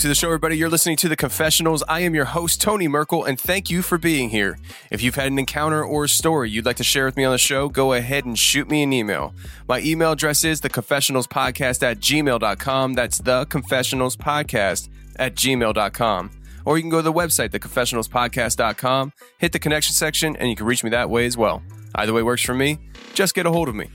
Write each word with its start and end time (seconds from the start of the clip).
To 0.00 0.08
the 0.08 0.14
show, 0.14 0.28
everybody. 0.28 0.56
You're 0.56 0.70
listening 0.70 0.96
to 0.96 1.10
The 1.10 1.16
Confessionals. 1.16 1.82
I 1.86 2.00
am 2.00 2.14
your 2.14 2.24
host, 2.24 2.58
Tony 2.58 2.88
Merkel, 2.88 3.22
and 3.22 3.38
thank 3.38 3.68
you 3.68 3.82
for 3.82 3.98
being 3.98 4.30
here. 4.30 4.58
If 4.90 5.02
you've 5.02 5.16
had 5.16 5.30
an 5.30 5.38
encounter 5.38 5.84
or 5.84 6.04
a 6.04 6.08
story 6.08 6.48
you'd 6.48 6.64
like 6.64 6.76
to 6.76 6.84
share 6.84 7.04
with 7.04 7.18
me 7.18 7.24
on 7.24 7.32
the 7.32 7.38
show, 7.38 7.68
go 7.68 7.92
ahead 7.92 8.24
and 8.24 8.38
shoot 8.38 8.70
me 8.70 8.82
an 8.82 8.94
email. 8.94 9.34
My 9.68 9.80
email 9.82 10.12
address 10.12 10.42
is 10.42 10.62
theconfessionalspodcast 10.62 11.82
at 11.82 12.00
gmail.com. 12.00 12.94
That's 12.94 13.18
the 13.18 13.44
confessionals 13.46 14.16
podcast 14.16 14.88
at 15.16 15.34
gmail.com. 15.34 16.30
Or 16.64 16.78
you 16.78 16.82
can 16.82 16.90
go 16.90 16.98
to 16.98 17.02
the 17.02 17.12
website, 17.12 17.50
theconfessionalspodcast.com, 17.50 19.12
hit 19.36 19.52
the 19.52 19.58
connection 19.58 19.92
section, 19.92 20.34
and 20.36 20.48
you 20.48 20.56
can 20.56 20.64
reach 20.64 20.82
me 20.82 20.88
that 20.90 21.10
way 21.10 21.26
as 21.26 21.36
well. 21.36 21.62
Either 21.94 22.14
way 22.14 22.22
works 22.22 22.42
for 22.42 22.54
me. 22.54 22.78
Just 23.12 23.34
get 23.34 23.44
a 23.44 23.50
hold 23.50 23.68
of 23.68 23.74
me. 23.74 23.90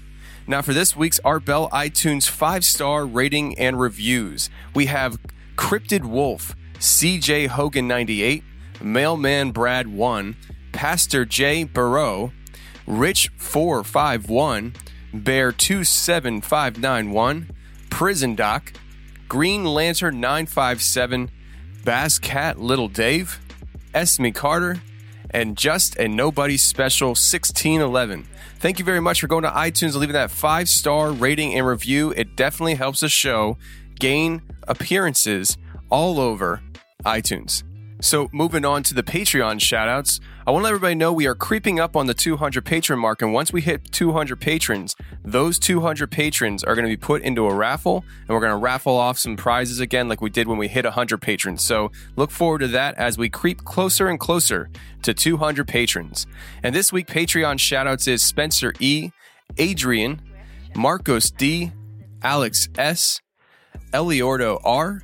Now, 0.45 0.61
for 0.61 0.73
this 0.73 0.95
week's 0.95 1.19
Art 1.25 1.45
Bell 1.45 1.67
iTunes 1.71 2.29
five 2.29 2.63
star 2.63 3.07
rating 3.07 3.57
and 3.57 3.79
reviews, 3.79 4.51
we 4.75 4.85
have 4.85 5.17
Cryptid 5.55 6.05
Wolf, 6.05 6.55
CJ 6.75 7.47
Hogan 7.47 7.87
98, 7.87 8.43
Mailman 8.81 9.51
Brad 9.51 9.87
1, 9.87 10.35
Pastor 10.71 11.25
J 11.25 11.63
Burrow, 11.63 12.31
Rich 12.85 13.31
451, 13.37 14.73
Bear 15.13 15.51
27591, 15.51 17.49
Prison 17.89 18.35
Doc, 18.35 18.73
Green 19.27 19.63
Lantern 19.63 20.19
957, 20.19 21.31
Bass 21.83 22.19
Cat 22.19 22.59
Little 22.59 22.89
Dave, 22.89 23.39
Esme 23.93 24.29
Carter, 24.29 24.81
and 25.31 25.57
Just 25.57 25.95
and 25.97 26.15
Nobody 26.15 26.57
Special 26.57 27.09
1611. 27.09 28.27
Thank 28.59 28.79
you 28.79 28.85
very 28.85 28.99
much 28.99 29.21
for 29.21 29.27
going 29.27 29.43
to 29.43 29.49
iTunes 29.49 29.93
and 29.93 29.95
leaving 29.95 30.13
that 30.13 30.31
five 30.31 30.69
star 30.69 31.11
rating 31.11 31.55
and 31.55 31.65
review. 31.65 32.11
It 32.15 32.35
definitely 32.35 32.75
helps 32.75 32.99
the 32.99 33.09
show 33.09 33.57
gain 33.99 34.41
appearances 34.67 35.57
all 35.89 36.19
over 36.19 36.61
iTunes. 37.05 37.63
So, 38.01 38.29
moving 38.33 38.65
on 38.65 38.83
to 38.83 38.93
the 38.93 39.03
Patreon 39.03 39.55
shoutouts, 39.59 40.19
I 40.45 40.51
want 40.51 40.61
to 40.61 40.65
let 40.65 40.69
everybody 40.71 40.95
know 40.95 41.13
we 41.13 41.27
are 41.27 41.33
creeping 41.33 41.79
up 41.79 41.95
on 41.95 42.07
the 42.07 42.13
200 42.13 42.65
patron 42.65 42.99
mark. 42.99 43.21
And 43.21 43.33
once 43.33 43.53
we 43.53 43.61
hit 43.61 43.89
200 43.93 44.39
patrons, 44.39 44.95
those 45.23 45.57
200 45.57 46.11
patrons 46.11 46.63
are 46.63 46.75
going 46.75 46.85
to 46.85 46.89
be 46.89 46.97
put 46.97 47.21
into 47.21 47.47
a 47.47 47.55
raffle 47.55 48.03
and 48.19 48.29
we're 48.29 48.41
going 48.41 48.51
to 48.51 48.57
raffle 48.57 48.95
off 48.95 49.17
some 49.17 49.37
prizes 49.37 49.79
again, 49.79 50.09
like 50.09 50.21
we 50.21 50.29
did 50.29 50.47
when 50.47 50.57
we 50.57 50.67
hit 50.67 50.83
100 50.83 51.19
patrons. 51.19 51.63
So, 51.63 51.91
look 52.17 52.31
forward 52.31 52.59
to 52.59 52.67
that 52.67 52.95
as 52.95 53.17
we 53.17 53.29
creep 53.29 53.63
closer 53.63 54.07
and 54.09 54.19
closer 54.19 54.69
to 55.03 55.13
200 55.13 55.65
patrons. 55.65 56.27
And 56.63 56.75
this 56.75 56.91
week, 56.91 57.07
Patreon 57.07 57.55
shoutouts 57.55 58.09
is 58.09 58.21
Spencer 58.21 58.73
E., 58.79 59.11
Adrian, 59.57 60.21
Marcos 60.75 61.31
D., 61.31 61.71
Alex 62.21 62.67
S., 62.77 63.21
Eliordo 63.93 64.59
R., 64.63 65.01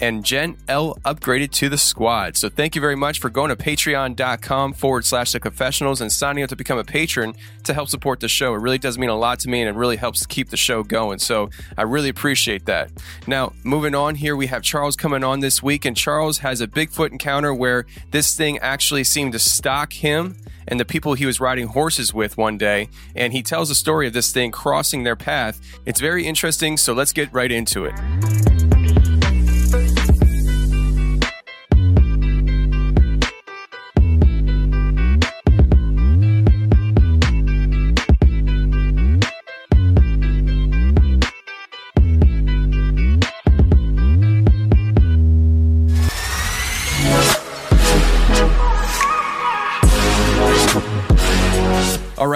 and 0.00 0.24
Jen 0.24 0.56
L 0.68 0.98
upgraded 1.04 1.50
to 1.52 1.68
the 1.68 1.78
squad. 1.78 2.36
So 2.36 2.48
thank 2.48 2.74
you 2.74 2.80
very 2.80 2.96
much 2.96 3.20
for 3.20 3.30
going 3.30 3.50
to 3.50 3.56
patreon.com 3.56 4.72
forward 4.74 5.04
slash 5.04 5.32
the 5.32 5.40
confessionals 5.40 6.00
and 6.00 6.10
signing 6.10 6.42
up 6.42 6.50
to 6.50 6.56
become 6.56 6.78
a 6.78 6.84
patron 6.84 7.34
to 7.64 7.74
help 7.74 7.88
support 7.88 8.20
the 8.20 8.28
show. 8.28 8.54
It 8.54 8.58
really 8.58 8.78
does 8.78 8.98
mean 8.98 9.10
a 9.10 9.16
lot 9.16 9.38
to 9.40 9.48
me 9.48 9.60
and 9.60 9.68
it 9.68 9.78
really 9.78 9.96
helps 9.96 10.26
keep 10.26 10.50
the 10.50 10.56
show 10.56 10.82
going. 10.82 11.18
So 11.18 11.50
I 11.76 11.82
really 11.82 12.08
appreciate 12.08 12.66
that. 12.66 12.90
Now, 13.26 13.52
moving 13.64 13.94
on 13.94 14.16
here, 14.16 14.36
we 14.36 14.46
have 14.48 14.62
Charles 14.62 14.96
coming 14.96 15.24
on 15.24 15.40
this 15.40 15.62
week, 15.62 15.84
and 15.84 15.96
Charles 15.96 16.38
has 16.38 16.60
a 16.60 16.66
Bigfoot 16.66 17.12
encounter 17.12 17.54
where 17.54 17.86
this 18.10 18.36
thing 18.36 18.58
actually 18.58 19.04
seemed 19.04 19.32
to 19.32 19.38
stalk 19.38 19.92
him 19.92 20.36
and 20.68 20.78
the 20.78 20.84
people 20.84 21.14
he 21.14 21.26
was 21.26 21.40
riding 21.40 21.68
horses 21.68 22.14
with 22.14 22.36
one 22.36 22.56
day. 22.56 22.88
And 23.16 23.32
he 23.32 23.42
tells 23.42 23.68
the 23.68 23.74
story 23.74 24.06
of 24.06 24.12
this 24.12 24.32
thing 24.32 24.50
crossing 24.50 25.02
their 25.02 25.16
path. 25.16 25.60
It's 25.86 26.00
very 26.00 26.24
interesting, 26.24 26.76
so 26.76 26.92
let's 26.92 27.12
get 27.12 27.32
right 27.32 27.50
into 27.50 27.84
it. 27.84 28.71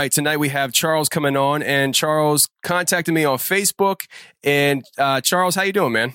Right, 0.07 0.13
tonight 0.13 0.37
we 0.37 0.51
have 0.51 0.73
Charles 0.73 1.09
coming 1.09 1.37
on, 1.37 1.65
and 1.65 1.93
Charles 1.93 2.49
contacted 2.63 3.13
me 3.13 3.25
on 3.25 3.39
Facebook. 3.39 4.03
And 4.45 4.85
uh, 4.99 5.21
Charles, 5.21 5.57
how 5.57 5.63
you 5.63 5.73
doing, 5.73 5.93
man? 5.93 6.13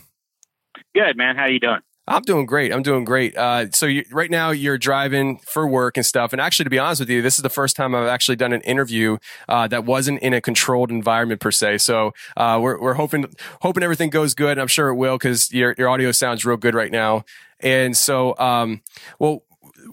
Good, 0.96 1.18
man. 1.18 1.36
How 1.36 1.48
you 1.48 1.60
doing? 1.60 1.80
I'm 2.08 2.22
doing 2.22 2.46
great. 2.46 2.74
I'm 2.74 2.84
doing 2.84 3.04
great. 3.04 3.36
Uh, 3.38 3.70
so 3.72 3.86
you, 3.86 4.06
right 4.12 4.32
now 4.32 4.52
you're 4.52 4.78
driving 4.78 5.40
for 5.40 5.68
work 5.68 5.98
and 5.98 6.06
stuff. 6.06 6.32
And 6.32 6.42
actually, 6.42 6.64
to 6.64 6.70
be 6.70 6.80
honest 6.80 7.02
with 7.02 7.10
you, 7.10 7.22
this 7.22 7.38
is 7.38 7.44
the 7.44 7.50
first 7.50 7.76
time 7.76 7.94
I've 7.94 8.08
actually 8.08 8.38
done 8.38 8.54
an 8.54 8.62
interview 8.62 9.18
uh, 9.50 9.68
that 9.68 9.84
wasn't 9.84 10.22
in 10.22 10.34
a 10.34 10.40
controlled 10.40 10.90
environment 10.90 11.42
per 11.42 11.52
se. 11.52 11.80
So 11.80 12.14
uh, 12.38 12.60
we're 12.62 12.82
we're 12.82 12.94
hoping 12.94 13.26
hoping 13.62 13.84
everything 13.84 14.10
goes 14.10 14.34
good. 14.34 14.52
And 14.52 14.62
I'm 14.62 14.68
sure 14.68 14.88
it 14.88 14.96
will 14.96 15.18
because 15.18 15.52
your 15.52 15.76
your 15.78 15.90
audio 15.90 16.14
sounds 16.14 16.46
real 16.46 16.58
good 16.58 16.76
right 16.76 16.92
now. 16.92 17.26
And 17.60 17.96
so, 17.96 18.38
um, 18.38 18.82
well, 19.20 19.44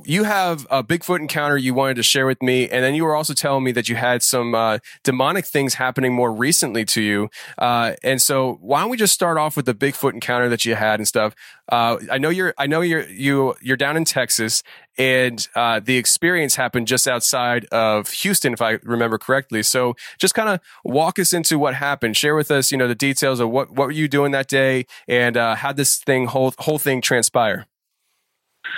you 0.05 0.25
have 0.25 0.67
a 0.71 0.83
Bigfoot 0.83 1.21
encounter 1.21 1.57
you 1.57 1.75
wanted 1.75 1.95
to 1.95 2.03
share 2.03 2.27
with 2.27 2.43
me, 2.43 2.69
and 2.69 2.83
then 2.83 2.95
you 2.95 3.05
were 3.05 3.15
also 3.15 3.35
telling 3.35 3.65
me 3.65 3.73
that 3.73 3.89
you 3.89 3.97
had 3.97 4.23
some 4.23 4.55
uh, 4.55 4.79
demonic 5.05 5.47
things 5.47 5.75
happening 5.75 6.13
more 6.13 6.33
recently 6.33 6.85
to 6.87 7.03
you. 7.03 7.29
Uh, 7.57 7.93
and 8.03 8.21
so, 8.21 8.59
why 8.61 8.81
don't 8.81 8.91
we 8.91 8.97
just 8.97 9.13
start 9.13 9.39
off 9.39 9.57
with 9.57 9.67
the 9.67 9.75
Bigfoot 9.75 10.15
encounter 10.15 10.49
that 10.49 10.65
you 10.65 10.75
had 10.75 10.99
and 10.99 11.07
stuff? 11.07 11.35
Uh, 11.71 11.99
I 12.11 12.19
know 12.19 12.31
you're, 12.31 12.55
I 12.59 12.67
know 12.67 12.81
you're, 12.81 13.07
you 13.09 13.55
you're 13.63 13.77
down 13.77 13.97
in 13.97 14.05
Texas, 14.05 14.63
and 14.97 15.47
uh, 15.55 15.81
the 15.81 15.97
experience 15.97 16.57
happened 16.57 16.89
just 16.89 17.07
outside 17.07 17.67
of 17.67 18.11
Houston, 18.11 18.53
if 18.53 18.61
I 18.61 18.79
remember 18.83 19.19
correctly. 19.19 19.63
So, 19.63 19.95
just 20.19 20.35
kind 20.35 20.49
of 20.49 20.61
walk 20.85 21.19
us 21.19 21.33
into 21.33 21.59
what 21.59 21.75
happened. 21.75 22.17
Share 22.17 22.35
with 22.35 22.51
us, 22.51 22.73
you 22.73 22.79
know, 22.79 22.89
the 22.89 22.95
details 22.97 23.39
of 23.39 23.51
what 23.51 23.71
what 23.71 23.87
were 23.87 23.93
you 23.93 24.09
doing 24.09 24.33
that 24.33 24.49
day, 24.49 24.87
and 25.07 25.37
uh, 25.37 25.55
how 25.55 25.73
this 25.73 25.99
thing 25.99 26.27
whole 26.27 26.53
whole 26.59 26.79
thing 26.79 27.01
transpire. 27.01 27.68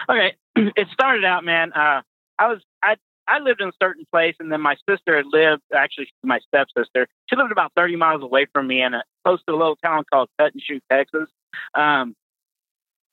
Okay, 0.08 0.34
it 0.76 0.88
started 0.92 1.25
out, 1.25 1.44
man. 1.44 1.72
Uh, 1.72 2.02
I 2.38 2.48
was 2.48 2.60
I 2.82 2.96
I 3.28 3.38
lived 3.38 3.60
in 3.60 3.69
a 3.69 3.72
certain 3.82 4.04
place, 4.12 4.34
and 4.40 4.50
then 4.50 4.60
my 4.60 4.76
sister 4.88 5.16
had 5.16 5.26
lived. 5.26 5.62
Actually, 5.75 6.08
my 6.22 6.40
stepsister. 6.48 7.06
She 7.28 7.37
lived 7.37 7.52
about 7.52 7.72
thirty 7.76 7.96
miles 7.96 8.22
away 8.22 8.46
from 8.52 8.66
me, 8.66 8.82
in 8.82 8.94
a 8.94 9.02
close 9.25 9.40
to 9.46 9.54
a 9.54 9.56
little 9.56 9.76
town 9.76 10.04
called 10.10 10.28
Cut 10.38 10.52
and 10.52 10.62
Shoot, 10.62 10.82
Texas. 10.90 11.28
Um, 11.75 12.14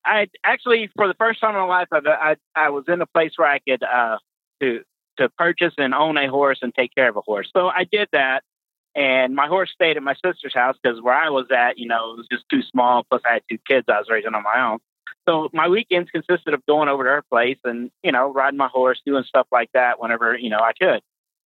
I 0.05 0.27
actually, 0.43 0.89
for 0.95 1.07
the 1.07 1.13
first 1.15 1.41
time 1.41 1.55
in 1.55 1.61
my 1.61 1.67
life, 1.67 1.87
I, 1.91 1.99
I 2.07 2.35
I 2.55 2.69
was 2.69 2.85
in 2.87 3.01
a 3.01 3.05
place 3.05 3.33
where 3.35 3.49
I 3.49 3.59
could 3.59 3.83
uh, 3.83 4.17
to 4.61 4.81
to 5.17 5.29
purchase 5.37 5.73
and 5.77 5.93
own 5.93 6.17
a 6.17 6.27
horse 6.27 6.59
and 6.61 6.73
take 6.73 6.93
care 6.95 7.09
of 7.09 7.17
a 7.17 7.21
horse. 7.21 7.49
So 7.55 7.67
I 7.67 7.83
did 7.83 8.07
that, 8.13 8.43
and 8.95 9.35
my 9.35 9.47
horse 9.47 9.69
stayed 9.73 9.97
at 9.97 10.03
my 10.03 10.15
sister's 10.25 10.53
house 10.53 10.75
because 10.81 11.01
where 11.01 11.13
I 11.13 11.29
was 11.29 11.47
at, 11.51 11.77
you 11.77 11.87
know, 11.87 12.13
it 12.13 12.17
was 12.17 12.27
just 12.31 12.45
too 12.49 12.61
small. 12.63 13.03
Plus, 13.09 13.21
I 13.29 13.33
had 13.33 13.43
two 13.49 13.57
kids 13.67 13.85
I 13.89 13.99
was 13.99 14.07
raising 14.09 14.33
on 14.33 14.43
my 14.43 14.71
own. 14.71 14.79
So 15.27 15.49
my 15.53 15.67
weekends 15.67 16.09
consisted 16.09 16.53
of 16.53 16.65
going 16.65 16.87
over 16.87 17.03
to 17.03 17.09
her 17.09 17.23
place 17.29 17.57
and, 17.63 17.91
you 18.03 18.11
know, 18.11 18.31
riding 18.31 18.57
my 18.57 18.69
horse, 18.69 19.01
doing 19.05 19.23
stuff 19.25 19.47
like 19.51 19.69
that 19.73 19.99
whenever, 19.99 20.37
you 20.37 20.49
know, 20.49 20.59
I 20.59 20.71
could. 20.73 21.01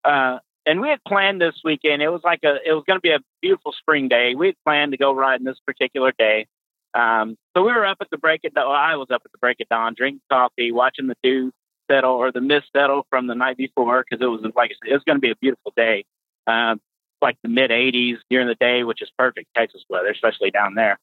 Uh, 0.05 0.39
and 0.67 0.81
we 0.81 0.89
had 0.89 1.03
planned 1.07 1.41
this 1.41 1.55
weekend. 1.65 2.03
It 2.03 2.09
was 2.09 2.21
like 2.23 2.41
a, 2.45 2.57
it 2.65 2.73
was 2.73 2.85
going 2.87 2.99
to 2.99 3.03
be 3.03 3.13
a 3.13 3.21
beautiful 3.41 3.73
spring 3.73 4.09
day. 4.09 4.35
We 4.35 4.49
had 4.49 4.57
planned 4.67 4.93
to 4.93 4.99
go 4.99 5.15
riding 5.15 5.47
this 5.47 5.59
particular 5.67 6.13
day. 6.19 6.47
Um, 6.93 7.37
so 7.57 7.65
we 7.65 7.73
were 7.73 7.87
up 7.87 7.99
at 8.01 8.11
the 8.11 8.19
break 8.19 8.45
of 8.45 8.53
dawn. 8.53 8.69
Well, 8.69 8.77
I 8.77 8.97
was 8.97 9.09
up 9.11 9.23
at 9.25 9.33
the 9.33 9.39
break 9.39 9.61
of 9.61 9.69
dawn, 9.69 9.95
drinking 9.97 10.23
coffee, 10.31 10.73
watching 10.73 11.07
the 11.07 11.17
dew 11.23 11.53
settle 11.91 12.13
or 12.13 12.33
the 12.33 12.41
mist 12.41 12.67
settle 12.77 13.07
from 13.11 13.27
the 13.27 13.35
night 13.35 13.57
before 13.57 14.05
because 14.09 14.23
it 14.23 14.29
was 14.29 14.43
like 14.55 14.71
I 14.71 14.75
said, 14.83 14.91
it 14.91 14.95
was 14.95 15.05
going 15.05 15.17
to 15.17 15.21
be 15.21 15.31
a 15.31 15.37
beautiful 15.37 15.73
day, 15.77 16.05
um, 16.47 16.81
like 17.23 17.37
the 17.43 17.49
mid 17.49 17.71
80s 17.71 18.19
during 18.29 18.47
the 18.47 18.55
day, 18.57 18.85
which 18.85 19.03
is 19.03 19.11
perfect 19.17 19.49
Texas 19.57 19.83
weather, 19.89 20.11
especially 20.11 20.51
down 20.51 20.75
there. 20.75 20.99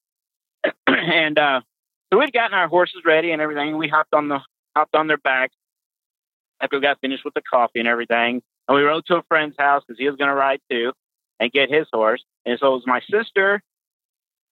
and 0.87 1.39
uh, 1.39 1.61
so 2.11 2.19
we'd 2.19 2.33
gotten 2.33 2.57
our 2.57 2.67
horses 2.67 3.01
ready 3.05 3.31
and 3.31 3.41
everything. 3.41 3.77
We 3.77 3.87
hopped 3.87 4.13
on 4.13 4.29
the 4.29 4.39
hopped 4.75 4.95
on 4.95 5.07
their 5.07 5.17
backs 5.17 5.55
after 6.61 6.77
we 6.77 6.81
got 6.81 6.99
finished 7.01 7.25
with 7.25 7.33
the 7.33 7.41
coffee 7.41 7.79
and 7.79 7.87
everything. 7.87 8.41
And 8.67 8.77
we 8.77 8.83
rode 8.83 9.05
to 9.07 9.17
a 9.17 9.23
friend's 9.23 9.55
house 9.57 9.83
because 9.87 9.99
he 9.99 10.07
was 10.07 10.17
going 10.17 10.29
to 10.29 10.35
ride 10.35 10.59
too 10.69 10.93
and 11.39 11.51
get 11.51 11.69
his 11.69 11.87
horse. 11.91 12.23
And 12.45 12.57
so 12.59 12.67
it 12.67 12.75
was 12.75 12.87
my 12.87 13.01
sister, 13.11 13.61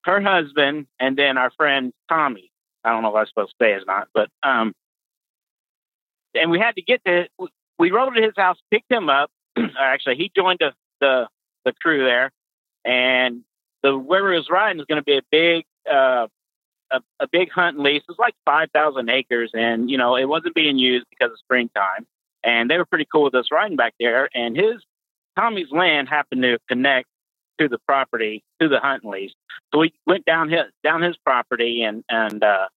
her 0.03 0.21
husband, 0.21 0.87
and 0.99 1.17
then 1.17 1.37
our 1.37 1.51
friend 1.51 1.93
Tommy. 2.09 2.51
I 2.83 2.91
don't 2.91 3.01
know 3.01 3.09
if 3.09 3.15
I 3.15 3.19
was 3.21 3.29
supposed 3.29 3.53
to 3.59 3.65
say 3.65 3.71
or 3.71 3.81
not, 3.85 4.07
but 4.13 4.29
um, 4.43 4.73
and 6.35 6.51
we 6.51 6.59
had 6.59 6.75
to 6.75 6.81
get 6.81 7.03
to. 7.05 7.27
We 7.79 7.91
rode 7.91 8.11
to 8.11 8.21
his 8.21 8.33
house, 8.37 8.57
picked 8.71 8.91
him 8.91 9.09
up. 9.09 9.31
Actually, 9.79 10.17
he 10.17 10.31
joined 10.35 10.59
the, 10.59 10.73
the 11.01 11.27
the 11.63 11.73
crew 11.81 12.03
there, 12.05 12.31
and 12.83 13.41
the 13.81 13.97
where 13.97 14.31
he 14.31 14.37
was 14.37 14.49
riding 14.49 14.79
is 14.79 14.85
going 14.85 15.01
to 15.01 15.05
be 15.05 15.17
a 15.17 15.23
big 15.31 15.65
uh, 15.91 16.27
a, 16.91 17.01
a 17.19 17.27
big 17.31 17.51
hunt 17.51 17.79
lease. 17.79 18.03
It 18.07 18.09
was 18.09 18.19
like 18.19 18.35
5,000 18.45 19.09
acres, 19.09 19.51
and, 19.53 19.89
you 19.89 19.97
know, 19.97 20.15
it 20.15 20.25
wasn't 20.25 20.55
being 20.55 20.77
used 20.77 21.05
because 21.09 21.31
of 21.31 21.39
springtime. 21.39 22.05
And 22.43 22.69
they 22.69 22.77
were 22.77 22.85
pretty 22.85 23.07
cool 23.11 23.23
with 23.23 23.35
us 23.35 23.47
riding 23.51 23.77
back 23.77 23.93
there. 23.99 24.29
And 24.33 24.55
his, 24.55 24.75
Tommy's 25.35 25.71
land 25.71 26.07
happened 26.07 26.43
to 26.43 26.59
connect 26.69 27.07
to 27.59 27.67
the 27.67 27.79
property, 27.87 28.43
to 28.61 28.67
the 28.67 28.79
hunting 28.79 29.09
lease. 29.09 29.33
So 29.73 29.79
we 29.79 29.93
went 30.05 30.25
down 30.25 30.49
his, 30.49 30.65
down 30.83 31.01
his 31.01 31.17
property 31.17 31.81
and, 31.81 32.03
and, 32.09 32.43
uh, 32.43 32.67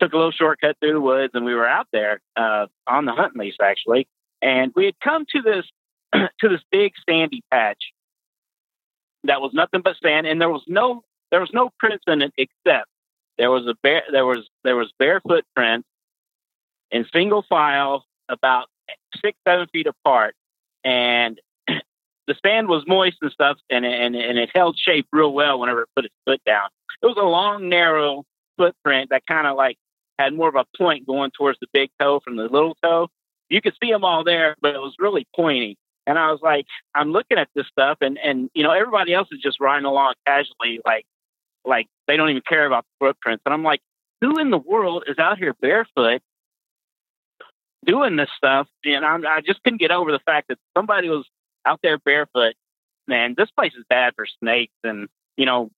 took 0.00 0.12
a 0.12 0.16
little 0.16 0.32
shortcut 0.32 0.76
through 0.80 0.92
the 0.92 1.00
woods 1.00 1.32
and 1.34 1.44
we 1.44 1.54
were 1.54 1.66
out 1.66 1.86
there, 1.92 2.20
uh, 2.36 2.66
on 2.86 3.04
the 3.04 3.12
hunting 3.12 3.40
lease 3.40 3.56
actually. 3.62 4.08
And 4.40 4.72
we 4.74 4.86
had 4.86 4.98
come 5.00 5.26
to 5.34 5.42
this, 5.42 5.64
to 6.40 6.48
this 6.48 6.62
big 6.70 6.92
sandy 7.08 7.42
patch 7.50 7.92
that 9.24 9.40
was 9.40 9.52
nothing 9.52 9.82
but 9.82 9.96
sand 10.02 10.26
and 10.26 10.40
there 10.40 10.50
was 10.50 10.62
no, 10.66 11.02
there 11.30 11.40
was 11.40 11.50
no 11.52 11.70
prints 11.78 12.04
in 12.06 12.22
it 12.22 12.32
except 12.36 12.88
there 13.38 13.50
was 13.50 13.66
a 13.66 13.74
bare 13.82 14.02
there 14.10 14.26
was 14.26 14.48
there 14.62 14.76
was 14.76 14.92
bare 14.98 15.20
footprints 15.20 15.88
in 16.90 17.06
single 17.12 17.44
file 17.48 18.04
about 18.28 18.66
six 19.22 19.36
seven 19.46 19.66
feet 19.72 19.86
apart, 19.86 20.34
and 20.84 21.40
the 21.68 22.34
sand 22.44 22.68
was 22.68 22.84
moist 22.86 23.16
and 23.22 23.32
stuff, 23.32 23.58
and 23.70 23.84
and 23.84 24.14
and 24.14 24.38
it 24.38 24.50
held 24.54 24.78
shape 24.78 25.06
real 25.12 25.32
well 25.32 25.58
whenever 25.58 25.82
it 25.82 25.88
put 25.96 26.04
its 26.04 26.14
foot 26.26 26.40
down. 26.46 26.68
It 27.02 27.06
was 27.06 27.16
a 27.18 27.26
long, 27.26 27.68
narrow 27.68 28.24
footprint 28.56 29.10
that 29.10 29.26
kind 29.26 29.46
of 29.46 29.56
like 29.56 29.76
had 30.18 30.32
more 30.32 30.48
of 30.48 30.54
a 30.54 30.64
point 30.76 31.06
going 31.06 31.32
towards 31.32 31.58
the 31.60 31.66
big 31.72 31.90
toe 32.00 32.20
from 32.20 32.36
the 32.36 32.44
little 32.44 32.76
toe. 32.82 33.08
You 33.48 33.60
could 33.60 33.74
see 33.82 33.90
them 33.90 34.04
all 34.04 34.24
there, 34.24 34.56
but 34.62 34.74
it 34.74 34.78
was 34.78 34.94
really 34.98 35.26
pointy. 35.34 35.76
And 36.06 36.18
I 36.18 36.30
was 36.30 36.40
like, 36.42 36.66
I'm 36.94 37.12
looking 37.12 37.38
at 37.38 37.48
this 37.54 37.66
stuff, 37.66 37.98
and 38.00 38.18
and 38.18 38.50
you 38.54 38.62
know 38.62 38.70
everybody 38.70 39.12
else 39.14 39.28
is 39.32 39.40
just 39.40 39.60
riding 39.60 39.86
along 39.86 40.14
casually, 40.26 40.80
like 40.84 41.04
like 41.64 41.86
they 42.06 42.16
don't 42.16 42.30
even 42.30 42.42
care 42.46 42.66
about 42.66 42.84
the 42.84 43.06
footprints. 43.06 43.42
And 43.44 43.54
I'm 43.54 43.62
like, 43.62 43.80
who 44.20 44.38
in 44.38 44.50
the 44.50 44.58
world 44.58 45.04
is 45.06 45.18
out 45.18 45.38
here 45.38 45.54
barefoot 45.60 46.22
doing 47.84 48.16
this 48.16 48.30
stuff? 48.36 48.68
And 48.84 49.04
I'm, 49.04 49.26
I 49.26 49.40
just 49.40 49.62
couldn't 49.62 49.80
get 49.80 49.90
over 49.90 50.12
the 50.12 50.20
fact 50.20 50.48
that 50.48 50.58
somebody 50.76 51.08
was 51.08 51.26
out 51.66 51.80
there 51.82 51.98
barefoot. 51.98 52.54
Man, 53.06 53.34
this 53.36 53.50
place 53.50 53.72
is 53.76 53.84
bad 53.88 54.14
for 54.16 54.26
snakes 54.40 54.74
and, 54.82 55.08
you 55.36 55.44
know, 55.44 55.70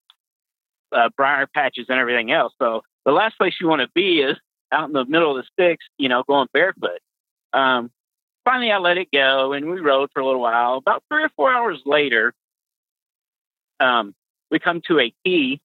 uh, 0.92 1.08
briar 1.16 1.46
patches 1.52 1.86
and 1.88 1.98
everything 1.98 2.30
else. 2.30 2.52
So 2.60 2.82
the 3.04 3.12
last 3.12 3.36
place 3.36 3.54
you 3.60 3.68
want 3.68 3.82
to 3.82 3.88
be 3.94 4.20
is 4.20 4.36
out 4.72 4.86
in 4.88 4.92
the 4.92 5.04
middle 5.04 5.36
of 5.36 5.44
the 5.44 5.48
sticks, 5.52 5.84
you 5.98 6.08
know, 6.08 6.22
going 6.28 6.48
barefoot. 6.52 7.00
Um, 7.52 7.90
finally, 8.44 8.70
I 8.70 8.78
let 8.78 8.98
it 8.98 9.08
go 9.12 9.52
and 9.52 9.68
we 9.68 9.80
rode 9.80 10.10
for 10.12 10.20
a 10.20 10.26
little 10.26 10.40
while. 10.40 10.76
About 10.76 11.02
three 11.10 11.24
or 11.24 11.30
four 11.36 11.52
hours 11.52 11.80
later, 11.84 12.32
um, 13.80 14.14
we 14.50 14.58
come 14.58 14.80
to 14.86 15.00
a 15.00 15.12
key 15.24 15.60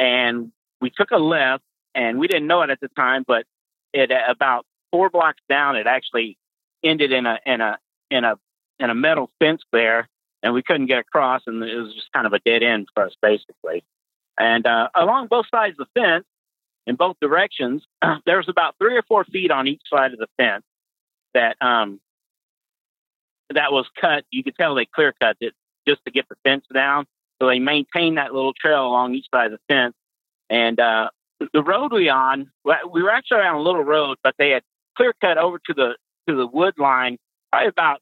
and 0.00 0.50
we 0.80 0.90
took 0.90 1.10
a 1.10 1.18
left 1.18 1.62
and 1.94 2.18
we 2.18 2.26
didn't 2.26 2.46
know 2.46 2.62
it 2.62 2.70
at 2.70 2.80
the 2.80 2.88
time, 2.88 3.22
but 3.28 3.44
it 3.92 4.10
about 4.10 4.64
four 4.90 5.10
blocks 5.10 5.42
down, 5.48 5.76
it 5.76 5.86
actually 5.86 6.38
ended 6.82 7.12
in 7.12 7.26
a, 7.26 7.38
in 7.44 7.60
a, 7.60 7.78
in 8.10 8.24
a, 8.24 8.36
in 8.78 8.88
a 8.88 8.94
metal 8.94 9.30
fence 9.38 9.62
there 9.72 10.08
and 10.42 10.54
we 10.54 10.62
couldn't 10.62 10.86
get 10.86 10.98
across 10.98 11.42
and 11.46 11.62
it 11.62 11.76
was 11.76 11.94
just 11.94 12.10
kind 12.12 12.26
of 12.26 12.32
a 12.32 12.38
dead 12.40 12.62
end 12.62 12.88
for 12.94 13.04
us 13.04 13.12
basically. 13.20 13.84
And, 14.38 14.66
uh, 14.66 14.88
along 14.94 15.26
both 15.26 15.46
sides 15.50 15.76
of 15.78 15.86
the 15.94 16.00
fence 16.00 16.24
in 16.86 16.96
both 16.96 17.16
directions, 17.20 17.82
there 18.24 18.38
was 18.38 18.48
about 18.48 18.76
three 18.78 18.96
or 18.96 19.02
four 19.02 19.24
feet 19.24 19.50
on 19.50 19.68
each 19.68 19.82
side 19.92 20.14
of 20.14 20.18
the 20.18 20.28
fence 20.38 20.64
that, 21.34 21.56
um, 21.60 22.00
that 23.50 23.70
was 23.70 23.86
cut. 24.00 24.24
You 24.30 24.42
could 24.42 24.56
tell 24.56 24.74
they 24.74 24.86
clear 24.86 25.12
cut 25.20 25.36
it 25.40 25.52
just 25.86 26.02
to 26.06 26.10
get 26.10 26.26
the 26.30 26.36
fence 26.42 26.64
down. 26.72 27.06
So 27.40 27.48
they 27.48 27.58
maintain 27.58 28.16
that 28.16 28.34
little 28.34 28.52
trail 28.52 28.86
along 28.86 29.14
each 29.14 29.26
side 29.32 29.52
of 29.52 29.52
the 29.52 29.74
fence. 29.74 29.94
And 30.50 30.78
uh, 30.78 31.10
the 31.52 31.62
road 31.62 31.92
we 31.92 32.08
on, 32.08 32.50
we 32.64 33.02
were 33.02 33.10
actually 33.10 33.40
on 33.40 33.54
a 33.54 33.62
little 33.62 33.84
road, 33.84 34.18
but 34.22 34.34
they 34.38 34.50
had 34.50 34.62
clear 34.96 35.14
cut 35.20 35.38
over 35.38 35.58
to 35.66 35.74
the 35.74 35.96
to 36.28 36.36
the 36.36 36.46
wood 36.46 36.74
line, 36.78 37.16
probably 37.50 37.68
about 37.68 38.00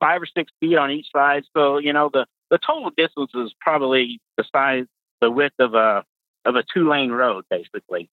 five 0.00 0.22
or 0.22 0.26
six 0.26 0.50
feet 0.60 0.76
on 0.76 0.90
each 0.90 1.08
side. 1.14 1.44
So 1.56 1.78
you 1.78 1.92
know 1.92 2.10
the 2.12 2.26
the 2.50 2.58
total 2.58 2.90
distance 2.96 3.30
is 3.34 3.52
probably 3.60 4.20
the 4.36 4.44
size, 4.50 4.86
the 5.20 5.30
width 5.30 5.56
of 5.58 5.74
a 5.74 6.04
of 6.44 6.56
a 6.56 6.64
two 6.72 6.88
lane 6.88 7.10
road, 7.10 7.44
basically. 7.50 8.08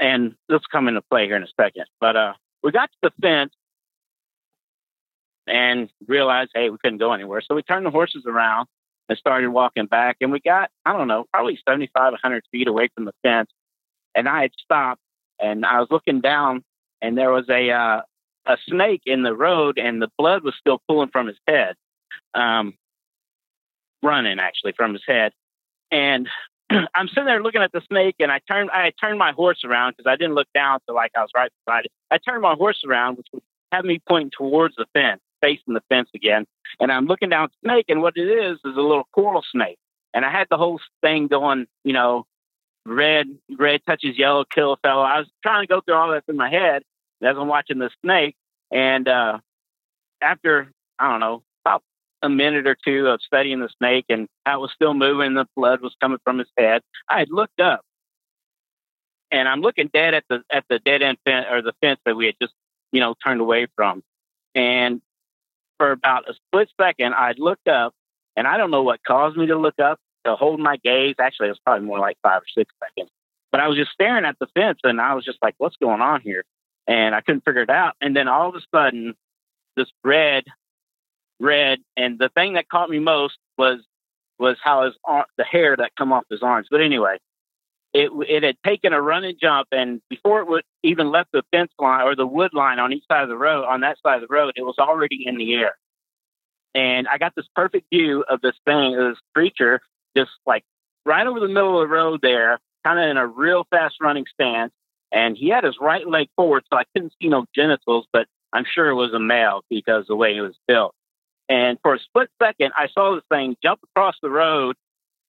And 0.00 0.34
this 0.48 0.56
will 0.56 0.60
come 0.72 0.88
into 0.88 1.02
play 1.02 1.26
here 1.26 1.36
in 1.36 1.44
a 1.44 1.48
second. 1.60 1.84
But 2.00 2.16
uh, 2.16 2.32
we 2.64 2.72
got 2.72 2.90
to 2.90 2.98
the 3.02 3.12
fence 3.20 3.52
and 5.46 5.90
realized, 6.08 6.50
hey, 6.54 6.70
we 6.70 6.78
couldn't 6.78 6.98
go 6.98 7.12
anywhere. 7.12 7.42
So 7.46 7.54
we 7.54 7.62
turned 7.62 7.86
the 7.86 7.90
horses 7.90 8.24
around 8.26 8.66
and 9.12 9.18
started 9.18 9.50
walking 9.50 9.84
back. 9.84 10.16
And 10.22 10.32
we 10.32 10.40
got, 10.40 10.70
I 10.86 10.94
don't 10.94 11.06
know, 11.06 11.26
probably 11.32 11.58
75, 11.68 12.12
100 12.12 12.44
feet 12.50 12.66
away 12.66 12.88
from 12.94 13.04
the 13.04 13.12
fence. 13.22 13.50
And 14.14 14.26
I 14.26 14.42
had 14.42 14.52
stopped 14.64 15.02
and 15.38 15.66
I 15.66 15.80
was 15.80 15.88
looking 15.90 16.22
down 16.22 16.64
and 17.02 17.16
there 17.16 17.30
was 17.30 17.44
a, 17.50 17.70
uh, 17.70 18.00
a 18.46 18.56
snake 18.66 19.02
in 19.04 19.22
the 19.22 19.34
road 19.34 19.78
and 19.78 20.00
the 20.00 20.08
blood 20.16 20.42
was 20.42 20.54
still 20.58 20.80
pulling 20.88 21.10
from 21.10 21.26
his 21.26 21.36
head, 21.46 21.74
um, 22.32 22.72
running 24.02 24.40
actually 24.40 24.72
from 24.72 24.94
his 24.94 25.02
head. 25.06 25.32
And 25.90 26.26
I'm 26.70 27.08
sitting 27.08 27.26
there 27.26 27.42
looking 27.42 27.62
at 27.62 27.72
the 27.72 27.82
snake 27.86 28.16
and 28.18 28.32
I 28.32 28.40
turned, 28.48 28.70
I 28.70 28.92
turned 28.98 29.18
my 29.18 29.32
horse 29.32 29.62
around 29.62 29.94
because 29.96 30.10
I 30.10 30.16
didn't 30.16 30.36
look 30.36 30.48
down 30.54 30.80
So 30.86 30.94
like 30.94 31.12
I 31.14 31.20
was 31.20 31.30
right 31.36 31.50
beside 31.66 31.84
it. 31.84 31.92
I 32.10 32.16
turned 32.16 32.40
my 32.40 32.54
horse 32.54 32.82
around, 32.88 33.18
which 33.18 33.28
would 33.34 33.42
have 33.72 33.84
me 33.84 34.00
pointing 34.08 34.32
towards 34.34 34.74
the 34.76 34.86
fence 34.94 35.20
facing 35.42 35.74
the 35.74 35.82
fence 35.90 36.08
again. 36.14 36.46
And 36.80 36.90
I'm 36.90 37.06
looking 37.06 37.28
down 37.28 37.48
snake, 37.64 37.86
and 37.88 38.02
what 38.02 38.16
it 38.16 38.28
is 38.28 38.58
is 38.64 38.76
a 38.76 38.80
little 38.80 39.04
coral 39.12 39.42
snake. 39.50 39.78
And 40.14 40.24
I 40.24 40.30
had 40.30 40.46
the 40.50 40.56
whole 40.56 40.80
thing 41.02 41.28
going, 41.28 41.66
you 41.84 41.92
know, 41.92 42.26
red, 42.84 43.26
red 43.58 43.80
touches 43.86 44.18
yellow, 44.18 44.44
kill 44.44 44.72
a 44.72 44.76
fellow. 44.78 45.02
I 45.02 45.18
was 45.18 45.28
trying 45.42 45.62
to 45.62 45.66
go 45.66 45.80
through 45.80 45.94
all 45.94 46.10
that 46.12 46.24
in 46.28 46.36
my 46.36 46.50
head. 46.50 46.82
as 47.22 47.36
I'm 47.38 47.48
watching 47.48 47.78
the 47.78 47.90
snake. 48.02 48.36
And 48.70 49.06
uh, 49.08 49.38
after 50.20 50.70
I 50.98 51.10
don't 51.10 51.20
know 51.20 51.42
about 51.64 51.82
a 52.22 52.28
minute 52.28 52.66
or 52.66 52.76
two 52.84 53.08
of 53.08 53.20
studying 53.22 53.60
the 53.60 53.68
snake 53.78 54.06
and 54.08 54.28
how 54.46 54.58
it 54.58 54.62
was 54.62 54.72
still 54.74 54.94
moving, 54.94 55.34
the 55.34 55.46
blood 55.56 55.80
was 55.80 55.94
coming 56.00 56.18
from 56.24 56.38
his 56.38 56.48
head. 56.56 56.82
I 57.08 57.18
had 57.18 57.30
looked 57.30 57.60
up, 57.60 57.82
and 59.30 59.48
I'm 59.48 59.60
looking 59.60 59.90
dead 59.92 60.14
at 60.14 60.24
the 60.28 60.42
at 60.50 60.64
the 60.68 60.78
dead 60.78 61.02
end 61.02 61.18
fence 61.24 61.46
or 61.50 61.62
the 61.62 61.74
fence 61.80 62.00
that 62.06 62.16
we 62.16 62.26
had 62.26 62.36
just 62.40 62.54
you 62.92 63.00
know 63.00 63.14
turned 63.24 63.40
away 63.40 63.66
from. 63.76 64.02
And 64.54 65.00
for 65.82 65.90
about 65.90 66.30
a 66.30 66.34
split 66.34 66.70
second, 66.80 67.12
I 67.12 67.34
looked 67.36 67.66
up, 67.66 67.92
and 68.36 68.46
I 68.46 68.56
don't 68.56 68.70
know 68.70 68.84
what 68.84 69.00
caused 69.04 69.36
me 69.36 69.46
to 69.46 69.58
look 69.58 69.80
up 69.80 69.98
to 70.24 70.36
hold 70.36 70.60
my 70.60 70.76
gaze. 70.76 71.16
Actually, 71.18 71.48
it 71.48 71.50
was 71.50 71.58
probably 71.64 71.84
more 71.84 71.98
like 71.98 72.16
five 72.22 72.42
or 72.42 72.46
six 72.56 72.72
seconds. 72.80 73.10
But 73.50 73.60
I 73.60 73.66
was 73.66 73.76
just 73.76 73.90
staring 73.90 74.24
at 74.24 74.36
the 74.38 74.46
fence, 74.54 74.78
and 74.84 75.00
I 75.00 75.14
was 75.14 75.24
just 75.24 75.38
like, 75.42 75.56
"What's 75.58 75.74
going 75.76 76.00
on 76.00 76.20
here?" 76.20 76.44
And 76.86 77.16
I 77.16 77.20
couldn't 77.20 77.44
figure 77.44 77.62
it 77.62 77.70
out. 77.70 77.94
And 78.00 78.14
then 78.14 78.28
all 78.28 78.48
of 78.48 78.54
a 78.54 78.60
sudden, 78.72 79.14
this 79.74 79.88
red, 80.04 80.44
red, 81.40 81.80
and 81.96 82.16
the 82.16 82.28
thing 82.28 82.52
that 82.52 82.68
caught 82.68 82.88
me 82.88 83.00
most 83.00 83.36
was 83.58 83.80
was 84.38 84.56
how 84.62 84.84
his 84.84 84.94
uh, 85.08 85.24
the 85.36 85.44
hair 85.44 85.76
that 85.76 85.96
come 85.98 86.12
off 86.12 86.22
his 86.30 86.44
arms. 86.44 86.68
But 86.70 86.80
anyway, 86.80 87.18
it 87.94 88.10
it 88.28 88.42
had 88.42 88.56
taken 88.64 88.92
a 88.92 89.00
run 89.00 89.24
and 89.24 89.38
jump, 89.40 89.68
and 89.72 90.00
before 90.08 90.40
it 90.40 90.48
would 90.48 90.64
even 90.82 91.10
left 91.10 91.32
the 91.32 91.42
fence 91.52 91.72
line 91.78 92.06
or 92.06 92.16
the 92.16 92.26
wood 92.26 92.54
line 92.54 92.78
on 92.78 92.92
each 92.92 93.04
side 93.10 93.22
of 93.22 93.28
the 93.28 93.36
road, 93.36 93.64
on 93.64 93.80
that 93.80 93.98
side 94.02 94.22
of 94.22 94.28
the 94.28 94.34
road, 94.34 94.54
it 94.56 94.62
was 94.62 94.76
already 94.78 95.24
in 95.26 95.36
the 95.36 95.54
air. 95.54 95.76
And 96.74 97.06
I 97.06 97.18
got 97.18 97.34
this 97.36 97.46
perfect 97.54 97.86
view 97.92 98.24
of 98.28 98.40
this 98.40 98.56
thing, 98.64 98.96
of 98.96 99.10
this 99.10 99.18
creature, 99.34 99.80
just 100.16 100.30
like 100.46 100.64
right 101.04 101.26
over 101.26 101.40
the 101.40 101.48
middle 101.48 101.82
of 101.82 101.88
the 101.88 101.94
road 101.94 102.20
there, 102.22 102.58
kind 102.84 102.98
of 102.98 103.10
in 103.10 103.16
a 103.18 103.26
real 103.26 103.66
fast 103.70 103.96
running 104.00 104.24
stance. 104.32 104.72
And 105.12 105.36
he 105.36 105.50
had 105.50 105.64
his 105.64 105.76
right 105.78 106.08
leg 106.08 106.28
forward, 106.36 106.64
so 106.72 106.78
I 106.78 106.84
couldn't 106.94 107.12
see 107.20 107.28
no 107.28 107.44
genitals, 107.54 108.06
but 108.12 108.26
I'm 108.54 108.64
sure 108.64 108.88
it 108.88 108.94
was 108.94 109.12
a 109.12 109.20
male 109.20 109.62
because 109.68 110.06
the 110.06 110.16
way 110.16 110.32
he 110.32 110.40
was 110.40 110.56
built. 110.66 110.94
And 111.50 111.78
for 111.82 111.94
a 111.94 111.98
split 111.98 112.30
second, 112.42 112.72
I 112.76 112.88
saw 112.88 113.14
this 113.14 113.24
thing 113.30 113.56
jump 113.62 113.80
across 113.84 114.14
the 114.22 114.30
road 114.30 114.76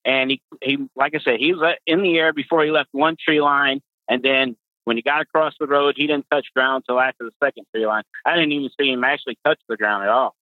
and 0.06 0.32
he, 0.32 0.42
he, 0.62 0.78
like 0.96 1.16
I 1.16 1.20
said, 1.20 1.40
he 1.40 1.54
was 1.54 1.76
in 1.86 2.02
the 2.02 2.18
air 2.18 2.34
before 2.34 2.64
he 2.64 2.72
left 2.72 2.90
one 2.92 3.16
tree 3.24 3.42
line. 3.42 3.82
And 4.10 4.22
then 4.22 4.58
when 4.84 4.98
he 4.98 5.04
got 5.04 5.22
across 5.22 5.54
the 5.60 5.68
road, 5.68 5.96
he 5.98 6.08
didn't 6.08 6.28
touch 6.30 6.48
ground 6.56 6.84
until 6.88 7.00
after 7.00 7.26
the 7.26 7.32
second 7.44 7.66
tree 7.74 7.86
line. 7.86 8.04
I 8.26 8.36
didn't 8.36 8.52
even 8.52 8.70
see 8.80 8.92
him 8.92 9.04
actually 9.04 9.38
touch 9.46 9.60
the 9.70 9.78
ground 9.78 10.04
at 10.04 10.10
all. 10.10 10.36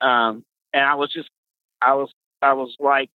Um, 0.00 0.44
and 0.72 0.84
I 0.84 0.94
was 0.94 1.12
just, 1.12 1.28
I 1.82 1.94
was, 1.94 2.10
I 2.40 2.52
was 2.52 2.74
like 2.78 3.10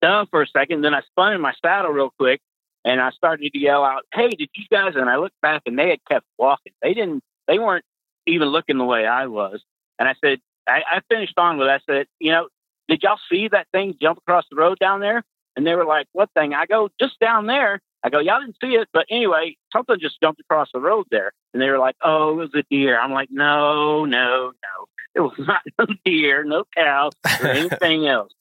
dumb 0.00 0.26
for 0.30 0.42
a 0.42 0.46
second. 0.46 0.82
Then 0.82 0.94
I 0.94 1.02
spun 1.02 1.32
in 1.32 1.40
my 1.40 1.54
saddle 1.64 1.90
real 1.90 2.12
quick 2.18 2.40
and 2.84 3.00
I 3.00 3.10
started 3.10 3.52
to 3.52 3.58
yell 3.58 3.84
out, 3.84 4.04
Hey, 4.14 4.28
did 4.28 4.48
you 4.54 4.64
guys? 4.70 4.94
And 4.94 5.10
I 5.10 5.16
looked 5.16 5.40
back 5.42 5.62
and 5.66 5.78
they 5.78 5.90
had 5.90 6.04
kept 6.08 6.26
walking. 6.38 6.72
They 6.82 6.94
didn't, 6.94 7.22
they 7.48 7.58
weren't 7.58 7.84
even 8.26 8.48
looking 8.48 8.78
the 8.78 8.84
way 8.84 9.06
I 9.06 9.26
was. 9.26 9.60
And 9.98 10.08
I 10.08 10.14
said, 10.24 10.40
I, 10.68 10.82
I 10.90 11.00
finished 11.10 11.36
on 11.36 11.58
with, 11.58 11.68
I 11.68 11.80
said, 11.86 12.06
you 12.20 12.30
know, 12.30 12.48
did 12.90 13.02
y'all 13.04 13.20
see 13.30 13.48
that 13.48 13.68
thing 13.72 13.94
jump 14.02 14.18
across 14.18 14.44
the 14.50 14.56
road 14.56 14.78
down 14.78 15.00
there? 15.00 15.22
And 15.56 15.66
they 15.66 15.74
were 15.74 15.84
like, 15.84 16.06
what 16.12 16.28
thing? 16.34 16.54
I 16.54 16.66
go, 16.66 16.90
just 17.00 17.18
down 17.20 17.46
there. 17.46 17.80
I 18.02 18.10
go, 18.10 18.18
y'all 18.18 18.40
didn't 18.40 18.56
see 18.62 18.74
it, 18.74 18.88
but 18.92 19.06
anyway, 19.10 19.56
something 19.72 19.96
just 20.00 20.20
jumped 20.20 20.40
across 20.40 20.68
the 20.72 20.80
road 20.80 21.06
there. 21.10 21.32
And 21.52 21.62
they 21.62 21.68
were 21.68 21.78
like, 21.78 21.96
oh, 22.02 22.32
it 22.32 22.36
was 22.36 22.50
a 22.54 22.64
deer. 22.70 22.98
I'm 22.98 23.12
like, 23.12 23.28
no, 23.30 24.04
no, 24.04 24.52
no. 24.52 24.86
It 25.14 25.20
was 25.20 25.34
not 25.38 25.62
no 25.78 25.86
deer, 26.04 26.44
no 26.44 26.64
cow, 26.76 27.10
or 27.40 27.46
anything 27.46 28.08
else. 28.08 28.32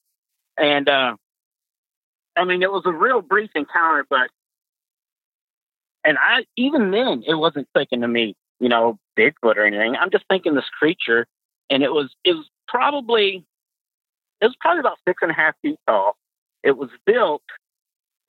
And, 0.57 0.89
uh, 0.89 1.15
I 2.35 2.45
mean, 2.45 2.63
it 2.63 2.71
was 2.71 2.83
a 2.85 2.93
real 2.93 3.21
brief 3.21 3.51
encounter, 3.53 4.05
but, 4.09 4.29
and 6.03 6.17
I, 6.17 6.45
even 6.55 6.91
then, 6.91 7.23
it 7.27 7.35
wasn't 7.35 7.67
clicking 7.73 8.01
to 8.01 8.07
me, 8.07 8.35
you 8.59 8.69
know, 8.69 8.97
Bigfoot 9.17 9.57
or 9.57 9.65
anything. 9.65 9.95
I'm 9.95 10.09
just 10.09 10.25
thinking 10.29 10.55
this 10.55 10.69
creature, 10.79 11.27
and 11.69 11.83
it 11.83 11.91
was, 11.91 12.09
it 12.23 12.33
was 12.33 12.49
probably 12.67 13.45
it 14.41 14.45
was 14.45 14.55
probably 14.59 14.79
about 14.79 14.97
six 15.07 15.21
and 15.21 15.31
a 15.31 15.33
half 15.33 15.55
feet 15.61 15.77
tall. 15.87 16.15
It 16.63 16.77
was 16.77 16.89
built 17.05 17.43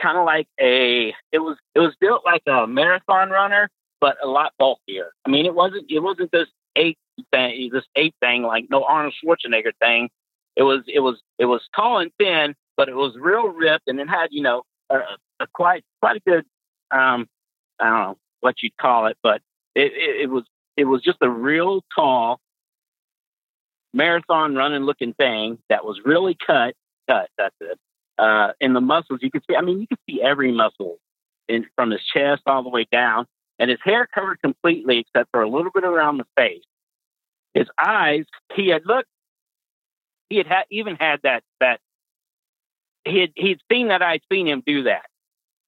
kind 0.00 0.16
of 0.16 0.24
like 0.24 0.48
a 0.60 1.14
it 1.32 1.38
was 1.38 1.56
it 1.74 1.80
was 1.80 1.94
built 2.00 2.22
like 2.24 2.42
a 2.46 2.66
marathon 2.66 3.30
runner, 3.30 3.68
but 4.00 4.16
a 4.22 4.26
lot 4.26 4.52
bulkier. 4.58 5.12
I 5.26 5.30
mean, 5.30 5.46
it 5.46 5.54
wasn't 5.54 5.90
it 5.90 6.00
wasn't 6.00 6.32
this 6.32 6.48
ape 6.76 6.98
thing, 7.32 7.70
this 7.72 7.84
ape 7.96 8.14
thing 8.20 8.42
like 8.42 8.66
no 8.70 8.84
Arnold 8.84 9.14
Schwarzenegger 9.22 9.72
thing. 9.80 10.08
It 10.56 10.62
was 10.62 10.82
it 10.86 11.00
was 11.00 11.20
it 11.38 11.46
was 11.46 11.62
tall 11.74 11.98
and 11.98 12.10
thin, 12.18 12.54
but 12.76 12.88
it 12.88 12.96
was 12.96 13.14
real 13.18 13.48
ripped, 13.48 13.88
and 13.88 14.00
it 14.00 14.08
had 14.08 14.28
you 14.30 14.42
know 14.42 14.62
a, 14.88 14.98
a 15.40 15.46
quite 15.52 15.84
quite 16.00 16.16
a 16.16 16.20
good 16.20 16.44
um 16.90 17.28
I 17.78 17.88
don't 17.88 18.00
know 18.00 18.18
what 18.40 18.62
you'd 18.62 18.76
call 18.76 19.06
it, 19.06 19.16
but 19.22 19.42
it, 19.74 19.92
it, 19.92 20.22
it 20.22 20.30
was 20.30 20.44
it 20.76 20.84
was 20.84 21.02
just 21.02 21.18
a 21.20 21.30
real 21.30 21.82
tall 21.94 22.40
marathon 23.92 24.54
running 24.54 24.82
looking 24.82 25.14
thing 25.14 25.58
that 25.68 25.84
was 25.84 26.00
really 26.04 26.36
cut, 26.46 26.74
cut, 27.08 27.28
that's 27.36 27.54
it. 27.60 27.78
Uh, 28.18 28.52
in 28.60 28.74
the 28.74 28.80
muscles, 28.80 29.20
you 29.22 29.30
could 29.30 29.42
see, 29.48 29.56
I 29.56 29.62
mean, 29.62 29.80
you 29.80 29.86
could 29.86 29.98
see 30.08 30.20
every 30.22 30.52
muscle 30.52 30.98
in, 31.48 31.66
from 31.74 31.90
his 31.90 32.02
chest 32.02 32.42
all 32.46 32.62
the 32.62 32.68
way 32.68 32.86
down, 32.90 33.26
and 33.58 33.70
his 33.70 33.80
hair 33.82 34.06
covered 34.14 34.40
completely 34.42 34.98
except 34.98 35.30
for 35.32 35.42
a 35.42 35.48
little 35.48 35.70
bit 35.72 35.84
around 35.84 36.18
the 36.18 36.26
face. 36.36 36.62
His 37.54 37.66
eyes, 37.82 38.24
he 38.54 38.68
had 38.68 38.82
looked, 38.86 39.08
he 40.28 40.36
had 40.36 40.46
ha- 40.46 40.64
even 40.70 40.96
had 40.96 41.20
that, 41.24 41.42
that, 41.60 41.80
he 43.04 43.20
had, 43.20 43.32
he'd 43.34 43.60
seen 43.72 43.88
that 43.88 44.02
I'd 44.02 44.22
seen 44.30 44.46
him 44.46 44.62
do 44.64 44.84
that. 44.84 45.06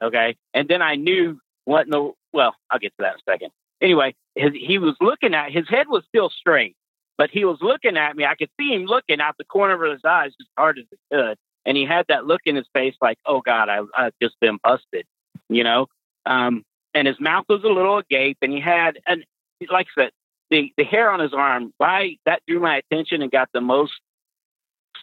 Okay. 0.02 0.36
And 0.52 0.68
then 0.68 0.82
I 0.82 0.96
knew 0.96 1.40
what 1.64 1.86
in 1.86 1.90
the, 1.90 2.12
well, 2.32 2.54
I'll 2.70 2.78
get 2.78 2.92
to 2.98 3.02
that 3.02 3.14
in 3.14 3.20
a 3.26 3.32
second. 3.32 3.50
Anyway, 3.80 4.14
his, 4.34 4.52
he 4.54 4.78
was 4.78 4.94
looking 5.00 5.34
at, 5.34 5.50
his 5.50 5.68
head 5.68 5.86
was 5.88 6.04
still 6.08 6.30
straight 6.30 6.76
but 7.22 7.30
he 7.30 7.44
was 7.44 7.58
looking 7.60 7.96
at 7.96 8.16
me. 8.16 8.24
I 8.24 8.34
could 8.34 8.50
see 8.58 8.74
him 8.74 8.84
looking 8.84 9.20
out 9.20 9.36
the 9.38 9.44
corner 9.44 9.84
of 9.84 9.92
his 9.92 10.04
eyes 10.04 10.32
as 10.40 10.46
hard 10.58 10.80
as 10.80 10.86
he 10.90 10.96
could. 11.12 11.38
And 11.64 11.76
he 11.76 11.84
had 11.84 12.04
that 12.08 12.26
look 12.26 12.40
in 12.46 12.56
his 12.56 12.66
face 12.74 12.96
like, 13.00 13.16
oh 13.24 13.40
God, 13.40 13.68
I, 13.68 13.82
I've 13.96 14.14
just 14.20 14.34
been 14.40 14.58
busted, 14.60 15.06
you 15.48 15.62
know? 15.62 15.86
Um, 16.26 16.64
and 16.94 17.06
his 17.06 17.20
mouth 17.20 17.44
was 17.48 17.62
a 17.62 17.68
little 17.68 17.98
agape 17.98 18.38
and 18.42 18.52
he 18.52 18.58
had, 18.58 18.98
and 19.06 19.24
like 19.70 19.86
I 19.96 20.02
said, 20.02 20.10
the, 20.50 20.72
the 20.76 20.82
hair 20.82 21.12
on 21.12 21.20
his 21.20 21.32
arm, 21.32 21.72
why 21.78 22.16
that 22.26 22.42
drew 22.48 22.58
my 22.58 22.78
attention 22.78 23.22
and 23.22 23.30
got 23.30 23.48
the 23.54 23.60
most 23.60 23.92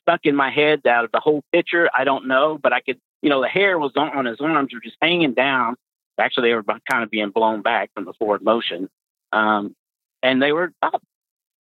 stuck 0.01 0.25
in 0.25 0.35
my 0.35 0.51
head 0.51 0.85
out 0.85 1.05
of 1.05 1.13
the 1.13 1.21
whole 1.21 1.41
picture. 1.53 1.89
I 1.97 2.03
don't 2.03 2.27
know, 2.27 2.59
but 2.61 2.73
I 2.73 2.81
could, 2.81 2.99
you 3.21 3.29
know, 3.29 3.41
the 3.41 3.47
hair 3.47 3.79
was 3.79 3.93
on, 3.95 4.09
on 4.09 4.25
his 4.25 4.41
arms 4.41 4.73
were 4.73 4.81
just 4.81 4.97
hanging 5.01 5.35
down. 5.35 5.77
Actually, 6.19 6.49
they 6.49 6.55
were 6.55 6.63
kind 6.63 7.01
of 7.01 7.09
being 7.09 7.29
blown 7.29 7.61
back 7.61 7.91
from 7.93 8.03
the 8.03 8.11
forward 8.19 8.41
motion. 8.41 8.89
Um, 9.31 9.73
and 10.21 10.43
they 10.43 10.51
were 10.51 10.73
about 10.81 11.01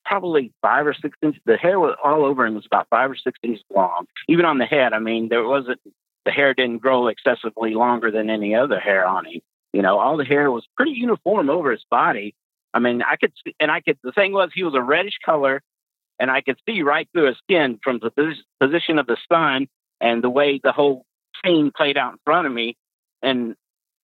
probably 0.09 0.51
five 0.63 0.87
or 0.87 0.93
six 0.93 1.15
inches. 1.21 1.41
The 1.45 1.55
hair 1.55 1.79
was 1.79 1.95
all 2.03 2.25
over 2.25 2.45
him 2.45 2.55
was 2.55 2.65
about 2.65 2.87
five 2.89 3.11
or 3.11 3.15
six 3.15 3.37
inches 3.43 3.63
long. 3.73 4.07
Even 4.27 4.43
on 4.43 4.57
the 4.57 4.65
head, 4.65 4.91
I 4.91 4.99
mean, 4.99 5.29
there 5.29 5.47
wasn't 5.47 5.79
the 6.25 6.31
hair 6.31 6.53
didn't 6.53 6.79
grow 6.79 7.07
excessively 7.07 7.75
longer 7.75 8.11
than 8.11 8.29
any 8.29 8.55
other 8.55 8.79
hair 8.79 9.07
on 9.07 9.25
him. 9.25 9.39
You 9.71 9.83
know, 9.83 9.99
all 9.99 10.17
the 10.17 10.25
hair 10.25 10.51
was 10.51 10.67
pretty 10.75 10.93
uniform 10.93 11.49
over 11.49 11.71
his 11.71 11.85
body. 11.91 12.33
I 12.73 12.79
mean, 12.79 13.03
I 13.03 13.17
could 13.17 13.33
see, 13.43 13.55
and 13.59 13.69
I 13.69 13.81
could. 13.81 13.99
The 14.03 14.11
thing 14.11 14.33
was, 14.33 14.49
he 14.53 14.63
was 14.63 14.73
a 14.73 14.81
reddish 14.81 15.19
color, 15.23 15.61
and 16.19 16.31
I 16.31 16.41
could 16.41 16.57
see 16.67 16.81
right 16.81 17.07
through 17.13 17.27
his 17.27 17.37
skin 17.37 17.79
from 17.83 17.99
the 17.99 18.11
position 18.59 18.97
of 18.97 19.05
the 19.05 19.17
sun 19.31 19.67
and 20.01 20.23
the 20.23 20.29
way 20.29 20.59
the 20.61 20.71
whole 20.71 21.05
scene 21.45 21.71
played 21.75 21.97
out 21.97 22.13
in 22.13 22.19
front 22.25 22.47
of 22.47 22.53
me. 22.53 22.75
And 23.21 23.55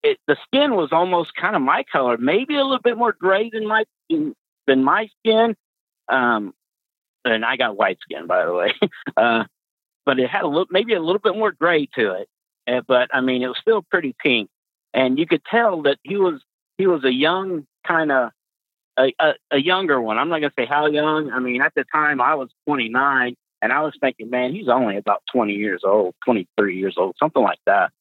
it, 0.03 0.19
the 0.27 0.37
skin 0.45 0.75
was 0.75 0.89
almost 0.91 1.35
kind 1.35 1.55
of 1.55 1.63
my 1.63 1.83
color, 1.91 2.17
maybe 2.17 2.55
a 2.55 2.63
little 2.63 2.79
bit 2.79 2.97
more 2.97 3.13
gray 3.13 3.49
than 3.51 3.67
my 3.67 3.85
than 4.09 4.83
my 4.83 5.09
skin, 5.19 5.55
um, 6.09 6.53
and 7.23 7.43
I 7.43 7.57
got 7.57 7.77
white 7.77 7.97
skin, 8.01 8.27
by 8.27 8.45
the 8.45 8.53
way. 8.53 8.73
uh, 9.17 9.45
but 10.05 10.19
it 10.19 10.29
had 10.29 10.43
a 10.43 10.47
little, 10.47 10.67
maybe 10.69 10.93
a 10.93 11.01
little 11.01 11.19
bit 11.19 11.35
more 11.35 11.51
gray 11.51 11.87
to 11.95 12.11
it. 12.13 12.29
Uh, 12.67 12.81
but 12.87 13.09
I 13.13 13.21
mean, 13.21 13.41
it 13.41 13.47
was 13.47 13.57
still 13.59 13.81
pretty 13.81 14.15
pink, 14.17 14.49
and 14.93 15.19
you 15.19 15.27
could 15.27 15.43
tell 15.45 15.83
that 15.83 15.97
he 16.03 16.17
was 16.17 16.41
he 16.77 16.87
was 16.87 17.03
a 17.03 17.11
young 17.11 17.65
kind 17.85 18.11
of 18.11 18.31
a, 18.97 19.13
a, 19.19 19.33
a 19.51 19.57
younger 19.57 20.01
one. 20.01 20.17
I'm 20.17 20.29
not 20.29 20.41
gonna 20.41 20.53
say 20.57 20.65
how 20.65 20.87
young. 20.87 21.31
I 21.31 21.39
mean, 21.39 21.61
at 21.61 21.73
the 21.75 21.85
time 21.93 22.21
I 22.21 22.35
was 22.35 22.49
29, 22.67 23.35
and 23.61 23.73
I 23.73 23.81
was 23.81 23.93
thinking, 23.99 24.29
man, 24.29 24.53
he's 24.53 24.69
only 24.69 24.97
about 24.97 25.23
20 25.31 25.53
years 25.53 25.81
old, 25.83 26.15
23 26.25 26.77
years 26.77 26.95
old, 26.97 27.15
something 27.19 27.41
like 27.41 27.59
that. 27.65 27.91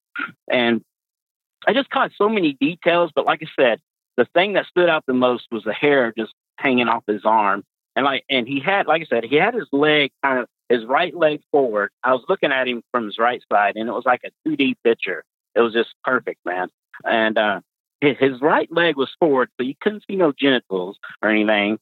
And 0.49 0.81
I 1.67 1.73
just 1.73 1.89
caught 1.89 2.11
so 2.17 2.29
many 2.29 2.53
details. 2.53 3.11
But 3.15 3.25
like 3.25 3.41
I 3.43 3.47
said, 3.59 3.79
the 4.17 4.25
thing 4.33 4.53
that 4.53 4.67
stood 4.67 4.89
out 4.89 5.05
the 5.05 5.13
most 5.13 5.47
was 5.51 5.63
the 5.63 5.73
hair 5.73 6.13
just 6.17 6.33
hanging 6.57 6.87
off 6.87 7.03
his 7.07 7.25
arm 7.25 7.63
and 7.95 8.05
like, 8.05 8.23
and 8.29 8.47
he 8.47 8.59
had, 8.59 8.87
like 8.87 9.01
I 9.01 9.05
said, 9.05 9.23
he 9.23 9.35
had 9.35 9.53
his 9.53 9.67
leg 9.71 10.11
kind 10.23 10.39
of 10.39 10.47
his 10.69 10.85
right 10.85 11.15
leg 11.15 11.41
forward. 11.51 11.91
I 12.03 12.13
was 12.13 12.23
looking 12.27 12.51
at 12.51 12.67
him 12.67 12.81
from 12.91 13.05
his 13.05 13.17
right 13.17 13.41
side, 13.51 13.75
and 13.75 13.87
it 13.87 13.91
was 13.91 14.05
like 14.05 14.21
a 14.25 14.49
2D 14.49 14.75
picture. 14.83 15.23
It 15.55 15.61
was 15.61 15.73
just 15.73 15.89
perfect, 16.03 16.39
man. 16.45 16.69
And 17.03 17.37
uh, 17.37 17.61
his, 18.01 18.17
his 18.19 18.41
right 18.41 18.71
leg 18.71 18.97
was 18.97 19.11
forward, 19.19 19.49
so 19.57 19.65
you 19.65 19.75
couldn't 19.79 20.03
see 20.07 20.15
no 20.15 20.33
genitals 20.37 20.97
or 21.21 21.29
anything. 21.29 21.79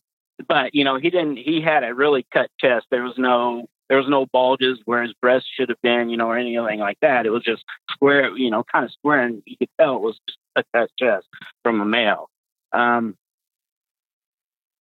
But 0.47 0.75
you 0.75 0.83
know, 0.83 0.97
he 0.97 1.09
didn't. 1.09 1.37
He 1.37 1.61
had 1.61 1.83
a 1.83 1.93
really 1.93 2.25
cut 2.33 2.49
chest. 2.59 2.87
There 2.91 3.03
was 3.03 3.17
no 3.17 3.67
there 3.89 3.97
was 3.97 4.09
no 4.09 4.25
bulges 4.25 4.79
where 4.85 5.03
his 5.03 5.13
breast 5.21 5.45
should 5.53 5.69
have 5.69 5.81
been, 5.81 6.09
you 6.09 6.17
know, 6.17 6.27
or 6.27 6.37
anything 6.37 6.79
like 6.79 6.97
that. 7.01 7.25
It 7.25 7.29
was 7.29 7.43
just 7.43 7.63
square, 7.91 8.35
you 8.35 8.49
know, 8.49 8.63
kind 8.63 8.85
of 8.85 8.91
square, 8.91 9.21
and 9.21 9.43
you 9.45 9.57
could 9.57 9.69
tell 9.79 9.95
it 9.95 10.01
was 10.01 10.19
just 10.27 10.39
a 10.55 10.63
cut 10.73 10.89
chest 10.97 11.27
from 11.63 11.81
a 11.81 11.85
male. 11.85 12.29
Um, 12.71 13.15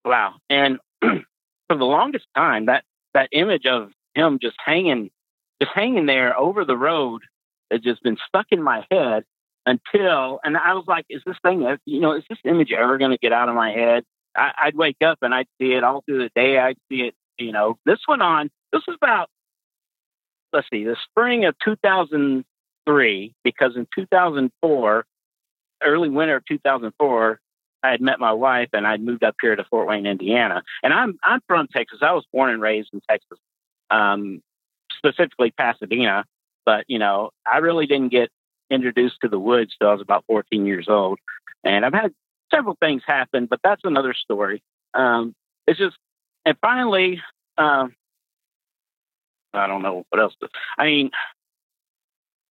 wow. 0.05 0.35
And 0.49 0.79
for 1.71 1.76
the 1.76 1.85
longest 1.85 2.26
time, 2.37 2.66
that 2.66 2.85
that 3.14 3.28
image 3.33 3.66
of 3.66 3.90
him 4.14 4.38
just 4.40 4.57
hanging, 4.64 5.11
just 5.61 5.73
hanging 5.75 6.07
there 6.07 6.38
over 6.38 6.64
the 6.64 6.76
road, 6.76 7.23
has 7.71 7.80
just 7.80 8.02
been 8.02 8.16
stuck 8.28 8.47
in 8.50 8.62
my 8.62 8.87
head 8.90 9.25
until, 9.66 10.40
and 10.42 10.57
I 10.57 10.75
was 10.75 10.85
like, 10.87 11.07
is 11.09 11.23
this 11.25 11.37
thing, 11.45 11.66
you 11.85 12.00
know, 12.00 12.12
is 12.12 12.25
this 12.28 12.38
image 12.45 12.73
ever 12.73 12.99
going 12.99 13.12
to 13.12 13.19
get 13.19 13.33
out 13.33 13.49
of 13.49 13.54
my 13.54 13.71
head? 13.71 14.04
I, 14.37 14.52
I'd 14.64 14.76
wake 14.76 15.02
up 15.04 15.19
and 15.23 15.35
I'd 15.35 15.49
see 15.61 15.73
it 15.73 15.85
all 15.85 16.02
through 16.02 16.19
the 16.19 16.30
day. 16.35 16.59
I'd 16.59 16.78
see 16.90 17.02
it, 17.02 17.14
you 17.38 17.52
know. 17.52 17.78
This 17.85 17.99
went 18.09 18.23
on. 18.23 18.50
This 18.73 18.83
was 18.87 18.97
about, 19.00 19.28
let's 20.52 20.66
see, 20.71 20.85
the 20.85 20.97
spring 21.11 21.45
of 21.45 21.54
2003, 21.64 23.35
because 23.45 23.76
in 23.76 23.87
2004, 23.95 25.04
early 25.83 26.09
winter 26.09 26.37
of 26.37 26.45
2004, 26.47 27.40
I 27.83 27.91
had 27.91 28.01
met 28.01 28.21
my 28.21 28.33
wife 28.33 28.69
and 28.73 28.87
I'd 28.87 29.03
moved 29.03 29.25
up 29.25 29.37
here 29.41 29.57
to 29.57 29.65
Fort 29.65 29.89
Wayne, 29.89 30.07
Indiana. 30.07 30.63
And 30.83 30.93
I'm 30.93 31.19
I'm 31.25 31.41
from 31.47 31.69
Texas. 31.69 32.01
I 32.03 32.13
was 32.13 32.25
born 32.33 32.51
and 32.51 32.63
raised 32.63 32.91
in 32.93 33.01
Texas, 33.09 33.39
um, 33.91 34.43
specifically 34.97 35.51
Pasadena. 35.51 36.25
But 36.65 36.85
you 36.89 36.99
know, 36.99 37.31
I 37.51 37.59
really 37.59 37.87
didn't 37.87 38.11
get 38.11 38.31
introduced 38.71 39.17
to 39.23 39.29
the 39.29 39.39
woods 39.39 39.75
till 39.79 39.89
I 39.89 39.93
was 39.93 40.01
about 40.03 40.25
14 40.27 40.65
years 40.65 40.87
old. 40.89 41.19
And 41.65 41.85
I've 41.85 41.93
had 41.93 42.13
several 42.53 42.77
things 42.81 43.03
happen, 43.07 43.47
but 43.47 43.61
that's 43.63 43.83
another 43.85 44.15
story. 44.15 44.63
Um, 44.95 45.35
it's 45.67 45.79
just, 45.79 45.97
and 46.45 46.57
finally, 46.61 47.21
um, 47.59 47.95
I 49.53 49.67
don't 49.67 49.83
know 49.83 50.05
what 50.09 50.21
else. 50.21 50.35
To, 50.41 50.49
I 50.79 50.85
mean, 50.85 51.11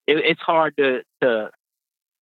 it, 0.07 0.17
it's 0.17 0.41
hard 0.41 0.75
to 0.77 1.01
to. 1.21 1.51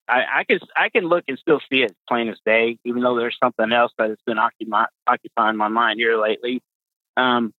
I, 0.07 0.23
I 0.39 0.43
can 0.43 0.59
I 0.75 0.89
can 0.89 1.05
look 1.05 1.25
and 1.27 1.37
still 1.37 1.59
see 1.69 1.83
it 1.83 1.95
plain 2.07 2.29
as 2.29 2.39
day, 2.45 2.77
even 2.85 3.01
though 3.01 3.17
there's 3.17 3.37
something 3.41 3.71
else 3.71 3.91
that 3.97 4.09
has 4.09 4.19
been 4.25 4.37
occupy, 4.37 4.85
occupying 5.05 5.57
my 5.57 5.67
mind 5.67 5.99
here 5.99 6.19
lately. 6.19 6.61
Um, 7.17 7.53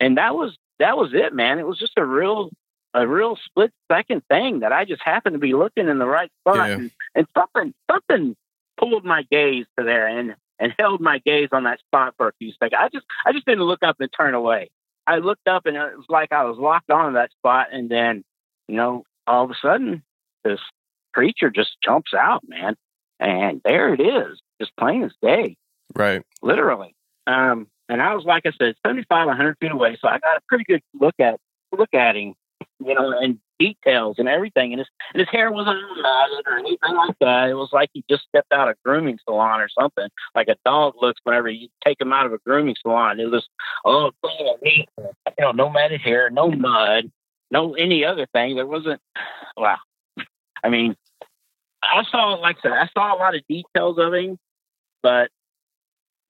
and 0.00 0.18
that 0.18 0.34
was 0.34 0.56
that 0.78 0.96
was 0.96 1.10
it, 1.14 1.32
man. 1.32 1.58
It 1.58 1.66
was 1.66 1.78
just 1.78 1.92
a 1.96 2.04
real 2.04 2.50
a 2.94 3.06
real 3.06 3.36
split 3.44 3.72
second 3.90 4.22
thing 4.28 4.60
that 4.60 4.72
I 4.72 4.84
just 4.84 5.02
happened 5.02 5.34
to 5.34 5.38
be 5.38 5.54
looking 5.54 5.88
in 5.88 5.98
the 5.98 6.06
right 6.06 6.30
spot, 6.40 6.68
yeah. 6.68 6.74
and, 6.74 6.90
and 7.14 7.26
something 7.36 7.74
something 7.90 8.36
pulled 8.78 9.04
my 9.04 9.22
gaze 9.30 9.66
to 9.78 9.84
there 9.84 10.06
and 10.06 10.34
and 10.58 10.74
held 10.78 11.00
my 11.00 11.18
gaze 11.24 11.50
on 11.52 11.64
that 11.64 11.80
spot 11.80 12.14
for 12.16 12.28
a 12.28 12.32
few 12.38 12.52
seconds. 12.52 12.78
I 12.78 12.88
just 12.88 13.06
I 13.24 13.32
just 13.32 13.46
didn't 13.46 13.64
look 13.64 13.82
up 13.82 13.96
and 14.00 14.10
turn 14.12 14.34
away. 14.34 14.70
I 15.06 15.18
looked 15.18 15.46
up 15.46 15.66
and 15.66 15.76
it 15.76 15.96
was 15.96 16.06
like 16.08 16.32
I 16.32 16.44
was 16.44 16.58
locked 16.58 16.90
onto 16.90 17.14
that 17.14 17.30
spot, 17.32 17.68
and 17.72 17.88
then 17.88 18.24
you 18.66 18.76
know 18.76 19.04
all 19.26 19.44
of 19.44 19.50
a 19.50 19.56
sudden 19.60 20.02
this 20.44 20.60
creature 21.16 21.50
just 21.50 21.76
jumps 21.82 22.12
out, 22.12 22.42
man, 22.46 22.76
and 23.18 23.62
there 23.64 23.94
it 23.94 24.00
is, 24.00 24.38
just 24.60 24.76
plain 24.76 25.02
as 25.02 25.12
day, 25.22 25.56
right? 25.94 26.22
Literally. 26.42 26.94
Um, 27.26 27.68
and 27.88 28.02
I 28.02 28.14
was 28.14 28.24
like 28.24 28.44
I 28.44 28.52
said, 28.58 28.74
75, 28.86 29.26
100 29.26 29.56
feet 29.58 29.72
away, 29.72 29.96
so 30.00 30.08
I 30.08 30.18
got 30.18 30.36
a 30.36 30.40
pretty 30.46 30.64
good 30.64 30.82
look 30.94 31.14
at 31.18 31.40
look 31.76 31.94
at 31.94 32.16
him, 32.16 32.34
you 32.84 32.94
know, 32.94 33.18
and 33.18 33.38
details 33.58 34.16
and 34.18 34.28
everything. 34.28 34.72
And 34.72 34.80
his 34.80 34.88
and 35.14 35.20
his 35.20 35.28
hair 35.30 35.50
wasn't 35.50 35.78
matted 36.02 36.44
or 36.46 36.58
anything 36.58 36.94
like 36.94 37.16
that. 37.20 37.48
It 37.48 37.54
was 37.54 37.70
like 37.72 37.88
he 37.94 38.04
just 38.10 38.24
stepped 38.28 38.52
out 38.52 38.68
of 38.68 38.74
a 38.74 38.88
grooming 38.88 39.18
salon 39.24 39.60
or 39.60 39.68
something, 39.68 40.08
like 40.34 40.48
a 40.48 40.56
dog 40.66 40.94
looks 41.00 41.20
whenever 41.24 41.48
you 41.48 41.68
take 41.82 41.98
him 41.98 42.12
out 42.12 42.26
of 42.26 42.34
a 42.34 42.38
grooming 42.44 42.76
salon. 42.82 43.20
It 43.20 43.30
was 43.30 43.48
all 43.86 44.12
clean 44.22 44.48
and 44.48 44.58
neat, 44.62 44.88
you 44.98 45.14
know, 45.38 45.52
no 45.52 45.70
matted 45.70 46.02
hair, 46.02 46.28
no 46.28 46.50
mud, 46.50 47.10
no 47.50 47.74
any 47.74 48.04
other 48.04 48.26
thing. 48.34 48.56
There 48.56 48.66
wasn't. 48.66 49.00
Wow. 49.56 49.78
I 50.64 50.68
mean, 50.68 50.96
I 51.92 52.04
saw, 52.10 52.34
like 52.34 52.58
I 52.58 52.62
said, 52.62 52.72
I 52.72 52.88
saw 52.92 53.14
a 53.14 53.18
lot 53.18 53.34
of 53.34 53.42
details 53.48 53.98
of 53.98 54.14
him, 54.14 54.38
but 55.02 55.30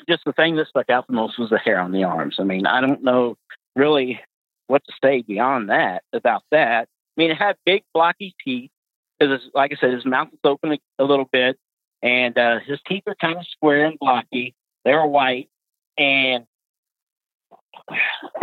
just 0.09 0.25
the 0.25 0.33
thing 0.33 0.57
that 0.57 0.69
stuck 0.69 0.91
out 0.91 1.07
the 1.07 1.13
most 1.13 1.39
was 1.39 1.51
the 1.51 1.59
hair 1.59 1.81
on 1.81 1.93
the 1.93 2.05
arms. 2.05 2.37
I 2.39 2.45
mean, 2.45 2.67
I 2.67 2.81
don't 2.81 3.03
know 3.03 3.37
really 3.75 4.21
what 4.67 4.83
to 4.85 4.93
say 5.03 5.23
beyond 5.23 5.71
that 5.71 6.03
about 6.13 6.43
that. 6.51 6.89
I 7.17 7.21
mean, 7.21 7.31
it 7.31 7.37
had 7.37 7.57
big 7.65 7.83
blocky 7.95 8.35
teeth. 8.45 8.71
Because, 9.19 9.41
like 9.55 9.73
I 9.73 9.77
said, 9.81 9.95
his 9.95 10.05
mouth 10.05 10.29
was 10.31 10.41
open 10.45 10.73
a, 10.73 10.79
a 10.99 11.05
little 11.05 11.25
bit, 11.25 11.57
and 12.03 12.37
uh, 12.37 12.59
his 12.59 12.79
teeth 12.87 13.05
are 13.07 13.15
kind 13.15 13.39
of 13.39 13.47
square 13.47 13.87
and 13.87 13.99
blocky. 13.99 14.55
They 14.85 14.93
were 14.93 15.07
white, 15.07 15.49
and 15.97 16.45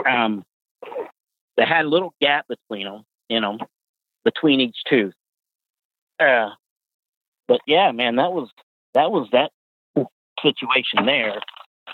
um, 0.10 0.44
they 1.56 1.66
had 1.66 1.86
a 1.86 1.88
little 1.88 2.16
gap 2.20 2.48
between 2.48 2.88
them, 2.88 3.04
you 3.30 3.40
know, 3.40 3.60
between 4.26 4.62
each 4.62 4.78
tooth. 4.90 5.14
Uh, 6.20 6.50
but 7.54 7.62
yeah, 7.68 7.92
man, 7.92 8.16
that 8.16 8.34
was 8.34 8.50
that 8.96 9.12
was 9.12 9.30
that 9.32 9.52
situation 10.42 11.06
there. 11.06 11.40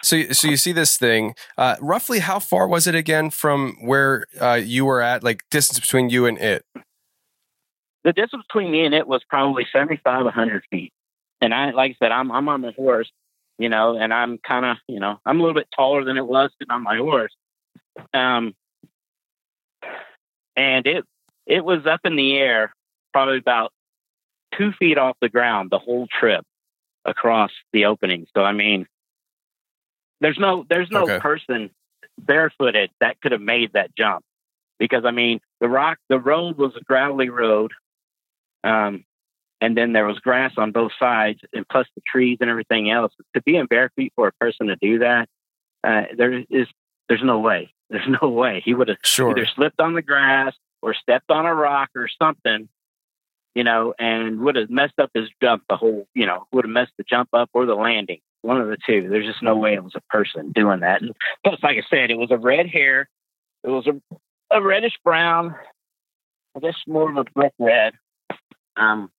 So, 0.02 0.32
so 0.32 0.48
you 0.48 0.56
see 0.56 0.72
this 0.72 0.96
thing. 0.96 1.36
Uh, 1.58 1.76
roughly, 1.82 2.20
how 2.20 2.40
far 2.40 2.66
was 2.66 2.88
it 2.88 2.96
again 2.96 3.30
from 3.30 3.76
where 3.82 4.26
uh, 4.40 4.54
you 4.54 4.86
were 4.86 5.02
at? 5.02 5.22
Like 5.22 5.44
distance 5.52 5.78
between 5.78 6.10
you 6.10 6.26
and 6.26 6.38
it. 6.38 6.64
The 8.06 8.14
distance 8.14 8.46
between 8.48 8.72
me 8.72 8.86
and 8.86 8.96
it 8.96 9.06
was 9.06 9.22
probably 9.28 9.68
75, 9.70 10.24
100 10.24 10.64
feet. 10.72 10.94
And 11.42 11.54
I, 11.54 11.72
like 11.72 11.92
I 11.92 12.06
said, 12.06 12.14
I'm 12.14 12.32
I'm 12.32 12.48
on 12.48 12.62
my 12.62 12.72
horse, 12.72 13.12
you 13.58 13.68
know, 13.68 13.98
and 13.98 14.14
I'm 14.14 14.38
kind 14.38 14.66
of, 14.66 14.78
you 14.88 15.02
know, 15.02 15.20
I'm 15.26 15.42
a 15.42 15.44
little 15.44 15.60
bit 15.60 15.68
taller 15.76 16.06
than 16.06 16.16
it 16.16 16.26
was 16.26 16.52
sitting 16.58 16.72
on 16.72 16.84
my 16.84 16.96
horse. 16.96 17.36
Um, 18.14 18.56
and 20.56 20.88
it 20.88 21.04
it 21.46 21.66
was 21.66 21.86
up 21.86 22.00
in 22.06 22.16
the 22.16 22.38
air, 22.38 22.74
probably 23.12 23.40
about 23.40 23.74
two 24.58 24.72
feet 24.74 24.98
off 24.98 25.18
the 25.22 25.30
ground 25.30 25.70
the 25.70 25.80
whole 25.80 26.08
trip 26.08 26.46
across 27.06 27.52
the 27.74 27.86
opening. 27.86 28.28
So 28.36 28.44
I 28.44 28.54
mean, 28.54 28.88
there's 30.22 30.38
no 30.38 30.66
there's 30.70 30.92
no 30.92 31.04
okay. 31.04 31.20
person 31.20 31.70
barefooted 32.18 32.92
that 33.00 33.20
could 33.22 33.32
have 33.32 33.42
made 33.42 33.74
that 33.74 33.96
jump 33.96 34.24
because 34.78 35.06
I 35.06 35.12
mean 35.12 35.40
the 35.60 35.70
rock 35.70 35.98
the 36.10 36.20
road 36.20 36.58
was 36.58 36.76
a 36.76 36.84
gravelly 36.84 37.30
road, 37.30 37.72
um, 38.64 39.06
and 39.62 39.78
then 39.78 39.94
there 39.94 40.06
was 40.06 40.20
grass 40.20 40.54
on 40.58 40.72
both 40.72 40.92
sides, 41.00 41.40
and 41.54 41.68
plus 41.68 41.88
the 41.96 42.02
trees 42.06 42.38
and 42.42 42.50
everything 42.50 42.90
else. 42.90 43.14
To 43.36 43.42
be 43.42 43.56
in 43.56 43.66
bare 43.66 43.92
feet 43.96 44.14
for 44.16 44.28
a 44.28 44.34
person 44.34 44.68
to 44.68 44.76
do 44.76 45.00
that, 45.00 45.28
uh, 45.84 46.04
there 46.18 46.44
is 46.50 46.68
there's 47.08 47.24
no 47.24 47.40
way. 47.40 47.74
There's 47.92 48.08
no 48.22 48.30
way 48.30 48.62
he 48.64 48.76
would 48.76 48.88
have 48.88 49.00
sure. 49.04 49.32
either 49.32 49.48
slipped 49.56 49.82
on 49.82 49.96
the 49.96 50.04
grass 50.04 50.54
or 50.84 50.94
stepped 50.94 51.32
on 51.32 51.48
a 51.48 51.54
rock 51.56 51.90
or 51.96 52.08
something, 52.22 52.70
you 53.56 53.64
know, 53.64 53.94
and 54.00 54.40
would 54.42 54.56
have 54.56 54.70
messed 54.70 55.00
up 55.00 55.12
his 55.14 55.30
jump. 55.42 55.64
The 55.70 55.78
whole, 55.78 56.08
you 56.14 56.26
know, 56.26 56.46
would 56.52 56.66
have 56.66 56.72
messed 56.72 56.94
the 56.98 57.04
jump 57.04 57.30
up 57.34 57.50
or 57.54 57.66
the 57.66 57.76
landing 57.76 58.20
one 58.42 58.62
of 58.62 58.68
the 58.68 58.78
two. 58.86 59.08
There's 59.10 59.26
just 59.26 59.44
no 59.44 59.56
way 59.56 59.74
it 59.74 59.84
was 59.84 59.96
a 59.96 60.02
person 60.10 60.52
doing 60.52 60.82
that. 60.82 61.02
And 61.02 61.16
plus, 61.44 61.60
like 61.62 61.78
I 61.78 61.84
said, 61.90 62.12
it 62.12 62.18
was 62.18 62.32
a 62.32 62.38
red 62.38 62.68
hair. 62.68 63.10
It 63.64 63.70
was 63.70 63.88
a, 63.88 64.00
a 64.56 64.62
reddish 64.62 64.98
brown, 65.04 65.56
I 66.56 66.60
guess 66.60 66.76
more 66.88 67.10
of 67.10 67.18
a 67.18 67.26
brick 67.26 67.54
red 67.60 67.94
um, 68.78 69.12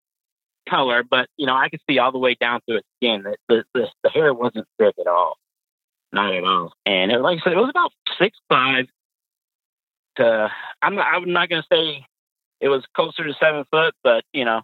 color. 0.68 1.02
But 1.02 1.28
you 1.36 1.46
know, 1.46 1.54
I 1.54 1.68
could 1.68 1.80
see 1.88 1.98
all 1.98 2.12
the 2.12 2.18
way 2.18 2.34
down 2.34 2.60
through 2.66 2.78
its 2.78 2.88
skin 2.96 3.24
that 3.24 3.36
the, 3.48 3.64
the, 3.74 3.88
the 4.02 4.10
hair 4.10 4.32
wasn't 4.32 4.66
thick 4.78 4.94
at 4.98 5.06
all, 5.06 5.36
not 6.12 6.34
at 6.34 6.44
all. 6.44 6.72
And 6.86 7.12
it, 7.12 7.20
like 7.20 7.40
I 7.40 7.44
said, 7.44 7.52
it 7.52 7.56
was 7.56 7.70
about 7.70 7.92
six 8.18 8.38
five. 8.48 8.86
To 10.16 10.50
I'm 10.82 10.98
I'm 10.98 11.32
not 11.32 11.48
going 11.48 11.62
to 11.62 11.68
say 11.72 12.04
it 12.60 12.68
was 12.68 12.84
closer 12.94 13.24
to 13.24 13.34
seven 13.40 13.64
foot, 13.70 13.94
but 14.02 14.24
you 14.32 14.44
know, 14.44 14.62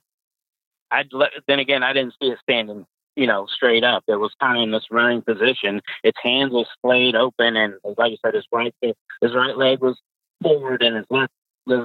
I'd 0.91 1.13
let. 1.13 1.31
Then 1.49 1.59
again, 1.59 1.83
I 1.83 1.93
didn't 1.93 2.15
see 2.21 2.29
it 2.29 2.39
standing 2.43 2.87
you 3.17 3.27
know, 3.27 3.47
straight 3.47 3.83
up. 3.83 4.05
It 4.07 4.17
was 4.17 4.33
kind 4.41 4.59
of 4.59 4.63
in 4.63 4.71
this 4.71 4.87
running 4.91 5.23
position. 5.23 5.81
Its 6.05 6.19
hands 6.23 6.53
were 6.53 6.67
splayed 6.79 7.17
open, 7.17 7.57
and 7.57 7.75
like 7.97 8.13
I 8.13 8.17
said, 8.25 8.35
his 8.35 8.47
right 8.53 8.75
his 8.83 9.35
right 9.35 9.57
leg 9.57 9.81
was 9.81 9.99
forward, 10.43 10.83
and 10.83 10.97
his 10.97 11.07
left 11.11 11.33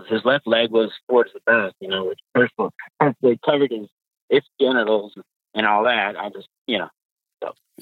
his 0.09 0.23
left 0.25 0.45
leg 0.45 0.69
was 0.71 0.91
towards 1.09 1.31
the 1.33 1.39
back. 1.45 1.73
You 1.79 1.87
know, 1.87 2.05
which 2.05 2.19
first 2.35 2.53
perfectly 2.99 3.39
covered 3.43 3.71
his 3.71 3.87
its 4.29 4.47
genitals 4.59 5.13
and 5.53 5.65
all 5.65 5.83
that. 5.85 6.17
I 6.17 6.29
just, 6.29 6.47
you 6.67 6.77
know. 6.77 6.89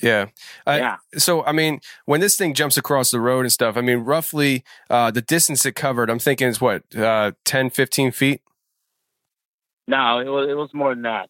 Yeah. 0.01 0.27
Uh, 0.65 0.77
yeah. 0.79 0.97
So, 1.17 1.43
I 1.43 1.51
mean, 1.51 1.81
when 2.05 2.21
this 2.21 2.37
thing 2.37 2.53
jumps 2.53 2.77
across 2.77 3.11
the 3.11 3.19
road 3.19 3.41
and 3.41 3.51
stuff, 3.51 3.75
I 3.75 3.81
mean, 3.81 3.99
roughly 3.99 4.63
uh, 4.89 5.11
the 5.11 5.21
distance 5.21 5.65
it 5.65 5.73
covered, 5.73 6.09
I'm 6.09 6.19
thinking 6.19 6.47
is 6.47 6.61
what, 6.61 6.83
uh, 6.95 7.33
10, 7.45 7.69
15 7.69 8.11
feet? 8.11 8.41
No, 9.87 10.19
it 10.19 10.29
was, 10.29 10.49
it 10.49 10.53
was 10.53 10.69
more 10.73 10.93
than 10.93 11.03
that. 11.03 11.29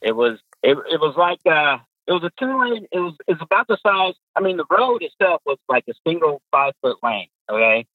It 0.00 0.16
was 0.16 0.38
it, 0.62 0.76
it 0.90 1.00
was 1.00 1.14
like 1.16 1.40
uh, 1.46 1.78
it 2.06 2.12
was 2.12 2.24
a 2.24 2.30
two 2.38 2.58
lane. 2.58 2.86
It 2.90 2.98
was 2.98 3.14
it's 3.26 3.42
about 3.42 3.68
the 3.68 3.78
size. 3.82 4.14
I 4.34 4.40
mean, 4.40 4.56
the 4.56 4.64
road 4.70 5.02
itself 5.02 5.42
was 5.44 5.58
like 5.68 5.84
a 5.88 5.92
single 6.06 6.40
five 6.50 6.72
foot 6.80 6.96
lane. 7.02 7.28
Okay, 7.50 7.86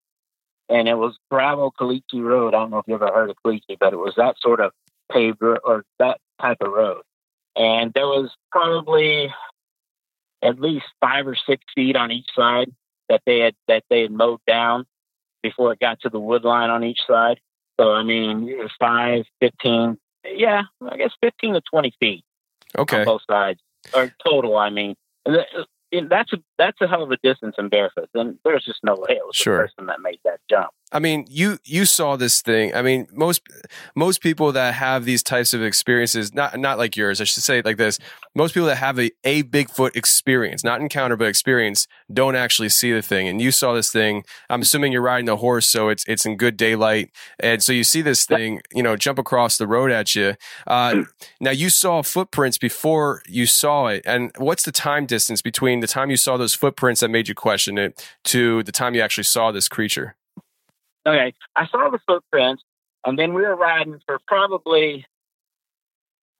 and 0.70 0.88
it 0.88 0.96
was 0.96 1.18
gravel 1.30 1.74
Caliche 1.80 2.22
Road. 2.22 2.54
I 2.54 2.60
don't 2.60 2.72
know 2.72 2.80
if 2.80 2.88
you 2.88 2.96
ever 2.96 3.08
heard 3.08 3.30
of 3.30 3.38
Caliche, 3.46 3.78
but 3.80 3.94
it 3.94 3.98
was 3.98 4.14
that 4.18 4.36
sort 4.40 4.60
of 4.60 4.72
paved 5.12 5.42
or 5.42 5.84
that 6.00 6.20
type 6.42 6.58
of 6.62 6.72
road. 6.72 7.02
And 7.56 7.94
there 7.94 8.08
was 8.08 8.32
probably 8.52 9.34
at 10.46 10.60
least 10.60 10.86
five 11.02 11.28
or 11.28 11.36
six 11.36 11.64
feet 11.74 11.96
on 11.96 12.12
each 12.12 12.28
side 12.36 12.72
that 13.10 13.22
they 13.26 13.40
had 13.40 13.56
that 13.68 13.84
they 13.90 14.02
had 14.02 14.12
mowed 14.12 14.40
down 14.48 14.86
before 15.44 15.74
it 15.74 15.80
got 15.80 16.00
to 16.02 16.10
the 16.10 16.20
wood 16.20 16.44
line 16.44 16.70
on 16.70 16.84
each 16.84 17.02
side. 17.08 17.40
So 17.80 17.92
I 17.92 18.04
mean, 18.04 18.52
five, 18.80 19.26
fifteen, 19.40 19.98
yeah, 20.26 20.64
I 20.90 20.98
guess 20.98 21.12
fifteen 21.22 21.54
to 21.54 21.62
twenty 21.62 21.94
feet 22.00 22.24
Okay. 22.78 23.00
On 23.00 23.06
both 23.06 23.22
sides, 23.30 23.60
or 23.94 24.14
total. 24.26 24.58
I 24.58 24.70
mean, 24.70 24.96
that's 25.26 26.34
a 26.34 26.38
that's 26.58 26.80
a 26.82 26.88
hell 26.88 27.04
of 27.04 27.12
a 27.12 27.18
distance 27.24 27.56
in 27.58 27.70
barefoot. 27.70 28.10
And 28.14 28.38
there's 28.44 28.66
just 28.66 28.84
no 28.84 28.96
way 28.96 29.16
it 29.16 29.26
was 29.26 29.36
Sure. 29.36 29.58
the 29.58 29.64
person 29.64 29.86
that 29.88 30.02
made 30.02 30.20
that 30.26 30.40
jump. 30.50 30.70
I 30.92 31.00
mean, 31.00 31.26
you 31.28 31.58
you 31.66 31.86
saw 31.86 32.16
this 32.16 32.42
thing. 32.42 32.74
I 32.76 32.84
mean, 32.84 33.08
most 33.12 33.42
most 33.96 34.22
people 34.22 34.52
that 34.52 34.76
have 34.76 35.04
these 35.04 35.24
types 35.24 35.54
of 35.54 35.64
experiences, 35.64 36.34
not 36.34 36.60
not 36.60 36.78
like 36.78 36.96
yours, 36.96 37.20
I 37.20 37.24
should 37.24 37.44
say 37.44 37.58
it 37.58 37.66
like 37.66 37.78
this. 37.78 37.98
Most 38.36 38.54
people 38.54 38.68
that 38.68 38.76
have 38.78 39.00
a, 39.00 39.12
a 39.24 39.44
Bigfoot 39.44 39.96
experience, 39.96 40.64
not 40.64 40.82
encounter 40.82 41.18
but 41.18 41.28
experience, 41.28 41.88
don't 42.14 42.36
actually 42.36 42.70
see 42.70 42.92
the 42.92 43.02
thing. 43.02 43.28
And 43.28 43.42
you 43.42 43.52
saw 43.52 43.74
this 43.74 43.92
thing. 43.92 44.26
I'm 44.50 44.62
assuming 44.62 44.92
you're 44.92 45.02
riding 45.02 45.26
the 45.26 45.38
horse, 45.38 45.68
so 45.68 45.90
it's 45.90 46.06
it's 46.08 46.26
in 46.26 46.38
good 46.38 46.56
daylight, 46.56 47.12
and 47.40 47.64
so 47.64 47.74
you 47.74 47.84
see 47.84 48.04
this 48.04 48.28
thing, 48.28 48.62
you 48.72 48.84
know, 48.84 48.96
jump 48.96 49.18
across 49.18 49.58
the 49.58 49.68
road 49.68 49.92
at 49.92 50.14
you. 50.14 50.36
Uh, 50.68 51.04
now 51.42 51.52
you 51.52 51.70
saw 51.72 52.04
footprints 52.04 52.60
before 52.60 53.24
you 53.28 53.48
saw 53.48 53.88
it, 53.88 54.04
and 54.06 54.32
what's 54.38 54.64
the 54.64 54.72
time 54.72 55.08
distance 55.08 55.42
between 55.42 55.80
the 55.80 55.88
time 55.88 56.12
you 56.12 56.18
saw 56.18 56.38
those 56.38 56.54
footprints 56.54 57.02
that 57.02 57.10
made 57.10 57.28
you 57.28 57.34
question 57.34 57.80
it 57.80 58.08
to 58.26 58.62
the 58.64 58.72
time 58.72 58.94
you 58.94 59.02
actually 59.02 59.24
saw 59.24 59.52
this 59.52 59.68
creature? 59.68 60.16
Okay, 61.06 61.34
I 61.56 61.68
saw 61.68 61.90
the 61.90 62.00
footprints, 62.08 62.64
and 63.06 63.18
then 63.18 63.34
we 63.34 63.42
were 63.42 63.56
riding 63.56 64.00
for 64.06 64.20
probably. 64.28 65.06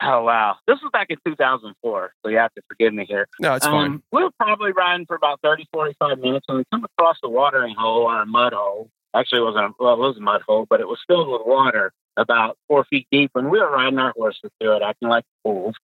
Oh 0.02 0.24
wow, 0.24 0.58
this 0.68 0.80
was 0.82 0.90
back 0.92 1.08
in 1.10 1.18
2004, 1.26 2.14
so 2.22 2.30
you 2.30 2.38
have 2.38 2.54
to 2.56 2.62
forgive 2.68 2.94
me 2.94 3.06
here. 3.06 3.28
No, 3.40 3.56
it's 3.56 3.66
fine. 3.66 3.86
Um, 3.86 4.04
we 4.12 4.24
were 4.24 4.32
probably 4.38 4.74
riding 4.74 5.06
for 5.06 5.16
about 5.16 5.40
30, 5.42 5.68
45 5.72 6.20
minutes, 6.20 6.46
and 6.50 6.58
we 6.58 6.64
come 6.72 6.84
across 6.84 7.18
a 7.24 7.30
watering 7.30 7.76
hole 7.76 8.04
or 8.04 8.22
a 8.22 8.26
mud 8.26 8.54
hole. 8.54 8.90
Actually, 9.16 9.40
it 9.40 9.46
wasn't. 9.46 9.66
A, 9.66 9.72
well, 9.80 9.94
it 9.94 10.00
was 10.00 10.18
a 10.18 10.22
mud 10.22 10.42
hole, 10.46 10.68
but 10.70 10.82
it 10.82 10.88
was 10.88 11.00
filled 11.08 11.30
with 11.30 11.42
water, 11.46 11.94
about 12.18 12.58
four 12.68 12.84
feet 12.86 13.08
deep. 13.10 13.32
And 13.36 13.50
we 13.50 13.60
were 13.60 13.72
riding 13.72 14.00
our 14.00 14.14
horses 14.18 14.52
through 14.60 14.76
it, 14.76 14.82
acting 14.84 15.08
like 15.08 15.24
fools. 15.44 15.76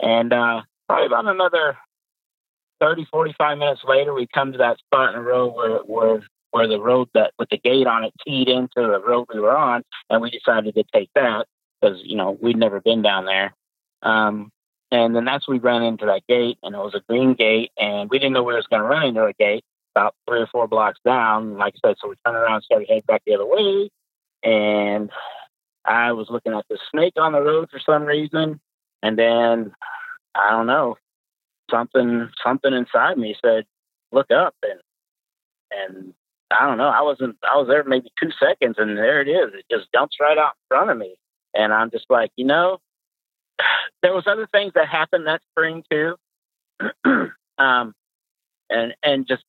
And 0.00 0.32
uh, 0.32 0.62
probably 0.86 1.06
about 1.06 1.26
another 1.26 1.76
30, 2.80 3.06
45 3.10 3.58
minutes 3.58 3.80
later, 3.84 4.14
we 4.14 4.28
come 4.32 4.52
to 4.52 4.58
that 4.58 4.78
spot 4.78 5.14
in 5.14 5.20
the 5.20 5.28
road 5.28 5.54
where 5.54 5.78
where 5.78 6.22
where 6.50 6.68
the 6.68 6.80
road 6.80 7.08
that 7.14 7.32
with 7.38 7.48
the 7.50 7.58
gate 7.58 7.86
on 7.86 8.04
it 8.04 8.12
teed 8.24 8.48
into 8.48 8.76
the 8.76 9.00
road 9.00 9.26
we 9.32 9.40
were 9.40 9.56
on, 9.56 9.82
and 10.10 10.22
we 10.22 10.30
decided 10.30 10.74
to 10.74 10.84
take 10.92 11.10
that 11.14 11.46
because 11.80 11.98
you 12.04 12.16
know 12.16 12.36
we'd 12.40 12.56
never 12.56 12.80
been 12.80 13.02
down 13.02 13.26
there. 13.26 13.54
Um, 14.02 14.50
and 14.90 15.14
then 15.14 15.24
that's 15.24 15.48
we 15.48 15.58
ran 15.58 15.82
into 15.82 16.06
that 16.06 16.26
gate, 16.28 16.58
and 16.62 16.74
it 16.74 16.78
was 16.78 16.94
a 16.94 17.02
green 17.08 17.34
gate, 17.34 17.72
and 17.78 18.08
we 18.10 18.18
didn't 18.18 18.32
know 18.32 18.42
we 18.42 18.54
was 18.54 18.66
going 18.66 18.82
to 18.82 18.88
run 18.88 19.06
into 19.06 19.24
a 19.24 19.32
gate 19.32 19.64
about 19.94 20.14
three 20.28 20.40
or 20.40 20.46
four 20.46 20.68
blocks 20.68 20.98
down. 21.04 21.58
Like 21.58 21.74
I 21.76 21.88
said, 21.88 21.96
so 22.00 22.08
we 22.08 22.14
turned 22.24 22.36
around 22.36 22.56
and 22.56 22.64
started 22.64 22.88
heading 22.88 23.04
back 23.06 23.22
the 23.26 23.34
other 23.34 23.46
way, 23.46 23.90
and 24.42 25.10
I 25.84 26.12
was 26.12 26.28
looking 26.30 26.54
at 26.54 26.64
the 26.68 26.78
snake 26.90 27.14
on 27.16 27.32
the 27.32 27.42
road 27.42 27.68
for 27.70 27.80
some 27.80 28.04
reason, 28.04 28.60
and 29.02 29.18
then 29.18 29.72
I 30.34 30.50
don't 30.50 30.66
know 30.66 30.96
something 31.70 32.28
something 32.42 32.72
inside 32.72 33.18
me 33.18 33.36
said, 33.44 33.66
"Look 34.12 34.30
up," 34.30 34.54
and 34.62 34.80
and 35.70 36.14
I 36.50 36.66
don't 36.66 36.78
know. 36.78 36.88
I 36.88 37.02
wasn't. 37.02 37.36
I 37.42 37.56
was 37.56 37.68
there 37.68 37.84
maybe 37.84 38.10
two 38.20 38.30
seconds, 38.40 38.76
and 38.78 38.96
there 38.96 39.20
it 39.20 39.28
is. 39.28 39.52
It 39.54 39.64
just 39.70 39.90
dumps 39.92 40.16
right 40.20 40.38
out 40.38 40.52
in 40.56 40.76
front 40.76 40.90
of 40.90 40.96
me, 40.96 41.16
and 41.54 41.72
I'm 41.72 41.90
just 41.90 42.06
like, 42.08 42.30
you 42.36 42.46
know, 42.46 42.78
there 44.02 44.14
was 44.14 44.24
other 44.26 44.48
things 44.50 44.72
that 44.74 44.88
happened 44.88 45.26
that 45.26 45.42
spring 45.52 45.84
too, 45.90 46.16
um, 47.58 47.92
and 48.70 48.94
and 49.02 49.26
just 49.26 49.44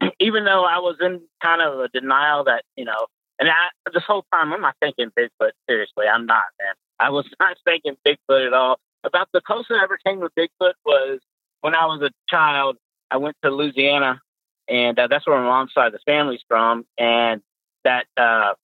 even 0.20 0.44
though 0.44 0.64
I 0.64 0.78
was 0.78 0.96
in 1.00 1.20
kind 1.42 1.60
of 1.60 1.80
a 1.80 1.88
denial 1.88 2.44
that 2.44 2.64
you 2.76 2.84
know, 2.84 3.06
and 3.38 3.48
I 3.48 3.68
this 3.92 4.04
whole 4.06 4.24
time 4.32 4.52
I'm 4.52 4.62
not 4.62 4.76
thinking 4.80 5.10
Bigfoot. 5.18 5.52
Seriously, 5.68 6.06
I'm 6.06 6.26
not, 6.26 6.44
man. 6.60 6.74
I 6.98 7.10
was 7.10 7.26
not 7.40 7.56
thinking 7.64 7.96
Bigfoot 8.06 8.46
at 8.46 8.54
all. 8.54 8.78
About 9.04 9.28
the 9.32 9.40
closest 9.40 9.72
I 9.72 9.84
ever 9.84 9.98
came 10.04 10.20
with 10.20 10.32
Bigfoot 10.34 10.72
was 10.84 11.20
when 11.60 11.74
I 11.74 11.86
was 11.86 12.02
a 12.02 12.10
child. 12.28 12.76
I 13.10 13.16
went 13.16 13.36
to 13.42 13.50
Louisiana 13.50 14.20
and 14.68 14.98
uh, 14.98 15.06
that's 15.08 15.26
where 15.26 15.38
my 15.38 15.44
mom's 15.44 15.72
side 15.72 15.88
of 15.88 15.92
the 15.92 15.98
family's 16.04 16.44
from. 16.48 16.84
And 16.98 17.42
that 17.84 18.06
uh, 18.16 18.54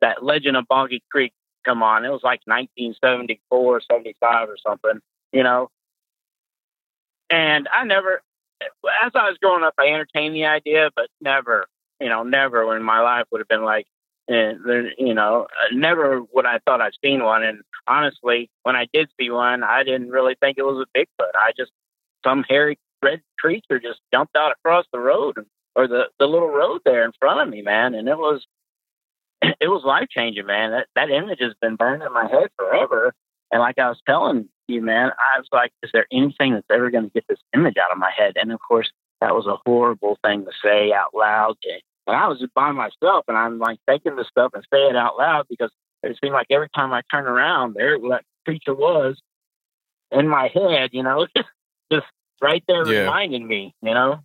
that 0.00 0.22
Legend 0.22 0.56
of 0.56 0.66
Boggy 0.68 1.02
Creek 1.10 1.32
come 1.64 1.82
on. 1.82 2.04
It 2.04 2.10
was 2.10 2.22
like 2.22 2.40
1974, 2.44 3.82
75 3.90 4.48
or 4.48 4.56
something, 4.64 5.00
you 5.32 5.42
know. 5.42 5.70
And 7.30 7.68
I 7.74 7.84
never, 7.84 8.22
as 8.62 9.12
I 9.14 9.28
was 9.28 9.38
growing 9.40 9.64
up, 9.64 9.74
I 9.78 9.88
entertained 9.88 10.34
the 10.34 10.44
idea, 10.44 10.90
but 10.94 11.08
never, 11.20 11.66
you 12.00 12.08
know, 12.08 12.22
never 12.22 12.76
in 12.76 12.82
my 12.82 13.00
life 13.00 13.24
would 13.30 13.40
have 13.40 13.48
been 13.48 13.64
like, 13.64 13.86
eh, 14.28 14.52
you 14.98 15.14
know, 15.14 15.46
never 15.72 16.22
would 16.32 16.46
I 16.46 16.60
thought 16.64 16.80
I'd 16.80 16.92
seen 17.02 17.24
one. 17.24 17.42
And 17.42 17.62
honestly, 17.86 18.50
when 18.62 18.76
I 18.76 18.86
did 18.92 19.08
see 19.18 19.30
one, 19.30 19.64
I 19.64 19.84
didn't 19.84 20.10
really 20.10 20.36
think 20.38 20.58
it 20.58 20.64
was 20.64 20.86
a 20.86 20.98
Bigfoot. 20.98 21.32
I 21.34 21.52
just 21.56 21.72
some 22.24 22.44
hairy 22.48 22.78
red 23.04 23.20
creature 23.38 23.78
just 23.78 24.00
jumped 24.12 24.36
out 24.36 24.52
across 24.52 24.86
the 24.92 24.98
road 24.98 25.36
or 25.76 25.86
the 25.86 26.04
the 26.18 26.26
little 26.26 26.48
road 26.48 26.80
there 26.84 27.04
in 27.04 27.12
front 27.20 27.40
of 27.40 27.48
me, 27.48 27.62
man, 27.62 27.94
and 27.94 28.08
it 28.08 28.18
was 28.18 28.44
it 29.42 29.68
was 29.68 29.82
life 29.84 30.08
changing, 30.10 30.46
man. 30.46 30.70
That 30.70 30.86
that 30.96 31.10
image 31.10 31.40
has 31.40 31.54
been 31.60 31.76
burned 31.76 32.02
in 32.02 32.12
my 32.12 32.28
head 32.28 32.48
forever. 32.56 33.12
And 33.52 33.60
like 33.60 33.78
I 33.78 33.88
was 33.88 34.00
telling 34.06 34.48
you, 34.66 34.82
man, 34.82 35.10
I 35.10 35.38
was 35.38 35.48
like, 35.52 35.70
is 35.82 35.90
there 35.92 36.06
anything 36.10 36.54
that's 36.54 36.66
ever 36.70 36.90
going 36.90 37.04
to 37.04 37.10
get 37.10 37.24
this 37.28 37.38
image 37.54 37.76
out 37.76 37.92
of 37.92 37.98
my 37.98 38.10
head? 38.16 38.32
And 38.36 38.50
of 38.50 38.58
course, 38.60 38.90
that 39.20 39.34
was 39.34 39.46
a 39.46 39.58
horrible 39.64 40.18
thing 40.24 40.44
to 40.44 40.50
say 40.62 40.92
out 40.92 41.14
loud. 41.14 41.56
And 42.06 42.16
I 42.16 42.26
was 42.26 42.40
just 42.40 42.54
by 42.54 42.72
myself, 42.72 43.24
and 43.28 43.36
I'm 43.36 43.58
like 43.58 43.78
taking 43.88 44.16
this 44.16 44.28
stuff 44.28 44.52
and 44.54 44.66
saying 44.72 44.90
it 44.90 44.96
out 44.96 45.16
loud 45.16 45.46
because 45.48 45.70
it 46.02 46.18
seemed 46.22 46.34
like 46.34 46.48
every 46.50 46.68
time 46.74 46.92
I 46.92 47.02
turn 47.10 47.26
around, 47.26 47.74
there 47.74 47.98
that 48.10 48.24
creature 48.44 48.74
was 48.74 49.20
in 50.10 50.28
my 50.28 50.50
head, 50.52 50.90
you 50.92 51.02
know, 51.02 51.26
right 52.42 52.62
there 52.68 52.86
Yeah. 52.86 53.00
reminding 53.00 53.46
me, 53.46 53.74
you 53.82 53.94
know. 53.94 54.20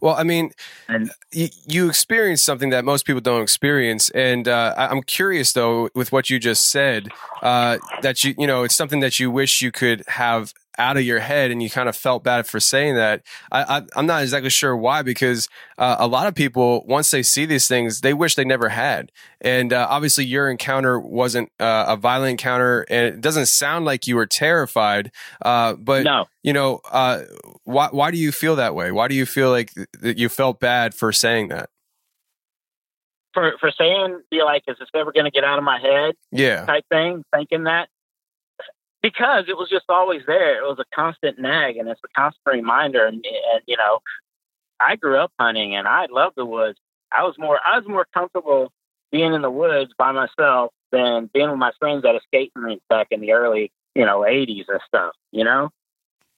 Well, 0.00 0.14
I 0.16 0.22
mean, 0.22 0.50
And 0.88 1.10
you, 1.32 1.48
you 1.66 1.88
experience 1.88 2.42
something 2.42 2.70
that 2.70 2.84
most 2.84 3.06
people 3.06 3.20
don't 3.20 3.42
experience, 3.42 4.10
and 4.10 4.46
uh, 4.48 4.74
I- 4.76 4.88
I'm 4.88 5.02
curious 5.02 5.52
though 5.52 5.88
with 5.94 6.12
what 6.12 6.28
you 6.28 6.38
just 6.38 6.70
said 6.70 7.08
uh, 7.42 7.78
that 8.02 8.22
you 8.24 8.34
you 8.38 8.46
know 8.46 8.64
it's 8.64 8.74
something 8.76 9.00
that 9.00 9.18
you 9.18 9.30
wish 9.30 9.62
you 9.62 9.72
could 9.72 10.04
have 10.08 10.52
out 10.82 10.96
of 10.96 11.04
your 11.04 11.20
head, 11.20 11.50
and 11.50 11.62
you 11.62 11.70
kind 11.70 11.88
of 11.88 11.96
felt 11.96 12.24
bad 12.24 12.46
for 12.46 12.58
saying 12.58 12.96
that. 12.96 13.22
I, 13.52 13.78
I, 13.78 13.82
I'm 13.94 14.06
not 14.06 14.22
exactly 14.22 14.50
sure 14.50 14.76
why, 14.76 15.02
because 15.02 15.48
uh, 15.78 15.96
a 15.98 16.08
lot 16.08 16.26
of 16.26 16.34
people 16.34 16.84
once 16.86 17.10
they 17.10 17.22
see 17.22 17.46
these 17.46 17.68
things, 17.68 18.00
they 18.00 18.12
wish 18.12 18.34
they 18.34 18.44
never 18.44 18.68
had, 18.68 19.12
and 19.40 19.72
uh, 19.72 19.86
obviously 19.88 20.24
your 20.24 20.50
encounter 20.50 20.98
wasn't 20.98 21.50
uh, 21.60 21.84
a 21.88 21.96
violent 21.96 22.32
encounter, 22.32 22.84
and 22.90 23.14
it 23.14 23.20
doesn't 23.20 23.46
sound 23.46 23.84
like 23.84 24.06
you 24.06 24.16
were 24.16 24.26
terrified, 24.26 25.12
uh, 25.42 25.74
but 25.74 26.02
no, 26.02 26.26
you 26.42 26.52
know, 26.52 26.80
uh, 26.90 27.22
why 27.64 27.88
why 27.92 28.10
do 28.10 28.18
you 28.18 28.32
feel 28.32 28.56
that 28.56 28.74
way? 28.74 28.90
Why 28.90 29.06
do 29.08 29.14
you 29.14 29.26
feel 29.26 29.50
like 29.50 29.72
th- 29.74 29.88
that 30.00 30.18
you 30.18 30.28
felt 30.28 30.58
bad 30.58 30.94
for 30.94 31.12
saying 31.12 31.48
that? 31.48 31.70
for 33.34 33.52
for 33.60 33.70
saying, 33.78 34.20
be 34.30 34.42
like, 34.42 34.64
is 34.68 34.76
this 34.78 34.88
ever 34.94 35.12
going 35.12 35.24
to 35.24 35.30
get 35.30 35.44
out 35.44 35.58
of 35.58 35.64
my 35.64 35.80
head? 35.80 36.14
Yeah, 36.30 36.66
type 36.66 36.84
thing, 36.90 37.24
thinking 37.34 37.64
that 37.64 37.88
because 39.02 39.44
it 39.48 39.56
was 39.56 39.68
just 39.68 39.84
always 39.88 40.22
there. 40.26 40.58
It 40.58 40.68
was 40.68 40.78
a 40.78 40.94
constant 40.94 41.38
nag, 41.38 41.76
and 41.76 41.88
it's 41.88 42.00
a 42.04 42.20
constant 42.20 42.46
reminder. 42.46 43.04
And, 43.04 43.24
and 43.24 43.62
you 43.66 43.76
know, 43.76 43.98
I 44.80 44.96
grew 44.96 45.16
up 45.16 45.32
hunting, 45.38 45.74
and 45.74 45.88
I 45.88 46.06
loved 46.10 46.36
the 46.36 46.46
woods. 46.46 46.78
I 47.10 47.24
was 47.24 47.34
more 47.38 47.60
I 47.64 47.78
was 47.78 47.88
more 47.88 48.06
comfortable 48.14 48.72
being 49.10 49.34
in 49.34 49.42
the 49.42 49.50
woods 49.50 49.92
by 49.98 50.12
myself 50.12 50.72
than 50.90 51.28
being 51.32 51.50
with 51.50 51.58
my 51.58 51.72
friends 51.78 52.04
at 52.04 52.14
a 52.14 52.20
skating 52.26 52.62
rink 52.62 52.82
back 52.88 53.08
in 53.10 53.20
the 53.20 53.32
early 53.32 53.70
you 53.94 54.06
know 54.06 54.20
'80s 54.20 54.64
and 54.68 54.80
stuff. 54.86 55.12
You 55.32 55.44
know, 55.44 55.70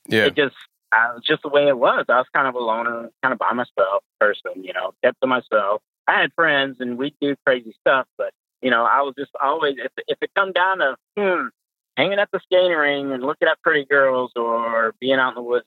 yeah, 0.09 0.27
it 0.27 0.35
just 0.35 0.57
I 0.91 1.13
was 1.13 1.23
just 1.25 1.43
the 1.43 1.49
way 1.49 1.69
it 1.69 1.79
was. 1.79 2.07
I 2.09 2.17
was 2.17 2.27
kind 2.35 2.49
of 2.49 2.55
a 2.55 2.59
loner, 2.59 3.11
kind 3.23 3.33
of 3.33 3.39
by 3.39 3.53
myself 3.53 4.03
person. 4.21 4.63
You 4.63 4.73
know, 4.73 4.95
kept 5.03 5.21
to 5.21 5.27
myself. 5.27 5.83
I 6.07 6.21
had 6.21 6.33
friends, 6.35 6.79
and 6.81 6.99
we'd 6.99 7.15
do 7.21 7.37
crazy 7.47 7.75
stuff, 7.81 8.07
but 8.19 8.33
you 8.63 8.71
know, 8.71 8.85
I 8.85 9.03
was 9.03 9.15
just 9.19 9.31
always 9.43 9.77
if 9.79 9.93
if 10.09 10.19
it 10.23 10.31
come 10.35 10.53
down 10.53 10.79
to 10.79 10.97
hmm, 11.17 11.49
hanging 11.97 12.19
at 12.19 12.31
the 12.33 12.41
skating 12.45 12.73
ring 12.73 13.13
and 13.13 13.23
looking 13.23 13.49
at 13.49 13.61
pretty 13.63 13.85
girls 13.85 14.33
or 14.37 14.95
being 15.01 15.19
out 15.19 15.31
in 15.31 15.35
the 15.37 15.43
woods 15.43 15.67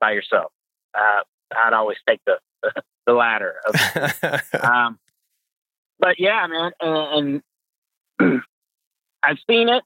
by 0.00 0.12
yourself, 0.12 0.52
uh, 0.94 1.22
I'd 1.56 1.72
always 1.72 1.98
take 2.08 2.20
the 2.26 2.38
the 3.06 3.12
latter. 3.12 3.56
Um, 4.62 4.98
but 5.98 6.18
yeah, 6.18 6.46
man, 6.46 6.72
and, 6.80 7.42
and 8.20 8.42
I've 9.22 9.38
seen 9.48 9.68
it, 9.68 9.82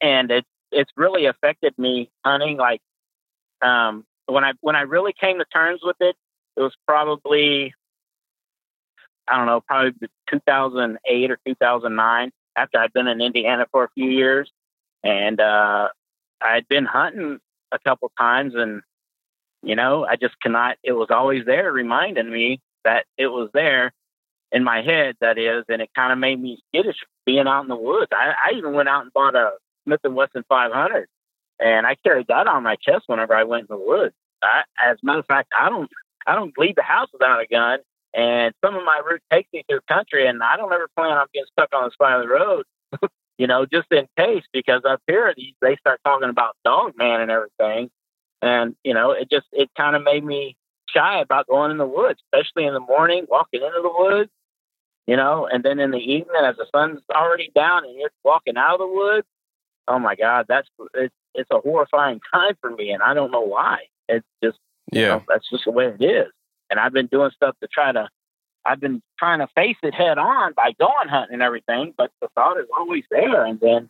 and 0.00 0.30
it's 0.30 0.48
it's 0.70 0.90
really 0.96 1.26
affected 1.26 1.74
me 1.78 2.10
hunting. 2.24 2.56
Like 2.56 2.80
um, 3.62 4.04
when 4.26 4.44
I 4.44 4.52
when 4.60 4.76
I 4.76 4.82
really 4.82 5.12
came 5.12 5.38
to 5.38 5.44
terms 5.46 5.80
with 5.82 5.96
it, 6.00 6.16
it 6.56 6.60
was 6.60 6.74
probably 6.86 7.74
I 9.28 9.36
don't 9.36 9.46
know, 9.46 9.60
probably 9.60 10.08
2008 10.30 11.30
or 11.30 11.38
2009 11.46 12.30
after 12.56 12.78
I'd 12.78 12.92
been 12.92 13.08
in 13.08 13.20
Indiana 13.20 13.66
for 13.70 13.84
a 13.84 13.90
few 13.90 14.10
years, 14.10 14.50
and 15.02 15.40
uh, 15.40 15.88
I'd 16.40 16.68
been 16.68 16.84
hunting 16.84 17.38
a 17.72 17.78
couple 17.78 18.10
times, 18.18 18.54
and 18.56 18.82
you 19.62 19.76
know, 19.76 20.04
I 20.04 20.16
just 20.16 20.34
cannot. 20.40 20.76
It 20.82 20.92
was 20.92 21.08
always 21.10 21.44
there, 21.46 21.72
reminding 21.72 22.30
me 22.30 22.60
that 22.84 23.06
it 23.16 23.28
was 23.28 23.50
there 23.54 23.92
in 24.52 24.62
my 24.62 24.82
head. 24.82 25.16
That 25.20 25.38
is, 25.38 25.64
and 25.68 25.82
it 25.82 25.90
kind 25.94 26.12
of 26.12 26.18
made 26.18 26.40
me 26.40 26.62
skittish 26.68 26.98
being 27.26 27.46
out 27.46 27.62
in 27.62 27.68
the 27.68 27.76
woods. 27.76 28.10
I, 28.12 28.34
I 28.46 28.56
even 28.56 28.74
went 28.74 28.88
out 28.88 29.02
and 29.02 29.12
bought 29.12 29.34
a 29.34 29.52
Smith 29.84 30.00
and 30.04 30.14
Wesson 30.14 30.44
500, 30.48 31.08
and 31.60 31.86
I 31.86 31.96
carried 32.04 32.26
that 32.28 32.46
on 32.46 32.62
my 32.62 32.76
chest 32.76 33.04
whenever 33.06 33.34
I 33.34 33.44
went 33.44 33.68
in 33.68 33.76
the 33.76 33.84
woods. 33.84 34.14
I, 34.42 34.62
as 34.82 34.98
a 35.02 35.06
matter 35.06 35.20
of 35.20 35.26
fact, 35.26 35.48
I 35.58 35.68
don't 35.68 35.90
I 36.26 36.34
don't 36.34 36.56
leave 36.58 36.76
the 36.76 36.82
house 36.82 37.08
without 37.12 37.40
a 37.40 37.46
gun. 37.46 37.78
And 38.14 38.54
some 38.64 38.76
of 38.76 38.84
my 38.84 39.00
route 39.04 39.22
takes 39.30 39.52
me 39.52 39.64
through 39.68 39.80
country, 39.88 40.26
and 40.26 40.42
I 40.42 40.56
don't 40.56 40.72
ever 40.72 40.88
plan 40.96 41.16
on 41.16 41.26
getting 41.34 41.48
stuck 41.52 41.70
on 41.74 41.84
the 41.84 41.90
side 42.00 42.20
of 42.20 42.22
the 42.22 42.32
road. 42.32 42.64
you 43.38 43.46
know, 43.46 43.66
just 43.66 43.90
in 43.90 44.06
case, 44.16 44.44
because 44.52 44.82
up 44.84 45.02
here 45.06 45.32
these, 45.36 45.54
they 45.60 45.76
start 45.76 46.00
talking 46.04 46.28
about 46.28 46.56
dog 46.64 46.92
man 46.96 47.20
and 47.20 47.30
everything, 47.30 47.90
and 48.40 48.76
you 48.84 48.94
know, 48.94 49.10
it 49.10 49.30
just 49.30 49.46
it 49.52 49.68
kind 49.76 49.96
of 49.96 50.04
made 50.04 50.24
me 50.24 50.56
shy 50.88 51.20
about 51.20 51.48
going 51.48 51.72
in 51.72 51.78
the 51.78 51.86
woods, 51.86 52.20
especially 52.32 52.66
in 52.66 52.74
the 52.74 52.80
morning, 52.80 53.26
walking 53.28 53.62
into 53.62 53.80
the 53.82 53.92
woods. 53.92 54.30
You 55.06 55.16
know, 55.16 55.46
and 55.50 55.62
then 55.62 55.80
in 55.80 55.90
the 55.90 55.98
evening, 55.98 56.42
as 56.44 56.56
the 56.56 56.66
sun's 56.74 57.00
already 57.14 57.50
down 57.54 57.84
and 57.84 57.94
you're 57.98 58.10
walking 58.24 58.56
out 58.56 58.74
of 58.74 58.78
the 58.78 58.86
woods, 58.86 59.26
oh 59.88 59.98
my 59.98 60.14
God, 60.14 60.46
that's 60.48 60.68
it's 60.94 61.14
it's 61.34 61.50
a 61.50 61.58
horrifying 61.58 62.20
time 62.32 62.54
for 62.60 62.70
me, 62.70 62.90
and 62.90 63.02
I 63.02 63.12
don't 63.12 63.30
know 63.30 63.42
why. 63.42 63.80
It's 64.08 64.26
just 64.42 64.58
Yeah. 64.92 65.00
you 65.00 65.08
know, 65.08 65.22
that's 65.28 65.50
just 65.50 65.64
the 65.64 65.72
way 65.72 65.86
it 65.88 66.02
is. 66.02 66.32
And 66.74 66.80
I've 66.80 66.92
been 66.92 67.06
doing 67.06 67.30
stuff 67.30 67.54
to 67.62 67.68
try 67.68 67.92
to, 67.92 68.08
I've 68.66 68.80
been 68.80 69.00
trying 69.16 69.38
to 69.38 69.46
face 69.54 69.76
it 69.84 69.94
head 69.94 70.18
on 70.18 70.54
by 70.54 70.72
going 70.76 71.06
hunting 71.08 71.34
and 71.34 71.42
everything, 71.42 71.94
but 71.96 72.10
the 72.20 72.26
thought 72.34 72.58
is 72.58 72.66
always 72.76 73.04
there. 73.12 73.44
And 73.44 73.60
then 73.60 73.88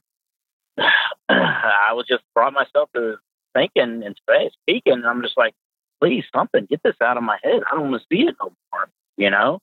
I 1.31 1.95
was 1.95 2.05
just 2.07 2.25
brought 2.35 2.53
myself 2.53 2.91
to 2.95 3.17
thinking 3.55 4.03
and 4.05 4.15
speaking. 4.53 4.93
And 4.93 5.07
I'm 5.07 5.23
just 5.23 5.39
like, 5.39 5.55
please, 5.99 6.25
something, 6.35 6.67
get 6.67 6.83
this 6.83 6.97
out 7.01 7.17
of 7.17 7.23
my 7.23 7.39
head. 7.43 7.63
I 7.67 7.75
don't 7.75 7.91
want 7.91 8.03
to 8.03 8.07
see 8.15 8.25
it 8.25 8.37
no 8.39 8.53
more. 8.71 8.91
You 9.17 9.31
know, 9.31 9.61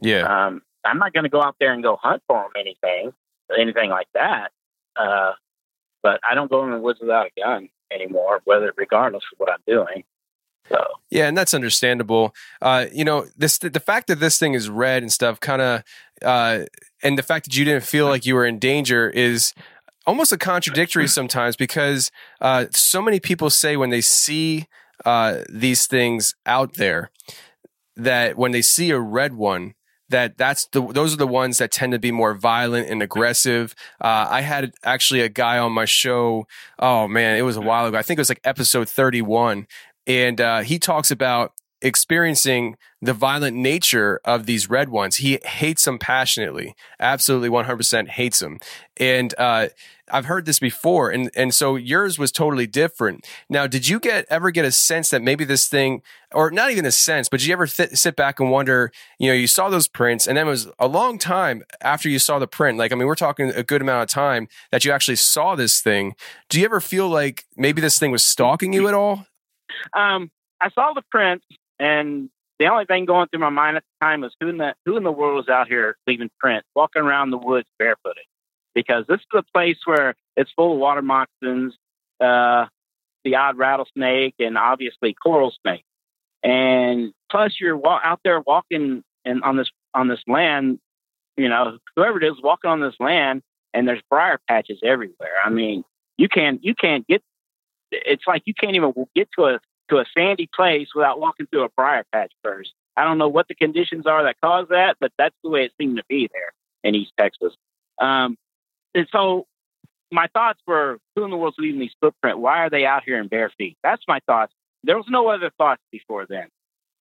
Yeah. 0.00 0.46
um, 0.46 0.62
I'm 0.82 0.96
not 0.98 1.12
going 1.12 1.24
to 1.24 1.28
go 1.30 1.42
out 1.42 1.56
there 1.60 1.74
and 1.74 1.82
go 1.82 1.96
hunt 1.96 2.22
for 2.26 2.40
them 2.42 2.52
anything, 2.56 3.12
anything 3.54 3.90
like 3.90 4.08
that. 4.14 4.50
Uh, 4.96 5.32
but 6.02 6.20
I 6.26 6.34
don't 6.34 6.50
go 6.50 6.64
in 6.64 6.70
the 6.70 6.78
woods 6.78 7.00
without 7.00 7.26
a 7.26 7.40
gun 7.40 7.68
anymore, 7.92 8.40
whether 8.44 8.72
regardless 8.76 9.24
of 9.32 9.38
what 9.38 9.52
I'm 9.52 9.62
doing. 9.66 10.04
So 10.72 10.84
Yeah, 11.10 11.28
and 11.28 11.36
that's 11.36 11.54
understandable. 11.54 12.34
Uh, 12.60 12.86
you 12.92 13.04
know, 13.04 13.26
this 13.36 13.58
the 13.58 13.80
fact 13.80 14.06
that 14.08 14.20
this 14.20 14.38
thing 14.38 14.54
is 14.54 14.68
red 14.68 15.02
and 15.02 15.12
stuff, 15.12 15.38
kind 15.40 15.62
of, 15.62 15.82
uh, 16.22 16.64
and 17.02 17.18
the 17.18 17.22
fact 17.22 17.44
that 17.44 17.56
you 17.56 17.64
didn't 17.64 17.84
feel 17.84 18.06
like 18.06 18.24
you 18.24 18.34
were 18.34 18.46
in 18.46 18.58
danger 18.58 19.10
is 19.10 19.52
almost 20.06 20.32
a 20.32 20.38
contradictory 20.38 21.06
sometimes 21.06 21.56
because 21.56 22.10
uh, 22.40 22.66
so 22.70 23.00
many 23.02 23.20
people 23.20 23.50
say 23.50 23.76
when 23.76 23.90
they 23.90 24.00
see 24.00 24.66
uh, 25.04 25.42
these 25.48 25.86
things 25.86 26.34
out 26.46 26.74
there 26.74 27.10
that 27.96 28.36
when 28.36 28.52
they 28.52 28.62
see 28.62 28.90
a 28.90 28.98
red 28.98 29.34
one 29.34 29.74
that 30.08 30.36
that's 30.38 30.66
the 30.66 30.86
those 30.88 31.12
are 31.14 31.16
the 31.16 31.26
ones 31.26 31.58
that 31.58 31.72
tend 31.72 31.92
to 31.92 31.98
be 31.98 32.12
more 32.12 32.34
violent 32.34 32.88
and 32.88 33.02
aggressive. 33.02 33.74
Uh, 34.00 34.26
I 34.30 34.42
had 34.42 34.72
actually 34.84 35.20
a 35.20 35.28
guy 35.28 35.58
on 35.58 35.72
my 35.72 35.86
show. 35.86 36.46
Oh 36.78 37.08
man, 37.08 37.36
it 37.36 37.42
was 37.42 37.56
a 37.56 37.60
while 37.60 37.86
ago. 37.86 37.96
I 37.96 38.02
think 38.02 38.18
it 38.18 38.20
was 38.20 38.28
like 38.28 38.40
episode 38.44 38.88
thirty 38.88 39.22
one, 39.22 39.66
and 40.06 40.40
uh, 40.40 40.60
he 40.60 40.78
talks 40.78 41.10
about 41.10 41.52
experiencing 41.84 42.76
the 43.00 43.12
violent 43.12 43.56
nature 43.56 44.20
of 44.24 44.46
these 44.46 44.70
red 44.70 44.88
ones. 44.88 45.16
He 45.16 45.40
hates 45.44 45.84
them 45.84 45.98
passionately, 45.98 46.76
absolutely 47.00 47.48
one 47.48 47.64
hundred 47.64 47.78
percent 47.78 48.10
hates 48.10 48.38
them, 48.38 48.58
and 48.96 49.34
uh, 49.36 49.68
I've 50.10 50.26
heard 50.26 50.44
this 50.44 50.60
before, 50.60 51.10
and 51.10 51.30
and 51.34 51.52
so 51.52 51.74
yours 51.74 52.18
was 52.18 52.30
totally 52.30 52.66
different. 52.66 53.26
Now, 53.48 53.66
did 53.66 53.88
you 53.88 53.98
get 53.98 54.26
ever 54.30 54.52
get 54.52 54.64
a 54.64 54.70
sense 54.70 55.10
that 55.10 55.22
maybe 55.22 55.44
this 55.44 55.66
thing, 55.66 56.02
or 56.32 56.52
not 56.52 56.70
even 56.70 56.84
a 56.84 56.92
sense, 56.92 57.28
but 57.28 57.40
did 57.40 57.46
you 57.46 57.52
ever 57.54 57.66
th- 57.66 57.96
sit 57.96 58.14
back 58.14 58.38
and 58.38 58.50
wonder, 58.50 58.92
you 59.18 59.28
know, 59.28 59.34
you 59.34 59.48
saw 59.48 59.68
those 59.68 59.88
prints, 59.88 60.28
and 60.28 60.36
then 60.36 60.46
it 60.46 60.50
was 60.50 60.68
a 60.78 60.86
long 60.86 61.18
time 61.18 61.62
after 61.80 62.08
you 62.08 62.20
saw 62.20 62.38
the 62.38 62.46
print. 62.46 62.78
Like, 62.78 62.92
I 62.92 62.94
mean, 62.94 63.08
we're 63.08 63.14
talking 63.16 63.50
a 63.50 63.64
good 63.64 63.82
amount 63.82 64.02
of 64.02 64.08
time 64.08 64.46
that 64.70 64.84
you 64.84 64.92
actually 64.92 65.16
saw 65.16 65.56
this 65.56 65.80
thing. 65.80 66.14
Do 66.48 66.60
you 66.60 66.66
ever 66.66 66.80
feel 66.80 67.08
like 67.08 67.44
maybe 67.56 67.80
this 67.80 67.98
thing 67.98 68.12
was 68.12 68.22
stalking 68.22 68.72
you 68.72 68.86
at 68.86 68.94
all? 68.94 69.26
Um, 69.92 70.30
I 70.60 70.70
saw 70.70 70.92
the 70.92 71.02
prints, 71.10 71.46
and 71.78 72.30
the 72.58 72.66
only 72.66 72.84
thing 72.84 73.04
going 73.04 73.28
through 73.28 73.40
my 73.40 73.50
mind 73.50 73.76
at 73.76 73.82
the 73.82 74.06
time 74.06 74.20
was 74.20 74.34
who 74.40 74.48
in 74.48 74.58
the 74.58 74.74
who 74.86 74.96
in 74.96 75.02
the 75.02 75.12
world 75.12 75.44
is 75.44 75.48
out 75.48 75.68
here 75.68 75.96
leaving 76.06 76.30
prints, 76.38 76.68
walking 76.74 77.02
around 77.02 77.30
the 77.30 77.38
woods 77.38 77.68
barefooted? 77.78 78.24
Because 78.74 79.04
this 79.08 79.20
is 79.20 79.26
a 79.34 79.42
place 79.52 79.78
where 79.84 80.14
it's 80.36 80.50
full 80.52 80.74
of 80.74 80.78
water 80.78 81.02
moccasins, 81.02 81.74
uh, 82.20 82.66
the 83.24 83.36
odd 83.36 83.58
rattlesnake, 83.58 84.34
and 84.38 84.56
obviously 84.56 85.14
coral 85.14 85.52
snake. 85.62 85.84
And 86.42 87.12
plus, 87.30 87.56
you're 87.60 87.76
wa- 87.76 88.00
out 88.04 88.20
there 88.24 88.40
walking 88.40 89.02
and 89.24 89.42
on 89.42 89.56
this 89.56 89.70
on 89.94 90.08
this 90.08 90.20
land. 90.26 90.78
You 91.36 91.48
know, 91.48 91.78
whoever 91.96 92.22
it 92.22 92.24
is 92.24 92.40
walking 92.42 92.70
on 92.70 92.80
this 92.80 92.94
land, 93.00 93.42
and 93.74 93.88
there's 93.88 94.02
briar 94.10 94.38
patches 94.48 94.78
everywhere. 94.84 95.32
I 95.44 95.50
mean, 95.50 95.84
you 96.16 96.28
can't 96.28 96.62
you 96.62 96.74
can't 96.74 97.06
get. 97.06 97.22
It's 97.90 98.24
like 98.26 98.42
you 98.46 98.54
can't 98.54 98.74
even 98.76 98.92
get 99.14 99.28
to 99.38 99.46
a 99.46 99.60
to 99.88 99.98
a 99.98 100.04
sandy 100.16 100.48
place 100.54 100.88
without 100.94 101.20
walking 101.20 101.46
through 101.46 101.64
a 101.64 101.68
briar 101.76 102.04
patch 102.12 102.32
first. 102.42 102.72
I 102.96 103.04
don't 103.04 103.18
know 103.18 103.28
what 103.28 103.48
the 103.48 103.54
conditions 103.54 104.06
are 104.06 104.22
that 104.24 104.40
cause 104.40 104.68
that, 104.70 104.96
but 105.00 105.12
that's 105.18 105.34
the 105.42 105.50
way 105.50 105.64
it 105.64 105.72
seemed 105.80 105.96
to 105.96 106.04
be 106.08 106.28
there 106.32 106.52
in 106.84 106.94
East 106.94 107.12
Texas. 107.18 107.54
Um, 107.98 108.36
and 108.94 109.06
so 109.10 109.46
my 110.10 110.28
thoughts 110.34 110.60
were, 110.66 110.98
who 111.16 111.24
in 111.24 111.30
the 111.30 111.36
world's 111.36 111.56
leaving 111.58 111.80
these 111.80 111.94
footprint? 112.00 112.38
Why 112.38 112.58
are 112.58 112.70
they 112.70 112.84
out 112.84 113.02
here 113.04 113.18
in 113.18 113.28
bare 113.28 113.50
feet? 113.56 113.76
That's 113.82 114.02
my 114.06 114.20
thoughts. 114.26 114.52
There 114.84 114.96
was 114.96 115.06
no 115.08 115.28
other 115.28 115.50
thoughts 115.56 115.80
before 115.90 116.26
then. 116.26 116.48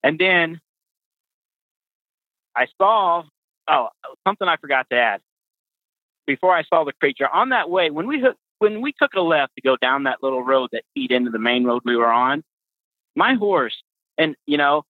And 0.04 0.18
then 0.18 0.62
I 2.56 2.68
saw, 2.78 3.24
oh, 3.68 3.90
something 4.26 4.48
I 4.48 4.58
forgot 4.58 4.88
to 4.92 4.98
add. 4.98 5.22
Before 6.28 6.56
I 6.56 6.64
saw 6.64 6.86
the 6.86 6.94
creature 6.94 7.28
on 7.28 7.50
that 7.50 7.70
way, 7.70 7.90
when 7.90 8.08
we 8.08 8.22
hook, 8.22 8.38
when 8.60 8.80
we 8.80 8.94
took 8.94 9.14
a 9.16 9.22
left 9.22 9.56
to 9.56 9.62
go 9.62 9.76
down 9.76 10.04
that 10.04 10.22
little 10.22 10.44
road 10.44 10.70
that 10.72 10.84
feed 10.94 11.12
into 11.12 11.32
the 11.32 11.40
main 11.40 11.66
road 11.66 11.82
we 11.84 11.96
were 11.96 12.12
on, 12.12 12.44
my 13.16 13.36
horse, 13.36 13.84
and 14.18 14.36
you 14.46 14.58
know, 14.58 14.84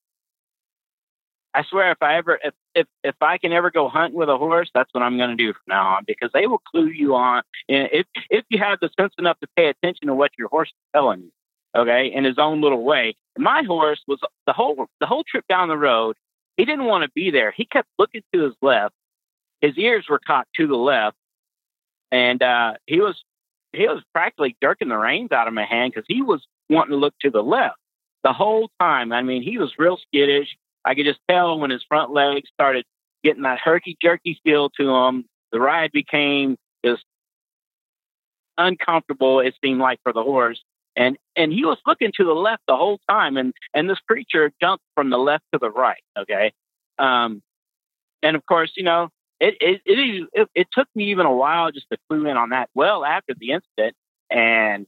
I 1.54 1.64
swear 1.64 1.92
if 1.92 2.02
I 2.02 2.18
ever 2.18 2.40
if 2.44 2.54
if 2.74 2.88
if 3.04 3.16
I 3.22 3.38
can 3.38 3.52
ever 3.52 3.72
go 3.72 3.90
hunting 3.90 4.18
with 4.18 4.30
a 4.30 4.38
horse, 4.38 4.70
that's 4.74 4.90
what 4.94 5.04
I'm 5.04 5.18
going 5.18 5.32
to 5.32 5.36
do 5.36 5.54
from 5.54 5.64
now 5.68 5.96
on 5.96 6.04
because 6.08 6.30
they 6.34 6.48
will 6.48 6.60
clue 6.60 6.88
you 6.88 7.16
on. 7.16 7.44
And 7.68 7.90
if 7.92 8.06
if 8.30 8.46
you 8.50 8.60
have 8.60 8.80
the 8.80 8.90
sense 9.00 9.14
enough 9.20 9.40
to 9.40 9.48
pay 9.56 9.68
attention 9.68 10.08
to 10.08 10.16
what 10.16 10.32
your 10.38 10.48
horse 10.48 10.70
is 10.70 10.90
telling 10.94 11.22
you, 11.22 11.32
okay, 11.76 12.12
in 12.14 12.24
his 12.24 12.38
own 12.38 12.62
little 12.62 12.84
way. 12.84 13.16
My 13.38 13.64
horse 13.64 14.02
was 14.08 14.20
the 14.46 14.54
whole 14.54 14.88
the 15.00 15.06
whole 15.06 15.24
trip 15.24 15.46
down 15.48 15.68
the 15.68 15.78
road. 15.78 16.16
He 16.58 16.66
didn't 16.66 16.86
want 16.86 17.04
to 17.04 17.10
be 17.14 17.32
there. 17.32 17.52
He 17.52 17.66
kept 17.66 17.88
looking 17.98 18.22
to 18.34 18.44
his 18.44 18.54
left. 18.62 18.94
His 19.62 19.78
ears 19.78 20.06
were 20.10 20.20
cocked 20.20 20.54
to 20.56 20.68
the 20.68 20.76
left, 20.76 21.18
and 22.12 22.42
uh, 22.42 22.74
he 22.88 23.00
was 23.00 23.22
he 23.74 23.88
was 23.88 24.04
practically 24.14 24.56
jerking 24.62 24.90
the 24.90 24.98
reins 24.98 25.32
out 25.32 25.48
of 25.48 25.54
my 25.54 25.66
hand 25.66 25.94
because 25.94 26.06
he 26.08 26.22
was 26.22 26.46
wanting 26.70 26.92
to 26.92 26.98
look 26.98 27.14
to 27.22 27.30
the 27.30 27.44
left 27.44 27.78
the 28.24 28.34
whole 28.34 28.70
time. 28.80 29.12
I 29.12 29.22
mean, 29.22 29.42
he 29.42 29.58
was 29.58 29.74
real 29.78 29.98
skittish. 29.98 30.56
I 30.86 30.96
could 30.96 31.06
just 31.06 31.20
tell 31.30 31.60
when 31.60 31.72
his 31.72 31.84
front 31.88 32.12
legs 32.12 32.50
started 32.54 32.86
getting 33.24 33.44
that 33.44 33.60
herky 33.60 33.98
jerky 34.02 34.40
feel 34.44 34.70
to 34.72 34.90
him. 34.90 35.26
The 35.52 35.60
ride 35.60 35.92
became 35.92 36.58
just 36.84 37.04
uncomfortable. 38.58 39.40
It 39.40 39.56
seemed 39.64 39.80
like 39.80 40.00
for 40.04 40.14
the 40.14 40.24
horse, 40.24 40.62
and 40.96 41.18
and 41.36 41.52
he 41.52 41.66
was 41.66 41.78
looking 41.86 42.12
to 42.18 42.26
the 42.26 42.34
left 42.34 42.64
the 42.68 42.76
whole 42.76 43.00
time, 43.10 43.38
and 43.38 43.54
and 43.74 43.90
this 43.90 44.00
creature 44.08 44.52
jumped 44.62 44.84
from 44.96 45.10
the 45.10 45.18
left 45.18 45.44
to 45.54 45.60
the 45.60 45.70
right. 45.70 46.02
Okay, 46.18 46.54
um, 47.00 47.42
and 48.24 48.36
of 48.36 48.46
course, 48.46 48.72
you 48.76 48.84
know, 48.84 49.10
it 49.40 49.56
it, 49.60 49.82
it 49.86 50.30
it 50.34 50.50
it 50.56 50.68
took 50.72 50.88
me 50.96 51.12
even 51.12 51.26
a 51.26 51.34
while 51.34 51.72
just 51.72 51.88
to 51.92 51.98
clue 52.10 52.28
in 52.28 52.38
on 52.38 52.50
that. 52.50 52.70
Well, 52.74 53.04
after 53.04 53.34
the 53.38 53.52
incident, 53.52 53.96
and 54.30 54.88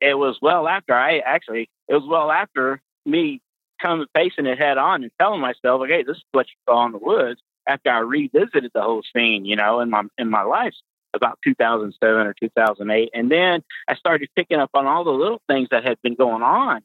it 0.00 0.14
was 0.14 0.38
well 0.42 0.68
after 0.68 0.94
I 0.94 1.18
actually 1.18 1.70
it 1.92 1.96
was 1.96 2.08
well 2.08 2.30
after 2.30 2.80
me 3.04 3.40
coming 3.80 4.06
facing 4.14 4.46
it 4.46 4.58
head 4.58 4.78
on 4.78 5.02
and 5.02 5.12
telling 5.20 5.40
myself, 5.40 5.82
okay, 5.82 6.02
this 6.02 6.16
is 6.16 6.24
what 6.32 6.46
you 6.46 6.54
saw 6.66 6.86
in 6.86 6.92
the 6.92 6.98
woods. 6.98 7.40
After 7.66 7.90
I 7.90 7.98
revisited 7.98 8.70
the 8.74 8.80
whole 8.80 9.02
scene, 9.14 9.44
you 9.44 9.56
know, 9.56 9.80
in 9.80 9.90
my 9.90 10.02
in 10.16 10.30
my 10.30 10.42
life 10.42 10.72
about 11.14 11.38
2007 11.44 12.26
or 12.26 12.34
2008, 12.40 13.10
and 13.12 13.30
then 13.30 13.62
I 13.86 13.94
started 13.94 14.30
picking 14.34 14.58
up 14.58 14.70
on 14.72 14.86
all 14.86 15.04
the 15.04 15.10
little 15.10 15.42
things 15.48 15.68
that 15.70 15.84
had 15.84 16.00
been 16.02 16.14
going 16.14 16.42
on 16.42 16.80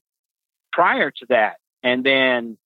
prior 0.74 1.10
to 1.10 1.26
that, 1.30 1.56
and 1.84 2.04
then 2.06 2.58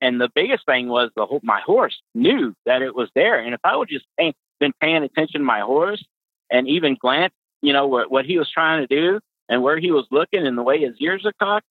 and 0.00 0.18
the 0.18 0.30
biggest 0.34 0.64
thing 0.64 0.88
was 0.88 1.10
the 1.14 1.26
whole, 1.26 1.40
my 1.42 1.60
horse 1.60 2.00
knew 2.14 2.54
that 2.64 2.80
it 2.80 2.94
was 2.94 3.10
there, 3.14 3.38
and 3.38 3.52
if 3.52 3.60
I 3.62 3.76
would 3.76 3.90
just 3.90 4.06
pay, 4.18 4.32
been 4.58 4.72
paying 4.80 5.02
attention 5.02 5.42
to 5.42 5.46
my 5.46 5.60
horse 5.60 6.02
and 6.50 6.66
even 6.66 6.96
glance, 6.98 7.34
you 7.60 7.74
know, 7.74 7.86
what 7.86 8.10
what 8.10 8.24
he 8.24 8.38
was 8.38 8.50
trying 8.50 8.86
to 8.86 8.86
do 8.86 9.20
and 9.50 9.62
where 9.62 9.78
he 9.78 9.90
was 9.90 10.06
looking 10.10 10.46
and 10.46 10.56
the 10.56 10.62
way 10.62 10.80
his 10.80 10.94
ears 11.00 11.26
are 11.26 11.34
cocked, 11.38 11.66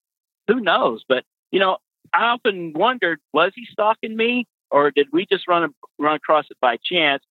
who 0.50 0.60
knows? 0.60 1.04
But 1.08 1.24
you 1.52 1.60
know, 1.60 1.78
I 2.14 2.26
often 2.26 2.74
wondered, 2.74 3.20
was 3.34 3.52
he 3.56 3.66
stalking 3.72 4.16
me, 4.16 4.46
or 4.72 4.92
did 4.92 5.08
we 5.12 5.26
just 5.26 5.48
run 5.48 5.74
run 5.98 6.16
across 6.16 6.46
it 6.50 6.58
by 6.60 6.78
chance? 6.84 7.24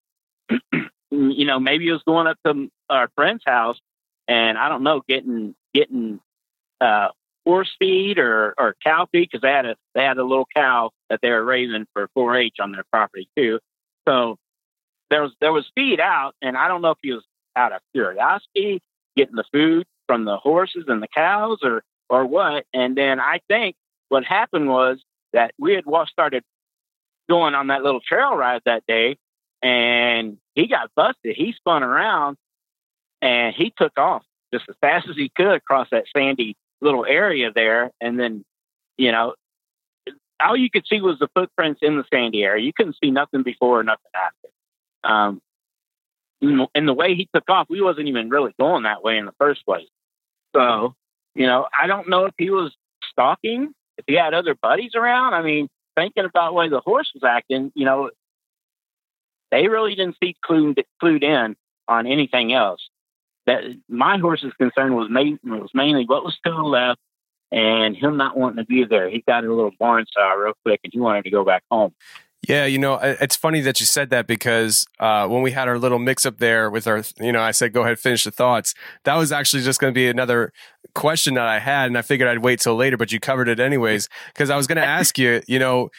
you 1.11 1.45
know, 1.45 1.59
maybe 1.59 1.85
he 1.85 1.91
was 1.91 2.03
going 2.07 2.27
up 2.27 2.39
to 2.47 2.71
our 2.89 3.09
friend's 3.15 3.43
house, 3.47 3.79
and 4.27 4.57
I 4.57 4.69
don't 4.69 4.83
know, 4.83 5.03
getting 5.09 5.55
getting 5.75 6.21
uh, 6.81 7.09
horse 7.45 7.75
feed 7.79 8.19
or 8.19 8.55
or 8.59 8.77
cow 8.83 9.07
feed 9.11 9.29
because 9.31 9.43
they 9.43 9.51
had 9.51 9.67
a 9.67 9.77
they 9.95 10.05
had 10.05 10.19
a 10.19 10.25
little 10.25 10.47
cow 10.55 10.91
that 11.11 11.21
they 11.23 11.31
were 11.31 11.45
raising 11.45 11.87
for 11.93 12.09
4-H 12.17 12.57
on 12.61 12.73
their 12.73 12.85
property 12.93 13.29
too. 13.37 13.59
So 14.07 14.37
there 15.11 15.23
was 15.23 15.33
there 15.41 15.53
was 15.53 15.67
feed 15.75 16.01
out, 16.01 16.35
and 16.43 16.57
I 16.57 16.69
don't 16.69 16.83
know 16.83 16.91
if 16.91 16.99
he 17.03 17.13
was 17.13 17.25
out 17.57 17.73
of 17.73 17.81
curiosity 17.93 18.81
getting 19.17 19.35
the 19.35 19.45
food 19.53 19.85
from 20.07 20.25
the 20.25 20.37
horses 20.37 20.85
and 20.87 21.03
the 21.03 21.09
cows 21.09 21.59
or 21.63 21.83
or 22.09 22.27
what. 22.27 22.65
And 22.73 22.97
then 22.97 23.21
I 23.21 23.41
think 23.49 23.77
what 24.09 24.25
happened 24.25 24.69
was 24.69 24.99
that 25.33 25.53
we 25.59 25.75
had 25.75 25.87
wa- 25.87 26.07
started 26.07 26.43
going 27.29 27.55
on 27.55 27.69
that 27.69 27.83
little 27.83 28.01
trail 28.01 28.35
ride 28.37 28.63
that 28.65 28.85
day, 28.87 29.17
and 29.63 30.39
he 30.55 30.67
got 30.67 30.91
busted. 30.95 31.37
He 31.37 31.53
spun 31.53 31.83
around 31.83 32.37
and 33.21 33.55
he 33.55 33.73
took 33.77 33.99
off 33.99 34.23
just 34.53 34.65
as 34.69 34.77
fast 34.81 35.09
as 35.09 35.17
he 35.17 35.31
could 35.37 35.55
across 35.55 35.89
that 35.91 36.05
sandy 36.17 36.57
little 36.81 37.05
area 37.05 37.51
there, 37.55 37.91
and 38.01 38.19
then 38.19 38.45
you 38.97 39.13
know 39.13 39.35
all 40.41 40.57
you 40.57 40.71
could 40.71 40.87
see 40.87 41.01
was 41.01 41.19
the 41.19 41.29
footprints 41.35 41.81
in 41.83 41.97
the 41.97 42.05
sandy 42.13 42.45
area. 42.45 42.65
You 42.65 42.73
couldn't 42.73 42.97
see 43.03 43.11
nothing 43.11 43.43
before 43.43 43.81
or 43.81 43.85
nothing 43.85 44.11
after. 44.15 44.49
Um, 45.05 45.41
and 46.75 46.89
the 46.89 46.95
way 46.95 47.15
he 47.15 47.29
took 47.35 47.49
off, 47.51 47.67
we 47.69 47.81
wasn't 47.81 48.09
even 48.09 48.31
really 48.31 48.55
going 48.59 48.85
that 48.85 49.03
way 49.03 49.19
in 49.19 49.27
the 49.27 49.35
first 49.39 49.65
place. 49.65 49.89
So, 50.55 50.95
you 51.39 51.47
know, 51.47 51.69
I 51.81 51.87
don't 51.87 52.09
know 52.09 52.25
if 52.25 52.35
he 52.37 52.51
was 52.51 52.75
stalking, 53.13 53.73
if 53.97 54.05
he 54.09 54.15
had 54.15 54.35
other 54.35 54.57
buddies 54.61 54.97
around. 54.97 55.35
I 55.35 55.43
mean, 55.43 55.69
thinking 55.97 56.25
about 56.25 56.51
the 56.51 56.55
way 56.55 56.69
the 56.69 56.81
horse 56.81 57.11
was 57.15 57.23
acting, 57.23 57.71
you 57.77 57.85
know, 57.85 58.11
they 59.53 59.69
really 59.69 59.95
didn't 59.95 60.17
see 60.23 60.35
clued, 60.45 60.83
clued 61.01 61.23
in 61.23 61.55
on 61.87 62.09
anything 62.09 62.53
else. 62.53 62.81
That 63.47 63.63
my 63.89 64.19
horse's 64.19 64.53
concern 64.55 64.95
was, 64.95 65.09
main, 65.09 65.39
was 65.45 65.71
mainly 65.73 66.05
what 66.07 66.25
was 66.25 66.37
to 66.45 66.51
the 66.51 66.57
left 66.57 67.01
and 67.53 67.97
him 67.97 68.17
not 68.17 68.37
wanting 68.37 68.59
to 68.59 68.65
be 68.65 68.85
there. 68.85 69.09
He 69.09 69.23
got 69.27 69.45
in 69.45 69.51
a 69.51 69.55
little 69.55 69.71
barn 69.79 70.07
sour 70.13 70.43
real 70.43 70.55
quick, 70.65 70.81
and 70.83 70.93
he 70.93 70.99
wanted 70.99 71.23
to 71.23 71.31
go 71.31 71.45
back 71.45 71.63
home. 71.71 71.95
Yeah, 72.47 72.67
you 72.67 72.79
know, 72.79 72.95
it's 73.03 73.37
funny 73.37 73.61
that 73.63 73.81
you 73.81 73.87
said 73.87 74.11
that 74.11 74.27
because 74.27 74.87
uh, 75.01 75.27
when 75.27 75.43
we 75.43 75.51
had 75.51 75.67
our 75.67 75.77
little 75.79 75.99
mix 75.99 76.25
up 76.25 76.39
there 76.39 76.71
with 76.71 76.87
our, 76.87 77.03
you 77.21 77.33
know, 77.33 77.41
I 77.41 77.51
said, 77.51 77.73
go 77.73 77.83
ahead, 77.83 77.99
finish 77.99 78.25
the 78.25 78.31
thoughts. 78.31 78.75
That 79.05 79.17
was 79.17 79.33
actually 79.33 79.65
just 79.65 79.81
going 79.81 79.93
to 79.93 79.95
be 79.95 80.09
another 80.09 80.53
question 80.95 81.35
that 81.35 81.47
I 81.47 81.59
had, 81.59 81.87
and 81.87 81.99
I 81.99 82.03
figured 82.03 82.29
I'd 82.29 82.39
wait 82.39 82.61
till 82.61 82.77
later, 82.77 82.97
but 82.97 83.11
you 83.11 83.19
covered 83.19 83.49
it 83.49 83.59
anyways. 83.59 84.09
Because 84.29 84.51
I 84.51 84.57
was 84.57 84.69
going 84.69 84.77
to 84.77 84.85
ask 84.85 85.19
you, 85.19 85.43
you 85.49 85.59
know, 85.59 85.91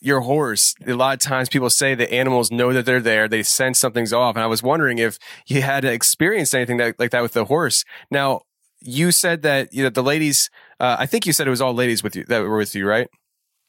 your 0.00 0.20
horse, 0.20 0.74
a 0.86 0.94
lot 0.94 1.14
of 1.14 1.20
times 1.20 1.48
people 1.48 1.68
say 1.68 1.96
the 1.96 2.10
animals 2.12 2.52
know 2.52 2.72
that 2.72 2.86
they're 2.86 3.00
there, 3.00 3.26
they 3.26 3.42
sense 3.42 3.80
something's 3.80 4.12
off. 4.12 4.36
And 4.36 4.44
I 4.44 4.46
was 4.46 4.62
wondering 4.62 4.98
if 4.98 5.18
you 5.46 5.62
had 5.62 5.84
experienced 5.84 6.54
anything 6.54 6.76
that, 6.76 6.98
like 7.00 7.10
that 7.10 7.22
with 7.22 7.32
the 7.32 7.46
horse. 7.46 7.84
Now, 8.08 8.42
you 8.80 9.10
said 9.10 9.42
that 9.42 9.74
you 9.74 9.82
know 9.82 9.90
the 9.90 10.04
ladies. 10.04 10.48
Uh, 10.78 10.94
I 11.00 11.06
think 11.06 11.26
you 11.26 11.32
said 11.32 11.48
it 11.48 11.50
was 11.50 11.60
all 11.60 11.74
ladies 11.74 12.04
with 12.04 12.14
you 12.14 12.24
that 12.28 12.42
were 12.42 12.56
with 12.56 12.76
you, 12.76 12.86
right? 12.86 13.08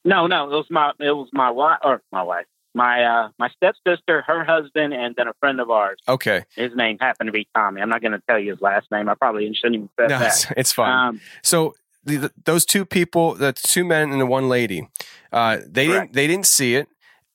No, 0.05 0.27
no, 0.27 0.45
it 0.45 0.55
was 0.55 0.67
my 0.69 0.91
it 0.99 1.11
was 1.11 1.29
my 1.33 1.51
wife 1.51 1.79
or 1.83 2.01
my 2.11 2.23
wife, 2.23 2.45
my 2.73 3.03
uh 3.03 3.29
my 3.37 3.49
stepsister, 3.49 4.21
her 4.21 4.43
husband, 4.43 4.93
and 4.93 5.15
then 5.15 5.27
a 5.27 5.33
friend 5.39 5.59
of 5.59 5.69
ours. 5.69 5.99
Okay, 6.07 6.45
his 6.55 6.71
name 6.75 6.97
happened 6.99 7.27
to 7.27 7.31
be 7.31 7.47
Tommy. 7.55 7.81
I'm 7.81 7.89
not 7.89 8.01
going 8.01 8.13
to 8.13 8.21
tell 8.27 8.39
you 8.39 8.51
his 8.51 8.61
last 8.61 8.87
name. 8.91 9.09
I 9.09 9.15
probably 9.15 9.51
shouldn't 9.53 9.75
even 9.75 9.89
say 9.99 10.07
no, 10.07 10.19
that. 10.19 10.27
It's, 10.27 10.45
it's 10.55 10.73
fine. 10.73 11.09
Um, 11.09 11.21
so 11.43 11.75
the, 12.03 12.17
the, 12.17 12.31
those 12.45 12.65
two 12.65 12.85
people, 12.85 13.35
the 13.35 13.53
two 13.53 13.83
men 13.83 14.11
and 14.11 14.21
the 14.21 14.25
one 14.25 14.47
lady, 14.47 14.89
uh, 15.31 15.57
they 15.67 15.87
correct. 15.87 16.01
didn't 16.01 16.13
they 16.13 16.27
didn't 16.27 16.47
see 16.47 16.75
it, 16.75 16.87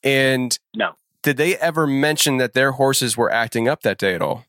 and 0.02 0.58
no. 0.74 0.92
Did 1.22 1.38
they 1.38 1.56
ever 1.56 1.86
mention 1.86 2.36
that 2.36 2.52
their 2.52 2.72
horses 2.72 3.16
were 3.16 3.32
acting 3.32 3.66
up 3.66 3.82
that 3.82 3.96
day 3.96 4.14
at 4.14 4.20
all? 4.20 4.44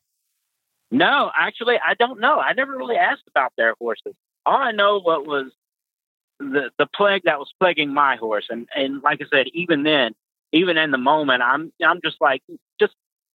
No, 0.90 1.30
actually, 1.34 1.76
I 1.82 1.94
don't 1.94 2.20
know. 2.20 2.38
I 2.38 2.52
never 2.52 2.76
really 2.76 2.96
asked 2.96 3.24
about 3.28 3.52
their 3.56 3.74
horses. 3.78 4.14
All 4.44 4.56
I 4.56 4.72
know 4.72 5.00
what 5.00 5.26
was 5.26 5.52
the 6.38 6.70
the 6.78 6.86
plague 6.86 7.22
that 7.24 7.38
was 7.38 7.52
plaguing 7.60 7.92
my 7.92 8.16
horse, 8.16 8.46
and 8.50 8.68
and 8.74 9.02
like 9.02 9.20
I 9.20 9.26
said, 9.30 9.46
even 9.54 9.82
then, 9.82 10.14
even 10.52 10.76
in 10.76 10.90
the 10.90 10.98
moment, 10.98 11.42
I'm 11.42 11.72
I'm 11.84 12.00
just 12.04 12.16
like, 12.20 12.42
just 12.80 12.94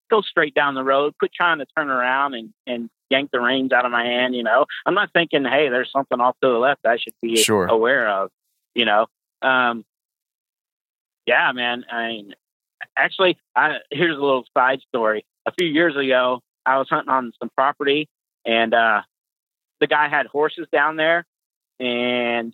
go 0.09 0.21
straight 0.21 0.53
down 0.53 0.75
the 0.75 0.83
road. 0.83 1.13
Quit 1.19 1.31
trying 1.33 1.59
to 1.59 1.65
turn 1.77 1.89
around 1.89 2.33
and 2.33 2.53
and 2.67 2.89
yank 3.09 3.31
the 3.31 3.39
reins 3.39 3.71
out 3.71 3.85
of 3.85 3.91
my 3.91 4.03
hand. 4.05 4.35
You 4.35 4.43
know, 4.43 4.65
I'm 4.85 4.93
not 4.93 5.11
thinking, 5.13 5.45
hey, 5.45 5.69
there's 5.69 5.91
something 5.91 6.19
off 6.19 6.35
to 6.41 6.49
the 6.49 6.57
left 6.57 6.85
I 6.85 6.97
should 6.97 7.13
be 7.21 7.37
sure. 7.37 7.65
aware 7.65 8.07
of. 8.07 8.29
You 8.75 8.85
know, 8.85 9.07
um, 9.41 9.85
yeah, 11.25 11.51
man. 11.53 11.85
I 11.91 12.07
mean, 12.07 12.35
actually, 12.97 13.37
I, 13.55 13.77
here's 13.91 14.17
a 14.17 14.21
little 14.21 14.45
side 14.57 14.81
story. 14.89 15.25
A 15.45 15.51
few 15.57 15.67
years 15.67 15.95
ago, 15.95 16.41
I 16.65 16.77
was 16.77 16.87
hunting 16.89 17.11
on 17.11 17.31
some 17.39 17.49
property, 17.55 18.07
and 18.45 18.73
uh, 18.73 19.01
the 19.79 19.87
guy 19.87 20.09
had 20.09 20.27
horses 20.27 20.67
down 20.71 20.95
there, 20.97 21.25
and 21.79 22.53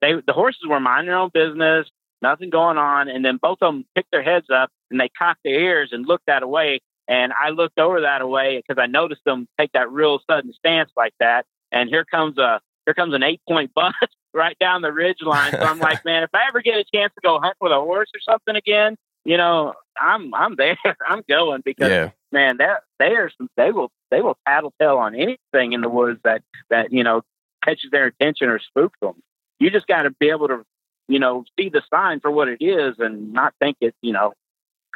they 0.00 0.14
the 0.26 0.32
horses 0.32 0.62
were 0.68 0.80
minding 0.80 1.08
their 1.08 1.18
own 1.18 1.30
business, 1.32 1.88
nothing 2.22 2.50
going 2.50 2.78
on, 2.78 3.08
and 3.08 3.24
then 3.24 3.38
both 3.40 3.58
of 3.60 3.72
them 3.72 3.84
picked 3.94 4.10
their 4.10 4.22
heads 4.22 4.46
up 4.52 4.70
and 4.90 5.00
they 5.00 5.08
cocked 5.08 5.40
their 5.44 5.58
ears 5.60 5.90
and 5.92 6.06
looked 6.06 6.26
that 6.26 6.42
away. 6.42 6.80
And 7.08 7.32
I 7.32 7.50
looked 7.50 7.78
over 7.78 8.02
that 8.02 8.22
away 8.22 8.62
because 8.62 8.80
I 8.80 8.86
noticed 8.86 9.22
them 9.24 9.48
take 9.58 9.72
that 9.72 9.90
real 9.90 10.20
sudden 10.30 10.52
stance 10.52 10.90
like 10.96 11.14
that. 11.18 11.44
And 11.72 11.88
here 11.88 12.04
comes 12.04 12.38
a 12.38 12.60
here 12.86 12.94
comes 12.94 13.14
an 13.14 13.22
eight 13.22 13.40
point 13.48 13.72
bust 13.74 13.96
right 14.34 14.56
down 14.58 14.82
the 14.82 14.92
ridge 14.92 15.22
line. 15.22 15.52
So 15.52 15.58
I'm 15.58 15.78
like, 15.80 16.04
man, 16.04 16.22
if 16.22 16.30
I 16.34 16.46
ever 16.48 16.62
get 16.62 16.76
a 16.76 16.84
chance 16.94 17.12
to 17.14 17.20
go 17.22 17.40
hunt 17.40 17.56
with 17.60 17.72
a 17.72 17.80
horse 17.80 18.10
or 18.14 18.20
something 18.20 18.56
again, 18.56 18.96
you 19.24 19.36
know, 19.36 19.74
I'm 20.00 20.32
I'm 20.34 20.56
there. 20.56 20.78
I'm 21.06 21.22
going 21.28 21.62
because 21.64 21.90
yeah. 21.90 22.10
man, 22.32 22.58
that 22.58 22.84
they 22.98 23.16
are 23.16 23.30
some 23.36 23.48
they 23.56 23.72
will 23.72 23.90
they 24.10 24.20
will 24.20 24.38
tattletale 24.46 24.98
on 24.98 25.14
anything 25.14 25.72
in 25.72 25.80
the 25.80 25.88
woods 25.88 26.20
that 26.24 26.42
that 26.70 26.92
you 26.92 27.04
know 27.04 27.22
catches 27.64 27.90
their 27.90 28.06
attention 28.06 28.48
or 28.48 28.58
spooks 28.58 28.98
them. 29.00 29.20
You 29.60 29.70
just 29.70 29.86
got 29.86 30.02
to 30.02 30.10
be 30.10 30.30
able 30.30 30.48
to 30.48 30.64
you 31.08 31.18
know 31.18 31.44
see 31.58 31.68
the 31.68 31.82
sign 31.92 32.20
for 32.20 32.30
what 32.30 32.48
it 32.48 32.62
is 32.62 32.96
and 32.98 33.32
not 33.32 33.54
think 33.60 33.76
it 33.80 33.94
you 34.02 34.12
know 34.12 34.32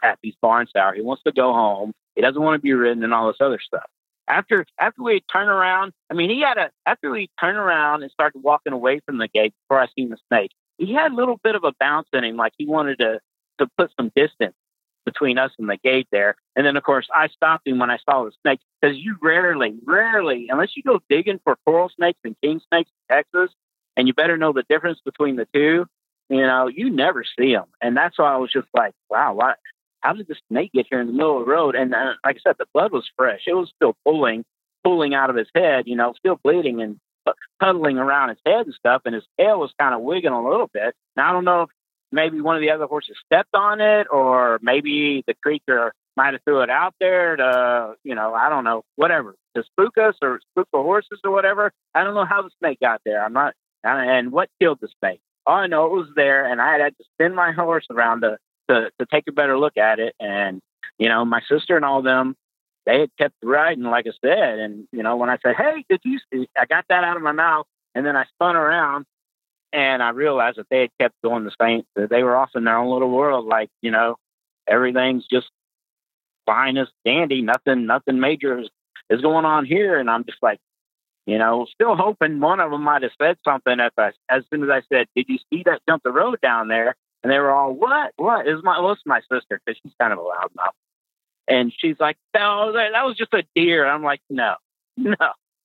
Happy's 0.03 0.35
barn 0.41 0.67
sour. 0.73 0.95
He 0.95 1.03
wants 1.03 1.23
to 1.25 1.33
go 1.33 1.53
home. 1.53 1.93
He 2.15 2.23
doesn't 2.23 2.41
want 2.41 2.59
to 2.59 2.63
be 2.63 2.73
ridden 2.73 3.03
and 3.05 3.15
all 3.15 3.29
this 3.29 3.37
other 3.41 3.61
stuff. 3.65 3.87
After 4.27 4.67
after 4.79 5.03
we 5.03 5.23
turn 5.33 5.49
around, 5.49 5.93
I 6.11 6.15
mean, 6.15 6.31
he 6.31 6.41
had 6.41 6.59
a 6.59 6.71
after 6.87 7.11
we 7.11 7.31
turned 7.41 7.59
around 7.59 8.03
and 8.03 8.11
started 8.11 8.43
walking 8.43 8.73
away 8.73 9.01
from 9.07 9.19
the 9.19 9.29
gate 9.29 9.55
before 9.63 9.83
I 9.83 9.89
seen 9.97 10.11
the 10.11 10.19
snake. 10.29 10.51
He 10.79 10.93
had 10.93 11.13
a 11.13 11.15
little 11.15 11.39
bit 11.45 11.55
of 11.55 11.65
a 11.65 11.73
bounce 11.79 12.09
in 12.13 12.25
him, 12.25 12.37
like 12.37 12.53
he 12.57 12.67
wanted 12.67 12.99
to 12.99 13.21
to 13.59 13.69
put 13.79 13.91
some 13.97 14.11
distance 14.17 14.55
between 15.05 15.39
us 15.39 15.53
and 15.59 15.69
the 15.69 15.77
gate 15.77 16.09
there. 16.11 16.35
And 16.57 16.67
then, 16.67 16.77
of 16.77 16.83
course, 16.83 17.09
I 17.15 17.29
stopped 17.29 17.67
him 17.67 17.79
when 17.79 17.91
I 17.91 17.99
saw 17.99 18.25
the 18.25 18.33
snake 18.43 18.61
because 18.81 18.97
you 18.97 19.17
rarely, 19.21 19.75
rarely, 19.85 20.49
unless 20.51 20.77
you 20.77 20.83
go 20.83 21.01
digging 21.09 21.41
for 21.45 21.57
coral 21.67 21.91
snakes 21.95 22.19
and 22.25 22.35
king 22.43 22.61
snakes 22.69 22.91
in 23.11 23.17
Texas, 23.17 23.55
and 23.97 24.07
you 24.07 24.15
better 24.15 24.37
know 24.37 24.53
the 24.53 24.65
difference 24.69 24.99
between 25.05 25.37
the 25.37 25.47
two, 25.55 25.87
you 26.29 26.41
know, 26.41 26.69
you 26.69 26.91
never 26.91 27.25
see 27.39 27.53
them. 27.53 27.67
And 27.81 27.97
that's 27.97 28.19
why 28.19 28.33
I 28.33 28.37
was 28.37 28.53
just 28.53 28.69
like, 28.75 28.93
wow, 29.11 29.35
what? 29.35 29.57
How 30.01 30.13
did 30.13 30.29
the 30.29 30.37
snake 30.49 30.73
get 30.73 30.87
here 30.91 31.01
in 31.01 31.07
the 31.07 31.13
middle 31.13 31.41
of 31.41 31.47
the 31.47 31.53
road? 31.53 31.75
And 31.75 31.95
uh, 31.95 32.15
like 32.25 32.37
I 32.37 32.41
said, 32.51 32.57
the 32.59 32.67
blood 32.75 32.93
was 32.93 33.09
fresh. 33.17 33.43
It 33.47 33.55
was 33.55 33.73
still 33.75 33.95
pulling, 34.05 34.45
pulling 34.83 35.15
out 35.15 35.31
of 35.31 35.37
his 35.37 35.49
head, 35.55 35.85
you 35.87 35.97
know, 35.97 36.13
still 36.19 36.39
bleeding 36.43 36.83
and 36.83 36.99
cuddling 37.61 37.99
around 37.99 38.31
his 38.31 38.39
head 38.45 38.67
and 38.67 38.75
stuff. 38.75 39.03
And 39.05 39.15
his 39.15 39.25
tail 39.39 39.61
was 39.61 39.73
kind 39.81 39.95
of 39.95 40.03
wiggling 40.03 40.35
a 40.35 40.49
little 40.49 40.69
bit. 40.73 40.95
Now, 41.17 41.31
I 41.31 41.33
don't 41.33 41.45
know 41.45 41.63
if 41.63 41.71
maybe 42.13 42.41
one 42.41 42.57
of 42.57 42.61
the 42.63 42.71
other 42.71 42.87
horses 42.87 43.17
stepped 43.25 43.55
on 43.55 43.81
it, 43.81 44.07
or 44.11 44.59
maybe 44.63 45.25
the 45.27 45.35
creature 45.43 45.93
might 46.17 46.33
have 46.35 46.43
threw 46.45 46.61
it 46.61 46.71
out 46.71 46.95
there 47.01 47.37
to, 47.37 47.95
you 48.05 48.15
know, 48.15 48.35
I 48.35 48.49
don't 48.49 48.65
know, 48.65 48.83
whatever, 48.97 49.35
to 49.57 49.65
spook 49.65 49.99
us 49.99 50.15
or 50.23 50.41
spook 50.53 50.69
the 50.73 50.79
horses 50.79 51.19
or 51.25 51.31
whatever. 51.31 51.73
I 51.95 52.05
don't 52.05 52.15
know 52.15 52.25
how 52.25 52.43
the 52.43 52.51
snake 52.61 52.79
got 52.81 53.01
there. 53.05 53.25
I'm 53.25 53.33
not, 53.33 53.55
Uh, 53.85 53.89
and 53.89 54.33
what 54.33 54.49
killed 54.61 54.79
the 54.81 54.89
snake. 55.01 55.21
All 55.47 55.57
I 55.57 55.67
know 55.67 55.87
it 55.87 55.93
was 55.93 56.09
there, 56.17 56.51
and 56.51 56.61
I 56.61 56.73
had 56.73 56.81
had 56.81 56.99
to 56.99 57.05
spin 57.15 57.35
my 57.35 57.53
horse 57.57 57.87
around 57.91 58.23
to, 58.23 58.39
to, 58.69 58.91
to 58.99 59.07
take 59.13 59.25
a 59.29 59.33
better 59.33 59.59
look 59.59 59.77
at 59.77 59.99
it. 59.99 60.15
And, 60.19 60.61
you 60.99 61.09
know, 61.09 61.25
my 61.25 61.43
sister 61.49 61.77
and 61.77 61.85
all 61.85 62.03
them, 62.03 62.35
they 62.87 63.01
had 63.01 63.11
kept 63.19 63.35
riding, 63.43 63.85
like 63.85 64.07
I 64.07 64.13
said. 64.25 64.59
And, 64.59 64.87
you 64.93 65.03
know, 65.03 65.17
when 65.17 65.31
I 65.31 65.39
said, 65.43 65.57
hey, 65.57 65.85
did 65.89 66.01
you 66.05 66.19
see? 66.33 66.49
I 66.57 66.67
got 66.67 66.87
that 66.89 67.05
out 67.05 67.17
of 67.17 67.23
my 67.23 67.33
mouth, 67.33 67.67
and 67.95 68.07
then 68.07 68.17
I 68.17 68.25
spun 68.35 68.57
around 68.57 69.07
and 69.73 70.03
I 70.03 70.11
realized 70.11 70.59
that 70.59 70.69
they 70.71 70.83
had 70.83 70.91
kept 71.01 71.15
doing 71.23 71.45
the 71.45 71.53
same. 71.61 71.83
That 71.97 72.09
they 72.09 72.23
were 72.23 72.37
off 72.37 72.51
in 72.55 72.65
their 72.65 72.79
own 72.79 72.93
little 72.93 73.11
world, 73.11 73.47
like 73.47 73.71
you 73.83 73.91
know, 73.91 74.17
everything's 74.69 75.27
just 75.27 75.49
fine 76.47 76.77
as 76.77 76.89
dandy. 77.05 77.43
Nothing, 77.43 77.87
nothing 77.87 78.21
major 78.21 78.61
is, 78.61 78.69
is 79.11 79.21
going 79.21 79.45
on 79.45 79.65
here. 79.65 79.99
And 79.99 80.11
I'm 80.11 80.25
just 80.25 80.39
like, 80.43 80.59
you 81.27 81.39
know, 81.39 81.67
still 81.73 81.97
hoping 81.97 82.41
one 82.41 82.61
of 82.61 82.71
them 82.71 82.83
might 82.83 83.03
have 83.03 83.13
said 83.21 83.39
something 83.45 83.81
as 83.81 83.93
I, 83.97 84.13
as 84.29 84.45
soon 84.51 84.63
as 84.63 84.71
I 84.71 84.83
said, 84.93 85.07
"Did 85.17 85.27
you 85.29 85.39
see 85.51 85.63
that 85.65 85.81
jump 85.89 86.03
the 86.03 86.13
road 86.13 86.41
down 86.43 86.69
there?" 86.69 86.97
And 87.23 87.33
they 87.33 87.39
were 87.39 87.51
all, 87.51 87.73
"What? 87.73 88.13
What 88.17 88.47
is 88.47 88.63
my? 88.63 88.81
What's 88.81 89.01
my 89.07 89.21
sister? 89.33 89.61
Because 89.65 89.81
she's 89.83 89.95
kind 89.99 90.13
of 90.13 90.19
a 90.19 90.23
loud 90.23 90.51
mouth." 90.55 90.75
And 91.49 91.73
she's 91.77 91.97
like, 91.99 92.17
"No, 92.35 92.73
that 92.73 93.05
was 93.05 93.17
just 93.17 93.33
a 93.33 93.45
deer." 93.55 93.87
I'm 93.87 94.03
like, 94.03 94.21
"No, 94.29 94.57
no, 94.97 95.15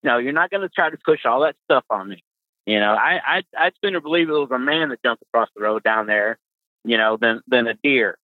no, 0.03 0.17
you're 0.17 0.31
not 0.31 0.49
going 0.49 0.61
to 0.61 0.69
try 0.69 0.89
to 0.89 0.97
push 1.03 1.25
all 1.25 1.41
that 1.41 1.55
stuff 1.65 1.83
on 1.89 2.09
me." 2.09 2.23
You 2.65 2.79
know, 2.79 2.93
I 2.93 3.19
I 3.25 3.43
I'd 3.57 3.73
sooner 3.83 3.99
believe 3.99 4.29
it 4.29 4.33
was 4.33 4.51
a 4.51 4.59
man 4.59 4.89
that 4.89 5.03
jumped 5.03 5.23
across 5.23 5.49
the 5.55 5.61
road 5.63 5.83
down 5.83 6.07
there, 6.07 6.37
you 6.85 6.97
know, 6.97 7.17
than 7.17 7.41
than 7.47 7.67
a 7.67 7.73
deer. 7.73 8.17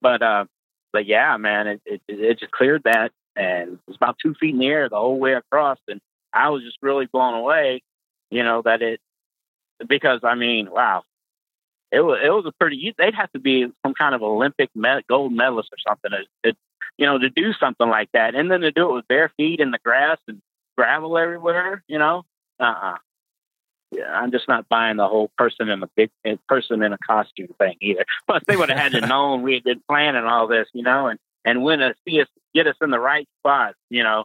But 0.00 0.22
uh, 0.22 0.44
but 0.92 1.06
yeah, 1.06 1.36
man, 1.38 1.66
it 1.66 1.82
it, 1.86 2.02
it 2.06 2.38
just 2.38 2.52
cleared 2.52 2.82
that, 2.84 3.10
and 3.34 3.72
it 3.72 3.78
was 3.88 3.96
about 3.96 4.16
two 4.22 4.34
feet 4.34 4.54
in 4.54 4.60
the 4.60 4.66
air 4.66 4.88
the 4.88 4.96
whole 4.96 5.18
way 5.18 5.32
across, 5.32 5.78
and 5.88 6.00
I 6.32 6.50
was 6.50 6.62
just 6.62 6.78
really 6.82 7.06
blown 7.06 7.34
away, 7.34 7.82
you 8.30 8.42
know, 8.42 8.62
that 8.62 8.82
it 8.82 9.00
because 9.86 10.20
I 10.22 10.34
mean, 10.34 10.70
wow, 10.70 11.02
it 11.90 12.00
was 12.00 12.20
it 12.24 12.30
was 12.30 12.46
a 12.46 12.52
pretty. 12.52 12.94
They'd 12.96 13.14
have 13.14 13.30
to 13.32 13.38
be 13.38 13.66
some 13.84 13.94
kind 13.94 14.14
of 14.14 14.22
Olympic 14.22 14.70
med, 14.74 15.06
gold 15.08 15.32
medalist 15.32 15.70
or 15.72 15.78
something 15.86 16.10
to, 16.10 16.50
to, 16.50 16.56
you 16.96 17.06
know, 17.06 17.18
to 17.18 17.28
do 17.28 17.52
something 17.52 17.88
like 17.88 18.10
that, 18.12 18.34
and 18.34 18.50
then 18.50 18.60
to 18.60 18.72
do 18.72 18.90
it 18.90 18.94
with 18.94 19.08
bare 19.08 19.30
feet 19.36 19.60
in 19.60 19.70
the 19.70 19.78
grass 19.84 20.18
and 20.26 20.40
gravel 20.76 21.18
everywhere, 21.18 21.82
you 21.86 21.98
know. 21.98 22.24
Uh 22.58 22.74
uh 22.82 22.96
yeah, 23.92 24.10
I'm 24.10 24.30
just 24.30 24.48
not 24.48 24.68
buying 24.70 24.96
the 24.96 25.06
whole 25.06 25.30
person 25.36 25.68
in 25.68 25.82
a 25.82 25.88
big 25.94 26.10
person 26.48 26.82
in 26.82 26.94
a 26.94 26.98
costume 27.06 27.54
thing 27.58 27.76
either. 27.82 28.06
Plus, 28.26 28.42
they 28.46 28.56
would 28.56 28.70
have 28.70 28.78
had 28.78 28.92
to 28.92 29.06
known 29.06 29.42
we 29.42 29.54
had 29.54 29.64
been 29.64 29.82
planning 29.86 30.24
all 30.24 30.46
this, 30.48 30.68
you 30.72 30.82
know, 30.82 31.08
and 31.08 31.18
and 31.44 31.62
when 31.62 31.80
to 31.80 31.94
see 32.08 32.20
us 32.20 32.28
get 32.54 32.66
us 32.66 32.76
in 32.80 32.90
the 32.90 33.00
right 33.00 33.28
spot, 33.40 33.74
you 33.90 34.02
know. 34.02 34.24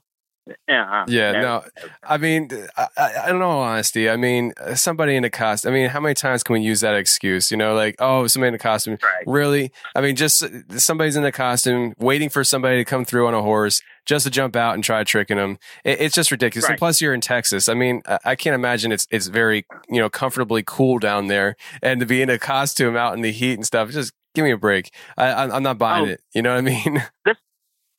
Yeah, 0.67 1.05
yeah. 1.07 1.31
No, 1.33 1.63
I 2.03 2.17
mean, 2.17 2.49
I, 2.75 2.87
I, 2.97 3.29
in 3.29 3.41
all 3.41 3.61
honesty, 3.61 4.09
I 4.09 4.17
mean, 4.17 4.53
uh, 4.59 4.75
somebody 4.75 5.15
in 5.15 5.23
a 5.23 5.29
costume. 5.29 5.71
I 5.71 5.73
mean, 5.73 5.89
how 5.89 5.99
many 5.99 6.13
times 6.13 6.43
can 6.43 6.53
we 6.53 6.61
use 6.61 6.81
that 6.81 6.95
excuse? 6.95 7.51
You 7.51 7.57
know, 7.57 7.73
like, 7.73 7.95
oh, 7.99 8.27
somebody 8.27 8.49
in 8.49 8.55
a 8.55 8.59
costume. 8.59 8.97
Right. 9.01 9.23
Really? 9.25 9.71
I 9.95 10.01
mean, 10.01 10.15
just 10.15 10.43
uh, 10.43 10.49
somebody's 10.77 11.15
in 11.15 11.25
a 11.25 11.31
costume, 11.31 11.93
waiting 11.97 12.29
for 12.29 12.43
somebody 12.43 12.77
to 12.77 12.85
come 12.85 13.05
through 13.05 13.27
on 13.27 13.33
a 13.33 13.41
horse 13.41 13.81
just 14.05 14.25
to 14.25 14.31
jump 14.31 14.55
out 14.55 14.73
and 14.73 14.83
try 14.83 15.03
tricking 15.03 15.37
them. 15.37 15.57
It, 15.83 16.01
it's 16.01 16.15
just 16.15 16.31
ridiculous. 16.31 16.65
Right. 16.65 16.71
And 16.71 16.79
plus, 16.79 17.01
you're 17.01 17.13
in 17.13 17.21
Texas. 17.21 17.69
I 17.69 17.73
mean, 17.73 18.01
I, 18.05 18.19
I 18.25 18.35
can't 18.35 18.55
imagine 18.55 18.91
it's 18.91 19.07
it's 19.11 19.27
very 19.27 19.65
you 19.89 19.99
know 20.01 20.09
comfortably 20.09 20.63
cool 20.65 20.99
down 20.99 21.27
there, 21.27 21.55
and 21.81 21.99
to 21.99 22.05
be 22.05 22.21
in 22.21 22.29
a 22.29 22.39
costume 22.39 22.95
out 22.95 23.13
in 23.13 23.21
the 23.21 23.31
heat 23.31 23.53
and 23.53 23.65
stuff. 23.65 23.91
Just 23.91 24.13
give 24.35 24.45
me 24.45 24.51
a 24.51 24.57
break. 24.57 24.93
I, 25.17 25.55
am 25.55 25.63
not 25.63 25.77
buying 25.79 26.05
Oh. 26.05 26.11
it. 26.11 26.21
You 26.33 26.43
know 26.43 26.51
what 26.51 26.59
I 26.59 26.61
mean? 26.61 27.03
this 27.25 27.37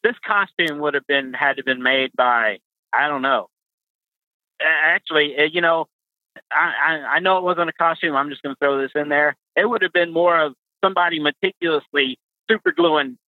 this 0.03 0.16
costume 0.24 0.78
would 0.80 0.94
have 0.94 1.07
been 1.07 1.32
had 1.32 1.57
to 1.57 1.64
been 1.64 1.82
made 1.82 2.11
by 2.16 2.59
I 2.92 3.09
don't 3.09 3.22
know. 3.22 3.49
Actually, 4.61 5.38
uh, 5.38 5.44
you 5.44 5.61
know, 5.61 5.86
I, 6.53 6.72
I 6.86 6.94
I 7.16 7.18
know 7.20 7.38
it 7.38 7.44
wasn't 7.44 7.70
a 7.70 7.72
costume. 7.74 8.16
I'm 8.16 8.30
just 8.30 8.42
going 8.42 8.55
to 8.55 8.59
throw 8.59 8.80
this 8.80 8.90
in 8.94 9.09
there. 9.09 9.36
It 9.57 9.68
would 9.68 9.82
have 9.82 9.92
been 9.92 10.12
more 10.12 10.38
of 10.38 10.55
somebody 10.82 11.20
meticulously 11.20 12.18
super 12.51 12.72
gluing 12.72 13.18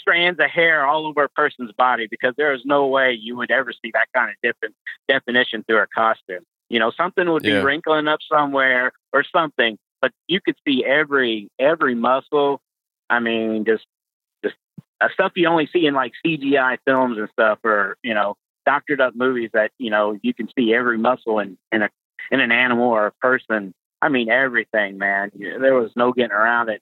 strands 0.00 0.38
of 0.40 0.50
hair 0.50 0.86
all 0.86 1.06
over 1.06 1.24
a 1.24 1.28
person's 1.30 1.72
body 1.72 2.06
because 2.10 2.34
there 2.36 2.52
is 2.54 2.60
no 2.64 2.86
way 2.86 3.12
you 3.12 3.36
would 3.36 3.50
ever 3.50 3.72
see 3.72 3.90
that 3.92 4.06
kind 4.14 4.30
of 4.30 4.36
different 4.42 4.74
definition 5.08 5.64
through 5.64 5.80
a 5.80 5.86
costume. 5.86 6.44
You 6.68 6.78
know, 6.78 6.90
something 6.90 7.28
would 7.30 7.42
be 7.42 7.50
Yeah. 7.52 7.62
wrinkling 7.62 8.08
up 8.08 8.20
somewhere 8.30 8.92
or 9.12 9.24
something, 9.24 9.78
but 10.00 10.12
you 10.26 10.40
could 10.40 10.56
see 10.66 10.84
every 10.84 11.48
every 11.58 11.94
muscle. 11.94 12.60
I 13.10 13.20
mean, 13.20 13.64
just 13.64 13.84
uh, 15.00 15.08
stuff 15.12 15.32
you 15.36 15.48
only 15.48 15.68
see 15.72 15.86
in 15.86 15.94
like 15.94 16.12
CGI 16.24 16.78
films 16.86 17.18
and 17.18 17.28
stuff, 17.32 17.58
or 17.64 17.96
you 18.02 18.14
know, 18.14 18.36
doctored 18.66 19.00
up 19.00 19.14
movies 19.14 19.50
that 19.54 19.70
you 19.78 19.90
know 19.90 20.18
you 20.22 20.34
can 20.34 20.48
see 20.56 20.74
every 20.74 20.98
muscle 20.98 21.38
in 21.38 21.58
in 21.72 21.82
a 21.82 21.90
in 22.30 22.40
an 22.40 22.52
animal 22.52 22.88
or 22.88 23.06
a 23.06 23.12
person. 23.12 23.74
I 24.00 24.08
mean, 24.08 24.30
everything, 24.30 24.98
man. 24.98 25.32
There 25.34 25.74
was 25.74 25.90
no 25.96 26.12
getting 26.12 26.32
around 26.32 26.68
it. 26.68 26.80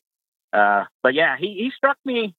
Uh, 0.53 0.85
but 1.03 1.15
yeah, 1.15 1.37
he 1.39 1.55
he 1.55 1.73
struck 1.75 1.97
me. 2.05 2.35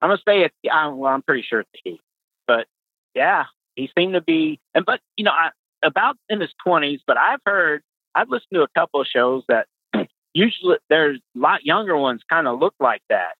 I'm 0.00 0.10
gonna 0.10 0.20
say 0.26 0.42
it. 0.42 0.52
I, 0.70 0.88
well, 0.88 1.12
I'm 1.12 1.22
pretty 1.22 1.44
sure 1.48 1.60
it's 1.60 1.70
he, 1.84 2.00
but 2.46 2.66
yeah, 3.14 3.44
he 3.74 3.90
seemed 3.96 4.14
to 4.14 4.20
be. 4.20 4.60
And 4.74 4.84
but 4.84 5.00
you 5.16 5.24
know, 5.24 5.32
I, 5.32 5.50
about 5.82 6.16
in 6.28 6.40
his 6.40 6.50
20s. 6.66 7.00
But 7.06 7.16
I've 7.16 7.40
heard, 7.46 7.82
I've 8.14 8.28
listened 8.28 8.54
to 8.54 8.62
a 8.62 8.68
couple 8.76 9.00
of 9.00 9.06
shows 9.06 9.44
that 9.48 9.66
usually 10.34 10.76
there's 10.88 11.20
a 11.36 11.38
lot 11.38 11.64
younger 11.64 11.96
ones 11.96 12.22
kind 12.28 12.46
of 12.46 12.58
look 12.58 12.74
like 12.80 13.02
that, 13.08 13.36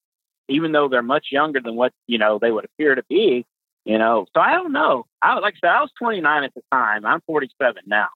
even 0.49 0.73
though 0.73 0.89
they're 0.89 1.03
much 1.03 1.27
younger 1.31 1.61
than 1.61 1.77
what 1.77 1.93
you 2.07 2.19
know 2.19 2.39
they 2.39 2.51
would 2.51 2.65
appear 2.65 2.95
to 2.95 3.03
be. 3.09 3.47
You 3.85 3.99
know, 3.99 4.27
so 4.35 4.41
I 4.41 4.53
don't 4.55 4.73
know. 4.73 5.07
I 5.23 5.39
like 5.39 5.55
I 5.63 5.69
said, 5.69 5.71
I 5.71 5.81
was 5.81 5.93
29 5.99 6.43
at 6.45 6.55
the 6.55 6.63
time. 6.73 7.07
I'm 7.07 7.21
47 7.27 7.83
now. 7.87 8.09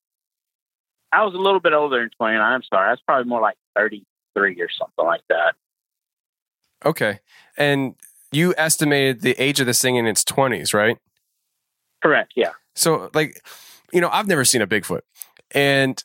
I 1.13 1.25
was 1.25 1.35
a 1.35 1.39
little 1.39 1.61
bit 1.61 1.73
older 1.73 2.01
than 2.01 2.11
29. 2.19 2.41
I'm 2.41 2.63
sorry. 2.65 2.89
I 2.89 2.91
was 2.91 3.01
probably 3.07 3.29
more 3.29 3.41
like 3.41 3.57
33 3.77 4.61
or 4.61 4.69
something 4.69 5.05
like 5.05 5.23
that. 5.29 5.55
okay. 6.85 7.21
And 7.57 7.95
you 8.33 8.55
estimated 8.57 9.23
the 9.23 9.35
age 9.41 9.61
of 9.61 9.67
this 9.67 9.83
thing 9.83 9.97
in 9.97 10.07
its 10.07 10.25
20s, 10.25 10.73
right? 10.73 10.99
Correct. 12.03 12.33
Yeah. 12.37 12.53
So, 12.75 13.11
like, 13.15 13.45
you 13.93 14.01
know, 14.01 14.09
I've 14.13 14.29
never 14.29 14.45
seen 14.45 14.63
a 14.63 14.67
Bigfoot. 14.67 15.01
And 15.53 16.03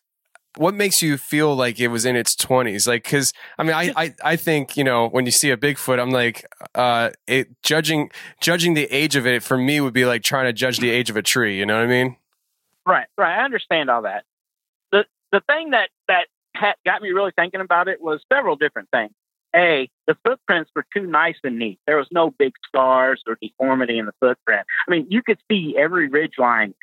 what 0.58 0.74
makes 0.74 1.02
you 1.02 1.18
feel 1.18 1.56
like 1.56 1.80
it 1.80 1.90
was 1.90 2.06
in 2.06 2.16
its 2.16 2.36
20s? 2.36 2.88
Like, 2.88 3.04
because, 3.04 3.34
I 3.58 3.64
mean, 3.64 3.74
I, 3.74 3.94
I, 3.96 4.14
I 4.24 4.36
think, 4.36 4.78
you 4.78 4.84
know, 4.84 5.08
when 5.10 5.26
you 5.26 5.32
see 5.32 5.52
a 5.52 5.58
Bigfoot, 5.58 6.00
I'm 6.00 6.12
like, 6.12 6.46
uh, 6.74 7.12
it 7.28 7.50
judging, 7.64 8.12
judging 8.42 8.74
the 8.74 8.86
age 8.86 9.16
of 9.16 9.26
it 9.28 9.44
for 9.44 9.58
me 9.58 9.82
would 9.82 9.94
be 9.94 10.06
like 10.06 10.24
trying 10.24 10.46
to 10.46 10.54
judge 10.54 10.80
the 10.80 10.90
age 10.90 11.10
of 11.10 11.18
a 11.18 11.22
tree. 11.22 11.58
You 11.58 11.66
know 11.66 11.76
what 11.76 11.84
I 11.84 11.88
mean? 11.88 12.18
Right, 12.86 13.08
right. 13.18 13.40
I 13.40 13.44
understand 13.44 13.90
all 13.90 14.04
that. 14.04 14.24
the 14.92 15.06
The 15.32 15.42
thing 15.42 15.72
that 15.72 15.90
that 16.08 16.28
ha- 16.56 16.76
got 16.86 17.02
me 17.02 17.10
really 17.10 17.32
thinking 17.36 17.62
about 17.62 17.88
it 17.88 18.02
was 18.02 18.22
several 18.32 18.56
different 18.56 18.90
things. 18.92 19.12
A, 19.56 19.90
the 20.06 20.18
footprints 20.26 20.70
were 20.76 20.86
too 20.94 21.08
nice 21.08 21.38
and 21.44 21.58
neat. 21.58 21.80
There 21.88 21.96
was 21.96 22.08
no 22.12 22.30
big 22.30 22.54
scars 22.68 23.24
or 23.26 23.38
deformity 23.42 23.98
in 23.98 24.06
the 24.06 24.12
footprint. 24.20 24.66
I 24.88 24.92
mean, 24.92 25.08
you 25.10 25.24
could 25.24 25.40
see 25.50 25.76
every 25.78 26.10
ridge 26.10 26.34
line 26.38 26.74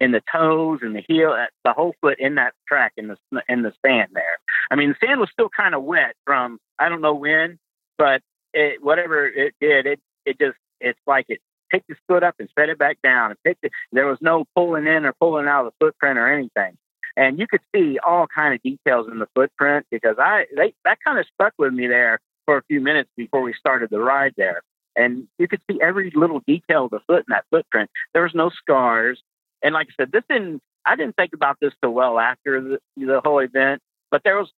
in 0.00 0.12
the 0.12 0.22
toes 0.32 0.80
and 0.82 0.94
the 0.94 1.02
heel, 1.06 1.30
uh, 1.30 1.46
the 1.64 1.72
whole 1.72 1.94
foot 2.00 2.18
in 2.20 2.36
that 2.36 2.54
track 2.66 2.92
in 2.96 3.08
the 3.08 3.16
in 3.48 3.62
the 3.62 3.72
sand 3.84 4.10
there. 4.12 4.38
I 4.70 4.76
mean, 4.76 4.90
the 4.90 5.06
sand 5.06 5.20
was 5.20 5.30
still 5.32 5.48
kind 5.48 5.74
of 5.74 5.82
wet 5.82 6.14
from 6.24 6.58
I 6.78 6.88
don't 6.88 7.00
know 7.00 7.14
when, 7.14 7.58
but 7.96 8.22
it, 8.52 8.82
whatever 8.82 9.26
it 9.26 9.54
did, 9.60 9.86
it 9.86 10.00
it 10.24 10.38
just 10.38 10.56
it's 10.80 11.00
like 11.06 11.26
it 11.28 11.40
picked 11.70 11.88
his 11.88 11.98
foot 12.06 12.22
up 12.22 12.36
and 12.38 12.48
set 12.58 12.68
it 12.68 12.78
back 12.78 12.98
down 13.02 13.30
and 13.30 13.42
picked 13.44 13.64
it. 13.64 13.72
There 13.92 14.06
was 14.06 14.18
no 14.20 14.44
pulling 14.54 14.86
in 14.86 15.04
or 15.04 15.12
pulling 15.20 15.46
out 15.46 15.66
of 15.66 15.72
the 15.72 15.86
footprint 15.86 16.18
or 16.18 16.32
anything. 16.32 16.76
And 17.16 17.38
you 17.38 17.46
could 17.48 17.60
see 17.74 17.98
all 18.06 18.26
kind 18.32 18.54
of 18.54 18.62
details 18.62 19.08
in 19.10 19.18
the 19.18 19.26
footprint 19.34 19.86
because 19.90 20.16
I 20.18 20.46
they, 20.56 20.74
that 20.84 20.98
kind 21.04 21.18
of 21.18 21.26
stuck 21.34 21.52
with 21.58 21.72
me 21.72 21.88
there 21.88 22.20
for 22.46 22.58
a 22.58 22.62
few 22.62 22.80
minutes 22.80 23.10
before 23.16 23.42
we 23.42 23.52
started 23.54 23.90
the 23.90 23.98
ride 23.98 24.34
there. 24.36 24.62
And 24.94 25.28
you 25.38 25.48
could 25.48 25.60
see 25.70 25.80
every 25.80 26.12
little 26.14 26.40
detail 26.46 26.86
of 26.86 26.90
the 26.90 27.00
foot 27.06 27.20
in 27.20 27.30
that 27.30 27.44
footprint. 27.50 27.90
There 28.14 28.22
was 28.22 28.34
no 28.34 28.50
scars. 28.50 29.20
And 29.62 29.74
like 29.74 29.88
I 29.88 30.02
said, 30.02 30.12
this 30.12 30.24
didn't 30.28 30.60
I 30.84 30.96
didn't 30.96 31.16
think 31.16 31.32
about 31.34 31.56
this 31.60 31.72
till 31.82 31.92
well 31.92 32.18
after 32.18 32.60
the, 32.60 32.78
the 32.96 33.20
whole 33.24 33.40
event, 33.40 33.80
but 34.10 34.22
there 34.24 34.36
was 34.36 34.50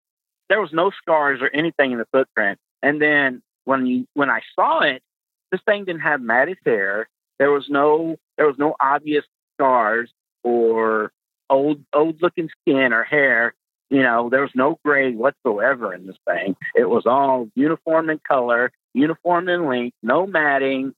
there 0.49 0.61
was 0.61 0.73
no 0.73 0.91
scars 0.91 1.39
or 1.41 1.49
anything 1.53 1.91
in 1.91 1.99
the 1.99 2.07
footprint. 2.11 2.59
And 2.81 3.01
then 3.01 3.41
when 3.65 3.85
you 3.85 4.05
when 4.13 4.29
I 4.29 4.41
saw 4.55 4.81
it, 4.81 5.01
this 5.51 5.61
thing 5.65 5.85
didn't 5.85 6.01
have 6.01 6.21
matted 6.21 6.57
hair. 6.65 7.07
There 7.37 7.51
was 7.51 7.65
no 7.69 8.17
there 8.37 8.47
was 8.47 8.57
no 8.57 8.75
obvious 8.79 9.25
scars 9.55 10.11
or 10.43 11.11
old 11.49 11.81
old 11.93 12.21
looking 12.21 12.49
skin 12.61 12.93
or 12.93 13.03
hair. 13.03 13.53
You 13.89 14.03
know, 14.03 14.29
there 14.29 14.41
was 14.41 14.51
no 14.53 14.77
gray 14.85 15.13
whatsoever 15.13 15.93
in 15.93 16.05
this 16.05 16.17
thing. 16.27 16.55
It 16.75 16.87
was 16.87 17.07
all 17.07 17.49
uniform 17.55 18.11
in 18.11 18.19
color, 18.19 18.71
uniform 18.93 19.49
in 19.49 19.65
length, 19.65 19.95
no 20.03 20.27
matting, 20.27 20.93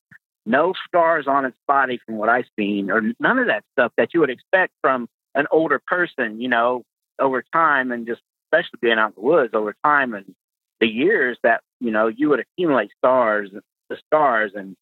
no 0.46 0.74
scars 0.86 1.28
on 1.28 1.46
its 1.46 1.58
body 1.68 2.00
from 2.06 2.18
what 2.18 2.30
I've 2.30 2.48
seen, 2.58 2.89
or 2.89 3.02
none 3.20 3.39
of 3.39 3.48
that 3.48 3.64
stuff 3.74 3.92
that 3.98 4.14
you 4.14 4.20
would 4.20 4.30
expect 4.30 4.74
from 4.82 5.08
an 5.36 5.46
older 5.52 5.80
person, 5.86 6.42
you 6.42 6.50
know, 6.50 6.84
over 7.20 7.44
time 7.54 7.92
and 7.92 8.08
just 8.08 8.22
especially 8.48 8.80
being 8.82 8.98
out 8.98 9.10
in 9.10 9.14
the 9.16 9.22
woods 9.22 9.54
over 9.54 9.76
time 9.84 10.14
and 10.14 10.36
the 10.80 10.88
years 10.88 11.38
that, 11.44 11.62
you 11.80 11.92
know, 11.92 12.08
you 12.08 12.30
would 12.30 12.39
accumulate 12.39 12.92
stars 12.98 13.52
the 13.92 13.98
stars 14.08 14.54
and 14.56 14.76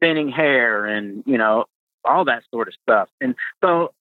thinning 0.00 0.30
hair 0.30 0.86
and, 0.86 1.22
you 1.26 1.38
know, 1.38 1.66
all 2.04 2.24
that 2.24 2.42
sort 2.50 2.68
of 2.68 2.74
stuff. 2.82 3.08
And 3.20 3.36
so 3.62 3.92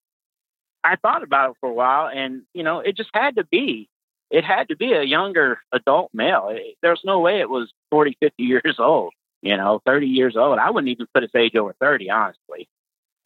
I 0.83 0.95
thought 0.95 1.23
about 1.23 1.51
it 1.51 1.57
for 1.59 1.69
a 1.69 1.73
while 1.73 2.07
and, 2.07 2.43
you 2.53 2.63
know, 2.63 2.79
it 2.79 2.97
just 2.97 3.09
had 3.13 3.35
to 3.35 3.43
be. 3.43 3.89
It 4.31 4.43
had 4.43 4.69
to 4.69 4.75
be 4.75 4.93
a 4.93 5.03
younger 5.03 5.59
adult 5.71 6.09
male. 6.13 6.57
There's 6.81 7.01
no 7.03 7.19
way 7.19 7.39
it 7.39 7.49
was 7.49 7.71
40, 7.91 8.17
50 8.19 8.43
years 8.43 8.77
old, 8.79 9.13
you 9.45 9.55
know, 9.55 9.79
30 9.85 10.07
years 10.07 10.35
old. 10.35 10.57
I 10.57 10.71
wouldn't 10.71 10.91
even 10.91 11.05
put 11.13 11.21
his 11.21 11.31
age 11.35 11.55
over 11.55 11.75
30, 11.79 12.09
honestly. 12.09 12.67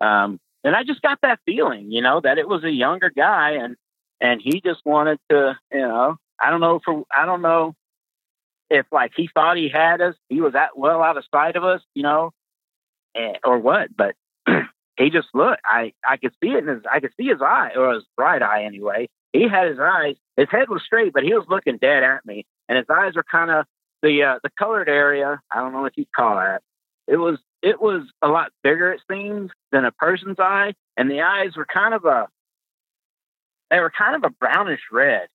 Um, 0.01 0.37
and 0.65 0.75
I 0.75 0.83
just 0.83 1.01
got 1.01 1.19
that 1.21 1.39
feeling, 1.45 1.91
you 1.93 2.01
know, 2.01 2.19
that 2.21 2.37
it 2.37 2.47
was 2.47 2.65
a 2.65 2.69
younger 2.69 3.09
guy 3.09 3.51
and, 3.51 3.77
and 4.19 4.41
he 4.43 4.59
just 4.59 4.81
wanted 4.85 5.17
to, 5.29 5.57
you 5.71 5.79
know, 5.79 6.17
I 6.39 6.49
don't 6.49 6.59
know 6.59 6.81
for, 6.83 7.05
I 7.15 7.25
don't 7.25 7.41
know 7.41 7.73
if 8.69 8.85
like 8.91 9.13
he 9.15 9.29
thought 9.33 9.55
he 9.55 9.69
had 9.69 10.01
us, 10.01 10.15
he 10.27 10.41
was 10.41 10.53
that 10.53 10.77
well 10.77 11.01
out 11.01 11.15
of 11.15 11.23
sight 11.33 11.55
of 11.55 11.63
us, 11.63 11.81
you 11.95 12.03
know, 12.03 12.31
eh, 13.15 13.35
or 13.45 13.57
what, 13.57 13.95
but 13.95 14.15
he 14.97 15.09
just 15.09 15.29
looked, 15.33 15.61
I, 15.63 15.93
I 16.05 16.17
could 16.17 16.33
see 16.43 16.49
it 16.49 16.63
in 16.63 16.67
his, 16.67 16.83
I 16.91 16.99
could 16.99 17.13
see 17.15 17.27
his 17.27 17.41
eye 17.41 17.71
or 17.77 17.93
his 17.93 18.03
right 18.17 18.41
eye 18.41 18.65
anyway. 18.65 19.07
He 19.31 19.47
had 19.47 19.69
his 19.69 19.79
eyes, 19.79 20.17
his 20.35 20.49
head 20.51 20.67
was 20.67 20.83
straight, 20.83 21.13
but 21.13 21.23
he 21.23 21.33
was 21.33 21.45
looking 21.47 21.77
dead 21.77 22.03
at 22.03 22.25
me 22.25 22.45
and 22.67 22.77
his 22.77 22.87
eyes 22.89 23.15
were 23.15 23.23
kind 23.23 23.51
of 23.51 23.65
the, 24.01 24.23
uh, 24.23 24.39
the 24.43 24.49
colored 24.57 24.89
area. 24.89 25.41
I 25.51 25.59
don't 25.59 25.73
know 25.73 25.81
what 25.81 25.97
you'd 25.97 26.11
call 26.11 26.35
that. 26.35 26.61
It 27.07 27.17
was, 27.17 27.39
it 27.61 27.81
was 27.81 28.03
a 28.21 28.27
lot 28.27 28.51
bigger, 28.63 28.91
it 28.91 29.01
seems, 29.11 29.51
than 29.71 29.85
a 29.85 29.91
person's 29.91 30.39
eye. 30.39 30.73
And 30.95 31.09
the 31.09 31.21
eyes 31.21 31.55
were 31.55 31.65
kind 31.65 31.93
of 31.93 32.05
a, 32.05 32.27
they 33.69 33.79
were 33.79 33.91
kind 33.91 34.15
of 34.15 34.23
a 34.23 34.33
brownish 34.33 34.81
red 34.91 35.27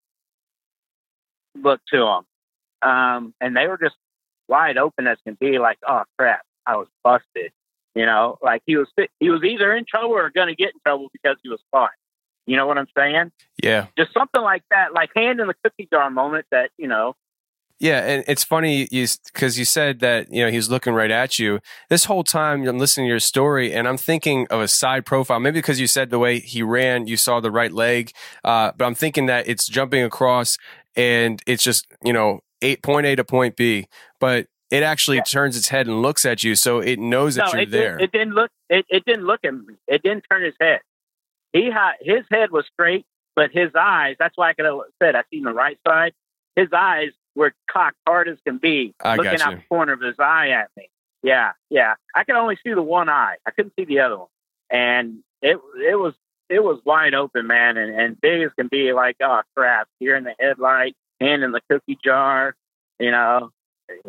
look 1.55 1.81
to 1.93 1.99
them. 1.99 2.89
Um, 2.91 3.35
and 3.41 3.57
they 3.57 3.67
were 3.67 3.79
just 3.79 3.97
wide 4.49 4.77
open 4.77 5.07
as 5.07 5.19
can 5.25 5.37
be 5.41 5.59
like, 5.59 5.79
oh 5.87 6.03
crap, 6.19 6.43
I 6.67 6.77
was 6.77 6.89
busted. 7.03 7.53
You 7.95 8.07
know, 8.07 8.39
like 8.43 8.63
he 8.67 8.77
was, 8.77 8.89
he 9.21 9.31
was 9.31 9.43
either 9.45 9.73
in 9.73 9.85
trouble 9.89 10.11
or 10.11 10.31
going 10.31 10.49
to 10.49 10.57
get 10.57 10.75
in 10.75 10.81
trouble 10.85 11.09
because 11.13 11.37
he 11.43 11.49
was 11.49 11.61
caught. 11.73 11.91
You 12.47 12.57
know 12.57 12.67
what 12.67 12.77
I'm 12.77 12.89
saying? 12.97 13.31
Yeah. 13.63 13.87
Just 13.97 14.13
something 14.13 14.43
like 14.43 14.65
that, 14.71 14.93
like 14.93 15.11
hand 15.17 15.41
in 15.41 15.47
the 15.47 15.55
cookie 15.63 15.89
jar 15.91 16.11
moment 16.11 16.47
that, 16.51 16.71
you 16.77 16.89
know, 16.89 17.15
Yeah, 17.81 18.01
and 18.01 18.25
it's 18.29 18.45
funny 18.45 18.89
you 18.93 19.07
because 19.33 19.59
you 19.59 19.65
said 19.65 19.99
that 19.99 20.33
you 20.33 20.45
know 20.45 20.51
he's 20.51 20.71
looking 20.71 20.95
right 20.95 21.11
at 21.11 21.39
you. 21.39 21.61
This 21.91 22.05
whole 22.05 22.23
time 22.23 22.67
I'm 22.67 22.79
listening 22.79 23.07
to 23.07 23.11
your 23.11 23.21
story, 23.21 23.75
and 23.75 23.89
I'm 23.89 23.97
thinking 23.97 24.47
of 24.49 24.61
a 24.61 24.69
side 24.69 25.05
profile. 25.05 25.41
Maybe 25.41 25.59
because 25.59 25.81
you 25.81 25.89
said 25.89 26.11
the 26.11 26.19
way 26.19 26.39
he 26.39 26.63
ran, 26.63 27.09
you 27.09 27.17
saw 27.17 27.41
the 27.41 27.51
right 27.51 27.73
leg, 27.73 28.13
uh, 28.45 28.73
but 28.77 28.85
I'm 28.85 28.95
thinking 28.95 29.27
that 29.27 29.49
it's 29.49 29.67
jumping 29.67 30.05
across, 30.05 30.57
and 30.95 31.43
it's 31.47 31.65
just 31.65 31.87
you 32.05 32.13
know 32.13 32.41
eight 32.63 32.83
point 32.83 33.07
A 33.07 33.17
to 33.17 33.25
point 33.25 33.57
B, 33.57 33.89
but 34.21 34.47
it 34.71 34.83
actually 34.83 35.19
yeah. 35.19 35.25
turns 35.25 35.57
its 35.57 35.69
head 35.69 35.89
and 35.89 36.01
looks 36.01 36.25
at 36.25 36.45
you, 36.45 36.55
so 36.55 36.79
it 36.79 37.01
knows 37.01 37.35
that 37.35 37.47
no, 37.47 37.53
you're 37.53 37.63
it 37.63 37.71
there. 37.71 37.99
Did, 37.99 38.05
it 38.05 38.13
didn't 38.13 38.35
look. 38.35 38.51
It, 38.71 38.87
it 38.89 39.05
didn't 39.05 39.27
look 39.27 39.41
at 39.45 39.53
me. 39.53 39.75
It 39.89 40.03
didn't 40.03 40.25
turn 40.31 40.45
his 40.45 40.55
head. 40.61 40.81
He 41.53 41.71
had 41.71 41.95
his 42.01 42.25
head 42.31 42.53
was 42.53 42.67
straight, 42.73 43.05
but 43.35 43.51
his 43.53 43.71
eyes. 43.79 44.15
That's 44.19 44.37
why 44.37 44.51
I 44.51 44.53
could 44.55 44.65
have 44.65 44.79
said 45.03 45.17
I 45.17 45.25
seen 45.31 45.43
the 45.43 45.53
right 45.53 45.79
side. 45.87 46.13
His 46.57 46.69
eyes 46.73 47.11
were 47.35 47.53
cocked 47.71 47.97
hard 48.07 48.29
as 48.29 48.39
can 48.47 48.59
be, 48.59 48.95
I 49.03 49.17
looking 49.17 49.41
out 49.41 49.57
the 49.57 49.63
corner 49.69 49.93
of 49.93 50.01
his 50.01 50.17
eye 50.19 50.51
at 50.51 50.71
me. 50.77 50.89
Yeah, 51.23 51.53
yeah. 51.71 51.95
I 52.15 52.25
could 52.25 52.37
only 52.37 52.59
see 52.63 52.75
the 52.75 52.83
one 52.83 53.09
eye. 53.09 53.37
I 53.47 53.51
couldn't 53.51 53.73
see 53.79 53.85
the 53.85 54.01
other 54.01 54.19
one, 54.19 54.29
and 54.71 55.19
it 55.43 55.59
it 55.81 55.99
was 55.99 56.15
it 56.49 56.63
was 56.63 56.81
wide 56.85 57.15
open, 57.15 57.47
man, 57.47 57.77
and, 57.77 57.99
and 57.99 58.21
big 58.21 58.43
as 58.43 58.53
can 58.53 58.69
be. 58.69 58.93
Like, 58.93 59.17
oh 59.23 59.41
crap! 59.57 59.89
Here 59.99 60.17
in 60.17 60.25
the 60.25 60.35
headlight, 60.39 60.95
hand 61.21 61.43
in 61.43 61.53
the 61.53 61.63
cookie 61.71 61.99
jar. 62.05 62.55
You 63.01 63.11
know, 63.11 63.51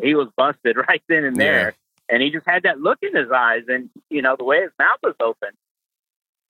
he 0.00 0.14
was 0.14 0.28
busted 0.36 0.76
right 0.88 1.02
then 1.08 1.24
and 1.24 1.36
there, 1.36 1.74
yeah. 2.08 2.14
and 2.14 2.22
he 2.22 2.30
just 2.30 2.46
had 2.46 2.64
that 2.64 2.80
look 2.80 2.98
in 3.02 3.16
his 3.16 3.30
eyes, 3.30 3.62
and 3.68 3.90
you 4.10 4.22
know 4.22 4.36
the 4.36 4.44
way 4.44 4.62
his 4.62 4.72
mouth 4.78 4.98
was 5.02 5.14
open. 5.20 5.50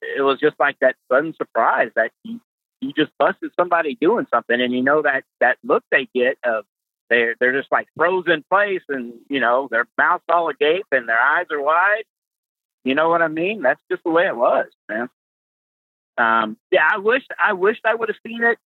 It 0.02 0.22
was 0.22 0.38
just 0.40 0.58
like 0.58 0.78
that 0.80 0.96
sudden 1.10 1.34
surprise 1.34 1.90
that 1.96 2.10
he 2.22 2.40
you 2.80 2.92
just 2.92 3.12
busted 3.18 3.52
somebody 3.58 3.96
doing 4.00 4.26
something, 4.32 4.60
and 4.60 4.72
you 4.72 4.82
know 4.82 5.02
that 5.02 5.24
that 5.40 5.58
look 5.64 5.84
they 5.90 6.08
get 6.14 6.38
of 6.44 6.64
they're 7.08 7.34
they're 7.40 7.58
just 7.58 7.72
like 7.72 7.88
frozen 7.96 8.44
place, 8.50 8.82
and 8.88 9.14
you 9.28 9.40
know 9.40 9.68
their 9.70 9.86
mouths 9.96 10.24
all 10.28 10.48
agape 10.48 10.86
and 10.92 11.08
their 11.08 11.20
eyes 11.20 11.46
are 11.50 11.62
wide. 11.62 12.04
You 12.84 12.94
know 12.94 13.08
what 13.08 13.22
I 13.22 13.28
mean? 13.28 13.62
That's 13.62 13.80
just 13.90 14.04
the 14.04 14.10
way 14.10 14.26
it 14.26 14.36
was, 14.36 14.66
man. 14.88 15.08
Um, 16.18 16.56
yeah, 16.70 16.88
I 16.90 16.98
wish 16.98 17.24
I 17.38 17.52
wished 17.54 17.82
I 17.84 17.94
would 17.94 18.08
have 18.08 18.18
seen 18.26 18.42
it 18.42 18.58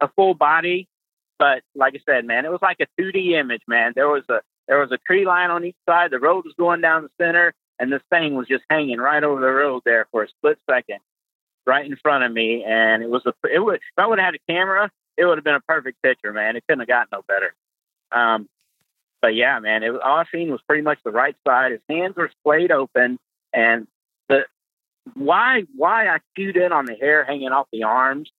a 0.00 0.08
full 0.08 0.34
body, 0.34 0.88
but 1.38 1.62
like 1.74 1.94
I 1.94 2.00
said, 2.06 2.24
man, 2.24 2.44
it 2.44 2.50
was 2.50 2.62
like 2.62 2.78
a 2.80 3.00
2D 3.00 3.32
image, 3.32 3.62
man. 3.66 3.92
There 3.94 4.08
was 4.08 4.24
a 4.28 4.40
there 4.68 4.78
was 4.78 4.92
a 4.92 4.98
tree 4.98 5.26
line 5.26 5.50
on 5.50 5.64
each 5.64 5.76
side. 5.88 6.10
The 6.10 6.20
road 6.20 6.44
was 6.44 6.54
going 6.58 6.80
down 6.80 7.02
the 7.02 7.24
center, 7.24 7.54
and 7.78 7.92
this 7.92 8.02
thing 8.10 8.34
was 8.34 8.48
just 8.48 8.64
hanging 8.70 8.98
right 8.98 9.22
over 9.22 9.40
the 9.40 9.50
road 9.50 9.82
there 9.84 10.06
for 10.10 10.22
a 10.22 10.28
split 10.28 10.58
second 10.68 11.00
right 11.66 11.84
in 11.84 11.96
front 11.96 12.24
of 12.24 12.32
me, 12.32 12.64
and 12.64 13.02
it 13.02 13.10
was 13.10 13.22
a 13.26 13.32
it 13.52 13.58
would 13.58 13.76
if 13.76 13.98
I 13.98 14.06
would 14.06 14.18
have 14.18 14.26
had 14.26 14.34
a 14.34 14.52
camera, 14.52 14.90
it 15.16 15.24
would 15.24 15.38
have 15.38 15.44
been 15.44 15.54
a 15.54 15.60
perfect 15.60 16.02
picture, 16.02 16.32
man. 16.32 16.56
It 16.56 16.64
couldn't 16.68 16.80
have 16.80 16.88
gotten 16.88 17.08
no 17.12 17.22
better. 17.26 17.54
Um, 18.12 18.48
but 19.22 19.34
yeah, 19.34 19.58
man, 19.60 19.82
it 19.82 19.90
was 19.90 20.00
all 20.04 20.18
I 20.18 20.24
seen 20.32 20.50
was 20.50 20.60
pretty 20.66 20.82
much 20.82 20.98
the 21.04 21.10
right 21.10 21.36
side. 21.46 21.72
His 21.72 21.80
hands 21.88 22.16
were 22.16 22.30
splayed 22.40 22.72
open, 22.72 23.18
and 23.52 23.86
the 24.28 24.46
why 25.14 25.64
why 25.76 26.08
I 26.08 26.18
cued 26.34 26.56
in 26.56 26.72
on 26.72 26.86
the 26.86 26.94
hair 26.94 27.24
hanging 27.24 27.52
off 27.52 27.66
the 27.72 27.84
arms 27.84 28.30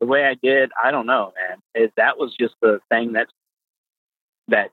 the 0.00 0.06
way 0.06 0.24
I 0.24 0.34
did, 0.34 0.70
I 0.82 0.90
don't 0.90 1.06
know, 1.06 1.32
man. 1.36 1.58
It, 1.74 1.92
that 1.96 2.18
was 2.18 2.34
just 2.38 2.54
the 2.62 2.80
thing 2.88 3.12
that's 3.12 3.32
that 4.48 4.70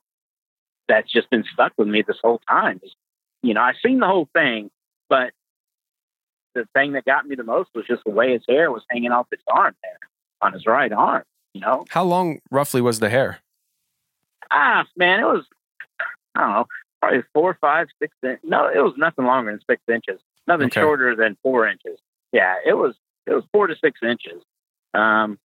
that's 0.87 1.11
just 1.11 1.29
been 1.29 1.43
stuck 1.51 1.73
with 1.77 1.87
me 1.87 2.03
this 2.05 2.19
whole 2.21 2.41
time. 2.47 2.79
You 3.41 3.53
know, 3.53 3.61
I've 3.61 3.75
seen 3.83 3.99
the 3.99 4.07
whole 4.07 4.29
thing, 4.33 4.69
but 5.09 5.31
the 6.55 6.67
thing 6.73 6.93
that 6.93 7.05
got 7.05 7.27
me 7.27 7.35
the 7.35 7.43
most 7.43 7.69
was 7.75 7.85
just 7.85 8.03
the 8.05 8.11
way 8.11 8.33
his 8.33 8.43
hair 8.49 8.71
was 8.71 8.83
hanging 8.89 9.11
off 9.11 9.27
his 9.29 9.41
arm 9.47 9.75
there 9.83 9.99
on 10.41 10.53
his 10.53 10.65
right 10.65 10.91
arm. 10.91 11.23
You 11.53 11.61
know, 11.61 11.85
how 11.89 12.03
long 12.03 12.39
roughly 12.49 12.81
was 12.81 12.99
the 12.99 13.09
hair? 13.09 13.39
Ah, 14.51 14.85
man, 14.97 15.19
it 15.19 15.25
was 15.25 15.45
I 16.35 16.41
don't 16.41 16.51
know, 16.51 16.67
probably 17.01 17.23
four, 17.33 17.57
five, 17.61 17.87
six. 18.01 18.13
In- 18.23 18.39
no, 18.43 18.67
it 18.67 18.79
was 18.79 18.93
nothing 18.97 19.25
longer 19.25 19.51
than 19.51 19.61
six 19.69 19.81
inches. 19.91 20.19
Nothing 20.47 20.67
okay. 20.67 20.81
shorter 20.81 21.15
than 21.15 21.37
four 21.41 21.67
inches. 21.67 21.99
Yeah, 22.31 22.55
it 22.65 22.73
was 22.73 22.95
it 23.25 23.33
was 23.33 23.43
four 23.51 23.67
to 23.67 23.75
six 23.81 23.99
inches. 24.03 24.43
Um, 24.93 25.39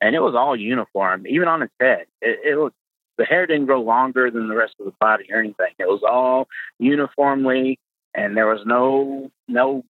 and 0.00 0.14
it 0.16 0.20
was 0.20 0.34
all 0.34 0.56
uniform, 0.56 1.26
even 1.26 1.48
on 1.48 1.60
his 1.60 1.70
head. 1.80 2.06
It, 2.20 2.40
it 2.44 2.56
was 2.56 2.72
the 3.18 3.24
hair 3.24 3.46
didn't 3.46 3.66
grow 3.66 3.82
longer 3.82 4.30
than 4.30 4.48
the 4.48 4.56
rest 4.56 4.74
of 4.80 4.86
the 4.86 4.94
body 4.98 5.26
or 5.30 5.38
anything. 5.38 5.72
It 5.78 5.86
was 5.86 6.02
all 6.02 6.48
uniformly 6.78 7.78
and 8.14 8.36
there 8.36 8.46
was 8.46 8.60
no 8.64 9.30
no 9.48 9.84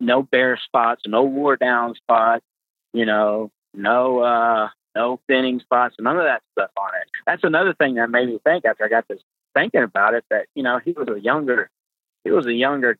no 0.00 0.22
bare 0.22 0.58
spots, 0.64 1.02
no 1.06 1.22
wore 1.22 1.56
down 1.56 1.94
spots, 1.94 2.44
you 2.92 3.06
know, 3.06 3.50
no 3.74 4.20
uh 4.20 4.68
no 4.94 5.20
thinning 5.26 5.60
spots, 5.60 5.96
none 5.98 6.16
of 6.16 6.24
that 6.24 6.42
stuff 6.52 6.70
on 6.76 6.90
it. 7.00 7.08
That's 7.26 7.44
another 7.44 7.74
thing 7.74 7.94
that 7.94 8.10
made 8.10 8.28
me 8.28 8.38
think 8.44 8.64
after 8.64 8.84
I 8.84 8.88
got 8.88 9.08
this 9.08 9.20
thinking 9.54 9.82
about 9.82 10.14
it 10.14 10.24
that, 10.30 10.46
you 10.54 10.62
know, 10.62 10.80
he 10.84 10.92
was 10.92 11.08
a 11.08 11.20
younger 11.20 11.70
he 12.24 12.30
was 12.30 12.46
a 12.46 12.54
younger 12.54 12.98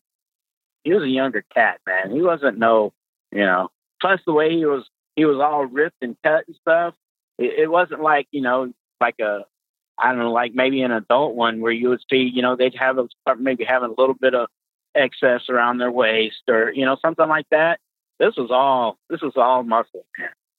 he 0.85 0.93
was 0.93 1.03
a 1.03 1.09
younger 1.09 1.45
cat, 1.55 1.81
man. 1.87 2.11
He 2.11 2.23
wasn't 2.23 2.59
no 2.59 2.93
you 3.31 3.45
know 3.45 3.71
plus 4.01 4.21
the 4.27 4.33
way 4.33 4.57
he 4.57 4.65
was 4.65 4.89
he 5.17 5.25
was 5.25 5.39
all 5.39 5.65
ripped 5.65 6.03
and 6.03 6.17
cut 6.23 6.45
and 6.47 6.57
stuff. 6.57 6.95
It, 7.39 7.61
it 7.61 7.71
wasn't 7.71 8.03
like, 8.03 8.27
you 8.31 8.41
know, 8.41 8.73
like 9.01 9.19
a 9.21 9.45
I 10.03 10.09
don't 10.09 10.19
know, 10.19 10.33
like 10.33 10.53
maybe 10.55 10.83
an 10.83 10.91
adult 10.91 11.35
one 11.35 11.61
where 11.61 11.73
you 11.73 11.91
would 11.91 12.01
see, 12.11 12.29
you 12.33 12.43
know, 12.43 12.57
they'd 12.57 12.75
have 12.75 12.99
a, 12.99 13.07
maybe 13.39 13.65
having 13.65 13.91
a 13.97 14.01
little 14.01 14.17
bit 14.21 14.35
of 14.35 14.49
excess 14.95 15.43
around 15.49 15.79
their 15.79 15.93
waist 15.93 16.43
or, 16.49 16.73
you 16.73 16.85
know, 16.85 16.97
something 17.01 17.29
like 17.29 17.47
that. 17.51 17.79
This 18.19 18.35
was 18.37 18.51
all, 18.51 18.99
this 19.09 19.21
was 19.23 19.35
all 19.37 19.63
muscle. 19.63 20.05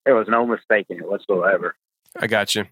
There 0.05 0.15
was 0.15 0.27
no 0.29 0.45
mistaking 0.45 0.97
it 0.97 1.09
whatsoever. 1.09 1.75
I 2.19 2.27
got 2.27 2.53
you. 2.53 2.65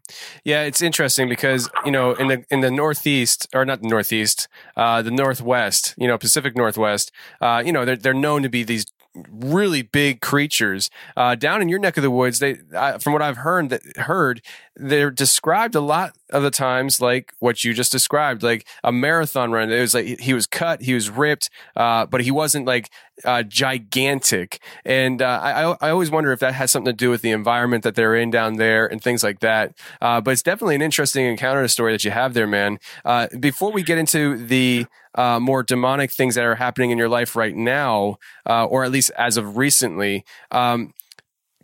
Yeah, 0.43 0.63
it's 0.63 0.81
interesting 0.81 1.27
because 1.27 1.69
you 1.83 1.91
know 1.91 2.13
in 2.13 2.27
the 2.27 2.45
in 2.51 2.61
the 2.61 2.69
Northeast 2.69 3.47
or 3.53 3.65
not 3.65 3.81
the 3.81 3.87
Northeast, 3.87 4.47
uh, 4.77 5.01
the 5.01 5.09
Northwest, 5.09 5.95
you 5.97 6.07
know 6.07 6.17
Pacific 6.17 6.55
Northwest, 6.55 7.11
uh, 7.41 7.63
you 7.65 7.71
know 7.71 7.83
they're 7.83 7.95
they're 7.95 8.13
known 8.13 8.43
to 8.43 8.49
be 8.49 8.63
these 8.63 8.85
really 9.29 9.81
big 9.81 10.21
creatures. 10.21 10.89
Uh, 11.17 11.35
down 11.35 11.61
in 11.61 11.69
your 11.69 11.79
neck 11.79 11.97
of 11.97 12.03
the 12.03 12.11
woods, 12.11 12.39
they, 12.39 12.55
from 12.99 13.13
what 13.13 13.21
I've 13.21 13.37
heard, 13.37 13.69
that 13.69 13.81
heard, 13.97 14.41
they're 14.75 15.11
described 15.11 15.75
a 15.75 15.81
lot 15.81 16.15
of 16.31 16.43
the 16.43 16.51
times 16.51 17.01
like 17.01 17.33
what 17.39 17.63
you 17.63 17.73
just 17.73 17.91
described, 17.91 18.43
like 18.43 18.67
a 18.83 18.91
marathon 18.91 19.51
run. 19.51 19.71
It 19.71 19.79
was 19.79 19.93
like 19.93 20.19
he 20.19 20.33
was 20.33 20.45
cut, 20.45 20.81
he 20.81 20.93
was 20.93 21.09
ripped, 21.09 21.49
uh, 21.75 22.05
but 22.05 22.21
he 22.21 22.31
wasn't 22.31 22.65
like 22.65 22.89
uh, 23.25 23.43
gigantic. 23.43 24.59
And 24.85 25.21
uh, 25.21 25.39
I, 25.41 25.87
I 25.87 25.89
always 25.91 26.11
wonder 26.11 26.31
if 26.31 26.39
that 26.39 26.53
has 26.53 26.71
something 26.71 26.91
to 26.91 26.97
do 26.97 27.09
with 27.09 27.21
the 27.21 27.31
environment 27.31 27.83
that 27.83 27.95
they're 27.95 28.15
in 28.15 28.31
down 28.31 28.55
there 28.55 28.85
and 28.87 29.01
things 29.01 29.23
like 29.23 29.39
that. 29.39 29.77
Uh, 30.01 30.21
but 30.21 30.31
it's 30.31 30.43
definitely 30.43 30.75
an 30.75 30.81
interesting 30.81 31.25
encounter 31.25 31.67
story 31.67 31.91
that 31.93 32.03
you 32.03 32.11
have 32.11 32.33
there, 32.33 32.47
man. 32.47 32.79
Uh, 33.05 33.27
before 33.39 33.71
we 33.71 33.83
get 33.83 33.97
into 33.97 34.37
the 34.37 34.85
uh, 35.15 35.39
more 35.39 35.63
demonic 35.63 36.11
things 36.11 36.35
that 36.35 36.45
are 36.45 36.55
happening 36.55 36.91
in 36.91 36.97
your 36.97 37.09
life 37.09 37.35
right 37.35 37.55
now, 37.55 38.17
uh, 38.47 38.65
or 38.65 38.83
at 38.83 38.91
least 38.91 39.11
as 39.17 39.37
of 39.37 39.57
recently. 39.57 40.23
Um, 40.51 40.93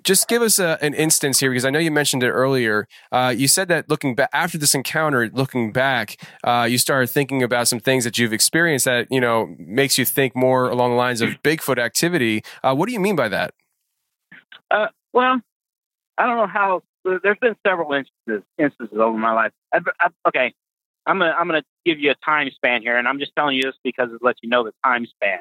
just 0.07 0.29
give 0.29 0.41
us 0.41 0.57
a, 0.57 0.77
an 0.81 0.93
instance 0.93 1.41
here 1.41 1.51
because 1.51 1.65
I 1.65 1.69
know 1.69 1.79
you 1.79 1.91
mentioned 1.91 2.23
it 2.23 2.29
earlier. 2.29 2.87
Uh, 3.11 3.33
you 3.35 3.49
said 3.49 3.67
that 3.67 3.89
looking 3.89 4.15
back 4.15 4.29
after 4.31 4.57
this 4.57 4.73
encounter, 4.73 5.29
looking 5.33 5.73
back, 5.73 6.15
uh, 6.45 6.65
you 6.67 6.77
started 6.77 7.07
thinking 7.07 7.43
about 7.43 7.67
some 7.67 7.81
things 7.81 8.05
that 8.05 8.17
you've 8.17 8.31
experienced 8.31 8.85
that 8.85 9.07
you 9.11 9.19
know 9.19 9.53
makes 9.59 9.97
you 9.97 10.05
think 10.05 10.33
more 10.33 10.69
along 10.69 10.91
the 10.91 10.95
lines 10.95 11.19
of 11.19 11.29
Bigfoot 11.43 11.77
activity. 11.77 12.41
Uh, 12.63 12.73
what 12.73 12.87
do 12.87 12.93
you 12.93 13.01
mean 13.01 13.17
by 13.17 13.27
that? 13.27 13.53
Uh, 14.71 14.87
well, 15.11 15.41
I 16.17 16.25
don't 16.25 16.37
know 16.37 16.47
how. 16.47 16.83
There's 17.03 17.37
been 17.39 17.55
several 17.65 17.91
instances 17.93 18.43
instances 18.57 18.97
over 18.97 19.17
my 19.17 19.33
life. 19.33 19.51
I, 19.73 19.79
I, 19.99 20.07
okay, 20.29 20.53
I'm 21.05 21.19
gonna 21.19 21.35
I'm 21.37 21.47
gonna 21.47 21.63
give 21.85 21.99
you 21.99 22.11
a 22.11 22.15
time 22.25 22.49
span 22.55 22.81
here, 22.81 22.97
and 22.97 23.09
I'm 23.09 23.19
just 23.19 23.33
telling 23.35 23.57
you 23.57 23.63
this 23.63 23.75
because 23.83 24.09
it 24.13 24.23
lets 24.23 24.39
you 24.41 24.47
know 24.47 24.63
the 24.63 24.73
time 24.85 25.05
span 25.05 25.39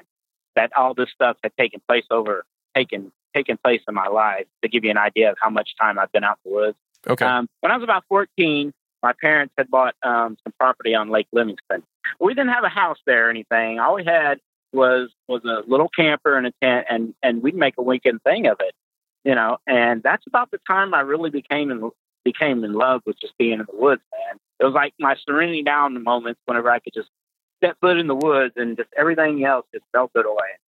that 0.56 0.72
all 0.76 0.92
this 0.94 1.10
stuff 1.14 1.36
had 1.44 1.52
taken 1.56 1.80
place 1.86 2.06
over 2.10 2.44
taken 2.76 3.12
taken 3.34 3.58
place 3.62 3.82
in 3.86 3.94
my 3.94 4.08
life 4.08 4.46
to 4.62 4.68
give 4.68 4.84
you 4.84 4.90
an 4.90 4.98
idea 4.98 5.30
of 5.30 5.36
how 5.40 5.50
much 5.50 5.70
time 5.80 5.98
I've 5.98 6.10
been 6.12 6.24
out 6.24 6.38
in 6.44 6.50
the 6.50 6.56
woods. 6.56 6.78
Okay. 7.06 7.24
Um, 7.24 7.48
when 7.60 7.70
I 7.70 7.76
was 7.76 7.84
about 7.84 8.04
14, 8.08 8.72
my 9.02 9.12
parents 9.20 9.52
had 9.58 9.70
bought 9.70 9.94
um, 10.02 10.36
some 10.42 10.52
property 10.58 10.94
on 10.94 11.10
Lake 11.10 11.28
Livingston. 11.32 11.82
We 12.18 12.34
didn't 12.34 12.52
have 12.52 12.64
a 12.64 12.68
house 12.68 12.98
there 13.06 13.26
or 13.26 13.30
anything. 13.30 13.78
All 13.78 13.94
we 13.94 14.04
had 14.04 14.40
was 14.72 15.10
was 15.28 15.42
a 15.44 15.68
little 15.68 15.88
camper 15.88 16.36
and 16.36 16.46
a 16.46 16.52
tent, 16.62 16.86
and 16.90 17.14
and 17.22 17.42
we'd 17.42 17.54
make 17.54 17.74
a 17.78 17.82
weekend 17.82 18.22
thing 18.22 18.46
of 18.46 18.56
it, 18.60 18.74
you 19.24 19.34
know. 19.34 19.58
And 19.66 20.02
that's 20.02 20.26
about 20.26 20.50
the 20.50 20.58
time 20.66 20.94
I 20.94 21.00
really 21.00 21.30
became 21.30 21.70
in 21.70 21.90
became 22.24 22.64
in 22.64 22.72
love 22.72 23.02
with 23.06 23.20
just 23.20 23.36
being 23.38 23.60
in 23.60 23.66
the 23.70 23.76
woods, 23.76 24.02
man. 24.12 24.38
It 24.58 24.64
was 24.64 24.74
like 24.74 24.94
my 24.98 25.16
serenity 25.26 25.62
down 25.62 26.02
moments 26.02 26.40
whenever 26.46 26.70
I 26.70 26.80
could 26.80 26.94
just 26.94 27.08
step 27.58 27.76
foot 27.80 27.98
in 27.98 28.08
the 28.08 28.14
woods 28.14 28.54
and 28.56 28.76
just 28.76 28.88
everything 28.96 29.44
else 29.44 29.66
just 29.72 29.84
melted 29.94 30.26
away, 30.26 30.58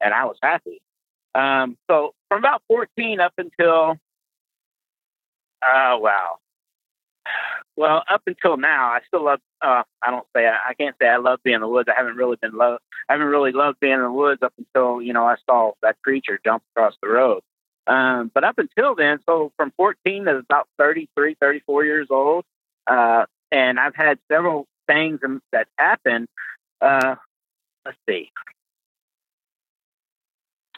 and 0.00 0.12
I 0.12 0.24
was 0.24 0.36
happy. 0.42 0.80
Um, 1.36 1.76
so 1.90 2.14
from 2.28 2.38
about 2.38 2.62
14 2.68 3.20
up 3.20 3.34
until, 3.36 3.98
oh, 5.62 5.98
wow. 5.98 6.38
Well, 7.76 8.02
up 8.08 8.22
until 8.26 8.56
now, 8.56 8.88
I 8.88 9.00
still 9.06 9.24
love. 9.24 9.40
Uh, 9.60 9.82
I 10.02 10.10
don't 10.10 10.26
say 10.34 10.46
I, 10.46 10.70
I 10.70 10.74
can't 10.74 10.96
say 11.00 11.08
I 11.08 11.18
love 11.18 11.40
being 11.44 11.56
in 11.56 11.60
the 11.60 11.68
woods. 11.68 11.88
I 11.92 11.96
haven't 11.96 12.16
really 12.16 12.36
been 12.40 12.56
love. 12.56 12.78
I 13.08 13.12
haven't 13.12 13.26
really 13.26 13.52
loved 13.52 13.80
being 13.80 13.94
in 13.94 14.02
the 14.02 14.10
woods 14.10 14.42
up 14.42 14.54
until 14.56 15.02
you 15.02 15.12
know 15.12 15.26
I 15.26 15.36
saw 15.48 15.72
that 15.82 15.96
creature 16.02 16.40
jump 16.42 16.62
across 16.74 16.94
the 17.02 17.08
road. 17.08 17.42
Um, 17.86 18.30
but 18.32 18.44
up 18.44 18.58
until 18.58 18.94
then, 18.94 19.18
so 19.26 19.52
from 19.56 19.72
14 19.76 20.24
to 20.24 20.36
about 20.38 20.68
33, 20.78 21.36
34 21.40 21.84
years 21.84 22.06
old, 22.10 22.44
uh, 22.86 23.26
and 23.52 23.78
I've 23.78 23.94
had 23.94 24.18
several 24.30 24.66
things 24.86 25.20
that 25.52 25.68
happened. 25.76 26.28
Uh, 26.80 27.16
let's 27.84 27.98
see. 28.08 28.30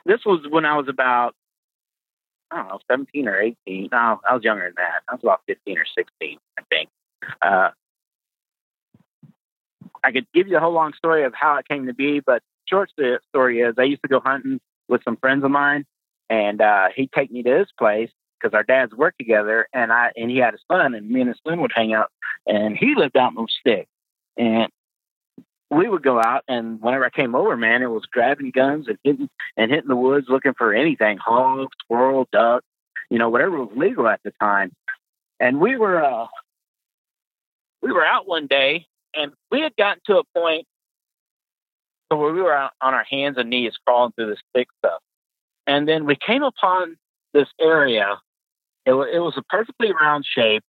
This 0.08 0.24
was 0.24 0.40
when 0.48 0.64
I 0.64 0.74
was 0.76 0.88
about, 0.88 1.34
I 2.50 2.56
don't 2.56 2.68
know, 2.68 2.80
17 2.90 3.28
or 3.28 3.38
18. 3.38 3.90
No, 3.92 4.20
I 4.28 4.34
was 4.34 4.42
younger 4.42 4.64
than 4.64 4.74
that. 4.78 5.02
I 5.06 5.12
was 5.12 5.20
about 5.22 5.42
15 5.46 5.76
or 5.76 5.84
16, 5.84 6.38
I 6.58 6.62
think. 6.70 6.88
Uh, 7.42 7.70
I 10.02 10.12
could 10.12 10.26
give 10.32 10.48
you 10.48 10.56
a 10.56 10.60
whole 10.60 10.72
long 10.72 10.94
story 10.94 11.24
of 11.24 11.34
how 11.34 11.56
it 11.58 11.68
came 11.68 11.86
to 11.88 11.94
be, 11.94 12.20
but 12.20 12.42
short 12.66 12.90
story 13.28 13.60
is 13.60 13.74
I 13.76 13.82
used 13.82 14.00
to 14.00 14.08
go 14.08 14.20
hunting 14.20 14.60
with 14.88 15.04
some 15.04 15.18
friends 15.18 15.44
of 15.44 15.50
mine, 15.50 15.84
and 16.30 16.62
uh, 16.62 16.88
he'd 16.96 17.12
take 17.12 17.30
me 17.30 17.42
to 17.42 17.58
his 17.58 17.68
place 17.78 18.10
because 18.40 18.54
our 18.54 18.62
dads 18.62 18.94
worked 18.94 19.18
together, 19.18 19.68
and 19.74 19.92
I 19.92 20.12
and 20.16 20.30
he 20.30 20.38
had 20.38 20.54
a 20.54 20.58
son, 20.72 20.94
and 20.94 21.10
me 21.10 21.20
and 21.20 21.28
his 21.28 21.38
son 21.46 21.60
would 21.60 21.72
hang 21.74 21.92
out, 21.92 22.10
and 22.46 22.78
he 22.78 22.94
lived 22.94 23.18
out 23.18 23.32
in 23.32 23.42
the 23.42 23.48
sticks, 23.60 23.90
and 24.38 24.70
we 25.70 25.88
would 25.88 26.02
go 26.02 26.18
out, 26.20 26.44
and 26.48 26.80
whenever 26.80 27.04
I 27.04 27.10
came 27.10 27.34
over, 27.34 27.56
man, 27.56 27.82
it 27.82 27.90
was 27.90 28.06
grabbing 28.06 28.50
guns 28.50 28.88
and 28.88 28.98
hitting 29.04 29.28
and 29.56 29.70
hitting 29.70 29.88
the 29.88 29.96
woods 29.96 30.26
looking 30.28 30.54
for 30.56 30.72
anything, 30.72 31.18
hog, 31.18 31.68
squirrel, 31.84 32.26
duck, 32.32 32.62
you 33.10 33.18
know, 33.18 33.28
whatever 33.28 33.58
was 33.58 33.76
legal 33.76 34.08
at 34.08 34.20
the 34.24 34.32
time, 34.40 34.72
and 35.40 35.60
we 35.60 35.76
were 35.76 36.02
uh, 36.02 36.26
we 37.82 37.92
were 37.92 38.04
out 38.04 38.26
one 38.26 38.46
day, 38.46 38.86
and 39.14 39.32
we 39.50 39.60
had 39.60 39.76
gotten 39.76 40.00
to 40.06 40.18
a 40.18 40.24
point 40.38 40.66
where 42.08 42.32
we 42.32 42.40
were 42.40 42.54
out 42.54 42.72
on 42.80 42.94
our 42.94 43.04
hands 43.04 43.36
and 43.36 43.50
knees 43.50 43.74
crawling 43.86 44.12
through 44.12 44.30
this 44.30 44.40
thick 44.54 44.68
stuff. 44.78 45.00
And 45.66 45.86
then 45.86 46.06
we 46.06 46.16
came 46.16 46.42
upon 46.42 46.96
this 47.34 47.48
area. 47.60 48.18
It, 48.86 48.90
w- 48.90 49.12
it 49.12 49.18
was 49.18 49.34
a 49.36 49.42
perfectly 49.42 49.92
round 49.92 50.24
shape. 50.26 50.62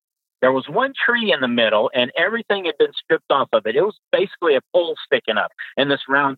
There 0.42 0.52
was 0.52 0.68
one 0.68 0.92
tree 0.92 1.32
in 1.32 1.40
the 1.40 1.48
middle, 1.48 1.90
and 1.94 2.12
everything 2.16 2.66
had 2.66 2.76
been 2.78 2.92
stripped 2.92 3.30
off 3.30 3.48
of 3.52 3.66
it. 3.66 3.76
It 3.76 3.82
was 3.82 3.96
basically 4.12 4.54
a 4.54 4.60
pole 4.74 4.94
sticking 5.06 5.38
up 5.38 5.50
in 5.76 5.88
this 5.88 6.02
round. 6.08 6.36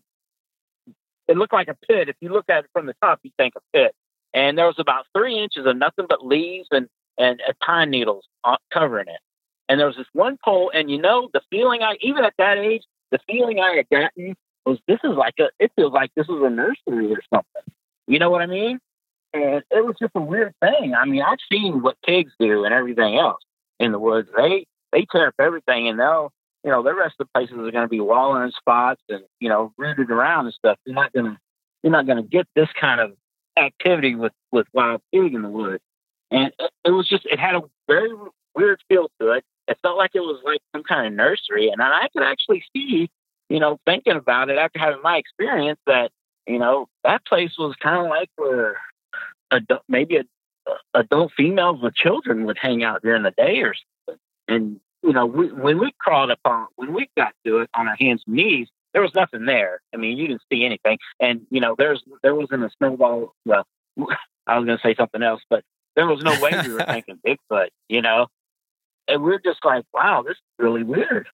It 1.27 1.37
looked 1.37 1.53
like 1.53 1.67
a 1.67 1.77
pit. 1.87 2.09
If 2.09 2.15
you 2.21 2.29
look 2.29 2.49
at 2.49 2.63
it 2.63 2.69
from 2.73 2.85
the 2.85 2.95
top, 3.03 3.19
you 3.23 3.31
think 3.37 3.53
a 3.55 3.77
pit. 3.77 3.93
And 4.33 4.57
there 4.57 4.67
was 4.67 4.79
about 4.79 5.05
three 5.15 5.37
inches 5.37 5.65
of 5.65 5.77
nothing 5.77 6.05
but 6.07 6.25
leaves 6.25 6.67
and 6.71 6.87
and 7.17 7.41
uh, 7.47 7.51
pine 7.63 7.89
needles 7.89 8.23
covering 8.73 9.09
it. 9.09 9.19
And 9.67 9.79
there 9.79 9.87
was 9.87 9.97
this 9.97 10.07
one 10.13 10.37
pole, 10.43 10.71
and 10.73 10.89
you 10.89 10.97
know 10.97 11.29
the 11.33 11.41
feeling 11.49 11.83
I 11.83 11.97
even 12.01 12.23
at 12.23 12.33
that 12.37 12.57
age, 12.57 12.83
the 13.11 13.19
feeling 13.27 13.59
I 13.59 13.75
had 13.75 13.89
gotten 13.89 14.35
was 14.65 14.79
this 14.87 14.99
is 15.03 15.15
like 15.15 15.35
a 15.39 15.49
it 15.59 15.71
feels 15.75 15.91
like 15.91 16.11
this 16.15 16.27
is 16.29 16.41
a 16.41 16.49
nursery 16.49 17.11
or 17.11 17.21
something. 17.33 17.73
You 18.07 18.17
know 18.17 18.29
what 18.29 18.41
I 18.41 18.45
mean? 18.45 18.79
And 19.33 19.61
it 19.69 19.85
was 19.85 19.95
just 19.99 20.13
a 20.15 20.21
weird 20.21 20.53
thing. 20.61 20.95
I 20.95 21.05
mean, 21.05 21.21
I've 21.21 21.37
seen 21.51 21.81
what 21.81 21.97
pigs 22.03 22.31
do 22.39 22.63
and 22.63 22.73
everything 22.73 23.17
else 23.17 23.41
in 23.79 23.91
the 23.91 23.99
woods. 23.99 24.29
They 24.35 24.65
they 24.91 25.05
tear 25.11 25.27
up 25.27 25.35
everything 25.39 25.87
and 25.87 25.99
they'll 25.99 26.31
you 26.63 26.71
know, 26.71 26.83
the 26.83 26.93
rest 26.93 27.15
of 27.19 27.27
the 27.27 27.39
places 27.39 27.57
are 27.57 27.71
gonna 27.71 27.87
be 27.87 27.99
wallering 27.99 28.51
spots 28.51 29.01
and, 29.09 29.23
you 29.39 29.49
know, 29.49 29.71
rooted 29.77 30.11
around 30.11 30.45
and 30.45 30.53
stuff. 30.53 30.77
You're 30.85 30.95
not 30.95 31.13
gonna 31.13 31.39
you're 31.83 31.91
not 31.91 32.07
gonna 32.07 32.23
get 32.23 32.47
this 32.55 32.69
kind 32.79 32.99
of 32.99 33.13
activity 33.57 34.15
with, 34.15 34.33
with 34.51 34.67
wild 34.73 35.01
pig 35.13 35.33
in 35.33 35.41
the 35.41 35.49
woods. 35.49 35.83
And 36.31 36.51
it, 36.59 36.71
it 36.85 36.91
was 36.91 37.07
just 37.07 37.25
it 37.25 37.39
had 37.39 37.55
a 37.55 37.61
very 37.87 38.11
weird 38.55 38.81
feel 38.89 39.09
to 39.19 39.31
it. 39.31 39.43
It 39.67 39.77
felt 39.81 39.97
like 39.97 40.11
it 40.13 40.21
was 40.21 40.41
like 40.43 40.59
some 40.75 40.83
kind 40.83 41.07
of 41.07 41.13
nursery 41.13 41.69
and 41.69 41.81
I 41.81 42.09
could 42.11 42.23
actually 42.23 42.63
see, 42.75 43.09
you 43.49 43.59
know, 43.59 43.79
thinking 43.85 44.17
about 44.17 44.49
it 44.49 44.57
after 44.57 44.79
having 44.79 45.01
my 45.01 45.17
experience 45.17 45.79
that 45.87 46.11
you 46.47 46.57
know, 46.57 46.87
that 47.03 47.25
place 47.25 47.51
was 47.59 47.75
kind 47.81 48.03
of 48.03 48.09
like 48.09 48.29
where 48.35 48.77
adult, 49.51 49.83
maybe 49.87 50.17
a, 50.17 50.23
adult 50.93 51.31
females 51.35 51.81
with 51.81 51.95
children 51.95 52.45
would 52.45 52.57
hang 52.59 52.83
out 52.83 53.01
during 53.01 53.23
the 53.23 53.31
day 53.31 53.59
or 53.59 53.73
something. 54.07 54.21
And, 54.47 54.79
you 55.03 55.13
know, 55.13 55.25
we, 55.25 55.51
when 55.51 55.79
we 55.79 55.93
crawled 55.99 56.31
upon, 56.31 56.67
when 56.75 56.93
we 56.93 57.09
got 57.15 57.33
to 57.45 57.59
it 57.59 57.69
on 57.75 57.87
our 57.87 57.95
hands 57.99 58.23
and 58.25 58.35
knees, 58.35 58.67
there 58.93 59.01
was 59.01 59.13
nothing 59.13 59.45
there. 59.45 59.81
I 59.93 59.97
mean, 59.97 60.17
you 60.17 60.27
didn't 60.27 60.41
see 60.51 60.65
anything. 60.65 60.97
And, 61.19 61.41
you 61.51 61.61
know, 61.61 61.75
there's, 61.77 62.03
there 62.23 62.35
wasn't 62.35 62.63
a 62.63 62.69
snowball. 62.77 63.33
Well, 63.45 63.65
I 64.47 64.57
was 64.57 64.65
going 64.65 64.77
to 64.77 64.81
say 64.81 64.95
something 64.95 65.21
else, 65.21 65.41
but 65.49 65.63
there 65.95 66.07
was 66.07 66.23
no 66.23 66.39
way 66.41 66.51
we 66.65 66.73
were 66.73 66.79
thinking 66.87 67.19
Bigfoot, 67.25 67.69
you 67.87 68.01
know? 68.01 68.27
And 69.07 69.21
we 69.21 69.31
we're 69.31 69.39
just 69.39 69.63
like, 69.63 69.85
wow, 69.93 70.23
this 70.23 70.33
is 70.33 70.43
really 70.57 70.83
weird. 70.83 71.27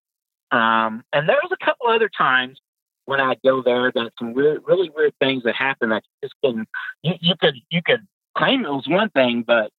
Um, 0.52 1.04
and 1.12 1.28
there 1.28 1.40
was 1.44 1.52
a 1.52 1.66
couple 1.66 1.88
other 1.88 2.10
times 2.10 2.60
when 3.06 3.22
I 3.22 3.36
go 3.44 3.62
there, 3.62 3.92
that 3.92 4.12
some 4.20 4.34
weird, 4.34 4.64
really 4.66 4.90
weird 4.90 5.14
things 5.20 5.44
that 5.44 5.56
happen 5.56 5.90
that 5.90 6.04
you 6.04 6.28
just 6.28 6.36
couldn't. 6.44 6.68
You, 7.04 7.14
you 7.22 7.36
could 7.40 7.56
you 7.70 7.82
could 7.86 8.06
claim 8.38 8.66
it 8.66 8.70
was 8.70 8.88
one 8.88 9.10
thing, 9.10 9.44
but 9.46 9.72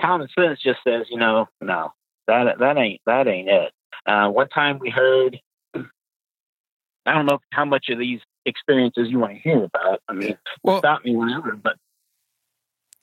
common 0.00 0.28
sense 0.38 0.60
just 0.62 0.80
says, 0.86 1.06
you 1.10 1.18
know, 1.18 1.48
no, 1.60 1.92
that 2.26 2.58
that 2.58 2.76
ain't 2.76 3.00
that 3.06 3.28
ain't 3.28 3.48
it. 3.48 3.72
Uh, 4.06 4.28
one 4.28 4.48
time 4.48 4.78
we 4.78 4.90
heard, 4.90 5.38
I 5.74 7.12
don't 7.12 7.26
know 7.26 7.38
how 7.52 7.64
much 7.64 7.88
of 7.90 7.98
these 7.98 8.20
experiences 8.46 9.08
you 9.08 9.18
want 9.18 9.34
to 9.34 9.38
hear 9.38 9.64
about. 9.64 10.00
I 10.08 10.12
mean, 10.12 10.36
well, 10.62 10.78
stop 10.78 11.04
me 11.04 11.16
whenever, 11.16 11.52
but 11.56 11.76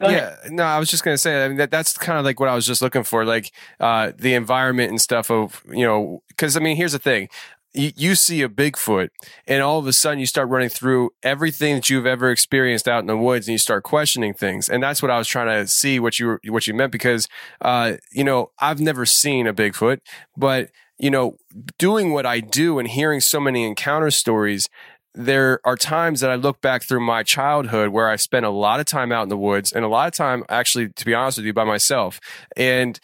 yeah, 0.09 0.35
no, 0.49 0.63
I 0.63 0.79
was 0.79 0.89
just 0.89 1.03
gonna 1.03 1.17
say. 1.17 1.45
I 1.45 1.47
mean, 1.47 1.57
that 1.57 1.71
that's 1.71 1.97
kind 1.97 2.17
of 2.17 2.25
like 2.25 2.39
what 2.39 2.49
I 2.49 2.55
was 2.55 2.65
just 2.65 2.81
looking 2.81 3.03
for, 3.03 3.25
like 3.25 3.51
uh, 3.79 4.11
the 4.17 4.33
environment 4.33 4.89
and 4.89 4.99
stuff 4.99 5.29
of 5.29 5.63
you 5.69 5.85
know. 5.85 6.23
Because 6.27 6.57
I 6.57 6.59
mean, 6.59 6.75
here's 6.75 6.93
the 6.93 6.99
thing: 6.99 7.29
you, 7.73 7.91
you 7.95 8.15
see 8.15 8.41
a 8.41 8.49
Bigfoot 8.49 9.09
and 9.47 9.61
all 9.61 9.79
of 9.79 9.87
a 9.87 9.93
sudden 9.93 10.19
you 10.19 10.25
start 10.25 10.49
running 10.49 10.69
through 10.69 11.11
everything 11.23 11.75
that 11.75 11.89
you've 11.89 12.05
ever 12.05 12.29
experienced 12.29 12.87
out 12.87 12.99
in 12.99 13.07
the 13.07 13.17
woods 13.17 13.47
and 13.47 13.53
you 13.53 13.57
start 13.57 13.83
questioning 13.83 14.33
things. 14.33 14.69
And 14.69 14.83
that's 14.83 15.01
what 15.01 15.11
I 15.11 15.17
was 15.17 15.27
trying 15.27 15.47
to 15.47 15.67
see 15.67 15.99
what 15.99 16.19
you 16.19 16.39
what 16.47 16.67
you 16.67 16.73
meant 16.73 16.91
because, 16.91 17.27
uh, 17.61 17.93
you 18.11 18.23
know, 18.23 18.51
I've 18.59 18.81
never 18.81 19.05
seen 19.05 19.47
a 19.47 19.53
Bigfoot, 19.53 19.99
but 20.35 20.69
you 20.97 21.09
know, 21.09 21.37
doing 21.79 22.11
what 22.13 22.25
I 22.25 22.41
do 22.41 22.77
and 22.77 22.87
hearing 22.87 23.21
so 23.21 23.39
many 23.39 23.63
encounter 23.63 24.11
stories, 24.11 24.69
there 25.15 25.59
are 25.65 25.75
times 25.75 26.21
that 26.21 26.29
I 26.29 26.35
look 26.35 26.61
back 26.61 26.83
through 26.83 26.99
my 26.99 27.23
childhood 27.23 27.89
where 27.89 28.07
I 28.07 28.17
spent 28.17 28.45
a 28.45 28.49
lot 28.49 28.79
of 28.79 28.85
time 28.85 29.11
out 29.11 29.23
in 29.23 29.29
the 29.29 29.37
woods 29.37 29.71
and 29.71 29.83
a 29.83 29.87
lot 29.87 30.07
of 30.07 30.13
time 30.13 30.43
actually, 30.47 30.89
to 30.89 31.05
be 31.05 31.13
honest 31.13 31.37
with 31.37 31.45
you, 31.45 31.53
by 31.53 31.63
myself. 31.63 32.19
And 32.55 32.99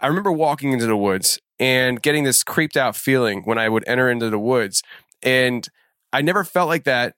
I 0.00 0.06
remember 0.06 0.32
walking 0.32 0.72
into 0.72 0.86
the 0.86 0.96
woods 0.96 1.38
and 1.60 2.00
getting 2.02 2.24
this 2.24 2.42
creeped 2.44 2.76
out 2.76 2.96
feeling 2.96 3.42
when 3.42 3.58
I 3.58 3.68
would 3.68 3.84
enter 3.86 4.10
into 4.10 4.30
the 4.30 4.38
woods. 4.38 4.82
And 5.22 5.66
I 6.12 6.22
never 6.22 6.44
felt 6.44 6.68
like 6.68 6.84
that. 6.84 7.14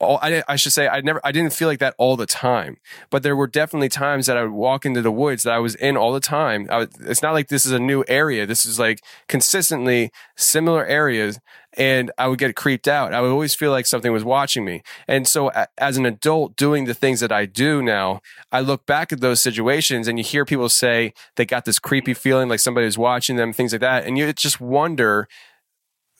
All, 0.00 0.18
I, 0.20 0.42
I 0.48 0.56
should 0.56 0.72
say 0.72 0.88
I 0.88 1.00
never 1.00 1.20
I 1.24 1.32
didn't 1.32 1.52
feel 1.52 1.68
like 1.68 1.78
that 1.78 1.94
all 1.98 2.16
the 2.16 2.26
time, 2.26 2.78
but 3.10 3.22
there 3.22 3.36
were 3.36 3.46
definitely 3.46 3.88
times 3.88 4.26
that 4.26 4.36
I 4.36 4.42
would 4.42 4.52
walk 4.52 4.84
into 4.84 5.00
the 5.02 5.12
woods 5.12 5.44
that 5.44 5.52
I 5.52 5.58
was 5.58 5.74
in 5.76 5.96
all 5.96 6.12
the 6.12 6.20
time. 6.20 6.66
Was, 6.68 6.88
it's 7.00 7.22
not 7.22 7.32
like 7.32 7.48
this 7.48 7.64
is 7.64 7.72
a 7.72 7.78
new 7.78 8.04
area. 8.08 8.44
This 8.44 8.66
is 8.66 8.78
like 8.78 9.00
consistently 9.28 10.10
similar 10.36 10.84
areas 10.84 11.38
and 11.76 12.10
I 12.18 12.28
would 12.28 12.38
get 12.38 12.54
creeped 12.56 12.88
out. 12.88 13.12
I 13.12 13.20
would 13.20 13.30
always 13.30 13.54
feel 13.54 13.70
like 13.70 13.86
something 13.86 14.12
was 14.12 14.24
watching 14.24 14.64
me. 14.64 14.82
And 15.08 15.26
so, 15.26 15.50
as 15.78 15.96
an 15.96 16.06
adult 16.06 16.56
doing 16.56 16.84
the 16.84 16.94
things 16.94 17.20
that 17.20 17.32
I 17.32 17.46
do 17.46 17.82
now, 17.82 18.20
I 18.52 18.60
look 18.60 18.86
back 18.86 19.12
at 19.12 19.20
those 19.20 19.40
situations 19.40 20.08
and 20.08 20.18
you 20.18 20.24
hear 20.24 20.44
people 20.44 20.68
say 20.68 21.12
they 21.36 21.44
got 21.44 21.64
this 21.64 21.78
creepy 21.78 22.14
feeling 22.14 22.48
like 22.48 22.60
somebody 22.60 22.86
was 22.86 22.98
watching 22.98 23.36
them, 23.36 23.52
things 23.52 23.72
like 23.72 23.80
that. 23.80 24.06
And 24.06 24.16
you 24.16 24.32
just 24.32 24.60
wonder, 24.60 25.28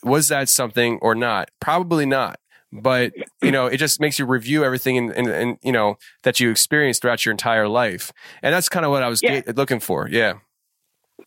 was 0.02 0.28
that 0.28 0.48
something 0.48 0.98
or 1.00 1.14
not? 1.14 1.50
Probably 1.60 2.06
not. 2.06 2.38
But 2.74 3.12
you 3.40 3.52
know, 3.52 3.66
it 3.66 3.76
just 3.76 4.00
makes 4.00 4.18
you 4.18 4.26
review 4.26 4.64
everything 4.64 4.98
and, 4.98 5.12
and, 5.12 5.28
and 5.28 5.58
you 5.62 5.70
know 5.70 5.96
that 6.24 6.40
you 6.40 6.50
experienced 6.50 7.02
throughout 7.02 7.24
your 7.24 7.30
entire 7.30 7.68
life, 7.68 8.12
and 8.42 8.52
that's 8.52 8.68
kind 8.68 8.84
of 8.84 8.90
what 8.90 9.04
I 9.04 9.08
was 9.08 9.22
yeah. 9.22 9.42
looking 9.54 9.78
for. 9.78 10.08
Yeah, 10.08 10.34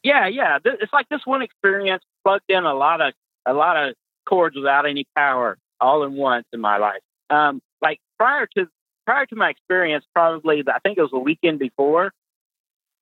yeah, 0.03 0.27
yeah. 0.27 0.59
It's 0.63 0.91
like 0.91 1.07
this 1.09 1.21
one 1.25 1.41
experience 1.41 2.03
plugged 2.25 2.49
in 2.49 2.65
a 2.65 2.73
lot 2.73 2.99
of 2.99 3.13
a 3.45 3.53
lot 3.53 3.77
of 3.77 3.95
cords 4.27 4.57
without 4.57 4.85
any 4.85 5.05
power 5.15 5.57
all 5.79 6.03
in 6.03 6.13
once 6.15 6.45
in 6.51 6.59
my 6.59 6.77
life. 6.77 7.01
Um, 7.29 7.61
like 7.81 7.99
prior 8.17 8.47
to 8.57 8.67
prior 9.05 9.25
to 9.27 9.35
my 9.35 9.49
experience, 9.49 10.05
probably 10.13 10.63
I 10.67 10.79
think 10.79 10.97
it 10.97 11.01
was 11.01 11.13
a 11.13 11.19
weekend 11.19 11.59
before. 11.59 12.11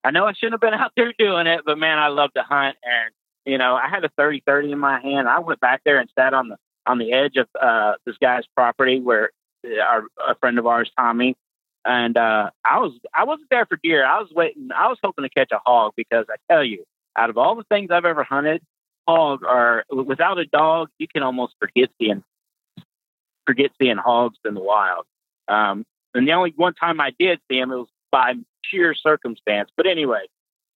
I 0.04 0.12
know 0.12 0.24
I 0.24 0.34
shouldn't 0.34 0.54
have 0.54 0.60
been 0.60 0.78
out 0.78 0.92
there 0.96 1.12
doing 1.18 1.48
it, 1.48 1.62
but 1.66 1.78
man, 1.78 1.98
I 1.98 2.08
love 2.08 2.32
to 2.34 2.42
hunt, 2.42 2.76
and 2.84 3.12
you 3.44 3.58
know, 3.58 3.74
I 3.74 3.88
had 3.88 4.04
a 4.04 4.10
thirty 4.16 4.42
thirty 4.46 4.70
in 4.70 4.78
my 4.78 5.00
hand. 5.00 5.28
I 5.28 5.40
went 5.40 5.58
back 5.58 5.82
there 5.84 5.98
and 5.98 6.08
sat 6.16 6.32
on 6.32 6.48
the 6.48 6.56
on 6.86 6.98
the 6.98 7.12
edge 7.12 7.36
of 7.36 7.48
uh, 7.60 7.94
this 8.04 8.16
guy's 8.18 8.44
property 8.56 9.00
where 9.00 9.30
uh, 9.66 9.80
our 9.80 10.04
a 10.26 10.34
friend 10.36 10.58
of 10.58 10.66
ours, 10.66 10.90
Tommy, 10.98 11.36
and 11.84 12.16
uh, 12.16 12.50
I 12.64 12.78
was 12.78 12.92
I 13.14 13.24
wasn't 13.24 13.50
there 13.50 13.66
for 13.66 13.78
deer. 13.82 14.04
I 14.04 14.20
was 14.20 14.30
waiting. 14.34 14.68
I 14.74 14.88
was 14.88 14.98
hoping 15.02 15.24
to 15.24 15.30
catch 15.30 15.52
a 15.52 15.60
hog 15.64 15.92
because 15.96 16.26
I 16.28 16.36
tell 16.52 16.64
you, 16.64 16.84
out 17.16 17.30
of 17.30 17.38
all 17.38 17.54
the 17.54 17.64
things 17.64 17.90
I've 17.90 18.04
ever 18.04 18.24
hunted, 18.24 18.62
hog 19.06 19.44
are 19.44 19.84
without 19.90 20.38
a 20.38 20.46
dog, 20.46 20.88
you 20.98 21.06
can 21.08 21.22
almost 21.22 21.54
forget 21.60 21.90
seeing 22.00 22.22
forget 23.46 23.70
seeing 23.80 23.96
hogs 23.96 24.38
in 24.44 24.54
the 24.54 24.60
wild. 24.60 25.04
Um, 25.48 25.84
and 26.14 26.26
the 26.26 26.32
only 26.32 26.52
one 26.56 26.74
time 26.74 27.00
I 27.00 27.12
did 27.18 27.38
see 27.50 27.60
them, 27.60 27.70
it 27.70 27.76
was 27.76 27.88
by 28.10 28.34
sheer 28.64 28.94
circumstance. 28.94 29.70
But 29.76 29.86
anyway, 29.86 30.26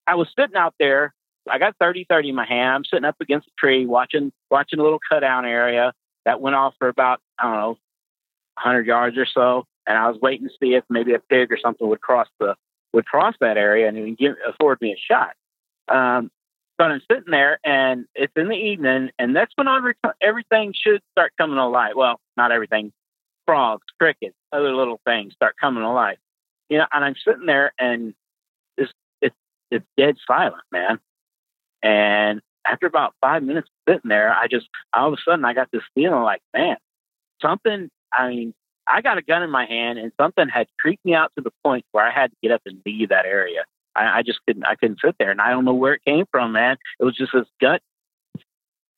I 0.07 0.15
was 0.15 0.29
sitting 0.39 0.57
out 0.57 0.75
there. 0.79 1.13
I 1.51 1.59
got 1.59 1.75
30 1.81 2.07
30 2.09 2.29
in 2.29 2.35
my 2.35 2.47
hand. 2.47 2.75
I'm 2.75 2.85
sitting 2.85 3.05
up 3.05 3.17
against 3.21 3.49
a 3.49 3.53
tree 3.59 3.87
watching 3.87 4.33
watching 4.51 4.79
a 4.79 4.83
little 4.83 5.01
cut 5.11 5.21
down 5.21 5.45
area 5.45 5.93
that 6.25 6.41
went 6.41 6.57
off 6.57 6.75
for 6.79 6.89
about, 6.89 7.21
I 7.39 7.45
don't 7.45 7.55
know, 7.55 7.79
100 8.55 8.87
yards 8.87 9.17
or 9.17 9.27
so. 9.27 9.65
and 9.87 9.97
I 9.97 10.09
was 10.09 10.21
waiting 10.21 10.49
to 10.49 10.55
see 10.61 10.75
if 10.75 10.85
maybe 10.91 11.15
a 11.15 11.19
pig 11.19 11.51
or 11.51 11.59
something 11.63 11.89
would 11.89 12.01
cross 12.01 12.29
the 12.39 12.55
would 12.93 13.07
cross 13.07 13.35
that 13.41 13.57
area 13.57 13.89
and 13.89 14.19
give, 14.19 14.35
afford 14.49 14.81
me 14.81 14.93
a 14.93 14.97
shot. 14.97 15.35
Um, 15.89 16.31
so 16.81 16.87
I'm 16.87 17.01
sitting 17.11 17.31
there, 17.31 17.61
and 17.65 18.07
it's 18.15 18.33
in 18.37 18.49
the 18.49 18.55
evening, 18.55 19.11
and 19.19 19.37
that's 19.37 19.53
when 19.57 19.69
every, 19.69 19.95
everything 20.21 20.73
should 20.75 21.01
start 21.13 21.33
coming 21.39 21.57
light. 21.57 21.97
Well, 21.97 22.19
not 22.37 22.53
everything, 22.53 22.93
frogs, 23.47 23.85
crickets, 23.99 24.35
other 24.51 24.75
little 24.75 25.01
things 25.05 25.35
start 25.35 25.57
coming 25.61 25.83
to 25.83 25.91
life. 25.91 26.19
You 26.69 26.79
know, 26.79 26.87
and 26.93 27.05
I'm 27.05 27.17
sitting 27.25 27.47
there, 27.47 27.73
and 27.79 28.15
it's 28.79 28.93
it's 29.21 29.35
it's 29.71 29.85
dead 29.97 30.17
silent, 30.27 30.63
man. 30.73 30.99
And 31.83 32.41
after 32.67 32.87
about 32.87 33.15
five 33.21 33.43
minutes 33.43 33.69
sitting 33.89 34.09
there, 34.09 34.33
I 34.33 34.47
just 34.49 34.69
all 34.93 35.09
of 35.09 35.15
a 35.15 35.23
sudden 35.25 35.45
I 35.45 35.55
got 35.55 35.71
this 35.73 35.83
feeling 35.95 36.23
like, 36.23 36.43
man, 36.55 36.77
something. 37.41 37.91
I 38.13 38.29
mean, 38.29 38.55
I 38.87 39.03
got 39.03 39.19
a 39.19 39.23
gun 39.23 39.43
in 39.43 39.51
my 39.51 39.67
hand, 39.67 39.99
and 39.99 40.13
something 40.21 40.49
had 40.49 40.67
creeped 40.79 41.05
me 41.05 41.15
out 41.15 41.33
to 41.37 41.43
the 41.43 41.53
point 41.65 41.85
where 41.93 42.07
I 42.07 42.11
had 42.11 42.31
to 42.31 42.37
get 42.43 42.53
up 42.53 42.63
and 42.67 42.81
leave 42.85 43.11
that 43.11 43.25
area. 43.25 43.65
I, 43.95 44.19
I 44.19 44.23
just 44.23 44.41
couldn't. 44.47 44.65
I 44.65 44.75
couldn't 44.75 45.01
sit 45.05 45.17
there, 45.19 45.31
and 45.31 45.41
I 45.41 45.51
don't 45.51 45.65
know 45.65 45.75
where 45.75 45.95
it 45.95 46.05
came 46.05 46.25
from, 46.31 46.53
man. 46.53 46.77
It 46.99 47.05
was 47.05 47.17
just 47.17 47.33
this 47.33 47.47
gut. 47.61 47.81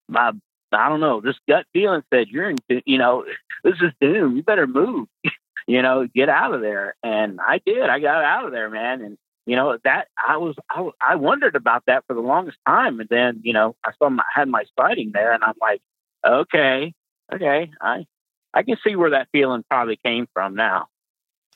My, 0.09 0.33
I 0.73 0.89
don't 0.89 1.01
know. 1.01 1.21
This 1.21 1.37
gut 1.49 1.67
feeling 1.73 2.03
said, 2.13 2.29
"You're 2.29 2.51
in. 2.51 2.59
You 2.69 2.99
know, 2.99 3.25
this 3.65 3.75
is 3.81 3.93
doom. 4.01 4.37
You 4.37 4.43
better 4.43 4.67
move. 4.67 5.09
you 5.67 5.83
know, 5.83 6.07
get 6.15 6.29
out 6.29 6.55
of 6.55 6.61
there." 6.61 6.95
And 7.03 7.41
I 7.41 7.61
did. 7.65 7.83
I 7.83 8.01
got 8.01 8.25
out 8.25 8.47
of 8.47 8.53
there, 8.53 8.71
man. 8.71 9.03
And 9.03 9.19
you 9.47 9.57
know 9.57 9.76
that 9.84 10.09
I 10.26 10.36
was. 10.36 10.55
I, 10.70 10.88
I 11.01 11.16
wondered 11.16 11.57
about 11.57 11.84
that 11.86 12.05
for 12.07 12.14
the 12.14 12.20
longest 12.20 12.59
time, 12.66 13.01
and 13.01 13.09
then 13.09 13.40
you 13.43 13.53
know 13.53 13.74
I 13.84 13.90
saw 13.99 14.09
my 14.09 14.24
had 14.32 14.49
my 14.49 14.64
sighting 14.78 15.11
there, 15.12 15.32
and 15.32 15.43
I'm 15.43 15.55
like, 15.61 15.80
okay, 16.24 16.95
okay, 17.32 17.70
I 17.80 18.07
I 18.55 18.62
can 18.62 18.76
see 18.86 18.97
where 18.97 19.11
that 19.11 19.28
feeling 19.32 19.64
probably 19.68 19.99
came 20.05 20.28
from 20.32 20.55
now. 20.55 20.86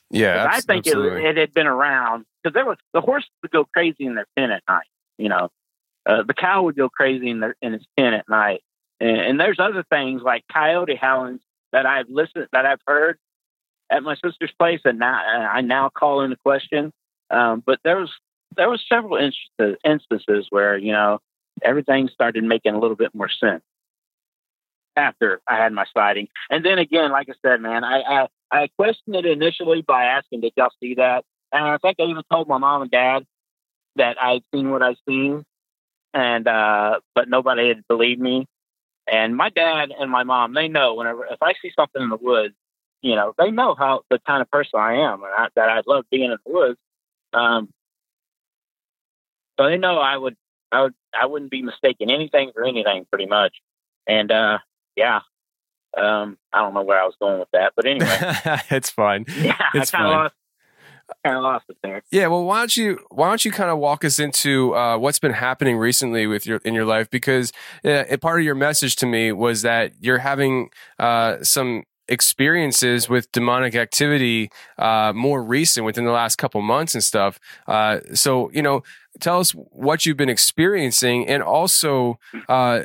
Yeah, 0.09 0.47
I 0.49 0.61
think 0.61 0.87
it, 0.87 0.97
it, 0.97 1.37
had 1.37 1.53
been 1.53 1.67
around 1.67 2.25
because 2.41 2.53
there 2.53 2.65
was 2.65 2.77
the 2.93 3.01
horse 3.01 3.25
would 3.41 3.51
go 3.51 3.65
crazy 3.65 4.05
in 4.05 4.15
their 4.15 4.27
pen 4.35 4.51
at 4.51 4.63
night. 4.67 4.87
You 5.17 5.29
know, 5.29 5.49
uh, 6.05 6.23
the 6.23 6.33
cow 6.33 6.63
would 6.63 6.75
go 6.75 6.89
crazy 6.89 7.29
in 7.29 7.39
their 7.39 7.55
in 7.61 7.73
its 7.73 7.85
pen 7.97 8.13
at 8.13 8.27
night, 8.29 8.63
and, 8.99 9.17
and 9.17 9.39
there's 9.39 9.59
other 9.59 9.83
things 9.89 10.21
like 10.23 10.43
coyote 10.51 10.95
howlings 10.95 11.41
that 11.73 11.85
I've 11.85 12.09
listened 12.09 12.47
that 12.53 12.65
I've 12.65 12.81
heard 12.87 13.17
at 13.89 14.03
my 14.03 14.15
sister's 14.15 14.53
place, 14.57 14.81
and 14.85 14.99
now 14.99 15.15
I 15.15 15.61
now 15.61 15.89
call 15.89 16.21
into 16.21 16.37
question. 16.37 16.91
Um, 17.29 17.63
but 17.65 17.79
there 17.83 17.97
was 17.97 18.11
there 18.55 18.69
was 18.69 18.83
several 18.87 19.17
instances, 19.83 20.47
where 20.49 20.77
you 20.77 20.91
know 20.91 21.19
everything 21.61 22.09
started 22.09 22.43
making 22.43 22.73
a 22.73 22.79
little 22.79 22.95
bit 22.95 23.13
more 23.13 23.29
sense 23.29 23.63
after 24.97 25.41
I 25.47 25.57
had 25.57 25.71
my 25.71 25.85
sighting. 25.93 26.27
And 26.49 26.65
then 26.65 26.79
again, 26.79 27.11
like 27.11 27.29
I 27.29 27.33
said, 27.45 27.61
man, 27.61 27.83
I, 27.83 28.01
I, 28.01 28.27
I 28.51 28.67
questioned 28.75 29.15
it 29.15 29.25
initially 29.25 29.81
by 29.81 30.05
asking, 30.05 30.41
did 30.41 30.53
y'all 30.57 30.71
see 30.81 30.95
that? 30.95 31.23
And 31.53 31.63
I 31.63 31.77
think 31.77 31.97
I 31.99 32.03
even 32.03 32.23
told 32.31 32.47
my 32.47 32.57
mom 32.57 32.81
and 32.81 32.91
dad 32.91 33.23
that 33.95 34.17
I'd 34.21 34.43
seen 34.53 34.71
what 34.71 34.81
I'd 34.81 34.97
seen. 35.07 35.45
And, 36.13 36.47
uh, 36.47 36.99
but 37.13 37.29
nobody 37.29 37.67
had 37.69 37.87
believed 37.87 38.19
me. 38.19 38.47
And 39.09 39.37
my 39.37 39.49
dad 39.49 39.91
and 39.97 40.11
my 40.11 40.23
mom, 40.23 40.53
they 40.53 40.67
know 40.67 40.95
whenever, 40.95 41.25
if 41.25 41.41
I 41.41 41.53
see 41.61 41.71
something 41.75 42.01
in 42.01 42.09
the 42.09 42.17
woods, 42.17 42.55
you 43.01 43.15
know, 43.15 43.33
they 43.37 43.51
know 43.51 43.75
how 43.75 44.01
the 44.09 44.19
kind 44.25 44.41
of 44.41 44.49
person 44.49 44.79
I 44.79 44.95
am 44.95 45.23
and 45.23 45.31
I, 45.37 45.47
that 45.55 45.69
I 45.69 45.81
love 45.85 46.05
being 46.11 46.31
in 46.31 46.37
the 46.45 46.51
woods. 46.51 46.79
Um, 47.37 47.69
so 49.59 49.67
they 49.67 49.77
know 49.77 49.97
I 49.99 50.17
would, 50.17 50.35
I 50.71 50.81
would, 50.83 50.93
I 51.19 51.25
wouldn't 51.25 51.51
be 51.51 51.61
mistaking 51.61 52.11
anything 52.11 52.51
for 52.53 52.63
anything 52.65 53.05
pretty 53.09 53.25
much. 53.25 53.55
And, 54.07 54.31
uh, 54.31 54.59
yeah. 54.95 55.19
Um, 55.97 56.37
I 56.53 56.59
don't 56.61 56.73
know 56.73 56.83
where 56.83 57.01
I 57.01 57.05
was 57.05 57.15
going 57.19 57.39
with 57.39 57.49
that, 57.53 57.73
but 57.75 57.85
anyway, 57.85 58.17
it's 58.69 58.89
fine. 58.89 59.25
Yeah, 59.41 59.55
it's 59.73 59.93
I 59.93 59.97
kind 59.97 60.07
of 60.07 60.13
fine. 60.13 60.23
lost, 60.23 60.35
kind 61.25 61.37
of 61.37 61.43
lost 61.43 61.65
it 61.69 61.77
there. 61.81 62.03
Yeah, 62.11 62.27
well, 62.27 62.43
why 62.43 62.59
don't 62.59 62.77
you 62.77 62.99
why 63.09 63.29
don't 63.29 63.43
you 63.43 63.51
kind 63.51 63.71
of 63.71 63.79
walk 63.79 64.05
us 64.05 64.19
into 64.19 64.75
uh, 64.75 64.97
what's 64.97 65.17
been 65.17 65.33
happening 65.33 65.77
recently 65.77 66.27
with 66.27 66.45
your 66.45 66.57
in 66.65 66.73
your 66.75 66.85
life? 66.85 67.09
Because 67.09 67.51
uh, 67.83 68.03
part 68.21 68.39
of 68.39 68.45
your 68.45 68.53
message 68.53 68.95
to 68.97 69.05
me 69.07 69.31
was 69.31 69.61
that 69.63 69.93
you're 69.99 70.19
having 70.19 70.69
uh, 70.99 71.37
some 71.41 71.83
experiences 72.09 73.09
with 73.09 73.31
demonic 73.31 73.75
activity 73.75 74.49
uh, 74.77 75.13
more 75.15 75.43
recent 75.43 75.85
within 75.85 76.05
the 76.05 76.11
last 76.11 76.37
couple 76.37 76.61
months 76.61 76.93
and 76.93 77.03
stuff. 77.03 77.39
Uh, 77.67 77.99
so 78.13 78.49
you 78.51 78.61
know, 78.61 78.83
tell 79.19 79.39
us 79.39 79.51
what 79.51 80.05
you've 80.05 80.17
been 80.17 80.29
experiencing, 80.29 81.27
and 81.27 81.43
also. 81.43 82.19
Uh, 82.47 82.83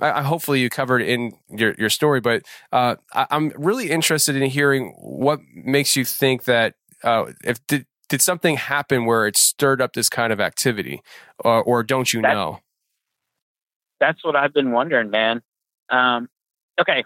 I, 0.00 0.22
hopefully 0.22 0.60
you 0.60 0.70
covered 0.70 1.02
in 1.02 1.32
your, 1.50 1.74
your 1.76 1.90
story, 1.90 2.18
but 2.18 2.44
uh, 2.72 2.96
I, 3.12 3.26
am 3.30 3.52
really 3.58 3.90
interested 3.90 4.34
in 4.34 4.48
hearing 4.48 4.94
what 4.98 5.40
makes 5.54 5.96
you 5.96 6.04
think 6.06 6.44
that 6.44 6.76
uh, 7.04 7.32
if 7.44 7.58
did, 7.66 7.84
did 8.08 8.22
something 8.22 8.56
happen 8.56 9.04
where 9.04 9.26
it 9.26 9.36
stirred 9.36 9.82
up 9.82 9.92
this 9.92 10.08
kind 10.08 10.32
of 10.32 10.40
activity, 10.40 11.02
or, 11.44 11.62
or 11.62 11.82
don't 11.82 12.10
you 12.12 12.22
That- 12.22 12.32
know? 12.32 12.60
That's 14.00 14.24
what 14.24 14.36
I've 14.36 14.52
been 14.52 14.72
wondering, 14.72 15.10
man. 15.10 15.42
Um, 15.88 16.28
okay, 16.80 17.04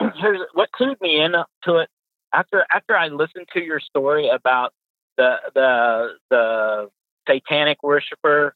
here's 0.00 0.40
what 0.54 0.70
clued 0.72 1.00
me 1.00 1.20
in 1.20 1.32
to 1.64 1.76
it 1.76 1.88
after 2.32 2.64
after 2.74 2.96
I 2.96 3.08
listened 3.08 3.46
to 3.54 3.60
your 3.60 3.80
story 3.80 4.28
about 4.28 4.72
the 5.16 5.36
the 5.54 6.08
the 6.30 6.90
satanic 7.28 7.82
worshiper 7.82 8.54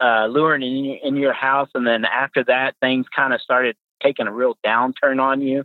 uh, 0.00 0.26
luring 0.26 0.62
in, 0.62 0.84
your- 0.84 0.98
in 1.02 1.16
your 1.16 1.32
house, 1.34 1.68
and 1.74 1.86
then 1.86 2.04
after 2.06 2.42
that, 2.44 2.74
things 2.80 3.06
kind 3.14 3.34
of 3.34 3.40
started 3.42 3.76
taking 4.02 4.26
a 4.26 4.32
real 4.32 4.56
downturn 4.64 5.20
on 5.20 5.42
you. 5.42 5.64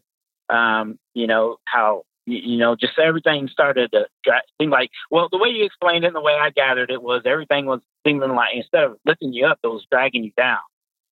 Um, 0.49 0.99
you 1.13 1.25
know 1.27 1.57
how 1.65 2.03
you, 2.25 2.37
you 2.37 2.57
know 2.57 2.75
just 2.75 2.99
everything 2.99 3.47
started 3.47 3.91
to 3.93 4.05
seem 4.61 4.69
like 4.69 4.91
well 5.09 5.27
the 5.31 5.37
way 5.37 5.49
you 5.49 5.65
explained 5.65 6.03
it 6.03 6.07
and 6.07 6.15
the 6.15 6.21
way 6.21 6.33
I 6.33 6.49
gathered 6.51 6.91
it 6.91 7.01
was 7.01 7.21
everything 7.25 7.65
was 7.65 7.81
seeming 8.05 8.29
like 8.29 8.55
instead 8.55 8.83
of 8.83 8.97
lifting 9.05 9.33
you 9.33 9.45
up, 9.47 9.59
it 9.63 9.67
was 9.67 9.85
dragging 9.89 10.23
you 10.23 10.31
down. 10.37 10.59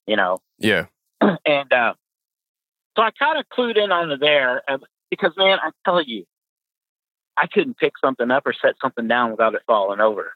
You 0.06 0.16
know, 0.16 0.38
Yeah, 0.58 0.86
and 1.20 1.72
uh, 1.72 1.94
so 2.96 3.02
I 3.02 3.10
kind 3.10 3.38
of 3.38 3.44
clued 3.48 3.76
in 3.76 3.90
on 3.92 4.18
there 4.20 4.62
because, 5.10 5.32
man, 5.36 5.58
I 5.62 5.70
tell 5.84 6.02
you, 6.02 6.24
I 7.36 7.46
couldn't 7.46 7.78
pick 7.78 7.94
something 8.02 8.30
up 8.30 8.46
or 8.46 8.52
set 8.52 8.74
something 8.80 9.08
down 9.08 9.32
without 9.32 9.54
it 9.54 9.62
falling 9.66 10.00
over. 10.00 10.32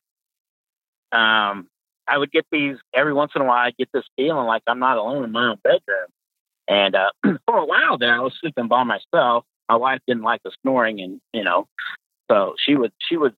Um, 1.13 1.69
I 2.07 2.19
would 2.19 2.33
get 2.33 2.47
these 2.51 2.77
every 2.95 3.13
once 3.13 3.33
in 3.35 3.43
a 3.43 3.45
while. 3.45 3.59
I 3.59 3.73
get 3.79 3.89
this 3.93 4.05
feeling 4.17 4.47
like 4.47 4.63
I'm 4.67 4.79
not 4.79 4.97
alone 4.97 5.25
in 5.25 5.33
my 5.33 5.51
own 5.51 5.59
bedroom, 5.63 6.09
and 6.67 6.95
uh, 6.95 7.11
for 7.47 7.59
a 7.59 7.65
while 7.65 7.99
there, 7.99 8.15
I 8.15 8.21
was 8.21 8.35
sleeping 8.41 8.69
by 8.69 8.83
myself. 8.85 9.45
My 9.69 9.77
wife 9.77 10.01
didn't 10.07 10.23
like 10.23 10.43
the 10.43 10.53
snoring, 10.63 11.01
and 11.01 11.21
you 11.33 11.45
know, 11.45 11.69
so 12.31 12.55
she 12.59 12.75
would 12.75 12.93
she 13.09 13.17
would 13.17 13.35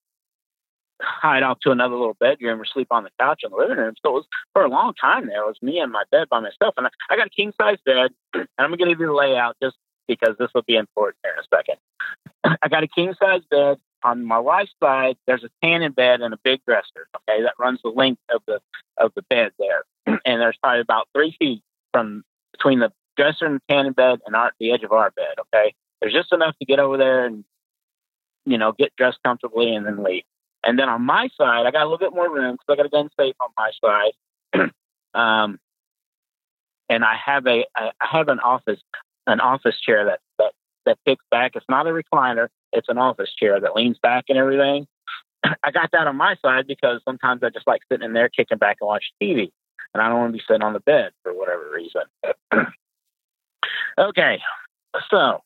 hide 1.03 1.43
off 1.43 1.61
to 1.61 1.71
another 1.71 1.97
little 1.97 2.17
bedroom 2.19 2.61
or 2.61 2.65
sleep 2.65 2.89
on 2.91 3.05
the 3.05 3.11
couch 3.19 3.41
in 3.45 3.51
the 3.51 3.57
living 3.57 3.77
room. 3.77 3.95
So 4.05 4.11
it 4.11 4.15
was 4.15 4.27
for 4.53 4.65
a 4.65 4.69
long 4.69 4.95
time 4.95 5.27
there. 5.27 5.43
It 5.43 5.47
was 5.47 5.63
me 5.63 5.79
and 5.79 5.93
my 5.93 6.05
bed 6.11 6.29
by 6.29 6.41
myself, 6.41 6.75
and 6.77 6.87
I, 6.87 6.91
I 7.11 7.17
got 7.17 7.27
a 7.27 7.31
king 7.31 7.53
size 7.61 7.79
bed. 7.85 8.11
And 8.35 8.49
I'm 8.59 8.71
going 8.71 8.79
to 8.79 8.87
give 8.87 9.01
you 9.01 9.07
the 9.07 9.13
layout 9.13 9.57
just 9.63 9.77
because 10.07 10.37
this 10.39 10.51
will 10.55 10.63
be 10.63 10.77
important 10.77 11.17
here 11.23 11.33
in 11.33 11.41
a 11.41 11.57
second. 11.57 12.59
I 12.63 12.69
got 12.69 12.83
a 12.83 12.89
king 12.89 13.15
size 13.21 13.43
bed. 13.51 13.79
On 14.03 14.25
my 14.25 14.39
wife's 14.39 14.73
side, 14.83 15.17
there's 15.27 15.45
a 15.45 15.51
tanning 15.63 15.93
bed 15.93 16.21
and 16.21 16.33
a 16.33 16.39
big 16.43 16.61
dresser. 16.67 17.09
Okay, 17.17 17.43
that 17.43 17.55
runs 17.59 17.81
the 17.83 17.91
length 17.91 18.23
of 18.35 18.43
the 18.47 18.61
of 18.99 19.13
the 19.15 19.23
bed 19.23 19.53
there, 19.59 19.85
and 20.07 20.41
there's 20.41 20.57
probably 20.63 20.81
about 20.81 21.09
three 21.15 21.35
feet 21.39 21.63
from 21.93 22.23
between 22.53 22.81
the 22.81 22.93
dresser 23.17 23.47
and 23.47 23.57
the 23.57 23.75
tanning 23.75 23.93
bed 23.93 24.21
and 24.27 24.35
our, 24.35 24.53
the 24.59 24.73
edge 24.73 24.83
of 24.83 24.93
our 24.93 25.11
bed. 25.11 25.35
Okay, 25.39 25.75
there's 26.01 26.15
just 26.15 26.33
enough 26.33 26.57
to 26.59 26.65
get 26.65 26.79
over 26.79 26.97
there 26.97 27.27
and 27.27 27.45
you 28.47 28.59
know 28.59 28.73
get 28.73 28.95
dressed 28.97 29.19
comfortably 29.23 29.75
and 29.75 29.87
then 29.87 30.03
leave. 30.03 30.25
And 30.65 30.79
then 30.79 30.89
on 30.89 31.03
my 31.03 31.29
side, 31.39 31.67
I 31.67 31.71
got 31.71 31.83
a 31.83 31.85
little 31.85 31.99
bit 31.99 32.15
more 32.15 32.31
room 32.31 32.57
because 32.57 32.67
I 32.69 32.77
got 32.77 32.87
a 32.87 32.91
gun 32.91 33.09
safe 33.19 33.35
on 33.41 33.49
my 33.57 33.71
side. 33.83 34.71
um, 35.15 35.59
and 36.89 37.05
I 37.05 37.15
have 37.25 37.47
a 37.47 37.65
I 37.77 37.93
have 38.01 38.29
an 38.29 38.41
office 38.41 38.81
an 39.27 39.41
office 39.41 39.81
chair 39.81 40.05
that 40.07 40.21
that 40.39 40.53
that 40.87 40.99
picks 41.07 41.25
back. 41.31 41.53
It's 41.55 41.67
not 41.69 41.87
a 41.87 41.91
recliner. 41.91 42.49
It's 42.73 42.89
an 42.89 42.99
office 42.99 43.31
chair 43.35 43.61
that 43.61 43.75
leans 43.75 43.99
back 44.03 44.25
and 44.29 44.37
everything. 44.37 44.87
I 45.63 45.71
got 45.71 45.91
that 45.93 46.07
on 46.07 46.17
my 46.17 46.37
side 46.43 46.67
because 46.67 47.01
sometimes 47.05 47.43
I 47.43 47.51
just 47.51 47.67
like 47.67 47.83
sitting 47.91 48.05
in 48.05 48.13
there, 48.13 48.29
kicking 48.29 48.59
back 48.59 48.79
and 48.81 48.89
watching 48.89 49.13
TV, 49.23 49.51
and 49.95 50.03
I 50.03 50.09
don't 50.09 50.19
want 50.19 50.33
to 50.33 50.39
be 50.39 50.45
sitting 50.47 50.63
on 50.63 50.73
the 50.73 50.81
bed 50.81 51.13
for 51.23 51.33
whatever 51.33 51.71
reason. 51.73 52.03
okay, 53.99 54.41
so 55.11 55.43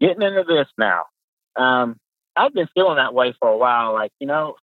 getting 0.00 0.22
into 0.22 0.44
this 0.44 0.68
now. 0.78 1.04
Um, 1.54 1.98
I've 2.36 2.54
been 2.54 2.68
feeling 2.74 2.96
that 2.96 3.14
way 3.14 3.34
for 3.38 3.48
a 3.48 3.56
while. 3.56 3.94
Like, 3.94 4.12
you 4.20 4.26
know, 4.26 4.56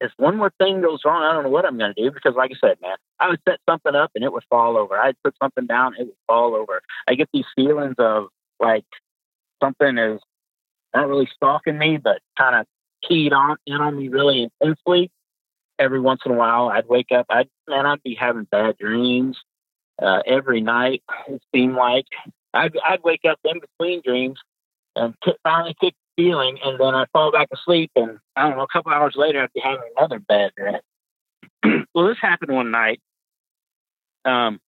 if 0.00 0.12
one 0.16 0.36
more 0.36 0.52
thing 0.58 0.80
goes 0.80 1.00
wrong, 1.04 1.22
I 1.22 1.32
don't 1.32 1.44
know 1.44 1.50
what 1.50 1.64
I'm 1.64 1.78
going 1.78 1.94
to 1.94 2.02
do 2.02 2.10
because, 2.10 2.34
like 2.36 2.52
I 2.52 2.58
said, 2.66 2.76
man, 2.80 2.96
I 3.18 3.28
would 3.28 3.40
set 3.48 3.58
something 3.68 3.94
up 3.94 4.12
and 4.14 4.24
it 4.24 4.32
would 4.32 4.44
fall 4.48 4.76
over. 4.76 4.96
I'd 4.96 5.16
put 5.24 5.34
something 5.42 5.66
down, 5.66 5.94
it 5.98 6.04
would 6.04 6.16
fall 6.26 6.54
over. 6.54 6.80
I 7.08 7.14
get 7.14 7.28
these 7.32 7.46
feelings 7.56 7.96
of 7.98 8.28
like 8.60 8.84
something 9.62 9.98
is 9.98 10.20
not 10.94 11.08
really 11.08 11.28
stalking 11.34 11.78
me, 11.78 11.98
but 11.98 12.20
kind 12.38 12.56
of 12.56 12.66
keyed 13.08 13.32
on 13.32 13.56
in 13.66 13.74
on 13.74 13.96
me 13.96 14.08
really 14.08 14.48
intensely. 14.60 15.10
Every 15.78 16.00
once 16.00 16.22
in 16.26 16.32
a 16.32 16.34
while, 16.34 16.68
I'd 16.68 16.88
wake 16.88 17.12
up. 17.14 17.26
I'd 17.28 17.48
man, 17.68 17.86
I'd 17.86 18.02
be 18.02 18.14
having 18.14 18.44
bad 18.44 18.76
dreams 18.78 19.38
uh, 20.00 20.22
every 20.26 20.60
night. 20.60 21.02
It 21.28 21.42
seemed 21.54 21.74
like 21.74 22.06
I'd 22.52 22.76
I'd 22.88 23.02
wake 23.02 23.24
up 23.28 23.38
in 23.44 23.60
between 23.60 24.02
dreams 24.02 24.38
and 24.96 25.14
kick, 25.24 25.36
finally 25.42 25.76
kick 25.80 25.94
feeling, 26.18 26.58
and 26.64 26.80
then 26.80 26.94
I 26.96 27.06
fall 27.12 27.30
back 27.30 27.48
asleep, 27.52 27.92
and 27.94 28.18
I 28.34 28.48
don't 28.48 28.58
know, 28.58 28.64
a 28.64 28.68
couple 28.68 28.92
hours 28.92 29.14
later, 29.16 29.40
I'd 29.40 29.52
be 29.52 29.60
having 29.60 29.88
another 29.96 30.18
bad 30.18 30.50
dream. 30.56 31.86
well, 31.94 32.08
this 32.08 32.18
happened 32.20 32.52
one 32.52 32.72
night. 32.72 33.00
Um, 34.24 34.58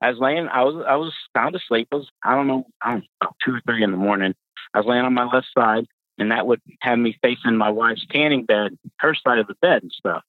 I 0.00 0.10
was 0.10 0.18
laying, 0.20 0.46
I 0.46 0.62
was, 0.62 0.84
I 0.88 0.94
was 0.94 1.12
sound 1.36 1.56
asleep. 1.56 1.88
It 1.90 1.96
was, 1.96 2.08
I 2.22 2.36
don't 2.36 2.46
know, 2.46 2.66
I 2.80 2.92
don't 2.92 3.04
know, 3.20 3.30
two 3.44 3.54
or 3.54 3.60
three 3.66 3.82
in 3.82 3.90
the 3.90 3.96
morning. 3.96 4.34
I 4.72 4.78
was 4.78 4.86
laying 4.86 5.04
on 5.04 5.12
my 5.12 5.24
left 5.24 5.48
side, 5.58 5.86
and 6.18 6.30
that 6.30 6.46
would 6.46 6.60
have 6.80 6.98
me 6.98 7.18
facing 7.20 7.56
my 7.56 7.70
wife's 7.70 8.06
tanning 8.08 8.44
bed, 8.44 8.78
her 8.98 9.14
side 9.14 9.40
of 9.40 9.48
the 9.48 9.56
bed 9.60 9.82
and 9.82 9.92
stuff. 9.92 10.22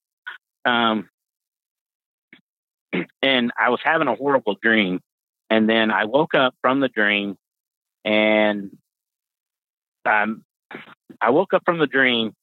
Um, 0.66 1.08
and 3.22 3.52
I 3.60 3.70
was 3.70 3.80
having 3.84 4.08
a 4.08 4.16
horrible 4.16 4.58
dream. 4.60 5.02
And 5.50 5.70
then 5.70 5.92
I 5.92 6.06
woke 6.06 6.34
up 6.36 6.56
from 6.62 6.82
the 6.82 6.90
dream, 6.90 7.38
and 8.04 8.76
I 11.22 11.30
woke 11.32 11.54
up 11.54 11.64
from 11.66 11.80
the 11.80 11.88
dream, 11.88 12.34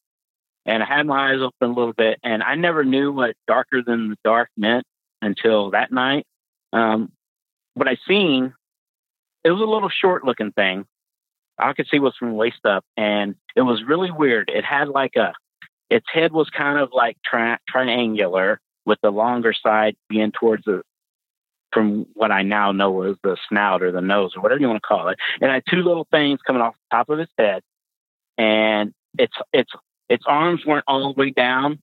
and 0.66 0.83
I 0.83 0.87
had 0.87 1.07
my 1.07 1.33
eyes 1.33 1.41
open 1.41 1.70
a 1.70 1.75
little 1.75 1.93
bit, 1.93 2.18
and 2.22 2.43
I 2.43 2.55
never 2.55 2.85
knew 2.85 3.12
what 3.12 3.37
darker 3.47 3.83
than 3.83 4.11
the 4.11 4.16
dark 4.25 4.49
meant 4.57 4.85
until 5.22 5.70
that 5.70 5.93
night. 5.93 6.27
Um, 6.72 7.12
what 7.75 7.89
I 7.89 7.97
seen, 8.09 8.55
it 9.45 9.51
was 9.51 9.61
a 9.61 9.64
little 9.64 9.91
short 9.91 10.25
looking 10.25 10.53
thing. 10.53 10.87
I 11.59 11.72
could 11.72 11.87
see 11.89 11.99
was 12.01 12.16
from 12.18 12.35
waist 12.35 12.64
up, 12.64 12.85
and 12.97 13.37
it 13.55 13.62
was 13.62 13.85
really 13.85 14.11
weird. 14.11 14.51
It 14.53 14.64
had 14.64 14.89
like 14.89 15.16
a, 15.16 15.33
its 15.91 16.07
head 16.12 16.33
was 16.33 16.51
kind 16.51 16.79
of 16.79 16.91
like 16.93 17.16
tri- 17.25 17.59
triangular, 17.68 18.61
with 18.87 18.99
the 19.03 19.11
longer 19.11 19.53
side 19.55 19.97
being 20.09 20.33
towards 20.33 20.64
the, 20.64 20.83
from 21.72 22.07
what 22.14 22.31
I 22.31 22.43
now 22.43 22.72
know 22.72 23.03
is 23.03 23.16
the 23.22 23.37
snout 23.49 23.83
or 23.83 23.93
the 23.93 24.01
nose 24.01 24.33
or 24.37 24.43
whatever 24.43 24.61
you 24.61 24.68
want 24.68 24.83
to 24.83 24.87
call 24.87 25.09
it. 25.09 25.18
And 25.41 25.51
I 25.51 25.55
had 25.55 25.64
two 25.68 25.83
little 25.83 26.07
things 26.11 26.41
coming 26.47 26.62
off 26.62 26.75
the 26.75 26.97
top 26.97 27.09
of 27.09 27.18
its 27.18 27.33
head, 27.39 27.62
and 28.39 28.93
its 29.18 29.35
its 29.53 29.70
its 30.09 30.24
arms 30.26 30.64
weren't 30.66 30.85
all 30.87 31.12
the 31.12 31.20
way 31.20 31.30
down, 31.30 31.80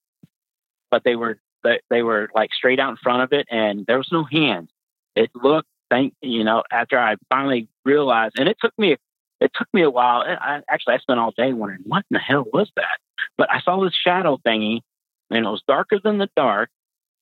but 0.89 1.03
they 1.03 1.15
were 1.15 1.39
they, 1.63 1.79
they 1.89 2.01
were 2.01 2.29
like 2.33 2.53
straight 2.53 2.79
out 2.79 2.89
in 2.91 2.97
front 2.97 3.23
of 3.23 3.33
it, 3.33 3.47
and 3.49 3.85
there 3.85 3.97
was 3.97 4.09
no 4.11 4.23
hands. 4.23 4.69
It 5.15 5.29
looked, 5.35 5.69
thank 5.89 6.13
you 6.21 6.43
know, 6.43 6.63
after 6.71 6.97
I 6.97 7.15
finally 7.29 7.67
realized, 7.85 8.35
and 8.37 8.47
it 8.47 8.57
took 8.61 8.77
me 8.77 8.97
it 9.39 9.51
took 9.55 9.67
me 9.73 9.81
a 9.81 9.89
while. 9.89 10.21
I, 10.21 10.61
actually, 10.69 10.95
I 10.95 10.99
spent 10.99 11.19
all 11.19 11.33
day 11.35 11.51
wondering 11.51 11.81
what 11.85 12.05
in 12.09 12.15
the 12.15 12.19
hell 12.19 12.45
was 12.53 12.71
that. 12.75 12.99
But 13.37 13.51
I 13.51 13.59
saw 13.61 13.83
this 13.83 13.93
shadow 13.93 14.39
thingy, 14.45 14.81
and 15.29 15.45
it 15.45 15.49
was 15.49 15.63
darker 15.67 15.99
than 16.01 16.19
the 16.19 16.29
dark, 16.35 16.69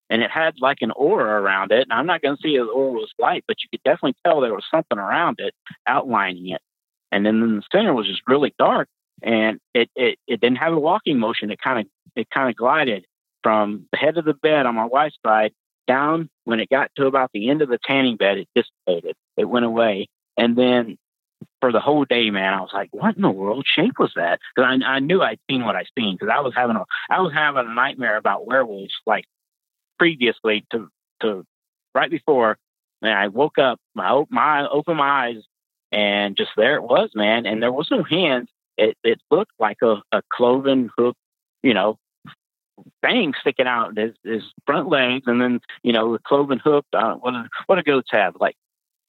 and 0.10 0.22
it 0.22 0.30
had 0.30 0.56
like 0.60 0.80
an 0.82 0.92
aura 0.92 1.42
around 1.42 1.72
it. 1.72 1.84
And 1.84 1.94
I'm 1.94 2.06
not 2.06 2.22
going 2.22 2.36
to 2.36 2.42
say 2.42 2.58
the 2.58 2.64
aura 2.64 2.92
was 2.92 3.14
light, 3.20 3.46
but 3.48 3.58
you 3.64 3.70
could 3.72 3.84
definitely 3.84 4.16
tell 4.26 4.42
there 4.42 4.54
was 4.54 4.66
something 4.70 4.98
around 4.98 5.40
it 5.40 5.54
outlining 5.88 6.50
it. 6.50 6.62
And 7.12 7.26
then 7.26 7.42
in 7.42 7.56
the 7.56 7.64
center 7.72 7.94
was 7.94 8.06
just 8.06 8.22
really 8.28 8.54
dark, 8.60 8.90
and 9.24 9.60
it 9.74 9.90
it, 9.96 10.20
it 10.28 10.42
didn't 10.42 10.58
have 10.58 10.74
a 10.74 10.80
walking 10.80 11.20
motion. 11.20 11.52
It 11.52 11.60
kind 11.62 11.80
of 11.80 11.86
it 12.16 12.30
kind 12.30 12.50
of 12.50 12.56
glided 12.56 13.06
from 13.44 13.88
the 13.92 13.98
head 13.98 14.18
of 14.18 14.26
the 14.26 14.34
bed 14.34 14.66
on 14.66 14.76
my 14.76 14.86
wife's 14.86 15.18
side 15.26 15.54
down. 15.88 16.30
When 16.46 16.60
it 16.60 16.70
got 16.70 16.92
to 16.98 17.08
about 17.08 17.32
the 17.34 17.50
end 17.50 17.62
of 17.62 17.70
the 17.70 17.80
tanning 17.84 18.18
bed, 18.18 18.38
it 18.38 18.48
dissipated. 18.56 19.16
It 19.38 19.46
went 19.46 19.66
away, 19.66 20.08
and 20.38 20.58
then 20.58 20.98
for 21.62 21.72
the 21.72 21.80
whole 21.80 22.06
day, 22.06 22.30
man, 22.30 22.54
I 22.54 22.62
was 22.62 22.72
like, 22.74 22.90
"What 22.92 23.16
in 23.16 23.22
the 23.22 23.30
world 23.30 23.66
shape 23.68 24.00
was 24.00 24.12
that?" 24.16 24.40
Because 24.56 24.80
I, 24.84 24.96
I 24.96 25.00
knew 25.00 25.22
I'd 25.22 25.40
seen 25.50 25.66
what 25.66 25.76
I'd 25.76 25.88
seen. 25.98 26.16
Because 26.16 26.34
I 26.34 26.42
was 26.42 26.54
having 26.56 26.76
a 26.76 26.86
I 27.10 27.22
was 27.22 27.34
having 27.34 27.66
a 27.68 27.74
nightmare 27.74 28.18
about 28.18 28.46
werewolves 28.46 28.94
like 29.06 29.26
previously 29.98 30.66
to 30.72 30.90
to 31.22 31.46
right 31.94 32.10
before, 32.10 32.58
and 33.02 33.12
I 33.12 33.28
woke 33.28 33.58
up, 33.58 33.80
my 33.94 34.24
my 34.30 34.68
opened 34.68 34.98
my 34.98 35.28
eyes, 35.28 35.44
and 35.92 36.36
just 36.36 36.52
there 36.56 36.76
it 36.76 36.84
was, 36.84 37.12
man. 37.16 37.46
And 37.46 37.62
there 37.62 37.72
was 37.72 37.90
no 37.92 38.04
hands. 38.04 38.50
It 38.80 38.98
it 39.04 39.20
looked 39.30 39.54
like 39.60 39.78
a, 39.84 40.02
a 40.12 40.22
cloven 40.32 40.90
hook, 40.98 41.16
you 41.64 41.74
know, 41.74 41.98
thing 43.02 43.34
sticking 43.40 43.68
out 43.68 43.98
his, 43.98 44.14
his 44.24 44.44
front 44.66 44.90
legs, 44.90 45.24
and 45.28 45.42
then 45.42 45.60
you 45.84 45.94
know 45.94 46.14
the 46.14 46.20
cloven 46.20 46.60
hook. 46.60 46.86
Uh, 46.94 47.16
what 47.16 47.32
do, 47.32 47.44
what 47.68 47.76
do 47.76 47.84
goats 47.84 48.10
have? 48.12 48.36
Like 48.40 48.56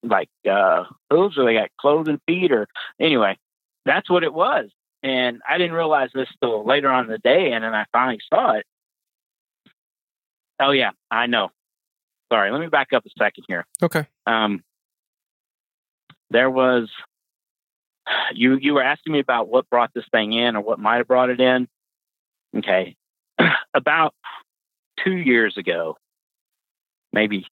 like 0.02 0.28
uh 0.50 0.84
hooves, 1.10 1.38
or 1.38 1.44
they 1.44 1.54
got 1.54 1.70
cloven 1.80 2.20
feet, 2.26 2.52
or 2.52 2.66
anyway, 3.00 3.36
that's 3.84 4.10
what 4.10 4.24
it 4.24 4.32
was. 4.32 4.66
And 5.02 5.40
I 5.48 5.56
didn't 5.56 5.72
realize 5.72 6.10
this 6.14 6.28
till 6.42 6.64
later 6.66 6.90
on 6.90 7.06
in 7.06 7.10
the 7.10 7.18
day, 7.18 7.52
and 7.52 7.64
then 7.64 7.74
I 7.74 7.86
finally 7.92 8.20
saw 8.32 8.52
it. 8.52 8.66
Oh 10.60 10.72
yeah, 10.72 10.90
I 11.10 11.26
know. 11.26 11.50
Sorry, 12.32 12.50
let 12.50 12.60
me 12.60 12.68
back 12.68 12.92
up 12.92 13.04
a 13.06 13.10
second 13.18 13.44
here. 13.48 13.66
Okay. 13.82 14.06
Um, 14.26 14.62
there 16.30 16.50
was 16.50 16.88
you 18.34 18.56
you 18.56 18.74
were 18.74 18.82
asking 18.82 19.12
me 19.12 19.20
about 19.20 19.48
what 19.48 19.68
brought 19.70 19.92
this 19.94 20.04
thing 20.10 20.32
in 20.32 20.56
or 20.56 20.60
what 20.60 20.78
might 20.78 20.98
have 20.98 21.08
brought 21.08 21.30
it 21.30 21.40
in. 21.40 21.68
Okay, 22.56 22.96
about 23.74 24.14
two 25.02 25.16
years 25.16 25.56
ago, 25.56 25.96
maybe 27.12 27.46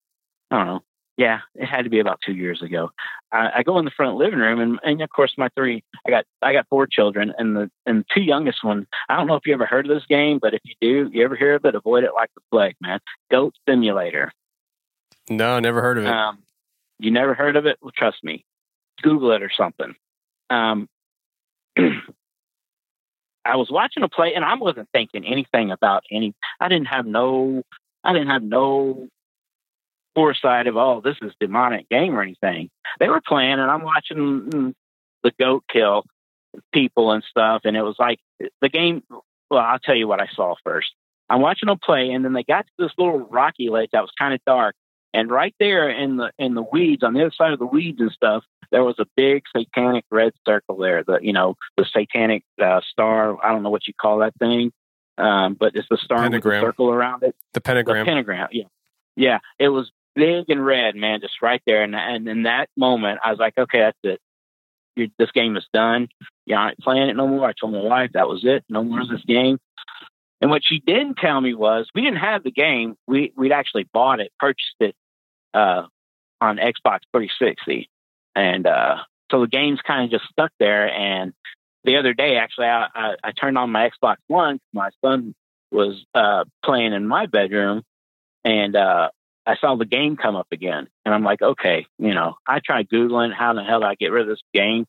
I 0.51 0.57
don't 0.59 0.67
know. 0.67 0.83
Yeah, 1.17 1.41
it 1.55 1.65
had 1.65 1.85
to 1.85 1.91
be 1.91 2.01
about 2.01 2.21
two 2.25 2.35
years 2.35 2.61
ago. 2.61 2.91
I, 3.33 3.51
I 3.57 3.63
go 3.63 3.79
in 3.79 3.87
the 3.87 3.91
front 3.91 4.17
living 4.17 4.39
room, 4.39 4.61
and, 4.61 4.79
and 4.85 5.01
of 5.01 5.09
course, 5.09 5.33
my 5.39 5.49
three. 5.57 5.83
I 6.07 6.11
got 6.11 6.25
I 6.43 6.53
got 6.53 6.69
four 6.69 6.87
children, 6.87 7.33
and 7.39 7.57
the 7.57 7.71
and 7.87 8.01
the 8.01 8.05
two 8.13 8.21
youngest 8.21 8.63
ones. 8.63 8.87
I 9.09 9.17
don't 9.17 9.27
know 9.27 9.35
if 9.35 9.47
you 9.47 9.55
ever 9.55 9.65
heard 9.65 9.89
of 9.89 9.97
this 9.97 10.07
game, 10.07 10.39
but 10.41 10.53
if 10.53 10.61
you 10.65 10.75
do, 10.81 11.11
you 11.13 11.25
ever 11.25 11.35
hear 11.35 11.55
of 11.55 11.65
it, 11.65 11.75
avoid 11.75 12.05
it 12.05 12.11
like 12.15 12.31
the 12.35 12.43
plague, 12.51 12.77
man. 12.83 13.01
Goat 13.31 13.55
Simulator. 13.67 14.31
No, 15.31 15.59
never 15.59 15.81
heard 15.81 15.99
of 15.99 16.05
it. 16.05 16.11
Um, 16.11 16.39
you 16.99 17.11
never 17.11 17.35
heard 17.35 17.57
of 17.57 17.67
it? 17.67 17.79
Well, 17.81 17.93
trust 17.97 18.23
me, 18.23 18.45
Google 19.03 19.33
it 19.33 19.43
or 19.43 19.51
something. 19.51 19.95
Um, 20.51 20.89
I 23.47 23.57
was 23.57 23.71
watching 23.71 24.03
a 24.03 24.09
play, 24.09 24.35
and 24.35 24.45
I 24.45 24.57
wasn't 24.57 24.89
thinking 24.93 25.25
anything 25.25 25.71
about 25.71 26.03
any. 26.11 26.35
I 26.61 26.69
didn't 26.69 26.89
have 26.89 27.07
no. 27.07 27.63
I 28.03 28.13
didn't 28.13 28.29
have 28.29 28.43
no 28.43 29.09
foresight 30.15 30.67
of 30.67 30.77
oh, 30.77 31.01
this 31.05 31.17
is 31.23 31.33
demonic 31.39 31.89
game 31.89 32.17
or 32.17 32.23
anything. 32.23 32.71
They 32.99 33.09
were 33.09 33.21
playing, 33.21 33.53
and 33.53 33.71
I'm 33.71 33.83
watching 33.83 34.17
mm, 34.17 34.75
the 35.23 35.33
goat 35.39 35.65
kill 35.71 36.05
people 36.73 37.13
and 37.13 37.23
stuff, 37.31 37.63
and 37.65 37.77
it 37.77 37.83
was 37.83 37.97
like 37.99 38.19
the 38.61 38.69
game. 38.69 39.03
Well, 39.49 39.61
I'll 39.61 39.79
tell 39.79 39.95
you 39.95 40.09
what 40.09 40.21
I 40.21 40.27
saw 40.35 40.57
first. 40.65 40.93
I'm 41.29 41.41
watching 41.41 41.69
them 41.69 41.79
play, 41.79 42.11
and 42.11 42.25
then 42.25 42.33
they 42.33 42.43
got 42.43 42.67
to 42.67 42.73
this 42.79 42.93
little 42.99 43.19
rocky 43.19 43.69
ledge 43.69 43.91
that 43.93 44.01
was 44.01 44.11
kind 44.19 44.35
of 44.35 44.41
dark, 44.45 44.75
and 45.15 45.31
right 45.31 45.55
there 45.61 45.89
in 45.89 46.17
the 46.17 46.33
in 46.39 46.55
the 46.55 46.63
weeds, 46.63 47.03
on 47.05 47.15
the 47.15 47.21
other 47.21 47.35
side 47.37 47.53
of 47.53 47.59
the 47.59 47.67
weeds 47.67 48.01
and 48.01 48.11
stuff, 48.11 48.45
there 48.71 48.85
was 48.85 48.97
a 48.99 49.07
big 49.17 49.43
satanic 49.57 50.05
red 50.11 50.33
circle 50.47 50.77
there. 50.77 51.05
The 51.05 51.19
you 51.23 51.33
know 51.33 51.57
the 51.77 51.85
satanic 51.85 52.45
uh, 52.63 52.81
star. 52.91 53.45
I 53.45 53.53
don't 53.53 53.63
know 53.63 53.71
what 53.71 53.87
you 53.87 53.95
call 53.95 54.19
that 54.19 54.35
thing, 54.39 54.73
um, 55.19 55.55
but 55.55 55.75
it's 55.75 55.89
the 55.89 55.99
star 55.99 56.19
Pentagram. 56.19 56.61
with 56.61 56.63
the 56.63 56.69
circle 56.69 56.91
around 56.91 57.23
it. 57.23 57.35
The 57.55 57.61
pentagram. 57.61 58.05
The 58.05 58.11
pentagram. 58.11 58.49
Yeah, 58.53 58.65
yeah. 59.17 59.39
It 59.59 59.69
was 59.69 59.91
big 60.15 60.47
and 60.49 60.65
red, 60.65 60.97
man, 60.97 61.21
just 61.21 61.43
right 61.43 61.63
there. 61.67 61.83
And 61.83 61.95
and 61.95 62.29
in 62.29 62.43
that 62.45 62.69
moment, 62.77 63.21
I 63.25 63.31
was 63.31 63.39
like, 63.39 63.57
okay, 63.59 63.81
that's 63.81 63.99
it. 64.03 64.21
you 64.97 65.11
this 65.19 65.31
game 65.33 65.57
is 65.57 65.67
done. 65.73 66.09
You're 66.47 66.59
not 66.59 66.79
playing 66.79 67.09
it 67.09 67.17
no 67.17 67.29
more. 67.29 67.49
I 67.49 67.53
told 67.53 67.73
my 67.73 67.83
wife 67.83 68.11
that 68.15 68.29
was 68.29 68.41
it. 68.45 68.65
No 68.69 68.83
more 68.83 69.01
of 69.01 69.09
this 69.09 69.25
game. 69.25 69.59
And 70.41 70.51
what 70.51 70.63
she 70.65 70.81
didn't 70.81 71.17
tell 71.17 71.41
me 71.41 71.55
was 71.55 71.89
we 71.95 72.03
didn't 72.03 72.19
have 72.19 72.43
the 72.43 72.51
game. 72.51 72.97
We 73.07 73.33
we'd 73.37 73.53
actually 73.53 73.89
bought 73.93 74.21
it, 74.21 74.33
purchased 74.39 74.77
it 74.81 74.95
uh, 75.55 75.85
on 76.41 76.57
Xbox 76.57 77.01
360, 77.13 77.89
and 78.37 78.67
uh, 78.67 78.97
so 79.31 79.41
the 79.41 79.49
game's 79.49 79.81
kind 79.81 80.05
of 80.05 80.11
just 80.11 80.31
stuck 80.31 80.53
there. 80.61 80.89
And 80.93 81.33
the 81.85 81.97
other 81.97 82.13
day, 82.13 82.37
actually, 82.37 82.67
I, 82.67 82.87
I, 82.95 83.15
I 83.25 83.33
turned 83.33 83.59
on 83.59 83.73
my 83.73 83.91
Xbox 83.91 84.17
One. 84.29 84.61
My 84.73 84.91
son 85.05 85.35
was 85.73 86.05
uh, 86.15 86.45
playing 86.65 86.93
in 86.93 87.09
my 87.09 87.27
bedroom, 87.27 87.83
and 88.45 88.77
uh, 88.77 89.09
I 89.47 89.57
saw 89.57 89.75
the 89.75 89.87
game 89.87 90.17
come 90.17 90.37
up 90.37 90.49
again. 90.53 90.87
And 91.05 91.15
I'm 91.15 91.25
like, 91.25 91.43
okay, 91.43 91.87
you 91.99 92.15
know, 92.15 92.37
I 92.47 92.61
tried 92.65 92.89
googling 92.89 93.35
how 93.35 93.55
the 93.55 93.65
hell 93.65 93.81
do 93.81 93.87
I 93.87 93.95
get 93.95 94.13
rid 94.13 94.23
of 94.23 94.29
this 94.29 94.43
game 94.53 94.85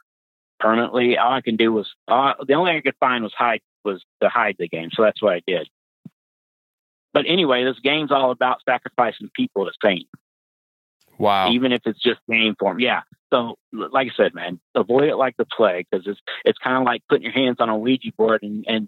permanently. 0.59 1.17
All 1.17 1.31
I 1.31 1.41
can 1.41 1.55
do 1.55 1.71
was 1.71 1.87
uh, 2.07 2.33
the 2.45 2.53
only 2.53 2.71
thing 2.71 2.77
I 2.77 2.81
could 2.81 2.97
find 2.99 3.23
was 3.23 3.33
hide 3.35 3.61
was 3.85 4.03
to 4.21 4.27
hide 4.27 4.57
the 4.59 4.67
game. 4.67 4.89
So 4.93 5.03
that's 5.03 5.21
what 5.21 5.33
I 5.33 5.41
did. 5.47 5.69
But 7.13 7.25
anyway, 7.27 7.63
this 7.63 7.79
game's 7.81 8.11
all 8.11 8.31
about 8.31 8.61
sacrificing 8.67 9.29
people 9.33 9.65
to 9.65 9.71
Satan 9.81 10.07
wow. 11.17 11.51
even 11.51 11.71
if 11.71 11.81
it's 11.85 12.01
just 12.01 12.19
game 12.29 12.55
form. 12.59 12.79
Yeah. 12.79 13.01
So, 13.33 13.57
like 13.73 14.07
I 14.07 14.15
said, 14.15 14.33
man, 14.33 14.59
avoid 14.73 15.09
it 15.09 15.15
like 15.15 15.35
the 15.37 15.45
plague 15.45 15.87
because 15.89 16.07
it's 16.07 16.19
it's 16.45 16.57
kind 16.59 16.77
of 16.77 16.83
like 16.83 17.03
putting 17.09 17.23
your 17.23 17.33
hands 17.33 17.57
on 17.59 17.69
a 17.69 17.77
Ouija 17.77 18.11
board 18.17 18.43
and, 18.43 18.65
and 18.67 18.87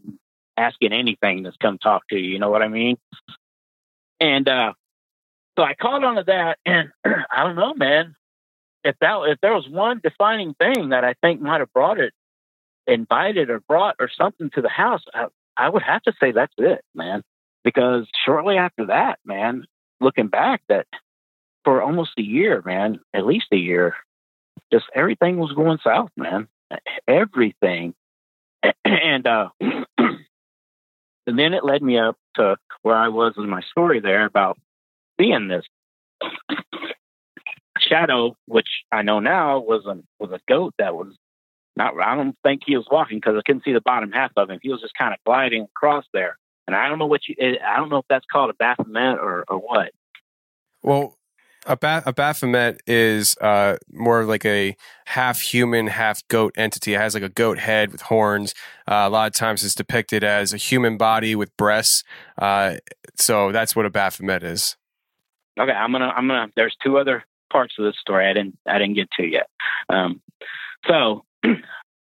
asking 0.56 0.94
anything 0.94 1.44
that's 1.44 1.58
come 1.58 1.78
talk 1.78 2.08
to 2.10 2.18
you. 2.18 2.32
You 2.32 2.40
know 2.40 2.50
what 2.50 2.62
I 2.62 2.70
mean? 2.70 2.98
And 4.20 4.48
uh, 4.48 4.74
so 5.58 5.64
I 5.64 5.74
caught 5.74 6.04
on 6.04 6.16
to 6.16 6.24
that, 6.28 6.58
and 6.66 6.90
I 7.06 7.44
don't 7.44 7.56
know, 7.56 7.74
man. 7.74 8.16
If 8.84 8.96
that 9.02 9.22
if 9.28 9.42
there 9.42 9.54
was 9.54 9.68
one 9.68 10.00
defining 10.02 10.54
thing 10.54 10.90
that 10.90 11.04
I 11.04 11.16
think 11.22 11.42
might 11.42 11.60
have 11.60 11.74
brought 11.74 12.00
it, 12.00 12.14
invited 12.88 13.50
or 13.50 13.60
brought 13.60 13.96
or 14.00 14.10
something 14.10 14.50
to 14.52 14.62
the 14.62 14.70
house, 14.70 15.04
I, 15.14 15.26
I 15.58 15.70
would 15.70 15.84
have 15.84 16.02
to 16.04 16.14
say 16.20 16.32
that's 16.32 16.54
it, 16.58 16.82
man. 16.96 17.24
Because 17.64 18.08
shortly 18.26 18.56
after 18.56 18.86
that, 18.86 19.20
man, 19.26 19.66
looking 20.00 20.28
back, 20.28 20.62
that 20.70 20.88
for 21.70 21.84
almost 21.84 22.13
a 22.17 22.24
year, 22.24 22.63
man, 22.65 22.99
at 23.13 23.28
least 23.28 23.45
a 23.51 23.55
year, 23.55 23.93
just 24.74 24.86
everything 24.95 25.38
was 25.38 25.51
going 25.51 25.78
south, 25.84 26.09
man. 26.17 26.47
Everything. 27.07 27.93
and 28.86 29.28
uh, 29.28 29.49
and 29.61 30.17
then 31.28 31.53
it 31.53 31.63
led 31.63 31.84
me 31.84 31.99
up 31.99 32.17
to 32.38 32.55
where 32.82 32.95
I 32.95 33.09
was 33.09 33.36
in 33.38 33.47
my 33.47 33.61
story 33.70 33.99
there 33.99 34.26
about 34.26 34.57
seeing 35.22 35.47
this 35.47 35.63
shadow, 37.78 38.36
which 38.47 38.70
I 38.91 39.03
know 39.03 39.20
now 39.20 39.59
was 39.59 39.86
a 39.86 39.99
was 40.17 40.32
a 40.32 40.39
goat 40.47 40.74
that 40.80 40.95
was 40.95 41.15
not. 41.76 41.93
I 42.01 42.15
don't 42.15 42.36
think 42.41 42.63
he 42.65 42.78
was 42.78 42.88
walking 42.91 43.20
because 43.20 43.36
I 43.38 43.43
couldn't 43.45 43.63
see 43.63 43.74
the 43.74 43.82
bottom 43.82 44.11
half 44.11 44.32
of 44.38 44.49
him. 44.49 44.57
He 44.63 44.72
was 44.72 44.82
just 44.82 44.97
kind 44.97 45.13
of 45.13 45.20
gliding 45.24 45.67
across 45.76 46.05
there, 46.13 46.36
and 46.65 46.76
I 46.76 46.89
don't 46.89 46.97
know 46.97 47.05
what 47.05 47.28
you. 47.28 47.36
I 47.39 47.78
don't 47.78 47.89
know 47.89 47.97
if 47.97 48.07
that's 48.09 48.26
called 48.26 48.49
a 48.49 48.55
Baphomet 48.55 49.20
or 49.20 49.45
or 49.47 49.59
what. 49.59 49.91
Well, 50.82 51.18
a, 51.66 51.76
ba- 51.76 52.03
a 52.05 52.14
Baphomet 52.14 52.82
is 52.88 53.38
uh, 53.41 53.78
more 53.91 54.26
like 54.26 54.45
a 54.45 54.76
half 55.05 55.41
human, 55.41 55.88
half 55.88 56.28
goat 56.28 56.53
entity. 56.57 56.93
It 56.93 56.99
has 56.99 57.14
like 57.14 57.24
a 57.24 57.30
goat 57.30 57.60
head 57.60 57.91
with 57.91 58.01
horns. 58.01 58.53
Uh, 58.88 59.03
a 59.05 59.10
lot 59.10 59.28
of 59.28 59.34
times 59.34 59.64
it's 59.64 59.76
depicted 59.76 60.24
as 60.24 60.53
a 60.53 60.57
human 60.57 60.97
body 60.97 61.36
with 61.36 61.55
breasts. 61.57 62.03
Uh, 62.38 62.76
so 63.16 63.51
that's 63.51 63.76
what 63.76 63.86
a 63.86 63.89
Baphomet 63.89 64.43
is. 64.43 64.78
Okay, 65.60 65.72
I'm 65.72 65.91
gonna 65.91 66.07
I'm 66.07 66.28
gonna. 66.28 66.47
There's 66.55 66.76
two 66.82 66.97
other 66.97 67.26
parts 67.51 67.76
of 67.78 67.86
this 67.86 67.95
story 67.99 68.28
I 68.30 68.34
didn't 68.34 68.57
I 68.66 68.78
didn't 68.78 68.95
get 68.95 69.12
to 69.12 69.24
yet. 69.26 69.49
Um, 69.89 70.22
so 70.88 71.26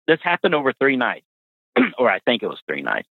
this 0.08 0.20
happened 0.24 0.56
over 0.56 0.74
three 0.74 0.96
nights, 0.96 1.28
or 2.00 2.10
I 2.10 2.20
think 2.20 2.42
it 2.42 2.48
was 2.48 2.60
three 2.68 2.82
nights. 2.82 3.08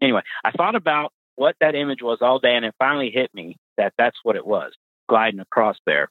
Anyway, 0.00 0.22
I 0.42 0.50
thought 0.52 0.74
about 0.74 1.12
what 1.34 1.56
that 1.60 1.74
image 1.74 2.02
was 2.02 2.18
all 2.22 2.38
day, 2.38 2.56
and 2.56 2.64
it 2.64 2.74
finally 2.78 3.10
hit 3.10 3.34
me 3.34 3.58
that 3.76 3.92
that's 3.98 4.16
what 4.22 4.36
it 4.36 4.46
was 4.46 4.72
gliding 5.08 5.40
across 5.40 5.76
there. 5.86 6.08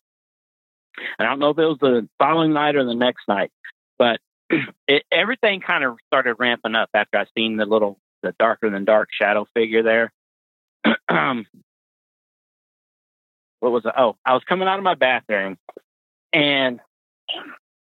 And 1.19 1.27
I 1.27 1.31
don't 1.31 1.39
know 1.39 1.49
if 1.49 1.59
it 1.59 1.65
was 1.65 1.77
the 1.81 2.07
following 2.19 2.53
night 2.53 2.75
or 2.75 2.85
the 2.85 2.95
next 2.95 3.27
night, 3.27 3.51
but 3.97 4.19
it, 4.87 5.03
everything 5.11 5.61
kind 5.61 5.83
of 5.83 5.97
started 6.07 6.35
ramping 6.39 6.75
up 6.75 6.89
after 6.93 7.17
I 7.17 7.25
seen 7.37 7.57
the 7.57 7.65
little, 7.65 7.99
the 8.23 8.33
darker 8.39 8.69
than 8.69 8.85
dark 8.85 9.09
shadow 9.11 9.45
figure 9.53 9.83
there. 9.83 10.13
um, 11.09 11.45
what 13.59 13.71
was 13.71 13.85
it? 13.85 13.93
Oh, 13.97 14.15
I 14.25 14.33
was 14.33 14.43
coming 14.47 14.67
out 14.67 14.77
of 14.77 14.83
my 14.83 14.95
bathroom 14.95 15.57
and 16.31 16.79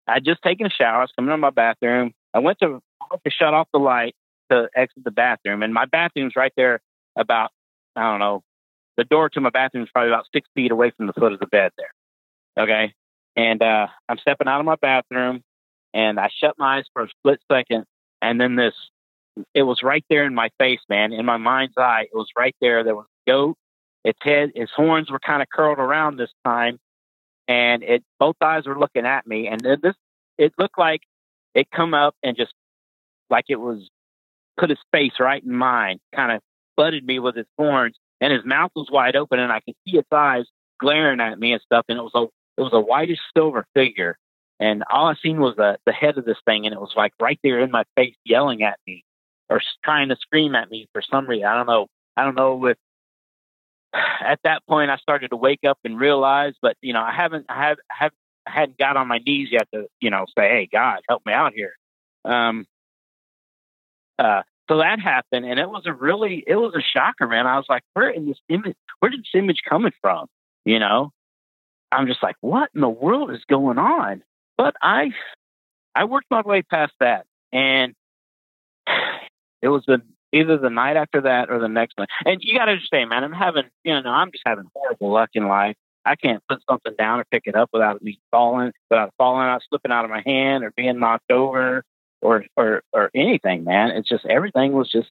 I'd 0.07 0.23
just 0.23 0.41
taken 0.41 0.67
a 0.67 0.69
shower. 0.69 0.99
I 0.99 1.01
was 1.01 1.11
coming 1.15 1.31
out 1.31 1.35
of 1.35 1.39
my 1.41 1.49
bathroom. 1.49 2.13
I 2.33 2.39
went 2.39 2.59
to, 2.59 2.81
to 3.11 3.31
shut 3.31 3.53
off 3.53 3.67
the 3.73 3.79
light 3.79 4.15
to 4.49 4.69
exit 4.75 5.03
the 5.03 5.11
bathroom, 5.11 5.63
and 5.63 5.73
my 5.73 5.85
bathroom's 5.85 6.35
right 6.37 6.53
there 6.55 6.79
about, 7.17 7.51
I 7.95 8.03
don't 8.03 8.19
know, 8.19 8.43
the 8.97 9.03
door 9.03 9.29
to 9.29 9.41
my 9.41 9.51
bathroom 9.51 9.83
is 9.83 9.89
probably 9.91 10.11
about 10.11 10.25
six 10.33 10.49
feet 10.55 10.71
away 10.71 10.91
from 10.97 11.07
the 11.07 11.13
foot 11.13 11.31
of 11.31 11.39
the 11.39 11.45
bed 11.47 11.71
there. 11.77 12.63
Okay. 12.63 12.93
And 13.35 13.61
uh, 13.61 13.87
I'm 14.09 14.17
stepping 14.17 14.47
out 14.47 14.59
of 14.59 14.65
my 14.65 14.75
bathroom 14.81 15.43
and 15.93 16.19
I 16.19 16.29
shut 16.41 16.55
my 16.57 16.77
eyes 16.77 16.85
for 16.91 17.03
a 17.03 17.09
split 17.09 17.39
second. 17.51 17.85
And 18.21 18.41
then 18.41 18.55
this, 18.55 18.73
it 19.53 19.61
was 19.61 19.83
right 19.83 20.03
there 20.09 20.25
in 20.25 20.33
my 20.33 20.49
face, 20.57 20.79
man, 20.89 21.13
in 21.13 21.25
my 21.25 21.37
mind's 21.37 21.77
eye. 21.77 22.07
It 22.11 22.15
was 22.15 22.27
right 22.35 22.55
there. 22.59 22.83
There 22.83 22.95
was 22.95 23.05
a 23.05 23.31
goat. 23.31 23.55
Its 24.03 24.17
head, 24.21 24.51
its 24.55 24.71
horns 24.75 25.11
were 25.11 25.19
kind 25.19 25.43
of 25.43 25.49
curled 25.49 25.77
around 25.77 26.17
this 26.17 26.31
time. 26.43 26.79
And 27.47 27.83
it, 27.83 28.03
both 28.19 28.35
eyes 28.41 28.65
were 28.65 28.79
looking 28.79 29.05
at 29.05 29.27
me. 29.27 29.47
And 29.47 29.61
then 29.61 29.77
this, 29.83 29.95
it 30.39 30.53
looked 30.57 30.79
like 30.79 31.01
it 31.53 31.67
come 31.69 31.93
up 31.93 32.15
and 32.23 32.35
just 32.35 32.53
like 33.29 33.45
it 33.49 33.59
was 33.59 33.87
put 34.59 34.71
its 34.71 34.81
face 34.91 35.13
right 35.19 35.43
in 35.43 35.53
mine, 35.53 35.99
kind 36.15 36.31
of 36.31 36.41
butted 36.75 37.05
me 37.05 37.19
with 37.19 37.37
its 37.37 37.49
horns 37.57 37.95
and 38.21 38.33
his 38.33 38.45
mouth 38.45 38.71
was 38.75 38.89
wide 38.91 39.15
open, 39.15 39.39
and 39.39 39.51
I 39.51 39.59
could 39.61 39.75
see 39.85 39.97
its 39.97 40.11
eyes 40.11 40.45
glaring 40.79 41.19
at 41.19 41.39
me 41.39 41.53
and 41.53 41.61
stuff. 41.61 41.85
And 41.89 41.97
it 41.97 42.01
was 42.01 42.15
a 42.15 42.23
it 42.59 42.63
was 42.63 42.73
a 42.73 42.79
whitish 42.79 43.19
silver 43.35 43.65
figure, 43.73 44.17
and 44.59 44.83
all 44.91 45.07
I 45.07 45.15
seen 45.21 45.39
was 45.39 45.55
the 45.55 45.77
the 45.85 45.93
head 45.93 46.17
of 46.17 46.25
this 46.25 46.39
thing, 46.45 46.65
and 46.65 46.73
it 46.73 46.81
was 46.81 46.93
like 46.95 47.13
right 47.21 47.39
there 47.43 47.59
in 47.59 47.71
my 47.71 47.83
face, 47.95 48.15
yelling 48.23 48.63
at 48.63 48.79
me 48.87 49.03
or 49.49 49.61
trying 49.83 50.09
to 50.09 50.15
scream 50.17 50.55
at 50.55 50.69
me 50.69 50.87
for 50.93 51.01
some 51.01 51.27
reason. 51.27 51.45
I 51.45 51.55
don't 51.55 51.67
know. 51.67 51.87
I 52.15 52.23
don't 52.23 52.35
know 52.35 52.65
if 52.65 52.77
at 53.93 54.39
that 54.43 54.65
point 54.67 54.91
I 54.91 54.97
started 54.97 55.29
to 55.29 55.37
wake 55.37 55.63
up 55.67 55.79
and 55.83 55.99
realize, 55.99 56.53
but 56.61 56.75
you 56.81 56.93
know, 56.93 57.01
I 57.01 57.13
haven't 57.13 57.45
I 57.49 57.67
have 57.67 57.77
have 57.89 58.11
I 58.45 58.51
hadn't 58.51 58.77
got 58.77 58.97
on 58.97 59.07
my 59.07 59.19
knees 59.19 59.49
yet 59.51 59.67
to 59.73 59.87
you 59.99 60.09
know 60.09 60.25
say, 60.37 60.49
hey 60.49 60.69
God, 60.71 61.01
help 61.07 61.25
me 61.25 61.33
out 61.33 61.53
here. 61.53 61.73
Um, 62.25 62.65
uh, 64.19 64.41
so 64.67 64.77
that 64.77 64.99
happened, 64.99 65.45
and 65.45 65.59
it 65.59 65.69
was 65.69 65.83
a 65.85 65.93
really, 65.93 66.43
it 66.45 66.55
was 66.55 66.73
a 66.75 66.81
shocker, 66.81 67.27
man. 67.27 67.47
I 67.47 67.57
was 67.57 67.65
like, 67.69 67.83
where 67.93 68.09
in 68.09 68.27
this 68.27 68.39
image, 68.49 68.75
where 68.99 69.09
did 69.09 69.21
this 69.21 69.33
image 69.33 69.61
coming 69.67 69.93
from? 70.01 70.27
You 70.65 70.79
know, 70.79 71.11
I'm 71.91 72.07
just 72.07 72.21
like, 72.21 72.35
what 72.41 72.69
in 72.75 72.81
the 72.81 72.89
world 72.89 73.31
is 73.31 73.43
going 73.49 73.77
on? 73.77 74.23
But 74.57 74.75
I, 74.81 75.11
I 75.95 76.03
worked 76.03 76.27
my 76.29 76.41
way 76.41 76.63
past 76.63 76.93
that, 76.99 77.25
and 77.53 77.93
it 79.61 79.69
was 79.69 79.83
the 79.87 80.01
either 80.33 80.57
the 80.57 80.69
night 80.69 80.97
after 80.97 81.21
that 81.21 81.49
or 81.49 81.59
the 81.59 81.69
next 81.69 81.97
night. 81.97 82.09
And 82.25 82.41
you 82.43 82.57
got 82.57 82.65
to 82.65 82.73
understand, 82.73 83.09
man, 83.09 83.23
I'm 83.23 83.31
having, 83.31 83.63
you 83.85 84.01
know, 84.01 84.09
I'm 84.09 84.31
just 84.31 84.43
having 84.45 84.65
horrible 84.75 85.11
luck 85.11 85.29
in 85.33 85.47
life. 85.47 85.77
I 86.03 86.15
can't 86.15 86.43
put 86.49 86.59
something 86.69 86.93
down 86.97 87.21
or 87.21 87.25
pick 87.31 87.43
it 87.45 87.55
up 87.55 87.69
without 87.71 88.01
me 88.01 88.19
falling, 88.31 88.73
without 88.89 89.13
falling 89.17 89.47
out, 89.47 89.61
slipping 89.69 89.91
out 89.91 90.05
of 90.05 90.11
my 90.11 90.21
hand, 90.25 90.65
or 90.65 90.71
being 90.75 90.99
knocked 90.99 91.31
over 91.31 91.83
or 92.21 92.45
or 92.55 92.81
or 92.93 93.09
anything, 93.15 93.63
man. 93.63 93.91
It's 93.91 94.09
just 94.09 94.25
everything 94.25 94.73
was 94.73 94.89
just 94.89 95.09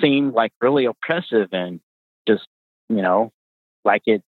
seemed 0.00 0.34
like 0.34 0.52
really 0.60 0.86
oppressive 0.86 1.48
and 1.52 1.80
just 2.26 2.46
you 2.88 3.02
know 3.02 3.32
like 3.84 4.02
it. 4.06 4.22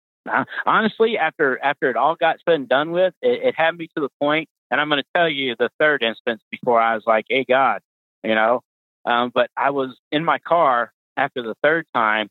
Honestly, 0.66 1.18
after 1.18 1.64
after 1.64 1.90
it 1.90 1.96
all 1.96 2.16
got 2.16 2.38
said 2.46 2.56
and 2.56 2.70
done 2.70 2.92
with, 2.92 3.14
it, 3.22 3.44
it 3.44 3.56
had 3.56 3.78
me 3.78 3.88
to 3.96 4.02
the 4.02 4.10
point, 4.20 4.50
and 4.72 4.82
I'm 4.82 4.90
going 4.90 5.02
to 5.02 5.10
tell 5.16 5.30
you 5.30 5.56
the 5.58 5.70
third 5.80 6.02
instance 6.04 6.42
before 6.50 6.82
I 6.82 6.96
was 6.96 7.04
like, 7.06 7.26
"Hey 7.30 7.46
God," 7.48 7.82
you 8.24 8.36
know. 8.36 8.62
Um, 9.06 9.32
but 9.34 9.52
I 9.56 9.70
was 9.70 9.96
in 10.12 10.26
my 10.26 10.40
car 10.40 10.92
after 11.16 11.44
the 11.44 11.56
third 11.62 11.86
time, 11.94 12.28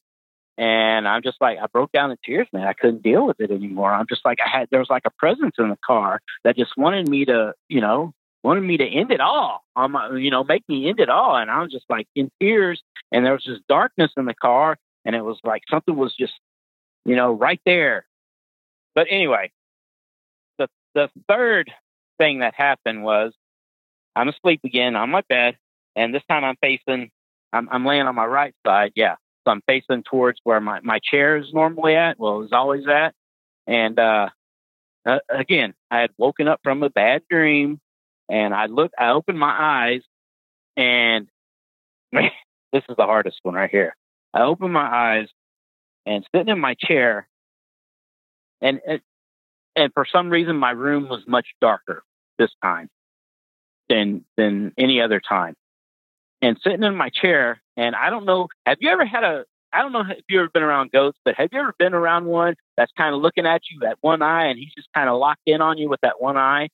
and 0.59 1.09
I'm 1.09 1.23
just 1.23 1.41
like, 1.41 1.59
I 1.59 1.67
broke 1.73 1.93
down 1.93 2.11
in 2.11 2.17
tears, 2.25 2.49
man. 2.53 2.67
I 2.67 2.73
couldn't 2.73 3.03
deal 3.03 3.27
with 3.27 3.41
it 3.41 3.51
anymore. 3.51 3.93
I'm 3.93 4.07
just 4.09 4.25
like, 4.25 4.39
I 4.45 4.59
had, 4.59 4.69
there 4.71 4.81
was 4.81 4.91
like 4.91 5.05
a 5.05 5.11
presence 5.11 5.55
in 5.59 5.69
the 5.69 5.79
car 5.85 6.21
that 6.45 6.57
just 6.57 6.77
wanted 6.77 7.09
me 7.09 7.25
to, 7.25 7.55
you 7.69 7.81
know, 7.81 8.13
wanted 8.45 8.61
me 8.61 8.77
to 8.77 8.87
end 8.87 9.11
it 9.11 9.21
all. 9.21 9.65
You 9.77 10.31
know, 10.31 10.45
make 10.45 10.63
me 10.69 10.89
end 10.89 11.01
it 11.01 11.09
all. 11.09 11.37
And 11.37 11.51
I 11.51 11.63
was 11.63 11.73
just 11.73 11.87
like 11.89 12.07
in 12.15 12.31
tears. 12.41 12.83
And 13.11 13.25
there 13.25 13.33
was 13.33 13.45
this 13.47 13.61
darkness 13.69 14.13
in 14.17 14.27
the 14.27 14.35
car, 14.35 14.77
and 15.05 15.17
it 15.17 15.23
was 15.23 15.39
like 15.45 15.63
something 15.71 15.97
was 15.97 16.15
just, 16.15 16.35
you 17.05 17.17
know, 17.17 17.33
right 17.33 17.61
there. 17.65 18.07
But 18.95 19.07
anyway, 19.11 19.51
the 20.59 20.69
the 20.95 21.09
third 21.29 21.73
thing 22.19 22.41
that 22.41 22.55
happened 22.55 23.03
was 23.03 23.33
I'm 24.15 24.29
asleep 24.29 24.61
again 24.65 24.95
on 24.95 25.11
my 25.11 25.23
bed, 25.29 25.57
and 25.97 26.15
this 26.15 26.23
time 26.29 26.45
I'm 26.45 26.57
facing, 26.61 27.11
I'm, 27.53 27.69
I'm 27.71 27.87
laying 27.87 28.07
on 28.07 28.15
my 28.15 28.27
right 28.27 28.55
side. 28.67 28.93
Yeah, 28.95 29.17
so 29.45 29.53
I'm 29.53 29.63
facing 29.67 30.03
towards 30.03 30.41
where 30.45 30.61
my 30.61 30.81
my 30.81 31.01
chair 31.03 31.37
is 31.37 31.53
normally 31.53 31.97
at. 31.97 32.19
Well, 32.19 32.43
it's 32.43 32.53
always 32.53 32.87
at. 32.89 33.15
And 33.67 33.99
uh, 33.99 34.29
uh, 35.07 35.19
again, 35.31 35.75
I 35.91 36.01
had 36.01 36.11
woken 36.19 36.49
up 36.49 36.61
from 36.63 36.83
a 36.83 36.91
bad 36.91 37.23
dream 37.31 37.81
and 38.29 38.55
I 38.55 38.67
look, 38.67 38.93
I 38.99 39.11
open 39.11 39.37
my 39.37 39.55
eyes, 39.59 40.03
and 40.77 41.29
man, 42.13 42.31
this 42.73 42.83
is 42.89 42.97
the 42.97 43.05
hardest 43.05 43.39
one 43.43 43.55
right 43.55 43.71
here. 43.71 43.97
I 44.33 44.43
open 44.43 44.73
my 44.73 44.87
eyes, 44.87 45.29
and 46.07 46.27
sitting 46.35 46.53
in 46.53 46.61
my 46.61 46.75
chair, 46.75 47.29
and 48.61 48.81
and 49.77 49.93
for 49.93 50.07
some 50.11 50.31
reason 50.31 50.57
my 50.57 50.71
room 50.71 51.09
was 51.09 51.23
much 51.27 51.47
darker 51.61 52.03
this 52.39 52.51
time 52.63 52.89
than 53.89 54.25
than 54.37 54.73
any 54.79 55.01
other 55.01 55.21
time. 55.21 55.55
And 56.43 56.59
sitting 56.63 56.83
in 56.83 56.95
my 56.95 57.11
chair, 57.11 57.63
and 57.77 57.97
I 57.97 58.11
don't 58.11 58.27
know, 58.27 58.49
have 58.67 58.79
you 58.81 58.91
ever 58.91 59.07
had 59.07 59.25
a 59.25 59.45
I 59.73 59.83
don't 59.83 59.93
know 59.93 60.05
if 60.09 60.25
you've 60.29 60.41
ever 60.41 60.51
been 60.51 60.63
around 60.63 60.93
goats, 60.93 61.19
but 61.25 61.35
have 61.37 61.49
you 61.53 61.59
ever 61.59 61.75
been 61.79 61.95
around 61.95 62.27
one 62.27 62.55
that's 62.77 62.93
kind 62.97 63.13
of 63.13 63.21
looking 63.21 63.45
at 63.45 63.63
you 63.71 63.87
at 63.87 63.99
one 64.03 64.23
eye 64.23 64.47
and 64.47 64.59
he's 64.59 64.73
just 64.73 64.89
kind 64.95 65.09
of 65.09 65.19
locked 65.19 65.43
in 65.47 65.61
on 65.61 65.79
you 65.79 65.89
with 65.89 66.01
that 66.03 66.21
one 66.21 66.37
eye? 66.37 66.69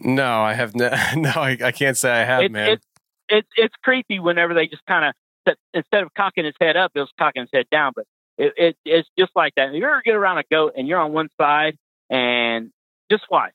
No, 0.00 0.42
I 0.42 0.54
have 0.54 0.74
no. 0.74 0.90
No, 1.16 1.30
I, 1.30 1.58
I 1.62 1.72
can't 1.72 1.96
say 1.96 2.10
I 2.10 2.24
have, 2.24 2.42
it, 2.42 2.52
man. 2.52 2.72
It's 2.72 2.86
it, 3.28 3.46
it's 3.56 3.74
creepy 3.82 4.18
whenever 4.18 4.54
they 4.54 4.66
just 4.66 4.84
kind 4.86 5.04
of 5.04 5.56
instead 5.74 6.02
of 6.02 6.12
cocking 6.14 6.44
his 6.44 6.54
head 6.60 6.76
up, 6.76 6.92
it 6.94 7.00
was 7.00 7.10
cocking 7.18 7.42
his 7.42 7.50
head 7.52 7.66
down. 7.70 7.92
But 7.94 8.06
it, 8.36 8.52
it 8.56 8.76
it's 8.84 9.08
just 9.18 9.32
like 9.34 9.54
that. 9.56 9.68
If 9.68 9.74
you 9.74 9.84
ever 9.84 10.02
get 10.04 10.14
around 10.14 10.38
a 10.38 10.44
goat 10.50 10.74
and 10.76 10.86
you're 10.86 10.98
on 10.98 11.12
one 11.12 11.28
side 11.40 11.76
and 12.10 12.70
just 13.10 13.24
watch 13.30 13.54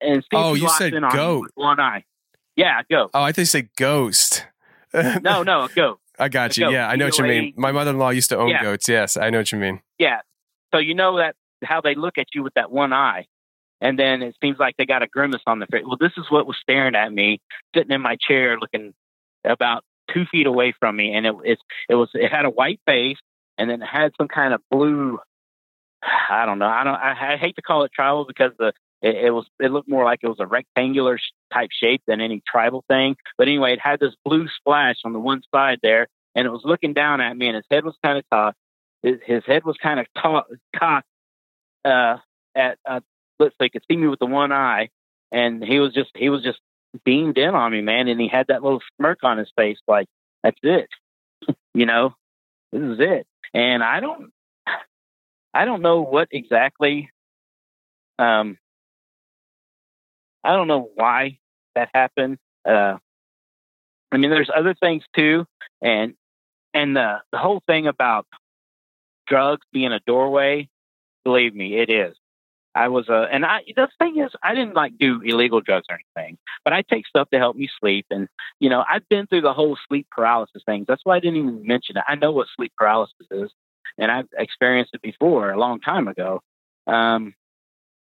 and 0.00 0.22
see 0.22 0.28
oh, 0.36 0.54
you 0.54 0.68
said 0.68 0.92
goat, 0.92 1.50
on 1.56 1.66
one 1.66 1.80
eye. 1.80 2.04
Yeah, 2.56 2.82
goat. 2.90 3.10
Oh, 3.14 3.22
I 3.22 3.32
think 3.32 3.44
you 3.44 3.46
said 3.46 3.68
ghost. 3.76 4.46
no, 4.94 5.42
no, 5.42 5.64
a 5.64 5.68
goat. 5.68 6.00
I 6.18 6.28
got 6.28 6.56
you. 6.56 6.70
Yeah, 6.70 6.88
I 6.88 6.96
know 6.96 7.06
what 7.06 7.18
you 7.18 7.24
mean. 7.24 7.54
My 7.56 7.72
mother-in-law 7.72 8.10
used 8.10 8.28
to 8.30 8.36
own 8.36 8.50
yeah. 8.50 8.62
goats. 8.62 8.88
Yes, 8.88 9.16
I 9.16 9.30
know 9.30 9.38
what 9.38 9.50
you 9.52 9.58
mean. 9.58 9.80
Yeah. 9.98 10.20
So 10.72 10.78
you 10.78 10.94
know 10.94 11.16
that 11.16 11.36
how 11.64 11.80
they 11.80 11.94
look 11.94 12.18
at 12.18 12.26
you 12.34 12.42
with 12.42 12.54
that 12.54 12.70
one 12.70 12.92
eye 12.92 13.26
and 13.80 13.98
then 13.98 14.22
it 14.22 14.36
seems 14.42 14.58
like 14.58 14.76
they 14.76 14.86
got 14.86 15.02
a 15.02 15.06
grimace 15.06 15.42
on 15.46 15.58
their 15.58 15.68
face. 15.68 15.84
Well, 15.86 15.98
this 15.98 16.12
is 16.16 16.26
what 16.30 16.46
was 16.46 16.56
staring 16.60 16.94
at 16.94 17.12
me, 17.12 17.40
sitting 17.74 17.92
in 17.92 18.00
my 18.00 18.16
chair, 18.16 18.58
looking 18.58 18.94
about 19.44 19.84
two 20.12 20.24
feet 20.30 20.46
away 20.46 20.72
from 20.78 20.96
me, 20.96 21.14
and 21.14 21.26
it 21.26 21.34
it, 21.44 21.58
it 21.88 21.94
was 21.94 22.10
it 22.14 22.30
had 22.30 22.44
a 22.44 22.50
white 22.50 22.80
face, 22.86 23.18
and 23.58 23.70
then 23.70 23.82
it 23.82 23.86
had 23.86 24.12
some 24.18 24.28
kind 24.28 24.54
of 24.54 24.60
blue. 24.70 25.18
I 26.02 26.46
don't 26.46 26.58
know. 26.58 26.66
I 26.68 26.84
don't. 26.84 26.94
I, 26.94 27.34
I 27.34 27.36
hate 27.36 27.56
to 27.56 27.62
call 27.62 27.84
it 27.84 27.92
tribal 27.92 28.24
because 28.24 28.52
the 28.58 28.72
It, 29.02 29.16
it 29.26 29.30
was 29.30 29.46
it 29.58 29.70
looked 29.70 29.88
more 29.88 30.04
like 30.04 30.20
it 30.22 30.28
was 30.28 30.40
a 30.40 30.46
rectangular 30.46 31.18
type 31.52 31.70
shape 31.72 32.02
than 32.06 32.20
any 32.20 32.42
tribal 32.46 32.84
thing. 32.86 33.16
But 33.38 33.48
anyway, 33.48 33.72
it 33.72 33.80
had 33.80 33.98
this 33.98 34.14
blue 34.24 34.46
splash 34.48 34.96
on 35.04 35.12
the 35.12 35.18
one 35.18 35.42
side 35.54 35.78
there, 35.82 36.06
and 36.34 36.46
it 36.46 36.50
was 36.50 36.62
looking 36.64 36.92
down 36.92 37.20
at 37.20 37.36
me, 37.36 37.46
and 37.46 37.56
his 37.56 37.64
head 37.70 37.84
was 37.84 37.96
kind 38.04 38.18
of 38.18 38.24
top. 38.30 38.54
His, 39.02 39.16
his 39.24 39.42
head 39.46 39.64
was 39.64 39.76
kind 39.82 40.00
of 40.00 40.06
cocked 40.16 41.06
uh, 41.84 42.18
at 42.54 42.78
uh, 42.86 43.00
let's 43.40 43.56
say, 43.60 43.68
could 43.68 43.84
see 43.90 43.96
me 43.96 44.06
with 44.06 44.20
the 44.20 44.26
one 44.26 44.52
eye, 44.52 44.90
and 45.32 45.64
he 45.64 45.80
was 45.80 45.92
just 45.92 46.10
he 46.14 46.28
was 46.28 46.42
just 46.42 46.60
beamed 47.04 47.38
in 47.38 47.54
on 47.54 47.72
me, 47.72 47.80
man, 47.80 48.08
and 48.08 48.20
he 48.20 48.28
had 48.28 48.46
that 48.48 48.62
little 48.62 48.80
smirk 48.96 49.20
on 49.22 49.38
his 49.38 49.50
face, 49.56 49.78
like 49.88 50.06
that's 50.42 50.58
it, 50.62 50.88
you 51.74 51.86
know, 51.86 52.14
this 52.72 52.82
is 52.82 52.98
it. 53.00 53.26
And 53.52 53.82
I 53.82 54.00
don't, 54.00 54.30
I 55.52 55.64
don't 55.64 55.82
know 55.82 56.02
what 56.02 56.28
exactly, 56.30 57.10
um, 58.18 58.58
I 60.44 60.52
don't 60.52 60.68
know 60.68 60.90
why 60.94 61.38
that 61.74 61.90
happened. 61.94 62.38
Uh, 62.68 62.96
I 64.12 64.16
mean, 64.16 64.30
there's 64.30 64.50
other 64.54 64.74
things 64.74 65.04
too, 65.14 65.46
and 65.82 66.14
and 66.74 66.96
the 66.96 67.20
the 67.32 67.38
whole 67.38 67.62
thing 67.66 67.86
about 67.86 68.26
drugs 69.26 69.66
being 69.72 69.92
a 69.92 70.00
doorway. 70.06 70.68
Believe 71.24 71.54
me, 71.54 71.78
it 71.78 71.90
is. 71.90 72.16
I 72.74 72.88
was 72.88 73.08
a, 73.08 73.26
and 73.32 73.44
I, 73.44 73.60
the 73.74 73.88
thing 73.98 74.18
is, 74.18 74.30
I 74.42 74.54
didn't 74.54 74.74
like 74.74 74.96
do 74.98 75.20
illegal 75.24 75.60
drugs 75.60 75.86
or 75.90 75.98
anything, 76.16 76.38
but 76.64 76.72
I 76.72 76.82
take 76.82 77.06
stuff 77.06 77.28
to 77.30 77.38
help 77.38 77.56
me 77.56 77.68
sleep. 77.80 78.06
And, 78.10 78.28
you 78.60 78.70
know, 78.70 78.84
I've 78.88 79.08
been 79.08 79.26
through 79.26 79.40
the 79.40 79.52
whole 79.52 79.76
sleep 79.88 80.06
paralysis 80.10 80.62
thing. 80.64 80.84
That's 80.86 81.04
why 81.04 81.16
I 81.16 81.20
didn't 81.20 81.38
even 81.38 81.66
mention 81.66 81.96
it. 81.96 82.04
I 82.06 82.14
know 82.14 82.32
what 82.32 82.46
sleep 82.56 82.72
paralysis 82.78 83.26
is, 83.30 83.50
and 83.98 84.10
I've 84.10 84.28
experienced 84.38 84.94
it 84.94 85.02
before 85.02 85.50
a 85.50 85.58
long 85.58 85.80
time 85.80 86.06
ago. 86.06 86.40
Um, 86.86 87.34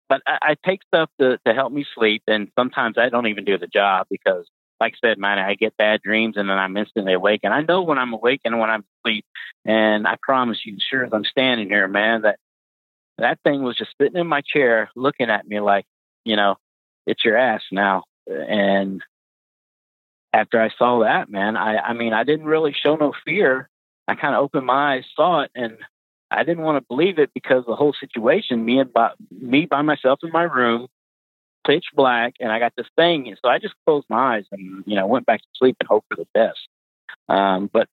but 0.07 0.21
I, 0.25 0.37
I 0.41 0.55
take 0.65 0.81
stuff 0.83 1.09
to, 1.19 1.37
to 1.45 1.53
help 1.53 1.73
me 1.73 1.85
sleep, 1.95 2.23
and 2.27 2.49
sometimes 2.57 2.97
I 2.97 3.09
don't 3.09 3.27
even 3.27 3.43
do 3.43 3.57
the 3.57 3.67
job 3.67 4.07
because, 4.09 4.45
like 4.79 4.93
I 4.93 5.07
said, 5.07 5.17
man, 5.17 5.39
I 5.39 5.55
get 5.55 5.77
bad 5.77 6.01
dreams 6.01 6.35
and 6.37 6.49
then 6.49 6.57
I'm 6.57 6.75
instantly 6.75 7.13
awake. 7.13 7.41
And 7.43 7.53
I 7.53 7.61
know 7.61 7.81
when 7.81 7.97
I'm 7.97 8.13
awake 8.13 8.41
and 8.43 8.59
when 8.59 8.69
I'm 8.69 8.83
asleep. 8.99 9.25
And 9.63 10.05
I 10.05 10.17
promise 10.21 10.59
you, 10.65 10.77
sure 10.89 11.05
as 11.05 11.13
I'm 11.13 11.23
standing 11.23 11.69
here, 11.69 11.87
man, 11.87 12.23
that 12.23 12.39
that 13.17 13.39
thing 13.43 13.63
was 13.63 13.77
just 13.77 13.91
sitting 13.99 14.19
in 14.19 14.27
my 14.27 14.41
chair 14.41 14.89
looking 14.95 15.29
at 15.29 15.47
me 15.47 15.59
like, 15.59 15.85
you 16.23 16.35
know, 16.35 16.55
it's 17.05 17.23
your 17.23 17.37
ass 17.37 17.61
now. 17.71 18.03
And 18.27 19.01
after 20.33 20.61
I 20.61 20.69
saw 20.77 20.99
that, 20.99 21.29
man, 21.29 21.55
I, 21.55 21.77
I 21.77 21.93
mean, 21.93 22.13
I 22.13 22.23
didn't 22.23 22.45
really 22.45 22.73
show 22.73 22.95
no 22.95 23.13
fear. 23.23 23.69
I 24.07 24.15
kind 24.15 24.35
of 24.35 24.43
opened 24.43 24.65
my 24.65 24.95
eyes, 24.95 25.05
saw 25.15 25.41
it, 25.41 25.51
and 25.55 25.77
I 26.29 26.43
didn't 26.43 26.63
want 26.63 26.77
to 26.77 26.87
believe 26.87 27.19
it 27.19 27.31
because 27.33 27.63
the 27.65 27.75
whole 27.75 27.93
situation, 27.97 28.65
me 28.65 28.79
and 28.79 28.91
by, 28.91 29.11
me 29.31 29.65
by 29.65 29.81
myself 29.81 30.19
in 30.23 30.31
my 30.31 30.43
room, 30.43 30.87
pitch 31.65 31.85
black, 31.93 32.35
and 32.39 32.51
I 32.51 32.59
got 32.59 32.73
this 32.75 32.87
thing. 32.95 33.27
And 33.27 33.37
so 33.41 33.49
I 33.49 33.59
just 33.59 33.75
closed 33.85 34.07
my 34.09 34.37
eyes 34.37 34.45
and 34.51 34.83
you 34.85 34.95
know 34.95 35.07
went 35.07 35.25
back 35.25 35.41
to 35.41 35.47
sleep 35.57 35.77
and 35.79 35.87
hoped 35.87 36.07
for 36.09 36.15
the 36.15 36.27
best. 36.33 36.59
Um, 37.27 37.69
but 37.71 37.87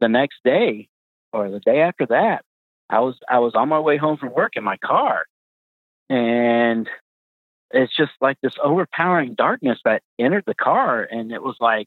the 0.00 0.08
next 0.08 0.38
day, 0.44 0.88
or 1.32 1.50
the 1.50 1.60
day 1.60 1.80
after 1.80 2.06
that, 2.06 2.44
I 2.90 3.00
was 3.00 3.16
I 3.28 3.38
was 3.38 3.54
on 3.54 3.68
my 3.68 3.78
way 3.78 3.96
home 3.96 4.16
from 4.18 4.34
work 4.34 4.56
in 4.56 4.64
my 4.64 4.76
car, 4.78 5.24
and 6.08 6.88
it's 7.70 7.96
just 7.96 8.12
like 8.20 8.36
this 8.42 8.54
overpowering 8.62 9.34
darkness 9.34 9.78
that 9.84 10.02
entered 10.18 10.44
the 10.46 10.54
car, 10.54 11.02
and 11.02 11.30
it 11.30 11.42
was 11.42 11.56
like, 11.60 11.86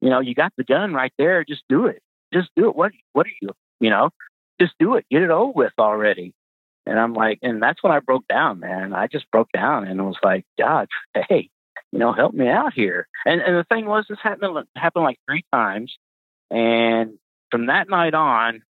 you 0.00 0.10
know, 0.10 0.20
you 0.20 0.34
got 0.34 0.52
the 0.56 0.64
gun 0.64 0.92
right 0.92 1.12
there, 1.18 1.44
just 1.44 1.62
do 1.68 1.86
it, 1.86 2.02
just 2.34 2.50
do 2.56 2.68
it. 2.68 2.74
What 2.74 2.92
what 3.12 3.26
are 3.26 3.32
you, 3.40 3.50
you 3.78 3.90
know, 3.90 4.10
just 4.60 4.74
do 4.80 4.96
it, 4.96 5.06
get 5.10 5.22
it 5.22 5.30
over 5.30 5.52
with 5.52 5.72
already. 5.78 6.34
And 6.84 6.98
I'm 6.98 7.14
like, 7.14 7.38
and 7.42 7.62
that's 7.62 7.82
when 7.82 7.92
I 7.92 8.00
broke 8.00 8.26
down, 8.26 8.58
man. 8.58 8.92
I 8.92 9.06
just 9.06 9.30
broke 9.30 9.52
down 9.52 9.86
and 9.86 10.04
was 10.04 10.16
like, 10.24 10.44
God, 10.58 10.88
hey, 11.28 11.48
you 11.92 11.98
know, 12.00 12.12
help 12.12 12.34
me 12.34 12.48
out 12.48 12.74
here. 12.74 13.06
And 13.24 13.40
and 13.40 13.56
the 13.56 13.64
thing 13.64 13.86
was, 13.86 14.06
this 14.08 14.18
happened 14.20 14.66
happened 14.74 15.04
like 15.04 15.18
three 15.28 15.44
times, 15.52 15.96
and 16.50 17.18
from 17.52 17.66
that 17.66 17.88
night 17.88 18.14
on, 18.14 18.62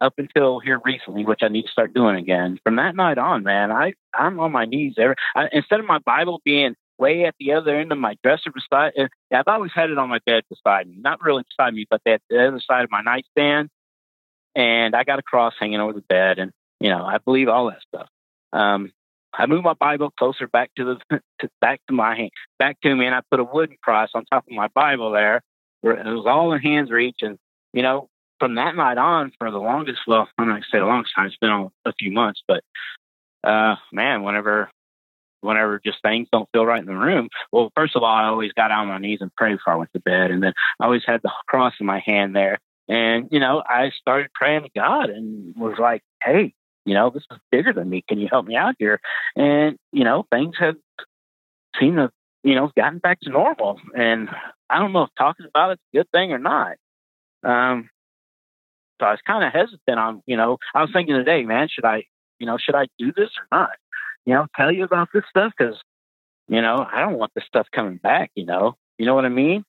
up 0.00 0.14
until 0.18 0.60
here 0.60 0.80
recently, 0.84 1.24
which 1.24 1.40
I 1.42 1.48
need 1.48 1.62
to 1.62 1.70
start 1.70 1.94
doing 1.94 2.16
again. 2.16 2.58
From 2.64 2.76
that 2.76 2.94
night 2.94 3.18
on, 3.18 3.42
man, 3.42 3.72
I 3.72 3.94
I'm 4.14 4.38
on 4.40 4.52
my 4.52 4.64
knees 4.64 4.94
every 4.98 5.16
I, 5.34 5.46
instead 5.52 5.80
of 5.80 5.86
my 5.86 5.98
Bible 5.98 6.40
being 6.44 6.74
way 6.98 7.24
at 7.24 7.34
the 7.38 7.52
other 7.52 7.76
end 7.76 7.92
of 7.92 7.98
my 7.98 8.16
dresser 8.22 8.50
beside. 8.50 8.92
Uh, 8.98 9.08
I've 9.32 9.46
always 9.46 9.72
had 9.74 9.90
it 9.90 9.98
on 9.98 10.08
my 10.08 10.20
bed 10.24 10.44
beside 10.48 10.88
me, 10.88 10.96
not 10.98 11.22
really 11.22 11.44
beside 11.48 11.74
me, 11.74 11.86
but 11.88 12.00
at 12.06 12.22
the 12.30 12.48
other 12.48 12.60
side 12.60 12.84
of 12.84 12.90
my 12.90 13.02
nightstand. 13.02 13.68
And 14.54 14.94
I 14.94 15.04
got 15.04 15.18
a 15.18 15.22
cross 15.22 15.52
hanging 15.58 15.80
over 15.80 15.92
the 15.92 16.00
bed, 16.00 16.38
and 16.38 16.52
you 16.80 16.88
know 16.90 17.04
I 17.04 17.18
believe 17.18 17.48
all 17.48 17.66
that 17.66 17.82
stuff. 17.86 18.08
Um, 18.52 18.92
I 19.34 19.46
moved 19.46 19.64
my 19.64 19.74
Bible 19.74 20.10
closer 20.18 20.48
back 20.48 20.70
to 20.76 20.98
the 21.10 21.20
to, 21.40 21.50
back 21.60 21.80
to 21.88 21.94
my 21.94 22.16
hand, 22.16 22.30
back 22.58 22.80
to 22.82 22.94
me, 22.94 23.06
and 23.06 23.14
I 23.14 23.20
put 23.30 23.40
a 23.40 23.44
wooden 23.44 23.76
cross 23.82 24.10
on 24.14 24.24
top 24.24 24.44
of 24.46 24.52
my 24.52 24.68
Bible 24.68 25.12
there. 25.12 25.42
It 25.82 26.06
was 26.06 26.26
all 26.26 26.52
in 26.54 26.60
hands 26.60 26.90
reach, 26.90 27.18
and 27.20 27.38
you 27.74 27.82
know 27.82 28.08
from 28.38 28.54
that 28.56 28.74
night 28.74 28.98
on, 28.98 29.32
for 29.38 29.50
the 29.50 29.58
longest, 29.58 30.00
well, 30.06 30.28
I'm 30.38 30.48
not 30.48 30.54
gonna 30.54 30.64
say 30.70 30.78
the 30.78 30.86
longest 30.86 31.14
time. 31.14 31.26
It's 31.26 31.36
been 31.36 31.70
a 31.84 31.92
few 31.98 32.12
months, 32.12 32.42
but 32.46 32.62
uh, 33.44 33.76
man, 33.92 34.22
whenever, 34.22 34.70
whenever 35.40 35.80
just 35.84 36.02
things 36.02 36.28
don't 36.32 36.48
feel 36.52 36.66
right 36.66 36.80
in 36.80 36.86
the 36.86 36.94
room. 36.94 37.28
Well, 37.52 37.70
first 37.74 37.96
of 37.96 38.02
all, 38.02 38.14
I 38.14 38.24
always 38.24 38.52
got 38.52 38.70
on 38.70 38.88
my 38.88 38.98
knees 38.98 39.18
and 39.20 39.34
prayed 39.34 39.56
before 39.56 39.74
I 39.74 39.76
went 39.76 39.92
to 39.94 40.00
bed, 40.00 40.30
and 40.30 40.42
then 40.42 40.52
I 40.80 40.84
always 40.84 41.02
had 41.06 41.22
the 41.22 41.30
cross 41.46 41.74
in 41.80 41.86
my 41.86 42.02
hand 42.04 42.34
there. 42.34 42.58
And 42.88 43.28
you 43.30 43.40
know, 43.40 43.62
I 43.66 43.90
started 44.00 44.30
praying 44.34 44.62
to 44.62 44.70
God 44.74 45.10
and 45.10 45.54
was 45.56 45.76
like, 45.78 46.02
"Hey, 46.22 46.54
you 46.84 46.94
know, 46.94 47.10
this 47.10 47.24
is 47.30 47.38
bigger 47.50 47.72
than 47.72 47.88
me. 47.88 48.04
Can 48.08 48.18
you 48.18 48.28
help 48.30 48.46
me 48.46 48.56
out 48.56 48.74
here?" 48.78 49.00
And 49.34 49.76
you 49.92 50.04
know, 50.04 50.26
things 50.30 50.54
have 50.58 50.76
seemed 51.78 51.96
to, 51.96 52.10
you 52.44 52.54
know, 52.54 52.70
gotten 52.76 52.98
back 52.98 53.20
to 53.20 53.30
normal. 53.30 53.80
And 53.96 54.28
I 54.70 54.78
don't 54.78 54.92
know 54.92 55.02
if 55.02 55.10
talking 55.18 55.46
about 55.46 55.72
it's 55.72 55.82
a 55.92 55.96
good 55.98 56.10
thing 56.12 56.32
or 56.32 56.38
not. 56.38 56.76
Um, 57.42 57.88
so 59.00 59.06
I 59.06 59.10
was 59.12 59.20
kind 59.26 59.44
of 59.44 59.52
hesitant 59.52 59.98
on, 59.98 60.22
you 60.26 60.36
know, 60.36 60.58
I 60.74 60.82
was 60.82 60.90
thinking 60.92 61.14
today, 61.14 61.42
man, 61.42 61.68
should 61.70 61.84
I, 61.84 62.04
you 62.38 62.46
know, 62.46 62.56
should 62.58 62.74
I 62.74 62.86
do 62.98 63.12
this 63.12 63.30
or 63.38 63.58
not? 63.58 63.70
You 64.24 64.34
know, 64.34 64.46
tell 64.56 64.72
you 64.72 64.84
about 64.84 65.08
this 65.12 65.24
stuff 65.28 65.52
because, 65.56 65.76
you 66.48 66.60
know, 66.60 66.86
I 66.90 67.00
don't 67.00 67.18
want 67.18 67.32
this 67.34 67.44
stuff 67.46 67.66
coming 67.74 67.98
back. 67.98 68.30
You 68.34 68.46
know, 68.46 68.76
you 68.98 69.06
know 69.06 69.14
what 69.14 69.24
I 69.24 69.30
mean? 69.30 69.64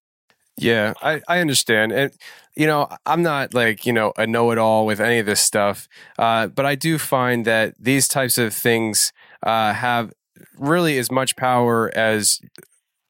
Yeah, 0.58 0.94
I, 1.04 1.22
I 1.28 1.40
understand. 1.40 1.92
And, 1.92 2.12
you 2.56 2.66
know, 2.66 2.88
I'm 3.06 3.22
not 3.22 3.54
like, 3.54 3.86
you 3.86 3.94
know, 3.94 4.14
a 4.18 4.26
know 4.26 4.50
it 4.52 4.58
all 4.58 4.88
with 4.88 5.00
any 5.00 5.20
of 5.20 5.28
this 5.28 5.40
stuff. 5.40 5.88
Uh, 6.18 6.48
but 6.48 6.66
I 6.66 6.74
do 6.74 6.98
find 6.98 7.46
that 7.46 7.76
these 7.80 8.08
types 8.08 8.40
of 8.40 8.54
things 8.54 9.14
uh, 9.44 9.74
have 9.74 10.14
really 10.58 10.98
as 10.98 11.12
much 11.12 11.36
power 11.36 11.92
as 11.96 12.42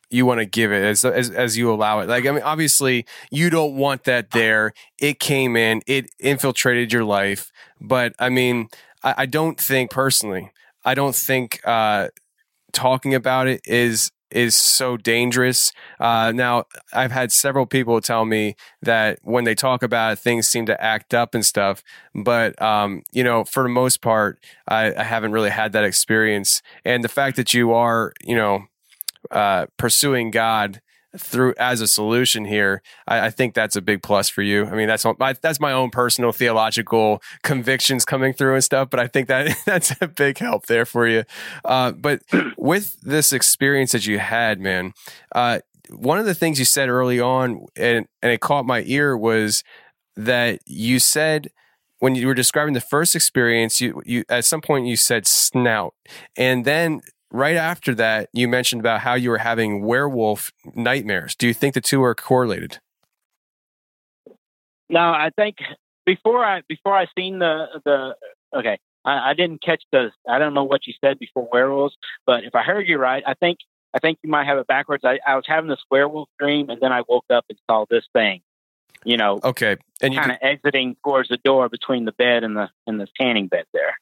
you 0.10 0.26
want 0.26 0.39
to 0.39 0.45
give 0.45 0.72
it 0.72 0.84
as, 0.84 1.03
as 1.03 1.30
as 1.30 1.58
you 1.58 1.72
allow 1.72 1.99
it. 1.99 2.10
Like 2.10 2.26
I 2.26 2.32
mean, 2.32 2.43
obviously 2.43 3.05
you 3.32 3.49
don't 3.49 3.76
want 3.76 4.03
that 4.05 4.32
there. 4.32 4.74
It 4.97 5.20
came 5.20 5.55
in, 5.55 5.82
it 5.88 6.10
infiltrated 6.20 6.93
your 6.93 7.03
life. 7.03 7.51
But 7.80 8.14
I 8.20 8.30
mean, 8.30 8.70
I, 9.03 9.16
I 9.20 9.26
don't 9.26 9.60
think 9.60 9.91
personally, 9.91 10.51
I 10.86 10.93
don't 10.93 11.16
think 11.16 11.60
uh, 11.66 12.10
talking 12.72 13.14
about 13.14 13.47
it 13.47 13.62
is 13.66 14.12
is 14.32 14.55
so 14.55 14.97
dangerous. 14.97 15.72
Uh, 15.99 16.32
now, 16.36 16.66
I've 16.93 17.12
had 17.12 17.32
several 17.32 17.66
people 17.66 18.01
tell 18.01 18.26
me 18.26 18.55
that 18.82 19.20
when 19.24 19.45
they 19.45 19.55
talk 19.55 19.84
about 19.84 20.14
it, 20.14 20.20
things 20.20 20.47
seem 20.47 20.66
to 20.66 20.82
act 20.84 21.14
up 21.14 21.34
and 21.34 21.45
stuff. 21.45 21.82
But, 22.14 22.62
um, 22.62 23.03
you 23.12 23.24
know, 23.24 23.45
for 23.45 23.64
the 23.64 23.70
most 23.70 24.01
part, 24.01 24.39
I, 24.68 24.93
I, 24.93 25.03
haven't 25.03 25.32
really 25.32 25.49
had 25.49 25.72
that 25.74 25.86
experience. 25.86 26.62
And 26.84 27.03
the 27.03 27.10
fact 27.10 27.38
that 27.38 27.53
you 27.53 27.72
are, 27.74 28.12
you 28.22 28.36
know, 28.36 28.66
uh, 29.32 29.67
pursuing 29.78 30.32
God 30.32 30.82
through 31.17 31.53
as 31.57 31.82
a 31.82 31.88
solution 31.88 32.45
here, 32.45 32.82
I, 33.07 33.28
I, 33.28 33.30
think 33.30 33.53
that's 33.53 33.75
a 33.75 33.82
big 33.82 34.03
plus 34.03 34.30
for 34.30 34.41
you. 34.41 34.65
I 34.65 34.76
mean, 34.76 34.88
that's 34.88 35.06
my, 35.18 35.34
that's 35.34 35.60
my 35.60 35.72
own 35.72 35.89
personal 35.89 36.31
theological 36.31 37.22
convictions 37.43 38.06
coming 38.06 38.34
through 38.34 38.56
and 38.56 38.64
stuff, 38.64 38.89
but 38.89 38.99
I 38.99 39.07
think 39.07 39.27
that 39.27 39.57
that's 39.65 39.93
a 40.02 40.07
big 40.07 40.38
help 40.38 40.68
there 40.68 40.85
for 40.85 41.07
you. 41.07 41.23
Uh, 41.65 41.91
but 41.91 42.22
with 42.57 42.99
this 43.02 43.34
experience 43.34 43.93
that 43.93 44.06
you 44.06 44.19
had, 44.19 44.60
man, 44.60 44.93
uh, 45.34 45.60
one 45.89 46.19
of 46.19 46.26
the 46.26 46.35
things 46.35 46.60
you 46.60 46.65
said 46.65 46.89
early 46.89 47.19
on, 47.19 47.65
and 47.76 48.07
and 48.22 48.31
it 48.31 48.41
caught 48.41 48.65
my 48.65 48.84
ear, 48.85 49.18
was 49.18 49.64
that 50.15 50.60
you 50.65 50.99
said 50.99 51.49
when 51.99 52.15
you 52.15 52.27
were 52.27 52.34
describing 52.34 52.73
the 52.73 52.81
first 52.81 53.15
experience, 53.15 53.80
you 53.81 54.02
you 54.06 54.23
at 54.30 54.45
some 54.45 54.61
point 54.61 54.88
you 54.88 54.97
said 54.97 55.27
snout, 55.27 55.93
and 56.35 56.65
then 56.65 57.02
right 57.32 57.56
after 57.56 57.94
that, 57.95 58.30
you 58.34 58.48
mentioned 58.48 58.82
about 58.82 59.02
how 59.02 59.16
you 59.16 59.30
were 59.30 59.38
having 59.38 59.84
werewolf 59.86 60.52
nightmares. 60.76 61.36
Do 61.36 61.48
you 61.48 61.54
think 61.54 61.74
the 61.74 61.82
two 61.82 62.04
are 62.04 62.16
correlated? 62.16 62.80
No, 64.90 64.99
I 64.99 65.32
think 65.36 65.58
before 66.06 66.44
I 66.44 66.62
before 66.68 66.95
I 66.95 67.08
seen 67.18 67.40
the 67.40 67.66
the 67.84 68.16
okay, 68.58 68.78
I, 69.04 69.32
I 69.32 69.34
didn't 69.34 69.62
catch 69.62 69.84
the 69.91 70.12
I 70.28 70.40
don't 70.40 70.54
know 70.54 70.64
what 70.64 70.88
you 70.88 70.94
said 71.04 71.20
before 71.20 71.48
werewolves, 71.52 71.98
but 72.26 72.44
if 72.44 72.56
I 72.56 72.64
heard 72.64 72.88
you 72.88 72.98
right, 72.98 73.24
I 73.28 73.34
think 73.34 73.60
I 73.94 73.99
think 73.99 74.20
you 74.24 74.30
might 74.30 74.45
have 74.45 74.58
it 74.58 74.68
backwards. 74.68 75.04
I, 75.04 75.20
I 75.26 75.36
was 75.36 75.45
having 75.48 75.70
this 75.70 75.84
werewolf 75.91 76.30
dream, 76.40 76.70
and 76.70 76.80
then 76.82 76.91
I 76.91 77.02
woke 77.08 77.26
up 77.30 77.45
and 77.49 77.58
saw 77.70 77.86
this 77.90 78.06
thing. 78.14 78.41
You 79.04 79.18
know, 79.18 79.40
okay, 79.44 79.78
and 80.02 80.14
you 80.14 80.20
kind 80.20 80.32
of 80.32 80.38
exiting 80.41 80.95
towards 81.04 81.30
the 81.30 81.38
door 81.38 81.70
between 81.70 82.06
the 82.06 82.12
bed 82.14 82.44
and 82.44 82.56
the 82.56 82.70
and 82.88 82.99
the 82.99 83.08
tanning 83.20 83.48
bed 83.48 83.66
there. 83.74 83.98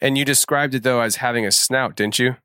And 0.00 0.16
you 0.18 0.24
described 0.24 0.74
it 0.74 0.82
though 0.82 1.00
as 1.00 1.16
having 1.16 1.46
a 1.46 1.52
snout, 1.52 1.96
didn't 1.96 2.18
you? 2.18 2.36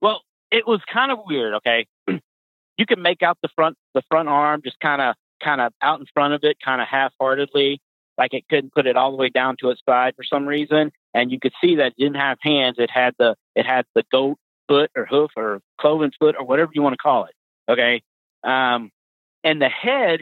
Well, 0.00 0.22
it 0.50 0.66
was 0.66 0.80
kind 0.92 1.10
of 1.10 1.18
weird. 1.26 1.54
Okay, 1.54 1.86
you 2.08 2.86
could 2.86 2.98
make 2.98 3.22
out 3.22 3.38
the 3.42 3.48
front 3.54 3.76
the 3.94 4.02
front 4.10 4.28
arm 4.28 4.62
just 4.62 4.78
kind 4.80 5.00
of 5.02 5.14
kind 5.42 5.60
of 5.60 5.72
out 5.82 6.00
in 6.00 6.06
front 6.12 6.34
of 6.34 6.40
it, 6.42 6.56
kind 6.64 6.80
of 6.80 6.88
half 6.88 7.12
heartedly, 7.20 7.80
like 8.16 8.34
it 8.34 8.44
couldn't 8.48 8.72
put 8.72 8.86
it 8.86 8.96
all 8.96 9.10
the 9.10 9.16
way 9.16 9.28
down 9.28 9.56
to 9.60 9.70
its 9.70 9.80
side 9.88 10.14
for 10.16 10.24
some 10.24 10.46
reason, 10.46 10.92
and 11.12 11.30
you 11.30 11.38
could 11.40 11.52
see 11.60 11.76
that 11.76 11.88
it 11.88 11.94
didn't 11.98 12.16
have 12.16 12.38
hands. 12.40 12.76
It 12.78 12.90
had 12.90 13.14
the 13.18 13.36
it 13.54 13.66
had 13.66 13.84
the 13.94 14.04
goat 14.10 14.38
foot 14.68 14.90
or 14.96 15.06
hoof 15.06 15.30
or 15.36 15.60
cloven 15.80 16.10
foot 16.18 16.36
or 16.38 16.44
whatever 16.44 16.70
you 16.74 16.82
want 16.82 16.94
to 16.94 17.02
call 17.02 17.26
it. 17.26 17.34
Okay, 17.70 18.02
um, 18.42 18.90
and 19.42 19.60
the 19.60 19.68
head 19.68 20.20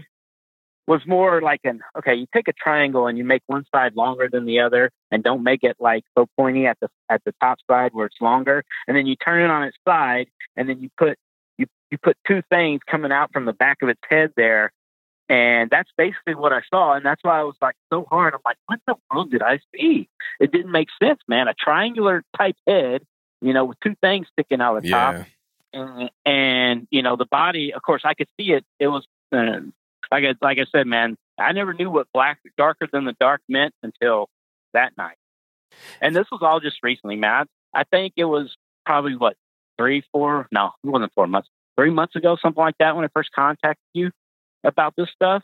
was 0.86 1.00
more 1.06 1.40
like 1.40 1.60
an 1.64 1.80
okay 1.96 2.14
you 2.14 2.26
take 2.34 2.48
a 2.48 2.52
triangle 2.52 3.06
and 3.06 3.16
you 3.16 3.24
make 3.24 3.42
one 3.46 3.64
side 3.74 3.94
longer 3.94 4.28
than 4.30 4.44
the 4.46 4.58
other 4.60 4.90
and 5.10 5.22
don't 5.22 5.42
make 5.44 5.62
it 5.62 5.76
like 5.78 6.02
so 6.16 6.26
pointy 6.36 6.66
at 6.66 6.76
the 6.80 6.88
at 7.08 7.22
the 7.24 7.32
top 7.40 7.58
side 7.70 7.90
where 7.94 8.06
it's 8.06 8.20
longer. 8.20 8.64
And 8.88 8.96
then 8.96 9.06
you 9.06 9.16
turn 9.16 9.42
it 9.42 9.50
on 9.50 9.62
its 9.64 9.76
side 9.86 10.26
and 10.56 10.68
then 10.68 10.80
you 10.80 10.90
put 10.96 11.16
you 11.58 11.66
you 11.90 11.98
put 11.98 12.16
two 12.26 12.42
things 12.50 12.80
coming 12.90 13.12
out 13.12 13.32
from 13.32 13.44
the 13.44 13.52
back 13.52 13.78
of 13.82 13.88
its 13.88 14.00
head 14.08 14.32
there. 14.36 14.72
And 15.28 15.70
that's 15.70 15.88
basically 15.96 16.34
what 16.34 16.52
I 16.52 16.60
saw. 16.68 16.94
And 16.94 17.06
that's 17.06 17.22
why 17.22 17.38
I 17.40 17.44
was 17.44 17.54
like 17.62 17.76
so 17.92 18.04
hard. 18.10 18.34
I'm 18.34 18.40
like 18.44 18.58
what 18.66 18.80
the 18.86 18.96
world 19.10 19.30
did 19.30 19.42
I 19.42 19.60
see? 19.74 20.08
It 20.40 20.50
didn't 20.50 20.72
make 20.72 20.88
sense 21.00 21.20
man. 21.28 21.46
A 21.48 21.54
triangular 21.54 22.24
type 22.36 22.56
head 22.66 23.02
you 23.40 23.52
know 23.52 23.64
with 23.66 23.78
two 23.80 23.94
things 24.00 24.26
sticking 24.32 24.60
out 24.60 24.82
the 24.82 24.88
Yeah. 24.88 25.12
top 25.12 25.26
and, 25.72 26.10
and 26.26 26.88
you 26.90 27.02
know 27.02 27.16
the 27.16 27.26
body 27.26 27.72
of 27.72 27.82
course 27.82 28.02
I 28.04 28.14
could 28.14 28.28
see 28.38 28.52
it. 28.52 28.64
It 28.80 28.88
was 28.88 29.06
uh, 29.32 29.60
like 30.12 30.24
I, 30.24 30.34
like 30.46 30.58
I 30.58 30.66
said, 30.70 30.86
man, 30.86 31.16
I 31.40 31.52
never 31.52 31.72
knew 31.72 31.90
what 31.90 32.06
black 32.12 32.38
darker 32.56 32.86
than 32.92 33.06
the 33.06 33.16
dark 33.18 33.40
meant 33.48 33.74
until 33.82 34.28
that 34.74 34.92
night. 34.96 35.16
And 36.00 36.14
this 36.14 36.26
was 36.30 36.40
all 36.42 36.60
just 36.60 36.76
recently, 36.82 37.16
man. 37.16 37.46
I, 37.74 37.84
think 37.84 38.12
it 38.16 38.26
was 38.26 38.54
probably 38.84 39.16
what 39.16 39.36
three, 39.78 40.04
four, 40.12 40.46
no, 40.52 40.72
it 40.84 40.88
wasn't 40.88 41.12
four 41.14 41.26
months, 41.26 41.48
three 41.78 41.90
months 41.90 42.14
ago, 42.14 42.36
something 42.40 42.62
like 42.62 42.76
that, 42.78 42.94
when 42.94 43.06
I 43.06 43.08
first 43.14 43.30
contacted 43.34 43.82
you 43.94 44.10
about 44.62 44.92
this 44.96 45.08
stuff. 45.14 45.42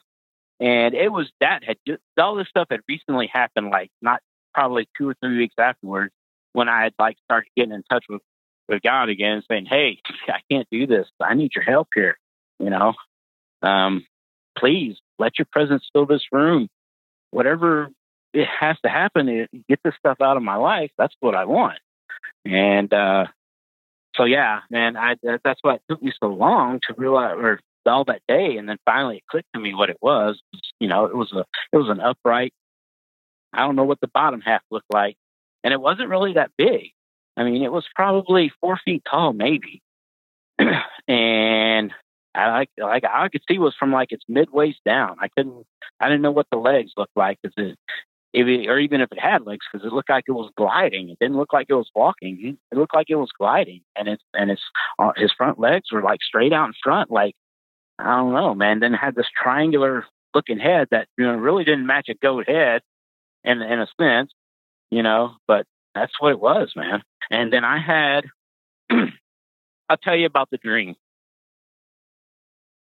And 0.61 0.95
it 0.95 1.11
was 1.11 1.31
that 1.41 1.65
had 1.65 1.79
just, 1.87 2.03
all 2.19 2.35
this 2.35 2.49
stuff 2.49 2.69
had 2.71 2.81
recently 2.87 3.31
happened, 3.33 3.71
like 3.71 3.91
not 4.03 4.21
probably 4.53 4.87
two 4.99 5.09
or 5.09 5.15
three 5.23 5.39
weeks 5.39 5.55
afterwards, 5.59 6.13
when 6.53 6.69
I 6.69 6.83
had 6.83 6.93
like 6.99 7.17
started 7.25 7.49
getting 7.57 7.73
in 7.73 7.85
touch 7.89 8.05
with 8.09 8.21
with 8.69 8.83
God 8.83 9.09
again, 9.09 9.43
saying, 9.49 9.67
"Hey, 9.67 10.01
I 10.29 10.41
can't 10.51 10.67
do 10.71 10.87
this. 10.87 11.07
I 11.23 11.35
need 11.35 11.53
your 11.55 11.65
help 11.65 11.89
here." 11.95 12.19
You 12.59 12.71
know, 12.71 12.95
um, 13.63 14.05
please 14.59 14.97
let 15.19 15.39
your 15.39 15.47
presence 15.51 15.89
fill 15.93 16.07
this 16.07 16.25
room. 16.33 16.69
Whatever 17.31 17.91
it 18.33 18.49
has 18.61 18.77
to 18.85 18.89
happen 18.89 19.49
get 19.69 19.81
this 19.85 19.95
stuff 19.99 20.19
out 20.21 20.37
of 20.37 20.43
my 20.43 20.57
life, 20.57 20.91
that's 20.99 21.15
what 21.21 21.35
I 21.35 21.45
want. 21.45 21.79
And 22.45 22.93
uh, 22.93 23.27
so, 24.17 24.25
yeah, 24.25 24.61
man, 24.71 24.97
I 24.97 25.17
that's 25.45 25.61
why 25.63 25.75
it 25.75 25.83
took 25.89 26.03
me 26.03 26.13
so 26.19 26.29
long 26.29 26.81
to 26.89 26.95
realize, 26.97 27.37
or 27.37 27.61
all 27.87 28.05
that 28.05 28.23
day, 28.29 28.57
and 28.59 28.69
then 28.69 28.77
finally 28.85 29.19
it 29.19 29.27
clicked 29.31 29.49
to 29.55 29.61
me 29.61 29.75
what 29.75 29.91
it 29.91 29.97
was. 30.01 30.41
You 30.79 30.89
know, 30.89 31.07
it 31.07 31.17
was 31.17 31.33
a 31.33 31.45
it 31.73 31.77
was 31.77 31.89
an 31.89 32.01
upright. 32.01 32.53
I 33.53 33.61
don't 33.61 33.77
know 33.77 33.85
what 33.85 34.01
the 34.01 34.09
bottom 34.09 34.41
half 34.41 34.63
looked 34.71 34.93
like, 34.93 35.17
and 35.65 35.73
it 35.73 35.81
wasn't 35.81 36.11
really 36.11 36.35
that 36.35 36.51
big. 36.57 36.91
I 37.37 37.45
mean, 37.45 37.63
it 37.63 37.73
was 37.73 37.87
probably 37.95 38.53
four 38.61 38.79
feet 38.85 39.03
tall, 39.09 39.33
maybe. 39.33 39.81
and 41.09 41.93
I 42.39 42.51
like 42.51 42.71
like 42.79 43.05
I 43.05 43.29
could 43.29 43.43
see 43.49 43.59
was 43.59 43.75
from 43.79 43.93
like 43.93 44.13
its 44.13 44.25
mid 44.29 44.51
waist 44.51 44.79
down. 44.85 45.17
I 45.21 45.29
couldn't 45.29 45.67
I 46.01 46.09
didn't 46.09 46.23
know 46.23 46.31
what 46.31 46.47
the 46.51 46.59
legs 46.59 46.93
looked 46.97 47.17
like 47.17 47.39
because 47.43 47.55
it, 47.57 47.77
it, 48.33 48.69
or 48.69 48.79
even 48.79 49.01
if 49.01 49.11
it 49.11 49.19
had 49.19 49.45
legs 49.45 49.67
because 49.71 49.85
it 49.85 49.93
looked 49.93 50.11
like 50.11 50.25
it 50.29 50.33
was 50.33 50.53
gliding. 50.57 51.11
It 51.11 51.19
didn't 51.21 51.37
look 51.37 51.53
like 51.53 51.67
it 51.69 51.75
was 51.75 51.91
walking. 51.95 52.59
It 52.71 52.79
looked 52.79 52.95
like 52.95 53.11
it 53.11 53.17
was 53.17 53.31
gliding, 53.37 53.81
and 53.97 54.09
it's 54.09 54.23
and 54.35 54.51
it's 54.53 54.63
uh, 55.01 55.13
his 55.17 55.33
front 55.33 55.59
legs 55.59 55.91
were 55.91 56.03
like 56.03 56.21
straight 56.23 56.53
out 56.53 56.69
in 56.69 56.75
front. 56.83 57.11
Like 57.11 57.35
I 57.99 58.17
don't 58.17 58.35
know, 58.35 58.55
man. 58.55 58.79
Then 58.79 58.95
it 58.95 58.99
had 58.99 59.17
this 59.17 59.27
triangular 59.43 60.07
looking 60.33 60.61
head 60.61 60.89
that 60.93 61.09
you 61.17 61.27
know 61.27 61.35
really 61.35 61.65
didn't 61.65 61.87
match 61.87 62.09
a 62.09 62.15
goat 62.15 62.49
head, 62.49 62.83
in 63.43 63.63
in 63.63 63.81
a 63.81 63.89
sense, 64.01 64.31
you 64.91 65.03
know. 65.03 65.35
But 65.49 65.67
that's 65.95 66.13
what 66.21 66.31
it 66.31 66.41
was, 66.41 66.73
man. 66.77 67.03
And 67.31 67.53
then 67.53 67.65
I 67.65 67.79
had. 67.81 68.27
I'll 69.91 69.97
tell 69.97 70.15
you 70.15 70.27
about 70.27 70.51
the 70.51 70.59
dream 70.59 70.97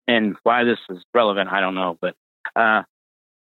and 0.07 0.35
why 0.43 0.63
this 0.63 0.79
is 0.89 1.03
relevant, 1.13 1.49
I 1.51 1.61
don't 1.61 1.75
know. 1.75 1.97
But 1.99 2.15
uh, 2.55 2.83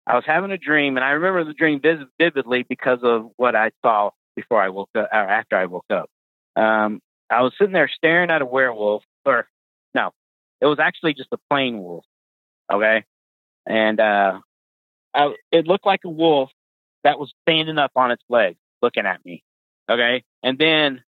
I 0.06 0.14
was 0.14 0.24
having 0.26 0.50
a 0.50 0.58
dream, 0.58 0.96
and 0.96 1.04
I 1.04 1.10
remember 1.10 1.44
the 1.44 1.52
dream 1.52 1.80
vividly 2.18 2.64
because 2.68 3.00
of 3.02 3.30
what 3.36 3.56
I 3.56 3.70
saw 3.84 4.10
before 4.34 4.62
I 4.62 4.68
woke 4.68 4.90
up, 4.94 5.08
or 5.12 5.18
after 5.18 5.56
I 5.56 5.66
woke 5.66 5.90
up. 5.90 6.08
Um, 6.54 7.00
I 7.28 7.42
was 7.42 7.52
sitting 7.58 7.72
there 7.72 7.90
staring 7.92 8.30
at 8.30 8.42
a 8.42 8.46
werewolf, 8.46 9.02
or 9.24 9.48
no, 9.94 10.12
it 10.60 10.66
was 10.66 10.78
actually 10.78 11.14
just 11.14 11.32
a 11.32 11.38
plain 11.50 11.78
wolf. 11.78 12.04
Okay, 12.72 13.04
and 13.66 14.00
uh, 14.00 14.40
I, 15.14 15.34
it 15.50 15.66
looked 15.66 15.86
like 15.86 16.00
a 16.04 16.10
wolf 16.10 16.50
that 17.04 17.18
was 17.18 17.32
standing 17.42 17.78
up 17.78 17.92
on 17.96 18.10
its 18.10 18.22
legs, 18.28 18.58
looking 18.82 19.06
at 19.06 19.24
me. 19.24 19.42
Okay, 19.90 20.24
and 20.42 20.58
then 20.58 21.02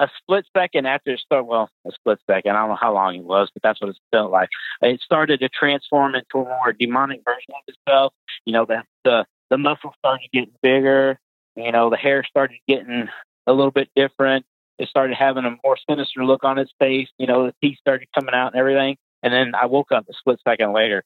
a 0.00 0.08
split 0.18 0.44
second 0.56 0.86
after 0.86 1.12
it 1.12 1.20
started, 1.20 1.44
well, 1.44 1.70
a 1.86 1.92
split 1.92 2.18
second, 2.28 2.52
I 2.52 2.60
don't 2.60 2.70
know 2.70 2.78
how 2.80 2.92
long 2.92 3.14
it 3.14 3.24
was, 3.24 3.48
but 3.54 3.62
that's 3.62 3.80
what 3.80 3.90
it 3.90 3.96
felt 4.10 4.30
like. 4.30 4.48
It 4.82 5.00
started 5.00 5.40
to 5.40 5.48
transform 5.48 6.14
into 6.14 6.38
a 6.38 6.44
more 6.44 6.72
demonic 6.72 7.22
version 7.24 7.54
of 7.54 7.62
itself. 7.68 8.12
You 8.44 8.52
know, 8.52 8.64
the 8.66 8.82
the, 9.04 9.24
the 9.50 9.58
muscles 9.58 9.94
started 9.98 10.28
getting 10.32 10.52
bigger. 10.62 11.18
You 11.56 11.70
know, 11.70 11.90
the 11.90 11.96
hair 11.96 12.24
started 12.24 12.58
getting 12.66 13.08
a 13.46 13.52
little 13.52 13.70
bit 13.70 13.88
different. 13.94 14.44
It 14.78 14.88
started 14.88 15.16
having 15.16 15.44
a 15.44 15.56
more 15.62 15.76
sinister 15.88 16.24
look 16.24 16.42
on 16.42 16.58
its 16.58 16.72
face. 16.80 17.08
You 17.18 17.28
know, 17.28 17.46
the 17.46 17.54
teeth 17.62 17.78
started 17.78 18.08
coming 18.14 18.34
out 18.34 18.52
and 18.52 18.56
everything. 18.56 18.96
And 19.22 19.32
then 19.32 19.54
I 19.54 19.66
woke 19.66 19.92
up 19.92 20.06
a 20.08 20.12
split 20.14 20.40
second 20.46 20.72
later. 20.72 21.04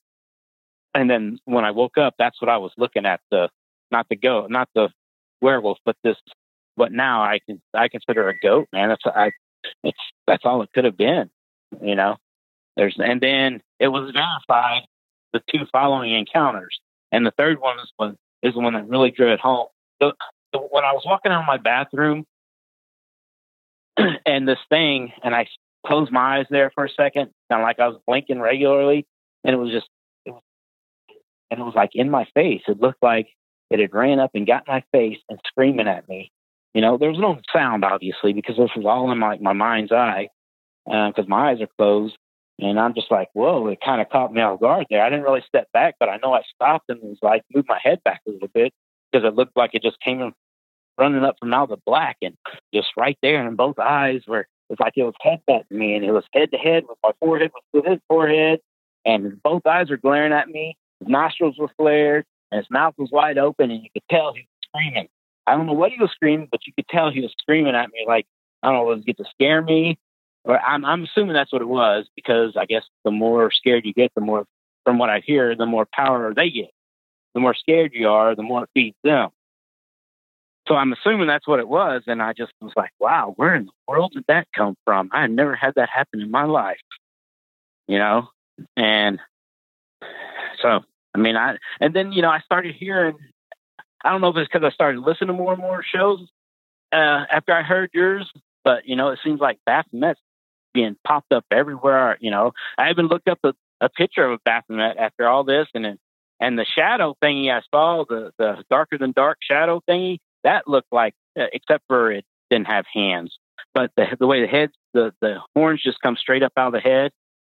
And 0.94 1.10
then 1.10 1.38
when 1.44 1.64
I 1.64 1.72
woke 1.72 1.98
up, 1.98 2.14
that's 2.18 2.40
what 2.40 2.48
I 2.48 2.56
was 2.56 2.72
looking 2.78 3.04
at 3.04 3.20
the 3.30 3.50
not 3.90 4.06
the 4.08 4.16
goat, 4.16 4.50
not 4.50 4.68
the 4.74 4.88
werewolf, 5.40 5.78
but 5.84 5.96
this 6.02 6.16
what 6.78 6.92
now 6.92 7.22
I 7.22 7.40
can 7.44 7.60
I 7.74 7.88
consider 7.88 8.28
a 8.28 8.38
goat, 8.38 8.68
man. 8.72 8.88
That's 8.88 9.02
I 9.06 9.32
it's 9.82 9.98
that's 10.26 10.44
all 10.44 10.62
it 10.62 10.70
could 10.72 10.84
have 10.84 10.96
been, 10.96 11.30
you 11.82 11.94
know. 11.94 12.16
There's 12.76 12.96
and 12.98 13.20
then 13.20 13.60
it 13.78 13.88
was 13.88 14.12
verified 14.12 14.82
the 15.32 15.42
two 15.52 15.66
following 15.72 16.12
encounters, 16.12 16.78
and 17.12 17.26
the 17.26 17.32
third 17.36 17.60
one 17.60 17.78
is 17.78 17.92
one 17.96 18.16
is 18.42 18.54
the 18.54 18.60
one 18.60 18.74
that 18.74 18.88
really 18.88 19.10
drew 19.10 19.32
it 19.32 19.40
home. 19.40 19.66
The, 20.00 20.12
the, 20.52 20.58
when 20.58 20.84
I 20.84 20.92
was 20.92 21.02
walking 21.04 21.32
out 21.32 21.40
of 21.40 21.46
my 21.46 21.56
bathroom, 21.56 22.24
and 24.26 24.46
this 24.46 24.58
thing, 24.70 25.12
and 25.24 25.34
I 25.34 25.48
closed 25.84 26.12
my 26.12 26.38
eyes 26.38 26.46
there 26.50 26.70
for 26.74 26.84
a 26.84 26.90
second, 26.90 27.30
kind 27.50 27.60
of 27.60 27.62
like 27.62 27.80
I 27.80 27.88
was 27.88 28.00
blinking 28.06 28.40
regularly, 28.40 29.06
and 29.44 29.54
it 29.54 29.58
was 29.58 29.72
just 29.72 29.88
it 30.24 30.30
was, 30.30 30.42
and 31.50 31.60
it 31.60 31.64
was 31.64 31.74
like 31.74 31.90
in 31.94 32.10
my 32.10 32.26
face. 32.34 32.62
It 32.68 32.80
looked 32.80 33.02
like 33.02 33.28
it 33.70 33.80
had 33.80 33.92
ran 33.92 34.20
up 34.20 34.30
and 34.34 34.46
got 34.46 34.68
my 34.68 34.82
face 34.92 35.18
and 35.28 35.38
screaming 35.46 35.88
at 35.88 36.08
me. 36.08 36.30
You 36.74 36.82
know, 36.82 36.98
there 36.98 37.10
was 37.10 37.18
no 37.18 37.38
sound, 37.52 37.84
obviously, 37.84 38.32
because 38.32 38.56
this 38.56 38.70
was 38.76 38.84
all 38.84 39.10
in 39.10 39.18
my, 39.18 39.38
my 39.38 39.52
mind's 39.52 39.92
eye, 39.92 40.28
uh, 40.90 41.08
because 41.08 41.28
my 41.28 41.50
eyes 41.50 41.60
are 41.60 41.68
closed. 41.78 42.16
And 42.60 42.78
I'm 42.78 42.94
just 42.94 43.10
like, 43.10 43.28
whoa, 43.34 43.68
it 43.68 43.78
kind 43.84 44.00
of 44.00 44.08
caught 44.08 44.32
me 44.32 44.40
off 44.40 44.60
guard 44.60 44.86
there. 44.90 45.02
I 45.02 45.10
didn't 45.10 45.24
really 45.24 45.44
step 45.46 45.68
back, 45.72 45.94
but 46.00 46.08
I 46.08 46.18
know 46.22 46.32
I 46.34 46.42
stopped 46.54 46.86
and 46.88 47.00
was 47.02 47.18
like, 47.22 47.42
moved 47.54 47.68
my 47.68 47.78
head 47.82 48.00
back 48.04 48.20
a 48.26 48.30
little 48.30 48.48
bit 48.52 48.72
because 49.10 49.26
it 49.26 49.34
looked 49.34 49.56
like 49.56 49.70
it 49.74 49.82
just 49.82 50.00
came 50.00 50.32
running 50.98 51.24
up 51.24 51.36
from 51.38 51.54
out 51.54 51.70
of 51.70 51.78
the 51.78 51.82
black 51.86 52.16
and 52.20 52.34
just 52.74 52.88
right 52.96 53.16
there. 53.22 53.46
And 53.46 53.56
both 53.56 53.78
eyes 53.78 54.22
were, 54.26 54.40
it 54.40 54.46
was 54.70 54.80
like 54.80 54.94
it 54.96 55.04
was 55.04 55.14
headbutting 55.24 55.70
me 55.70 55.94
and 55.94 56.04
it 56.04 56.10
was 56.10 56.24
head 56.32 56.50
to 56.50 56.58
head 56.58 56.82
with 56.88 56.98
my 57.02 57.12
forehead, 57.20 57.52
with 57.72 57.86
his 57.86 58.00
forehead. 58.08 58.58
And 59.04 59.40
both 59.42 59.64
eyes 59.64 59.88
were 59.88 59.96
glaring 59.96 60.32
at 60.32 60.48
me. 60.48 60.76
His 60.98 61.08
nostrils 61.08 61.56
were 61.58 61.70
flared 61.76 62.24
and 62.50 62.58
his 62.58 62.70
mouth 62.70 62.94
was 62.98 63.10
wide 63.12 63.38
open 63.38 63.70
and 63.70 63.82
you 63.82 63.88
could 63.94 64.02
tell 64.10 64.32
he 64.34 64.40
was 64.40 64.68
screaming. 64.68 65.08
I 65.48 65.56
don't 65.56 65.66
know 65.66 65.72
what 65.72 65.92
he 65.92 66.00
was 66.00 66.10
screaming, 66.10 66.48
but 66.50 66.66
you 66.66 66.72
could 66.74 66.88
tell 66.88 67.10
he 67.10 67.20
was 67.20 67.34
screaming 67.38 67.74
at 67.74 67.90
me 67.90 68.04
like, 68.06 68.26
I 68.62 68.68
don't 68.68 68.76
know, 68.76 68.84
was 68.84 69.04
to 69.04 69.24
scare 69.30 69.62
me? 69.62 69.98
Or 70.44 70.58
I'm, 70.58 70.84
I'm 70.84 71.04
assuming 71.04 71.34
that's 71.34 71.52
what 71.52 71.62
it 71.62 71.68
was 71.68 72.06
because 72.14 72.56
I 72.56 72.66
guess 72.66 72.84
the 73.04 73.10
more 73.10 73.50
scared 73.50 73.84
you 73.84 73.92
get, 73.92 74.12
the 74.14 74.20
more, 74.20 74.44
from 74.84 74.98
what 74.98 75.10
I 75.10 75.20
hear, 75.20 75.54
the 75.56 75.66
more 75.66 75.86
power 75.92 76.32
they 76.34 76.50
get. 76.50 76.70
The 77.34 77.40
more 77.40 77.54
scared 77.54 77.92
you 77.94 78.08
are, 78.08 78.34
the 78.34 78.42
more 78.42 78.64
it 78.64 78.70
feeds 78.74 78.96
them. 79.04 79.30
So 80.66 80.74
I'm 80.74 80.92
assuming 80.92 81.26
that's 81.26 81.48
what 81.48 81.60
it 81.60 81.68
was. 81.68 82.02
And 82.06 82.22
I 82.22 82.32
just 82.34 82.52
was 82.60 82.72
like, 82.76 82.90
wow, 83.00 83.32
where 83.36 83.54
in 83.54 83.66
the 83.66 83.72
world 83.86 84.12
did 84.14 84.24
that 84.28 84.48
come 84.54 84.76
from? 84.84 85.10
I 85.12 85.22
had 85.22 85.30
never 85.30 85.54
had 85.54 85.74
that 85.76 85.88
happen 85.88 86.20
in 86.20 86.30
my 86.30 86.44
life, 86.44 86.80
you 87.86 87.98
know? 87.98 88.28
And 88.76 89.18
so, 90.62 90.80
I 91.14 91.18
mean, 91.18 91.36
I, 91.36 91.56
and 91.80 91.94
then, 91.94 92.12
you 92.12 92.22
know, 92.22 92.30
I 92.30 92.40
started 92.40 92.74
hearing, 92.74 93.16
I 94.04 94.10
don't 94.10 94.20
know 94.20 94.28
if 94.28 94.36
it's 94.36 94.48
because 94.52 94.66
I 94.66 94.72
started 94.72 95.00
listening 95.00 95.28
to 95.28 95.32
more 95.32 95.52
and 95.52 95.60
more 95.60 95.82
shows 95.82 96.20
uh, 96.92 97.24
after 97.30 97.52
I 97.52 97.62
heard 97.62 97.90
yours, 97.92 98.30
but, 98.64 98.86
you 98.86 98.96
know, 98.96 99.08
it 99.08 99.18
seems 99.24 99.40
like 99.40 99.58
Baphomet's 99.66 100.20
being 100.74 100.96
popped 101.06 101.32
up 101.32 101.44
everywhere. 101.50 102.16
You 102.20 102.30
know, 102.30 102.52
I 102.76 102.90
even 102.90 103.06
looked 103.08 103.28
up 103.28 103.38
a, 103.44 103.54
a 103.80 103.88
picture 103.88 104.24
of 104.24 104.32
a 104.32 104.38
Baphomet 104.44 104.96
after 104.98 105.28
all 105.28 105.44
this 105.44 105.66
and 105.74 105.98
and 106.40 106.56
the 106.56 106.64
shadow 106.64 107.16
thingy 107.22 107.50
I 107.52 107.62
saw, 107.72 108.04
the, 108.08 108.30
the 108.38 108.62
darker 108.70 108.96
than 108.96 109.10
dark 109.10 109.38
shadow 109.42 109.82
thingy, 109.90 110.18
that 110.44 110.68
looked 110.68 110.92
like, 110.92 111.14
uh, 111.38 111.46
except 111.52 111.82
for 111.88 112.12
it 112.12 112.24
didn't 112.50 112.68
have 112.68 112.84
hands. 112.92 113.36
but 113.74 113.90
the 113.96 114.16
the 114.18 114.26
way 114.26 114.40
the 114.42 114.46
head 114.46 114.70
the 114.94 115.12
the 115.20 115.38
horns 115.54 115.82
just 115.82 116.00
come 116.00 116.16
straight 116.16 116.42
up 116.42 116.52
out 116.56 116.68
of 116.68 116.72
the 116.72 116.80
head. 116.80 117.12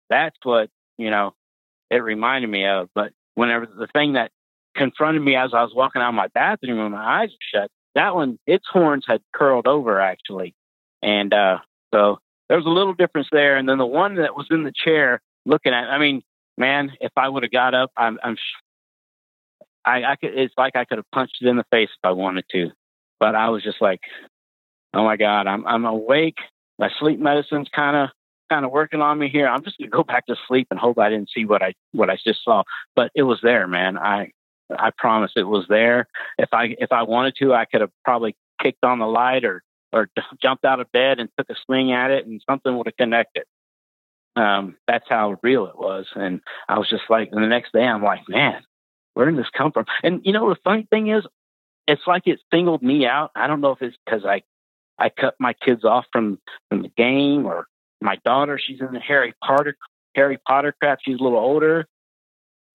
That's 0.09 0.37
what 0.43 0.69
you 0.97 1.09
know. 1.09 1.33
It 1.89 1.97
reminded 1.97 2.49
me 2.49 2.65
of. 2.65 2.89
But 2.95 3.11
whenever 3.35 3.65
the 3.65 3.87
thing 3.87 4.13
that 4.13 4.31
confronted 4.75 5.21
me 5.21 5.35
as 5.35 5.51
I 5.53 5.63
was 5.63 5.73
walking 5.75 6.01
out 6.01 6.09
of 6.09 6.15
my 6.15 6.27
bathroom 6.27 6.79
and 6.79 6.91
my 6.91 7.21
eyes 7.21 7.29
shut, 7.53 7.69
that 7.95 8.15
one 8.15 8.39
its 8.47 8.65
horns 8.71 9.05
had 9.07 9.21
curled 9.33 9.67
over 9.67 9.99
actually, 9.99 10.53
and 11.01 11.33
uh, 11.33 11.57
so 11.93 12.19
there 12.51 12.57
was 12.57 12.65
a 12.65 12.69
little 12.69 12.93
difference 12.93 13.29
there. 13.31 13.55
And 13.55 13.69
then 13.69 13.77
the 13.77 13.85
one 13.85 14.15
that 14.15 14.35
was 14.35 14.47
in 14.51 14.63
the 14.63 14.73
chair 14.73 15.21
looking 15.45 15.73
at, 15.73 15.89
I 15.89 15.97
mean, 15.99 16.21
man, 16.57 16.91
if 16.99 17.13
I 17.15 17.29
would 17.29 17.43
have 17.43 17.51
got 17.51 17.73
up, 17.73 17.91
I'm, 17.95 18.19
I'm 18.21 18.35
I, 19.85 20.03
I 20.03 20.15
could, 20.17 20.37
it's 20.37 20.53
like 20.57 20.75
I 20.75 20.83
could 20.83 20.97
have 20.97 21.09
punched 21.13 21.37
it 21.41 21.47
in 21.47 21.55
the 21.55 21.63
face 21.71 21.87
if 21.89 22.03
I 22.03 22.11
wanted 22.11 22.43
to, 22.51 22.71
but 23.21 23.35
I 23.35 23.47
was 23.47 23.63
just 23.63 23.81
like, 23.81 24.01
oh 24.93 25.05
my 25.05 25.15
God, 25.15 25.47
I'm, 25.47 25.65
I'm 25.65 25.85
awake. 25.85 26.39
My 26.77 26.89
sleep 26.99 27.21
medicine's 27.21 27.69
kind 27.73 27.95
of, 27.95 28.09
kind 28.49 28.65
of 28.65 28.71
working 28.71 28.99
on 28.99 29.17
me 29.17 29.29
here. 29.29 29.47
I'm 29.47 29.63
just 29.63 29.77
gonna 29.77 29.89
go 29.89 30.03
back 30.03 30.25
to 30.25 30.35
sleep 30.49 30.67
and 30.71 30.79
hope 30.79 30.99
I 30.99 31.09
didn't 31.09 31.29
see 31.33 31.45
what 31.45 31.63
I, 31.63 31.73
what 31.93 32.09
I 32.09 32.17
just 32.21 32.43
saw, 32.43 32.63
but 32.97 33.11
it 33.15 33.23
was 33.23 33.39
there, 33.41 33.65
man. 33.65 33.97
I, 33.97 34.31
I 34.77 34.91
promise 34.97 35.31
it 35.35 35.43
was 35.43 35.65
there. 35.69 36.07
If 36.37 36.49
I, 36.53 36.75
if 36.79 36.91
I 36.91 37.03
wanted 37.03 37.35
to, 37.39 37.53
I 37.53 37.65
could 37.65 37.81
have 37.81 37.91
probably 38.03 38.35
kicked 38.61 38.83
on 38.83 38.99
the 38.99 39.07
light 39.07 39.45
or, 39.45 39.63
or 39.91 40.09
jumped 40.41 40.65
out 40.65 40.79
of 40.79 40.91
bed 40.91 41.19
and 41.19 41.29
took 41.37 41.49
a 41.49 41.55
swing 41.65 41.91
at 41.91 42.11
it 42.11 42.25
and 42.25 42.41
something 42.49 42.75
would 42.77 42.87
have 42.87 42.97
connected. 42.97 43.43
Um, 44.35 44.77
that's 44.87 45.05
how 45.09 45.37
real 45.43 45.65
it 45.65 45.77
was. 45.77 46.07
And 46.15 46.41
I 46.69 46.79
was 46.79 46.89
just 46.89 47.03
like, 47.09 47.29
and 47.31 47.43
the 47.43 47.47
next 47.47 47.73
day 47.73 47.83
I'm 47.83 48.03
like, 48.03 48.21
man, 48.29 48.61
where 49.13 49.29
did 49.29 49.37
this 49.37 49.49
come 49.55 49.71
from? 49.71 49.85
And 50.03 50.21
you 50.23 50.31
know, 50.33 50.49
the 50.49 50.57
funny 50.63 50.87
thing 50.89 51.09
is, 51.09 51.25
it's 51.87 52.01
like 52.07 52.27
it 52.27 52.39
singled 52.53 52.81
me 52.81 53.05
out. 53.05 53.31
I 53.35 53.47
don't 53.47 53.61
know 53.61 53.71
if 53.71 53.81
it's 53.81 53.97
because 54.05 54.23
I 54.25 54.43
I 54.97 55.09
cut 55.09 55.35
my 55.39 55.53
kids 55.53 55.83
off 55.83 56.05
from 56.13 56.39
from 56.69 56.83
the 56.83 56.91
game 56.95 57.45
or 57.45 57.67
my 58.01 58.17
daughter. 58.23 58.59
She's 58.63 58.79
in 58.79 58.93
the 58.93 58.99
Harry 58.99 59.33
Potter 59.43 59.75
Harry 60.15 60.37
Potter 60.47 60.73
crap. 60.79 60.99
She's 61.03 61.19
a 61.19 61.23
little 61.23 61.39
older, 61.39 61.87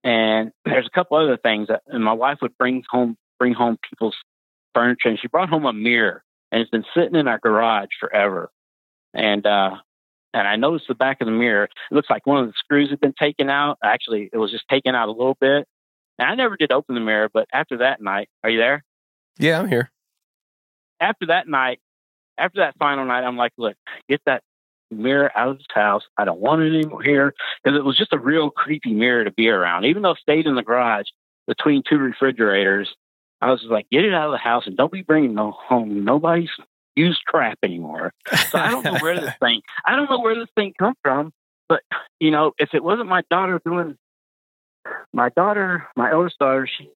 and 0.05 0.53
there's 0.65 0.87
a 0.87 0.95
couple 0.95 1.17
other 1.17 1.37
things. 1.37 1.69
That, 1.69 1.83
and 1.87 2.05
my 2.05 2.13
wife 2.13 2.39
would 2.43 2.57
bring 2.59 2.85
home 2.89 3.17
bring 3.39 3.55
home 3.55 3.79
people's 3.89 4.17
furniture, 4.75 5.09
and 5.09 5.19
she 5.19 5.29
brought 5.29 5.49
home 5.49 5.67
a 5.67 5.73
mirror, 5.73 6.23
and 6.51 6.61
it's 6.61 6.71
been 6.71 6.85
sitting 6.95 7.15
in 7.17 7.29
our 7.29 7.39
garage 7.39 7.89
forever. 8.01 8.51
And 9.15 9.47
uh, 9.47 9.77
and 10.35 10.47
I 10.47 10.57
noticed 10.57 10.89
the 10.89 10.95
back 10.95 11.21
of 11.21 11.27
the 11.27 11.33
mirror. 11.33 11.65
It 11.65 11.95
looks 11.95 12.11
like 12.11 12.27
one 12.27 12.43
of 12.43 12.47
the 12.47 12.55
screws 12.57 12.91
had 12.91 13.01
been 13.01 13.15
taken 13.19 13.49
out. 13.49 13.79
Actually, 13.83 14.29
it 14.33 14.39
was 14.39 14.51
just 14.51 14.69
taken 14.69 14.95
out 14.95 15.09
a 15.09 15.13
little 15.13 15.37
bit, 15.41 15.67
and 16.19 16.29
I 16.29 16.35
never 16.35 16.57
did 16.57 16.73
open 16.73 16.95
the 16.95 17.01
mirror, 17.01 17.29
but 17.33 17.49
after 17.53 17.79
that 17.79 18.01
night, 18.01 18.29
are 18.43 18.51
you 18.51 18.59
there? 18.59 18.85
Yeah, 19.39 19.61
I'm 19.61 19.69
here. 19.69 19.91
After 21.01 21.27
that 21.27 21.47
night, 21.47 21.81
after 22.39 22.61
that 22.61 22.77
final 22.79 23.05
night, 23.05 23.25
I'm 23.25 23.37
like, 23.37 23.53
look, 23.59 23.77
get 24.09 24.21
that 24.27 24.43
mirror 24.91 25.31
out 25.37 25.49
of 25.49 25.59
this 25.59 25.67
house. 25.73 26.03
I 26.17 26.25
don't 26.25 26.41
want 26.41 26.63
it 26.63 26.79
anymore 26.79 27.03
here 27.03 27.35
because 27.63 27.79
it 27.79 27.85
was 27.85 27.97
just 27.97 28.13
a 28.13 28.19
real 28.19 28.51
creepy 28.51 28.93
mirror 28.93 29.25
to 29.25 29.31
be 29.31 29.49
around. 29.49 29.85
Even 29.85 30.03
though 30.03 30.13
it 30.13 30.19
stayed 30.19 30.47
in 30.47 30.55
the 30.55 30.63
garage 30.63 31.07
between 31.47 31.83
two 31.89 31.99
refrigerators, 31.99 32.89
I 33.41 33.51
was 33.51 33.65
like, 33.69 33.89
get 33.91 34.05
it 34.05 34.15
out 34.15 34.27
of 34.27 34.33
the 34.33 34.39
house 34.39 34.67
and 34.67 34.77
don't 34.77 34.93
be 34.93 35.03
bringing 35.03 35.35
no 35.35 35.51
home 35.53 36.05
nobody's 36.05 36.51
used 36.95 37.25
crap 37.27 37.59
anymore. 37.63 38.13
So 38.51 38.59
I 38.59 38.71
don't 38.71 38.85
know 38.85 38.99
where 38.99 39.21
this 39.21 39.35
thing, 39.41 39.61
I 39.85 39.95
don't 39.95 40.11
know 40.11 40.21
where 40.21 40.35
this 40.35 40.49
thing 40.55 40.73
come 40.79 40.95
from. 41.03 41.33
But 41.69 41.83
you 42.21 42.31
know, 42.31 42.53
if 42.59 42.71
it 42.75 42.83
wasn't 42.83 43.09
my 43.09 43.23
daughter 43.31 43.61
doing 43.65 43.97
my 45.13 45.31
daughter, 45.31 45.87
my 45.97 46.13
oldest 46.13 46.39
daughter, 46.39 46.67
she 46.67 46.91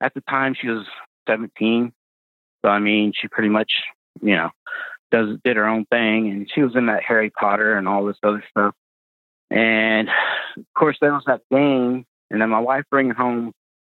at 0.00 0.14
the 0.14 0.20
time 0.22 0.54
she 0.60 0.68
was 0.68 0.86
17. 1.28 1.92
So 2.62 2.70
I 2.70 2.78
mean, 2.78 3.12
she 3.14 3.28
pretty 3.28 3.48
much, 3.48 3.72
you 4.20 4.36
know, 4.36 4.50
does 5.12 5.36
did 5.44 5.56
her 5.56 5.68
own 5.68 5.84
thing, 5.84 6.30
and 6.30 6.50
she 6.52 6.62
was 6.62 6.74
in 6.74 6.86
that 6.86 7.04
Harry 7.04 7.30
Potter 7.30 7.76
and 7.76 7.86
all 7.86 8.04
this 8.04 8.16
other 8.22 8.42
stuff. 8.50 8.74
And 9.50 10.08
of 10.56 10.64
course, 10.76 10.96
there 11.00 11.12
was 11.12 11.24
that 11.26 11.42
game, 11.50 12.04
and 12.30 12.40
then 12.40 12.48
my 12.48 12.58
wife 12.58 12.84
bringing 12.90 13.14
home 13.14 13.52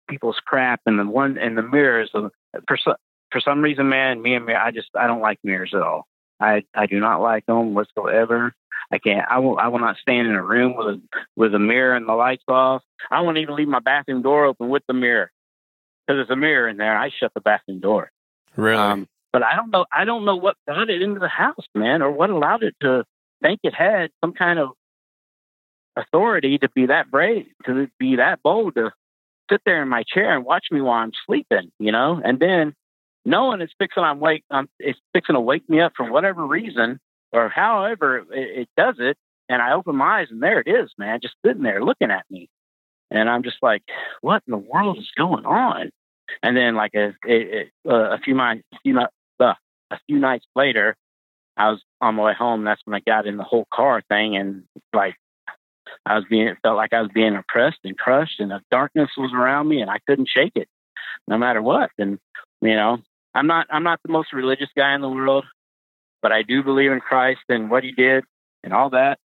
people's 0.08 0.40
crap 0.44 0.80
and 0.86 0.98
the 0.98 1.04
one 1.04 1.38
and 1.38 1.56
the 1.56 1.62
mirrors. 1.62 2.10
For 2.12 2.76
some, 2.82 2.94
for 3.30 3.40
some 3.40 3.60
reason, 3.60 3.88
man, 3.88 4.20
me 4.20 4.34
and 4.34 4.46
me, 4.46 4.54
I 4.54 4.70
just 4.70 4.88
I 4.98 5.06
don't 5.06 5.20
like 5.20 5.38
mirrors 5.44 5.72
at 5.74 5.82
all. 5.82 6.06
I 6.40 6.64
I 6.74 6.86
do 6.86 6.98
not 6.98 7.20
like 7.20 7.46
them 7.46 7.74
whatsoever. 7.74 8.54
I 8.90 8.98
can't. 8.98 9.24
I 9.30 9.38
will. 9.38 9.58
I 9.58 9.68
will 9.68 9.78
not 9.78 9.96
stand 9.98 10.26
in 10.26 10.34
a 10.34 10.42
room 10.42 10.76
with 10.76 10.86
a 10.86 11.00
with 11.36 11.54
a 11.54 11.58
mirror 11.58 11.94
and 11.94 12.08
the 12.08 12.14
lights 12.14 12.44
off. 12.48 12.82
I 13.10 13.20
won't 13.20 13.38
even 13.38 13.54
leave 13.54 13.68
my 13.68 13.80
bathroom 13.80 14.22
door 14.22 14.46
open 14.46 14.70
with 14.70 14.82
the 14.88 14.94
mirror 14.94 15.30
because 16.06 16.18
there's 16.18 16.30
a 16.30 16.36
mirror 16.36 16.68
in 16.68 16.78
there. 16.78 16.96
I 16.96 17.10
shut 17.10 17.32
the 17.34 17.40
bathroom 17.40 17.80
door. 17.80 18.10
Really? 18.56 18.80
Um, 18.80 19.08
but 19.32 19.42
I 19.42 19.56
don't 19.56 19.70
know. 19.70 19.86
I 19.92 20.04
don't 20.04 20.24
know 20.24 20.36
what 20.36 20.56
got 20.68 20.90
it 20.90 21.02
into 21.02 21.20
the 21.20 21.28
house, 21.28 21.66
man, 21.74 22.02
or 22.02 22.10
what 22.10 22.30
allowed 22.30 22.62
it 22.62 22.74
to 22.82 23.04
think 23.42 23.60
it 23.62 23.74
had 23.74 24.10
some 24.22 24.32
kind 24.32 24.58
of 24.58 24.70
authority 25.96 26.58
to 26.58 26.68
be 26.70 26.86
that 26.86 27.10
brave, 27.10 27.46
to 27.66 27.88
be 27.98 28.16
that 28.16 28.42
bold, 28.42 28.74
to 28.74 28.92
sit 29.50 29.60
there 29.64 29.82
in 29.82 29.88
my 29.88 30.04
chair 30.04 30.34
and 30.34 30.44
watch 30.44 30.66
me 30.70 30.80
while 30.80 31.02
I'm 31.02 31.12
sleeping, 31.26 31.70
you 31.78 31.92
know, 31.92 32.20
and 32.24 32.38
then 32.38 32.74
knowing 33.24 33.60
it's 33.60 33.74
fixing 33.78 34.02
I'm 34.02 34.20
wake, 34.20 34.44
um, 34.50 34.68
it's 34.78 34.98
fixing 35.12 35.34
to 35.34 35.40
wake 35.40 35.68
me 35.68 35.80
up 35.80 35.92
for 35.96 36.10
whatever 36.10 36.46
reason, 36.46 36.98
or 37.32 37.48
however 37.48 38.18
it, 38.18 38.60
it 38.60 38.68
does 38.76 38.96
it. 38.98 39.16
And 39.48 39.60
I 39.60 39.72
open 39.72 39.96
my 39.96 40.20
eyes 40.20 40.28
and 40.30 40.42
there 40.42 40.60
it 40.60 40.68
is, 40.68 40.90
man, 40.96 41.20
just 41.20 41.34
sitting 41.44 41.62
there 41.62 41.84
looking 41.84 42.10
at 42.10 42.24
me. 42.30 42.48
And 43.10 43.28
I'm 43.28 43.42
just 43.42 43.58
like, 43.60 43.82
what 44.22 44.42
in 44.46 44.52
the 44.52 44.56
world 44.56 44.98
is 44.98 45.10
going 45.16 45.44
on? 45.44 45.90
And 46.42 46.56
then 46.56 46.74
like 46.74 46.94
a, 46.94 47.12
a, 47.28 47.70
a 47.86 48.18
few 48.24 48.34
months, 48.34 48.64
few, 48.82 48.98
uh, 48.98 49.08
a 49.92 50.00
few 50.06 50.18
nights 50.18 50.46
later, 50.56 50.96
I 51.56 51.70
was 51.70 51.82
on 52.00 52.16
my 52.16 52.24
way 52.24 52.34
home. 52.34 52.64
That's 52.64 52.80
when 52.84 52.94
I 52.94 53.00
got 53.00 53.26
in 53.26 53.36
the 53.36 53.44
whole 53.44 53.66
car 53.72 54.02
thing. 54.08 54.36
And 54.36 54.64
like, 54.94 55.16
I 56.06 56.14
was 56.14 56.24
being, 56.28 56.48
it 56.48 56.58
felt 56.62 56.76
like 56.76 56.92
I 56.92 57.02
was 57.02 57.10
being 57.12 57.36
oppressed 57.36 57.80
and 57.84 57.98
crushed 57.98 58.40
and 58.40 58.50
the 58.50 58.60
darkness 58.70 59.10
was 59.16 59.32
around 59.34 59.68
me 59.68 59.82
and 59.82 59.90
I 59.90 59.98
couldn't 60.06 60.28
shake 60.28 60.52
it 60.56 60.68
no 61.28 61.38
matter 61.38 61.60
what. 61.60 61.90
And, 61.98 62.18
you 62.60 62.74
know, 62.74 62.98
I'm 63.34 63.46
not, 63.46 63.66
I'm 63.70 63.82
not 63.82 64.00
the 64.04 64.12
most 64.12 64.32
religious 64.32 64.70
guy 64.74 64.94
in 64.94 65.02
the 65.02 65.08
world 65.08 65.44
but 66.22 66.32
I 66.32 66.42
do 66.42 66.62
believe 66.62 66.92
in 66.92 67.00
Christ 67.00 67.40
and 67.48 67.68
what 67.68 67.82
he 67.82 67.90
did 67.90 68.24
and 68.62 68.72
all 68.72 68.90
that. 68.90 69.18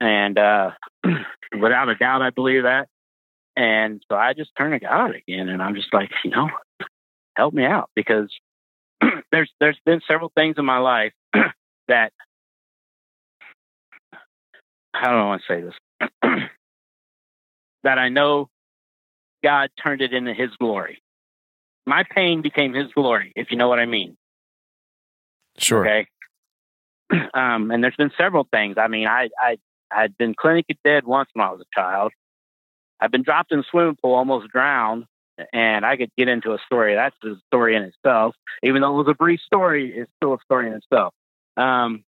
And 0.00 0.38
uh, 0.38 0.70
without 1.60 1.90
a 1.90 1.94
doubt, 1.94 2.22
I 2.22 2.30
believe 2.30 2.62
that. 2.62 2.88
And 3.56 4.02
so 4.08 4.16
I 4.16 4.32
just 4.32 4.50
turn 4.56 4.70
to 4.70 4.78
God 4.78 5.14
again, 5.14 5.48
and 5.48 5.60
I'm 5.60 5.74
just 5.74 5.92
like, 5.92 6.10
you 6.24 6.30
know, 6.30 6.48
help 7.36 7.52
me 7.52 7.64
out 7.64 7.90
because 7.94 8.32
there's 9.32 9.50
there's 9.60 9.78
been 9.84 10.00
several 10.06 10.32
things 10.34 10.56
in 10.58 10.64
my 10.64 10.78
life 10.78 11.12
that 11.88 12.12
how 14.94 15.10
do 15.10 15.16
I 15.16 15.24
want 15.24 15.42
to 15.46 15.54
say 15.54 15.60
this 15.60 16.10
that 17.84 17.98
I 17.98 18.08
know 18.08 18.48
God 19.42 19.70
turned 19.82 20.02
it 20.02 20.12
into 20.12 20.34
His 20.34 20.50
glory. 20.58 21.02
My 21.86 22.04
pain 22.04 22.42
became 22.42 22.74
His 22.74 22.92
glory, 22.92 23.32
if 23.36 23.50
you 23.50 23.56
know 23.56 23.68
what 23.68 23.78
I 23.78 23.86
mean. 23.86 24.16
Sure. 25.58 25.86
Okay. 25.86 26.06
um, 27.34 27.70
and 27.70 27.82
there's 27.82 27.96
been 27.96 28.12
several 28.18 28.46
things. 28.50 28.76
I 28.78 28.88
mean, 28.88 29.06
I 29.06 29.28
I 29.40 29.58
I'd 29.90 30.16
been 30.18 30.34
clinically 30.34 30.76
dead 30.84 31.04
once 31.04 31.30
when 31.32 31.46
I 31.46 31.50
was 31.50 31.60
a 31.60 31.80
child. 31.80 32.12
I've 33.00 33.10
been 33.12 33.22
dropped 33.22 33.52
in 33.52 33.60
a 33.60 33.64
swimming 33.70 33.96
pool, 34.02 34.14
almost 34.14 34.48
drowned, 34.48 35.04
and 35.52 35.84
I 35.84 35.96
could 35.96 36.10
get 36.16 36.28
into 36.28 36.52
a 36.52 36.58
story. 36.66 36.94
That's 36.94 37.16
a 37.24 37.34
story 37.46 37.76
in 37.76 37.82
itself. 37.82 38.34
Even 38.62 38.82
though 38.82 38.94
it 38.94 39.04
was 39.04 39.08
a 39.08 39.14
brief 39.14 39.40
story, 39.40 39.92
it's 39.96 40.10
still 40.16 40.34
a 40.34 40.38
story 40.44 40.68
in 40.68 40.74
itself. 40.74 41.14
Um, 41.56 42.04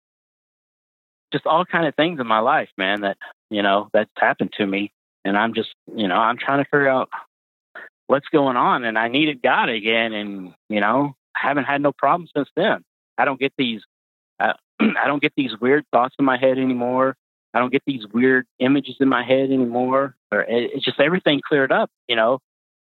just 1.32 1.46
all 1.46 1.64
kind 1.64 1.86
of 1.86 1.94
things 1.94 2.20
in 2.20 2.26
my 2.26 2.40
life, 2.40 2.70
man. 2.76 3.02
That 3.02 3.16
you 3.50 3.62
know 3.62 3.88
that's 3.92 4.10
happened 4.16 4.52
to 4.58 4.66
me, 4.66 4.92
and 5.24 5.36
I'm 5.36 5.54
just 5.54 5.70
you 5.94 6.08
know 6.08 6.16
I'm 6.16 6.38
trying 6.38 6.58
to 6.58 6.64
figure 6.64 6.88
out 6.88 7.08
what's 8.06 8.28
going 8.28 8.56
on, 8.56 8.84
and 8.84 8.98
I 8.98 9.08
needed 9.08 9.42
God 9.42 9.68
again, 9.68 10.12
and 10.12 10.54
you 10.68 10.80
know 10.80 11.14
I 11.34 11.46
haven't 11.46 11.64
had 11.64 11.82
no 11.82 11.92
problems 11.92 12.30
since 12.36 12.48
then. 12.56 12.82
I 13.16 13.24
don't 13.24 13.38
get 13.38 13.52
these 13.56 13.82
uh, 14.40 14.54
I 14.80 15.06
don't 15.06 15.22
get 15.22 15.32
these 15.36 15.52
weird 15.60 15.84
thoughts 15.92 16.14
in 16.18 16.24
my 16.24 16.38
head 16.38 16.58
anymore. 16.58 17.16
I 17.52 17.58
don't 17.58 17.72
get 17.72 17.82
these 17.86 18.06
weird 18.12 18.46
images 18.58 18.96
in 19.00 19.08
my 19.08 19.24
head 19.24 19.50
anymore. 19.50 20.14
Or 20.32 20.44
it's 20.48 20.84
just 20.84 21.00
everything 21.00 21.40
cleared 21.46 21.72
up, 21.72 21.90
you 22.08 22.16
know. 22.16 22.38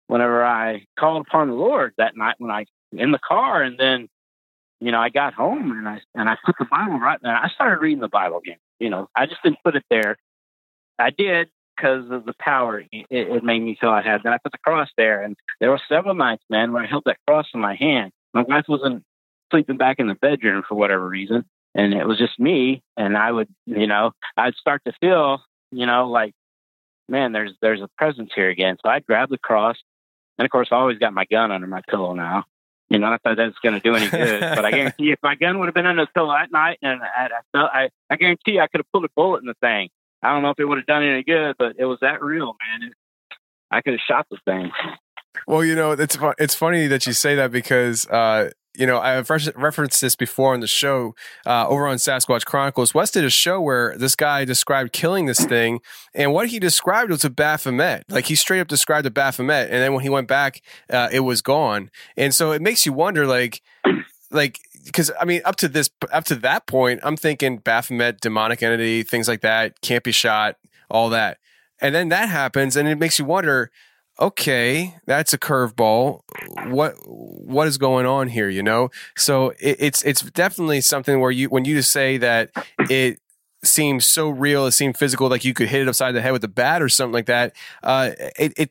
Whenever 0.08 0.44
I 0.44 0.86
called 0.98 1.26
upon 1.26 1.48
the 1.48 1.54
Lord 1.54 1.92
that 1.98 2.16
night 2.16 2.36
when 2.38 2.50
I 2.50 2.66
in 2.92 3.10
the 3.10 3.18
car, 3.18 3.62
and 3.62 3.78
then 3.78 4.08
you 4.80 4.92
know 4.92 5.00
I 5.00 5.08
got 5.08 5.34
home 5.34 5.72
and 5.72 5.88
I 5.88 6.00
and 6.14 6.28
I 6.28 6.36
put 6.44 6.56
the 6.58 6.66
Bible 6.66 6.98
right 6.98 7.18
there. 7.22 7.34
I 7.34 7.48
started 7.50 7.80
reading 7.80 8.00
the 8.00 8.08
Bible 8.08 8.38
again. 8.38 8.58
You 8.78 8.90
know, 8.90 9.08
I 9.16 9.26
just 9.26 9.42
didn't 9.42 9.62
put 9.64 9.76
it 9.76 9.84
there. 9.90 10.16
I 10.98 11.10
did 11.10 11.48
because 11.76 12.10
of 12.10 12.24
the 12.24 12.34
power 12.38 12.80
it, 12.80 13.06
it 13.10 13.44
made 13.44 13.60
me 13.60 13.76
feel 13.78 13.90
I 13.90 14.02
had. 14.02 14.22
Then 14.22 14.32
I 14.32 14.38
put 14.38 14.52
the 14.52 14.58
cross 14.58 14.88
there, 14.96 15.22
and 15.22 15.36
there 15.60 15.70
were 15.70 15.80
several 15.88 16.14
nights, 16.14 16.44
man, 16.48 16.72
where 16.72 16.82
I 16.82 16.86
held 16.86 17.04
that 17.06 17.18
cross 17.26 17.46
in 17.52 17.60
my 17.60 17.74
hand. 17.74 18.12
My 18.32 18.42
wife 18.42 18.64
wasn't 18.68 19.02
sleeping 19.50 19.76
back 19.76 19.98
in 19.98 20.08
the 20.08 20.14
bedroom 20.14 20.62
for 20.68 20.74
whatever 20.74 21.06
reason, 21.06 21.44
and 21.76 21.92
it 21.92 22.06
was 22.06 22.18
just 22.18 22.40
me 22.40 22.82
and 22.96 23.16
i 23.16 23.30
would 23.30 23.48
you 23.66 23.86
know 23.86 24.10
i'd 24.36 24.54
start 24.54 24.82
to 24.84 24.92
feel 25.00 25.40
you 25.70 25.86
know 25.86 26.08
like 26.08 26.32
man 27.08 27.32
there's 27.32 27.52
there's 27.60 27.82
a 27.82 27.88
presence 27.96 28.30
here 28.34 28.48
again 28.48 28.76
so 28.82 28.88
i'd 28.90 29.06
grab 29.06 29.28
the 29.28 29.38
cross 29.38 29.76
and 30.38 30.44
of 30.44 30.50
course 30.50 30.68
i 30.72 30.76
always 30.76 30.98
got 30.98 31.12
my 31.12 31.24
gun 31.24 31.50
under 31.52 31.66
my 31.66 31.82
pillow 31.88 32.14
now 32.14 32.44
You 32.88 33.00
know, 33.00 33.10
not 33.10 33.20
that 33.24 33.36
that's 33.36 33.58
going 33.64 33.74
to 33.74 33.80
do 33.80 33.96
any 33.96 34.08
good, 34.08 34.40
but 34.40 34.64
I 34.64 34.70
guarantee 34.78 35.10
if 35.10 35.18
my 35.20 35.34
gun 35.34 35.58
would 35.58 35.66
have 35.66 35.74
been 35.74 35.86
under 35.86 36.04
the 36.04 36.10
pillow 36.14 36.32
that 36.32 36.52
night, 36.52 36.78
and 36.82 37.00
I, 37.02 37.28
I, 37.52 37.58
I, 37.58 37.88
I 38.10 38.16
guarantee 38.16 38.60
I 38.60 38.68
could 38.68 38.78
have 38.78 38.86
pulled 38.92 39.04
a 39.04 39.08
bullet 39.16 39.40
in 39.40 39.46
the 39.46 39.54
thing. 39.60 39.88
I 40.22 40.32
don't 40.32 40.42
know 40.42 40.50
if 40.50 40.60
it 40.60 40.66
would 40.66 40.78
have 40.78 40.86
done 40.86 41.02
any 41.02 41.24
good, 41.24 41.56
but 41.58 41.74
it 41.80 41.84
was 41.84 41.98
that 42.02 42.22
real, 42.22 42.54
man. 42.62 42.88
It, 42.88 42.94
I 43.72 43.80
could 43.80 43.94
have 43.94 44.00
shot 44.06 44.26
the 44.30 44.38
thing. 44.44 44.70
Well, 45.48 45.64
you 45.64 45.74
know, 45.74 45.92
it's 45.92 46.14
fu- 46.14 46.34
it's 46.38 46.54
funny 46.54 46.86
that 46.86 47.06
you 47.08 47.12
say 47.12 47.34
that 47.34 47.50
because 47.50 48.06
uh, 48.06 48.50
you 48.78 48.86
know 48.86 48.98
I've 48.98 49.30
referenced 49.30 50.00
this 50.00 50.16
before 50.16 50.54
on 50.54 50.60
the 50.60 50.66
show 50.66 51.14
uh, 51.44 51.66
over 51.68 51.86
on 51.86 51.96
Sasquatch 51.96 52.44
Chronicles. 52.44 52.94
Wes 52.94 53.10
did 53.10 53.24
a 53.24 53.30
show 53.30 53.60
where 53.60 53.96
this 53.96 54.16
guy 54.16 54.44
described 54.44 54.92
killing 54.92 55.26
this 55.26 55.44
thing, 55.44 55.80
and 56.14 56.32
what 56.32 56.48
he 56.48 56.58
described 56.58 57.10
was 57.10 57.24
a 57.24 57.30
Baphomet. 57.30 58.04
Like 58.08 58.26
he 58.26 58.34
straight 58.34 58.60
up 58.60 58.68
described 58.68 59.06
a 59.06 59.10
Baphomet, 59.10 59.70
and 59.70 59.82
then 59.82 59.92
when 59.92 60.02
he 60.02 60.08
went 60.08 60.28
back, 60.28 60.62
uh, 60.90 61.08
it 61.12 61.20
was 61.20 61.42
gone. 61.42 61.90
And 62.16 62.34
so 62.34 62.52
it 62.52 62.62
makes 62.62 62.86
you 62.86 62.92
wonder, 62.92 63.26
like, 63.26 63.62
like 64.30 64.58
because 64.84 65.10
I 65.20 65.24
mean, 65.24 65.42
up 65.44 65.56
to 65.56 65.68
this, 65.68 65.90
up 66.12 66.24
to 66.24 66.34
that 66.36 66.66
point, 66.66 67.00
I'm 67.02 67.16
thinking 67.16 67.58
Baphomet, 67.58 68.20
demonic 68.20 68.62
entity, 68.62 69.02
things 69.02 69.28
like 69.28 69.40
that, 69.40 69.80
can't 69.80 70.04
be 70.04 70.12
shot, 70.12 70.56
all 70.90 71.10
that. 71.10 71.38
And 71.80 71.94
then 71.94 72.08
that 72.08 72.28
happens, 72.28 72.76
and 72.76 72.88
it 72.88 72.98
makes 72.98 73.18
you 73.18 73.24
wonder 73.24 73.70
okay, 74.20 74.96
that's 75.06 75.32
a 75.32 75.38
curveball. 75.38 76.20
What 76.66 76.94
what 77.06 77.68
is 77.68 77.78
going 77.78 78.06
on 78.06 78.28
here? 78.28 78.48
You 78.48 78.62
know, 78.62 78.90
so 79.16 79.50
it, 79.60 79.76
it's 79.78 80.02
it's 80.04 80.22
definitely 80.22 80.80
something 80.80 81.20
where 81.20 81.30
you 81.30 81.48
when 81.48 81.64
you 81.64 81.82
say 81.82 82.16
that 82.18 82.50
it 82.90 83.20
seems 83.62 84.06
so 84.06 84.28
real, 84.28 84.66
it 84.66 84.72
seemed 84.72 84.96
physical, 84.96 85.28
like 85.28 85.44
you 85.44 85.54
could 85.54 85.68
hit 85.68 85.82
it 85.82 85.88
upside 85.88 86.14
the 86.14 86.22
head 86.22 86.32
with 86.32 86.44
a 86.44 86.48
bat 86.48 86.82
or 86.82 86.88
something 86.88 87.12
like 87.12 87.26
that. 87.26 87.54
Uh, 87.82 88.10
it, 88.38 88.52
it 88.56 88.70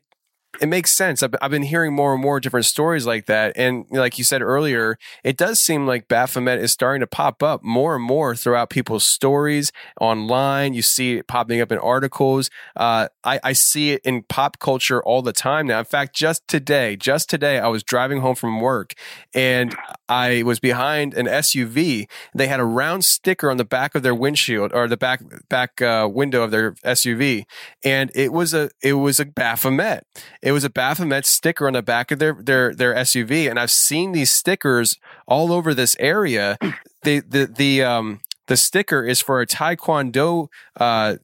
it 0.60 0.68
makes 0.68 0.92
sense. 0.92 1.22
I've, 1.22 1.34
I've 1.40 1.50
been 1.50 1.62
hearing 1.62 1.94
more 1.94 2.12
and 2.12 2.22
more 2.22 2.40
different 2.40 2.66
stories 2.66 3.06
like 3.06 3.26
that. 3.26 3.52
And 3.56 3.86
like 3.90 4.18
you 4.18 4.24
said 4.24 4.42
earlier, 4.42 4.98
it 5.24 5.36
does 5.36 5.60
seem 5.60 5.86
like 5.86 6.08
Baphomet 6.08 6.58
is 6.60 6.72
starting 6.72 7.00
to 7.00 7.06
pop 7.06 7.42
up 7.42 7.62
more 7.62 7.96
and 7.96 8.04
more 8.04 8.34
throughout 8.34 8.70
people's 8.70 9.04
stories 9.04 9.72
online. 10.00 10.74
You 10.74 10.82
see 10.82 11.18
it 11.18 11.26
popping 11.26 11.60
up 11.60 11.72
in 11.72 11.78
articles. 11.78 12.50
Uh, 12.74 13.08
I, 13.24 13.40
I 13.42 13.52
see 13.52 13.92
it 13.92 14.02
in 14.04 14.22
pop 14.22 14.58
culture 14.58 15.02
all 15.02 15.22
the 15.22 15.32
time 15.32 15.66
now. 15.66 15.78
In 15.78 15.84
fact, 15.84 16.14
just 16.14 16.46
today, 16.48 16.96
just 16.96 17.28
today, 17.28 17.58
I 17.58 17.68
was 17.68 17.82
driving 17.82 18.20
home 18.20 18.34
from 18.34 18.60
work 18.60 18.94
and 19.34 19.76
I 20.08 20.42
was 20.42 20.60
behind 20.60 21.14
an 21.14 21.26
SUV. 21.26 22.08
They 22.34 22.46
had 22.46 22.60
a 22.60 22.64
round 22.64 23.04
sticker 23.04 23.50
on 23.50 23.56
the 23.56 23.64
back 23.64 23.94
of 23.94 24.02
their 24.02 24.14
windshield 24.14 24.72
or 24.72 24.88
the 24.88 24.96
back 24.96 25.22
back 25.48 25.82
uh, 25.82 26.08
window 26.10 26.42
of 26.42 26.50
their 26.50 26.72
SUV, 26.72 27.44
and 27.84 28.10
it 28.14 28.32
was 28.32 28.54
a 28.54 28.70
it 28.82 28.94
was 28.94 29.20
a 29.20 29.24
Baphomet. 29.24 30.06
Was 30.52 30.64
a 30.64 30.70
Baphomet 30.70 31.26
sticker 31.26 31.66
on 31.66 31.72
the 31.72 31.82
back 31.82 32.10
of 32.10 32.18
their 32.18 32.34
their 32.34 32.74
their 32.74 32.94
SUV, 32.94 33.48
and 33.50 33.58
I've 33.58 33.70
seen 33.70 34.12
these 34.12 34.30
stickers 34.30 34.98
all 35.26 35.52
over 35.52 35.74
this 35.74 35.96
area. 35.98 36.58
The 37.02 37.20
the 37.20 37.46
the 37.46 37.84
um 37.84 38.20
the 38.46 38.56
sticker 38.56 39.04
is 39.04 39.20
for 39.20 39.40
a 39.40 39.46
Taekwondo 39.46 40.48
uh 40.76 41.16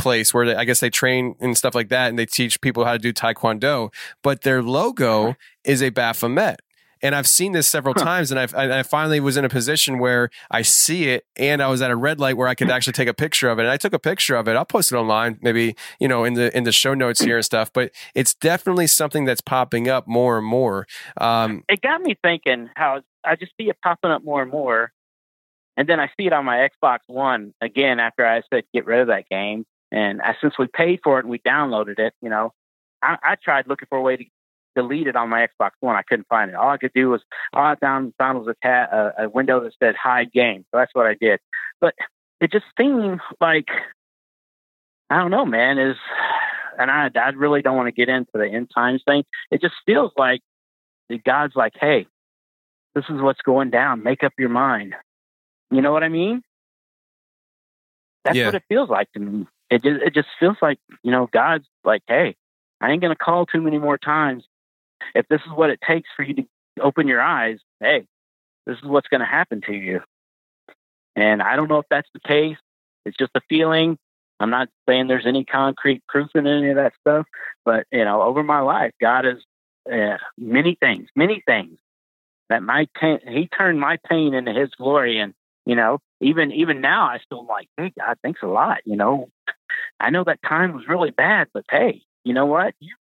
place 0.00 0.32
where 0.32 0.46
they, 0.46 0.54
I 0.54 0.64
guess 0.64 0.80
they 0.80 0.90
train 0.90 1.36
and 1.40 1.56
stuff 1.56 1.74
like 1.74 1.88
that, 1.90 2.08
and 2.08 2.18
they 2.18 2.26
teach 2.26 2.60
people 2.60 2.84
how 2.84 2.92
to 2.92 2.98
do 2.98 3.12
Taekwondo. 3.12 3.92
But 4.22 4.42
their 4.42 4.62
logo 4.62 5.36
is 5.62 5.82
a 5.82 5.90
Baphomet. 5.90 6.60
And 7.02 7.14
I've 7.14 7.26
seen 7.26 7.52
this 7.52 7.66
several 7.68 7.94
times, 7.94 8.30
and 8.30 8.38
I've, 8.38 8.54
I, 8.54 8.80
I 8.80 8.82
finally 8.82 9.20
was 9.20 9.36
in 9.36 9.44
a 9.44 9.48
position 9.48 9.98
where 9.98 10.30
I 10.50 10.62
see 10.62 11.08
it, 11.08 11.24
and 11.36 11.62
I 11.62 11.68
was 11.68 11.80
at 11.82 11.90
a 11.90 11.96
red 11.96 12.20
light 12.20 12.36
where 12.36 12.48
I 12.48 12.54
could 12.54 12.70
actually 12.70 12.92
take 12.92 13.08
a 13.08 13.14
picture 13.14 13.48
of 13.48 13.58
it. 13.58 13.62
And 13.62 13.70
I 13.70 13.76
took 13.76 13.92
a 13.92 13.98
picture 13.98 14.36
of 14.36 14.48
it. 14.48 14.56
I'll 14.56 14.64
post 14.64 14.92
it 14.92 14.96
online, 14.96 15.38
maybe 15.42 15.76
you 15.98 16.08
know 16.08 16.24
in 16.24 16.34
the 16.34 16.56
in 16.56 16.64
the 16.64 16.72
show 16.72 16.94
notes 16.94 17.20
here 17.20 17.36
and 17.36 17.44
stuff. 17.44 17.72
But 17.72 17.92
it's 18.14 18.34
definitely 18.34 18.86
something 18.86 19.24
that's 19.24 19.40
popping 19.40 19.88
up 19.88 20.06
more 20.06 20.38
and 20.38 20.46
more. 20.46 20.86
Um, 21.18 21.64
It 21.68 21.80
got 21.80 22.00
me 22.02 22.16
thinking 22.22 22.70
how 22.76 23.02
I 23.24 23.36
just 23.36 23.52
see 23.58 23.68
it 23.68 23.76
popping 23.82 24.10
up 24.10 24.24
more 24.24 24.42
and 24.42 24.50
more, 24.50 24.92
and 25.76 25.88
then 25.88 26.00
I 26.00 26.08
see 26.16 26.26
it 26.26 26.32
on 26.32 26.44
my 26.44 26.68
Xbox 26.68 26.98
One 27.06 27.54
again 27.60 28.00
after 28.00 28.26
I 28.26 28.42
said 28.52 28.64
get 28.74 28.86
rid 28.86 29.00
of 29.00 29.08
that 29.08 29.28
game. 29.30 29.64
And 29.92 30.20
I, 30.22 30.36
since 30.40 30.54
we 30.58 30.66
paid 30.68 31.00
for 31.02 31.18
it 31.18 31.24
and 31.24 31.30
we 31.30 31.40
downloaded 31.40 31.98
it, 31.98 32.14
you 32.22 32.30
know, 32.30 32.52
I, 33.02 33.16
I 33.22 33.34
tried 33.42 33.66
looking 33.66 33.88
for 33.88 33.98
a 33.98 34.02
way 34.02 34.16
to 34.16 34.24
delete 34.76 35.06
it 35.06 35.16
on 35.16 35.28
my 35.28 35.46
Xbox 35.46 35.70
One. 35.80 35.96
I 35.96 36.02
couldn't 36.02 36.28
find 36.28 36.50
it. 36.50 36.54
All 36.54 36.70
I 36.70 36.76
could 36.78 36.92
do 36.94 37.10
was 37.10 37.22
all 37.52 37.64
I 37.64 37.74
found, 37.76 38.14
found 38.18 38.38
was 38.38 38.48
a, 38.48 38.54
ta- 38.66 39.12
a, 39.18 39.24
a 39.24 39.28
window 39.28 39.60
that 39.60 39.72
said 39.82 39.94
hide 39.96 40.32
game. 40.32 40.64
So 40.70 40.78
that's 40.78 40.94
what 40.94 41.06
I 41.06 41.14
did. 41.14 41.40
But 41.80 41.94
it 42.40 42.52
just 42.52 42.66
seemed 42.78 43.20
like 43.40 43.68
I 45.10 45.18
don't 45.18 45.30
know, 45.30 45.44
man. 45.44 45.78
Is 45.78 45.96
and 46.78 46.90
I 46.90 47.10
I 47.14 47.28
really 47.30 47.62
don't 47.62 47.76
want 47.76 47.88
to 47.88 47.92
get 47.92 48.08
into 48.08 48.30
the 48.34 48.46
end 48.48 48.70
times 48.74 49.02
thing. 49.04 49.24
It 49.50 49.60
just 49.60 49.74
feels 49.86 50.12
like 50.16 50.40
God's 51.24 51.56
like, 51.56 51.72
hey, 51.80 52.06
this 52.94 53.04
is 53.08 53.20
what's 53.20 53.42
going 53.42 53.70
down. 53.70 54.02
Make 54.02 54.22
up 54.22 54.32
your 54.38 54.48
mind. 54.48 54.94
You 55.70 55.82
know 55.82 55.92
what 55.92 56.04
I 56.04 56.08
mean? 56.08 56.42
That's 58.24 58.36
Yeah. 58.36 58.46
what 58.46 58.54
it 58.54 58.64
feels 58.68 58.88
like 58.90 59.10
to 59.12 59.20
me. 59.20 59.46
It 59.70 59.82
just 59.82 60.02
it 60.02 60.14
just 60.14 60.28
feels 60.38 60.56
like 60.62 60.78
you 61.02 61.10
know 61.10 61.28
God's 61.32 61.66
like, 61.84 62.02
hey, 62.06 62.36
I 62.80 62.90
ain't 62.90 63.02
gonna 63.02 63.16
call 63.16 63.46
too 63.46 63.60
many 63.60 63.78
more 63.78 63.98
times. 63.98 64.44
If 65.14 65.26
this 65.28 65.40
is 65.46 65.52
what 65.52 65.70
it 65.70 65.80
takes 65.86 66.08
for 66.16 66.22
you 66.22 66.34
to 66.34 66.44
open 66.80 67.08
your 67.08 67.20
eyes, 67.20 67.58
hey, 67.80 68.06
this 68.66 68.76
is 68.78 68.84
what's 68.84 69.08
going 69.08 69.20
to 69.20 69.26
happen 69.26 69.60
to 69.66 69.72
you. 69.72 70.00
And 71.16 71.42
I 71.42 71.56
don't 71.56 71.68
know 71.68 71.78
if 71.78 71.86
that's 71.90 72.08
the 72.14 72.20
case. 72.20 72.56
It's 73.04 73.16
just 73.16 73.32
a 73.34 73.40
feeling. 73.48 73.98
I'm 74.38 74.50
not 74.50 74.68
saying 74.88 75.06
there's 75.06 75.26
any 75.26 75.44
concrete 75.44 76.02
proof 76.08 76.30
in 76.34 76.46
any 76.46 76.70
of 76.70 76.76
that 76.76 76.94
stuff, 77.00 77.26
but 77.64 77.86
you 77.92 78.04
know, 78.04 78.22
over 78.22 78.42
my 78.42 78.60
life, 78.60 78.92
God 79.00 79.26
has 79.26 79.36
uh, 79.90 80.16
many 80.38 80.76
things, 80.80 81.08
many 81.14 81.42
things 81.44 81.78
that 82.48 82.62
my 82.62 82.88
pain, 82.98 83.20
He 83.28 83.48
turned 83.48 83.78
my 83.80 83.98
pain 84.08 84.32
into 84.32 84.52
His 84.52 84.70
glory, 84.70 85.18
and 85.18 85.34
you 85.66 85.76
know, 85.76 85.98
even 86.20 86.52
even 86.52 86.80
now, 86.80 87.04
I 87.04 87.18
still 87.18 87.46
like, 87.46 87.68
hey, 87.76 87.92
God, 87.98 88.16
thanks 88.22 88.40
a 88.42 88.46
lot. 88.46 88.78
You 88.86 88.96
know, 88.96 89.28
I 89.98 90.10
know 90.10 90.24
that 90.24 90.40
time 90.42 90.72
was 90.72 90.88
really 90.88 91.10
bad, 91.10 91.48
but 91.52 91.64
hey, 91.70 92.02
you 92.24 92.32
know 92.32 92.46
what? 92.46 92.74
You, 92.80 92.94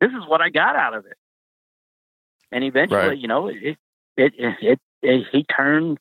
this 0.00 0.10
is 0.10 0.26
what 0.28 0.40
I 0.40 0.50
got 0.50 0.76
out 0.76 0.94
of 0.94 1.06
it. 1.06 1.16
And 2.50 2.64
eventually, 2.64 3.00
Right. 3.08 3.18
you 3.18 3.28
know, 3.28 3.48
it, 3.48 3.56
it, 3.62 3.76
it, 4.16 4.54
it, 4.60 4.78
it, 5.02 5.26
he 5.32 5.44
turned 5.44 5.98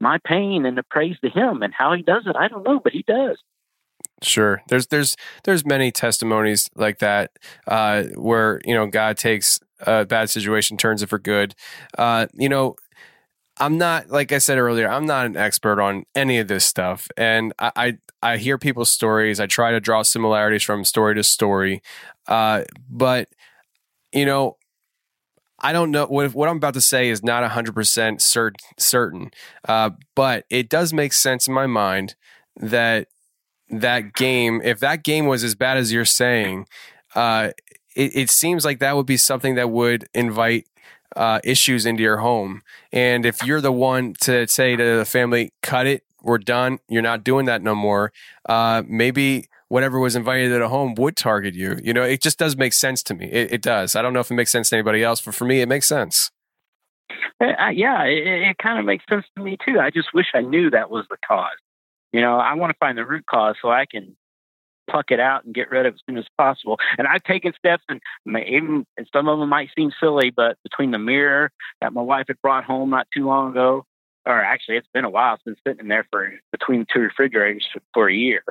my 0.00 0.18
pain 0.26 0.64
into 0.66 0.82
praise 0.82 1.16
to 1.22 1.28
him. 1.30 1.62
And 1.62 1.72
how 1.74 1.92
he 1.94 2.02
does 2.02 2.24
it, 2.26 2.36
I 2.36 2.48
don't 2.48 2.64
know, 2.64 2.80
but 2.82 2.92
he 2.92 3.02
does. 3.06 3.38
Sure. 4.22 4.62
There's 4.68 4.86
there's 4.86 5.14
there's 5.44 5.66
many 5.66 5.90
testimonies 5.92 6.70
like 6.74 7.00
that 7.00 7.32
uh, 7.66 8.04
where 8.14 8.60
you 8.64 8.74
know 8.74 8.86
God 8.86 9.18
takes 9.18 9.60
a 9.80 10.06
bad 10.06 10.30
situation, 10.30 10.78
turns 10.78 11.02
it 11.02 11.08
for 11.10 11.18
good. 11.18 11.54
Uh, 11.98 12.26
you 12.32 12.48
know, 12.48 12.76
I'm 13.58 13.78
not 13.78 14.10
like 14.10 14.32
I 14.32 14.38
said 14.38 14.58
earlier. 14.58 14.88
I'm 14.88 15.06
not 15.06 15.26
an 15.26 15.36
expert 15.36 15.80
on 15.80 16.04
any 16.14 16.38
of 16.38 16.48
this 16.48 16.64
stuff, 16.64 17.08
and 17.16 17.52
I 17.58 17.72
I, 17.76 17.98
I 18.32 18.36
hear 18.36 18.58
people's 18.58 18.90
stories. 18.90 19.40
I 19.40 19.46
try 19.46 19.70
to 19.70 19.80
draw 19.80 20.02
similarities 20.02 20.62
from 20.62 20.84
story 20.84 21.14
to 21.14 21.22
story, 21.22 21.82
uh, 22.26 22.64
but 22.88 23.28
you 24.12 24.26
know. 24.26 24.56
I 25.58 25.72
don't 25.72 25.90
know 25.90 26.04
what 26.04 26.34
what 26.34 26.50
I'm 26.50 26.58
about 26.58 26.74
to 26.74 26.82
say 26.82 27.08
is 27.08 27.24
not 27.24 27.42
100% 27.42 27.72
cert, 28.18 28.56
certain, 28.78 29.30
uh, 29.66 29.90
but 30.14 30.44
it 30.50 30.68
does 30.68 30.92
make 30.92 31.14
sense 31.14 31.48
in 31.48 31.54
my 31.54 31.66
mind 31.66 32.14
that 32.56 33.08
that 33.70 34.12
game, 34.12 34.60
if 34.62 34.80
that 34.80 35.02
game 35.02 35.26
was 35.26 35.42
as 35.42 35.54
bad 35.54 35.78
as 35.78 35.92
you're 35.92 36.04
saying, 36.04 36.66
uh, 37.14 37.50
it, 37.96 38.14
it 38.14 38.30
seems 38.30 38.64
like 38.64 38.78
that 38.80 38.96
would 38.96 39.06
be 39.06 39.16
something 39.16 39.54
that 39.54 39.70
would 39.70 40.06
invite 40.14 40.66
uh, 41.14 41.40
issues 41.44 41.86
into 41.86 42.02
your 42.02 42.18
home. 42.18 42.62
And 42.92 43.24
if 43.24 43.42
you're 43.44 43.60
the 43.60 43.72
one 43.72 44.14
to 44.22 44.46
say 44.48 44.76
to 44.76 44.98
the 44.98 45.04
family, 45.04 45.52
cut 45.62 45.86
it, 45.86 46.02
we're 46.22 46.38
done, 46.38 46.78
you're 46.88 47.02
not 47.02 47.22
doing 47.22 47.46
that 47.46 47.62
no 47.62 47.74
more, 47.74 48.12
uh, 48.48 48.82
maybe 48.86 49.48
whatever 49.68 49.98
was 49.98 50.16
invited 50.16 50.52
at 50.52 50.62
a 50.62 50.68
home 50.68 50.94
would 50.96 51.16
target 51.16 51.54
you. 51.54 51.78
You 51.82 51.92
know, 51.92 52.02
it 52.02 52.22
just 52.22 52.38
does 52.38 52.56
make 52.56 52.72
sense 52.72 53.02
to 53.04 53.14
me. 53.14 53.26
It, 53.26 53.52
it 53.54 53.62
does. 53.62 53.96
I 53.96 54.02
don't 54.02 54.12
know 54.12 54.20
if 54.20 54.30
it 54.30 54.34
makes 54.34 54.50
sense 54.50 54.70
to 54.70 54.76
anybody 54.76 55.02
else, 55.02 55.20
but 55.20 55.34
for 55.34 55.44
me, 55.44 55.60
it 55.60 55.68
makes 55.68 55.86
sense. 55.86 56.30
Uh, 57.40 57.68
yeah, 57.72 58.04
it, 58.04 58.26
it 58.26 58.58
kind 58.58 58.78
of 58.78 58.84
makes 58.84 59.04
sense 59.08 59.24
to 59.36 59.42
me 59.42 59.56
too. 59.64 59.78
I 59.78 59.90
just 59.90 60.14
wish 60.14 60.26
I 60.34 60.40
knew 60.40 60.70
that 60.70 60.90
was 60.90 61.04
the 61.10 61.16
cause. 61.26 61.56
You 62.12 62.20
know, 62.20 62.36
I 62.36 62.54
want 62.54 62.70
to 62.70 62.78
find 62.78 62.96
the 62.96 63.04
root 63.04 63.26
cause 63.26 63.56
so 63.60 63.70
I 63.70 63.84
can 63.84 64.16
pluck 64.88 65.10
it 65.10 65.20
out 65.20 65.44
and 65.44 65.54
get 65.54 65.70
rid 65.70 65.86
of 65.86 65.94
it 65.94 65.96
as 65.96 66.00
soon 66.08 66.18
as 66.18 66.26
possible. 66.36 66.78
And 66.98 67.06
I've 67.06 67.22
taken 67.24 67.52
steps, 67.58 67.84
and 67.88 68.00
even 68.26 68.86
and 68.96 69.08
some 69.12 69.28
of 69.28 69.38
them 69.38 69.48
might 69.48 69.70
seem 69.76 69.92
silly, 70.00 70.30
but 70.30 70.56
between 70.62 70.90
the 70.90 70.98
mirror 70.98 71.50
that 71.80 71.92
my 71.92 72.02
wife 72.02 72.26
had 72.28 72.40
brought 72.42 72.64
home 72.64 72.90
not 72.90 73.06
too 73.14 73.26
long 73.26 73.50
ago, 73.50 73.84
or 74.24 74.40
actually 74.40 74.76
it's 74.76 74.88
been 74.92 75.04
a 75.04 75.10
while, 75.10 75.34
it's 75.34 75.44
been 75.44 75.56
sitting 75.66 75.88
there 75.88 76.06
for 76.10 76.32
between 76.52 76.86
two 76.92 77.00
refrigerators 77.00 77.66
for, 77.72 77.80
for 77.94 78.08
a 78.08 78.14
year, 78.14 78.42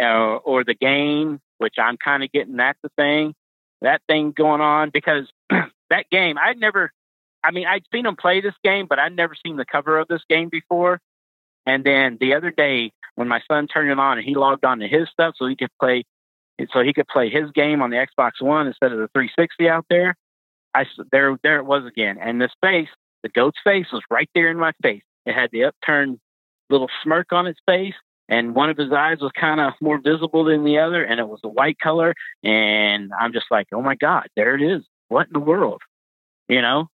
uh, 0.00 0.36
or 0.36 0.64
the 0.64 0.74
game, 0.74 1.40
which 1.58 1.74
I'm 1.78 1.96
kind 1.96 2.22
of 2.22 2.32
getting 2.32 2.56
that's 2.56 2.78
the 2.82 2.90
thing, 2.96 3.34
that 3.80 4.02
thing 4.08 4.32
going 4.32 4.60
on 4.60 4.90
because 4.90 5.30
that 5.90 6.10
game 6.10 6.36
I'd 6.38 6.58
never. 6.58 6.92
I 7.46 7.50
mean, 7.50 7.66
I'd 7.66 7.84
seen 7.92 8.04
them 8.04 8.16
play 8.16 8.40
this 8.40 8.54
game, 8.64 8.86
but 8.88 8.98
I'd 8.98 9.14
never 9.14 9.34
seen 9.44 9.56
the 9.56 9.66
cover 9.66 9.98
of 9.98 10.08
this 10.08 10.22
game 10.30 10.48
before. 10.48 10.98
And 11.66 11.84
then 11.84 12.18
the 12.20 12.34
other 12.34 12.50
day, 12.50 12.92
when 13.14 13.28
my 13.28 13.40
son 13.48 13.66
turned 13.66 13.90
it 13.90 13.98
on 13.98 14.18
and 14.18 14.26
he 14.26 14.34
logged 14.34 14.64
on 14.64 14.80
to 14.80 14.88
his 14.88 15.08
stuff 15.10 15.34
so 15.38 15.46
he 15.46 15.56
could 15.56 15.70
play, 15.80 16.04
so 16.72 16.82
he 16.82 16.92
could 16.92 17.08
play 17.08 17.30
his 17.30 17.50
game 17.52 17.82
on 17.82 17.90
the 17.90 17.96
Xbox 17.96 18.32
One 18.40 18.66
instead 18.66 18.92
of 18.92 18.98
the 18.98 19.08
360 19.08 19.68
out 19.68 19.86
there. 19.88 20.16
I 20.74 20.86
there 21.12 21.38
there 21.42 21.58
it 21.58 21.64
was 21.64 21.86
again, 21.86 22.18
and 22.20 22.40
this 22.40 22.50
face, 22.60 22.88
the 23.22 23.28
goat's 23.28 23.58
face, 23.62 23.86
was 23.92 24.02
right 24.10 24.28
there 24.34 24.50
in 24.50 24.58
my 24.58 24.72
face. 24.82 25.02
It 25.24 25.34
had 25.34 25.50
the 25.52 25.64
upturned 25.64 26.18
little 26.68 26.88
smirk 27.02 27.32
on 27.32 27.46
its 27.46 27.60
face, 27.66 27.94
and 28.28 28.54
one 28.54 28.70
of 28.70 28.76
his 28.76 28.92
eyes 28.92 29.18
was 29.20 29.32
kind 29.38 29.60
of 29.60 29.74
more 29.80 29.98
visible 29.98 30.44
than 30.44 30.64
the 30.64 30.78
other, 30.78 31.04
and 31.04 31.20
it 31.20 31.28
was 31.28 31.40
a 31.44 31.48
white 31.48 31.78
color. 31.78 32.14
And 32.42 33.12
I'm 33.18 33.32
just 33.32 33.46
like, 33.50 33.68
oh 33.72 33.82
my 33.82 33.94
god, 33.94 34.28
there 34.36 34.54
it 34.54 34.62
is. 34.62 34.82
What 35.08 35.28
in 35.28 35.32
the 35.32 35.40
world? 35.40 35.82
You 36.48 36.62
know? 36.62 36.88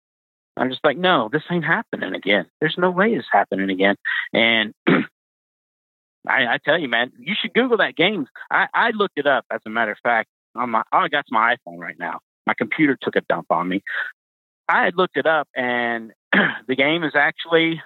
I'm 0.61 0.69
just 0.69 0.85
like, 0.85 0.99
no, 0.99 1.31
this 1.33 1.43
ain't 1.51 1.65
happening 1.65 2.15
again. 2.15 2.45
There's 2.61 2.77
no 2.77 2.91
way 2.91 3.15
it's 3.15 3.27
happening 3.33 3.71
again. 3.71 3.97
And 4.35 4.75
I, 4.87 6.47
I 6.47 6.59
tell 6.63 6.79
you, 6.79 6.87
man, 6.87 7.13
you 7.19 7.35
should 7.41 7.55
Google 7.55 7.79
that 7.79 7.97
game. 7.97 8.27
I, 8.51 8.67
I 8.75 8.91
looked 8.91 9.19
it 9.19 9.27
up, 9.27 9.47
as 9.51 9.61
a 9.65 9.71
matter 9.71 9.93
of 9.93 9.99
fact, 10.03 10.29
on 10.55 10.69
my. 10.71 10.83
All 10.93 11.03
I 11.03 11.09
got 11.09 11.25
my 11.31 11.57
iPhone 11.57 11.79
right 11.79 11.99
now. 11.99 12.21
My 12.47 12.53
computer 12.53 12.99
took 13.01 13.17
a 13.17 13.23
dump 13.23 13.47
on 13.51 13.69
me. 13.69 13.83
I 14.69 14.85
had 14.85 14.97
looked 14.97 15.17
it 15.17 15.27
up, 15.27 15.49
and 15.57 16.13
the 16.69 16.77
game 16.77 17.05
is 17.05 17.13
actually. 17.15 17.81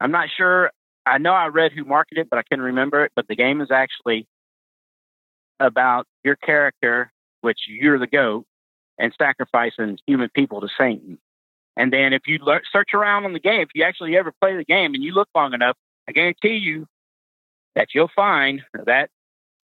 I'm 0.00 0.10
not 0.10 0.28
sure. 0.34 0.70
I 1.04 1.18
know 1.18 1.32
I 1.32 1.48
read 1.48 1.72
who 1.72 1.84
marketed 1.84 2.22
it, 2.22 2.30
but 2.30 2.38
I 2.38 2.42
couldn't 2.42 2.64
remember 2.64 3.04
it. 3.04 3.12
But 3.14 3.28
the 3.28 3.36
game 3.36 3.60
is 3.60 3.70
actually 3.70 4.26
about 5.58 6.06
your 6.24 6.36
character, 6.36 7.12
which 7.42 7.58
you're 7.68 7.98
the 7.98 8.06
goat, 8.06 8.46
and 8.98 9.12
sacrificing 9.18 9.98
human 10.06 10.30
people 10.34 10.62
to 10.62 10.68
Satan. 10.78 11.18
And 11.76 11.92
then 11.92 12.12
if 12.12 12.22
you 12.26 12.38
le- 12.42 12.60
search 12.72 12.94
around 12.94 13.24
on 13.24 13.32
the 13.32 13.40
game, 13.40 13.60
if 13.62 13.70
you 13.74 13.84
actually 13.84 14.16
ever 14.16 14.32
play 14.40 14.56
the 14.56 14.64
game 14.64 14.94
and 14.94 15.02
you 15.02 15.12
look 15.12 15.28
long 15.34 15.54
enough, 15.54 15.76
I 16.08 16.12
guarantee 16.12 16.56
you 16.56 16.86
that 17.74 17.88
you'll 17.94 18.10
find 18.14 18.62
that 18.86 19.10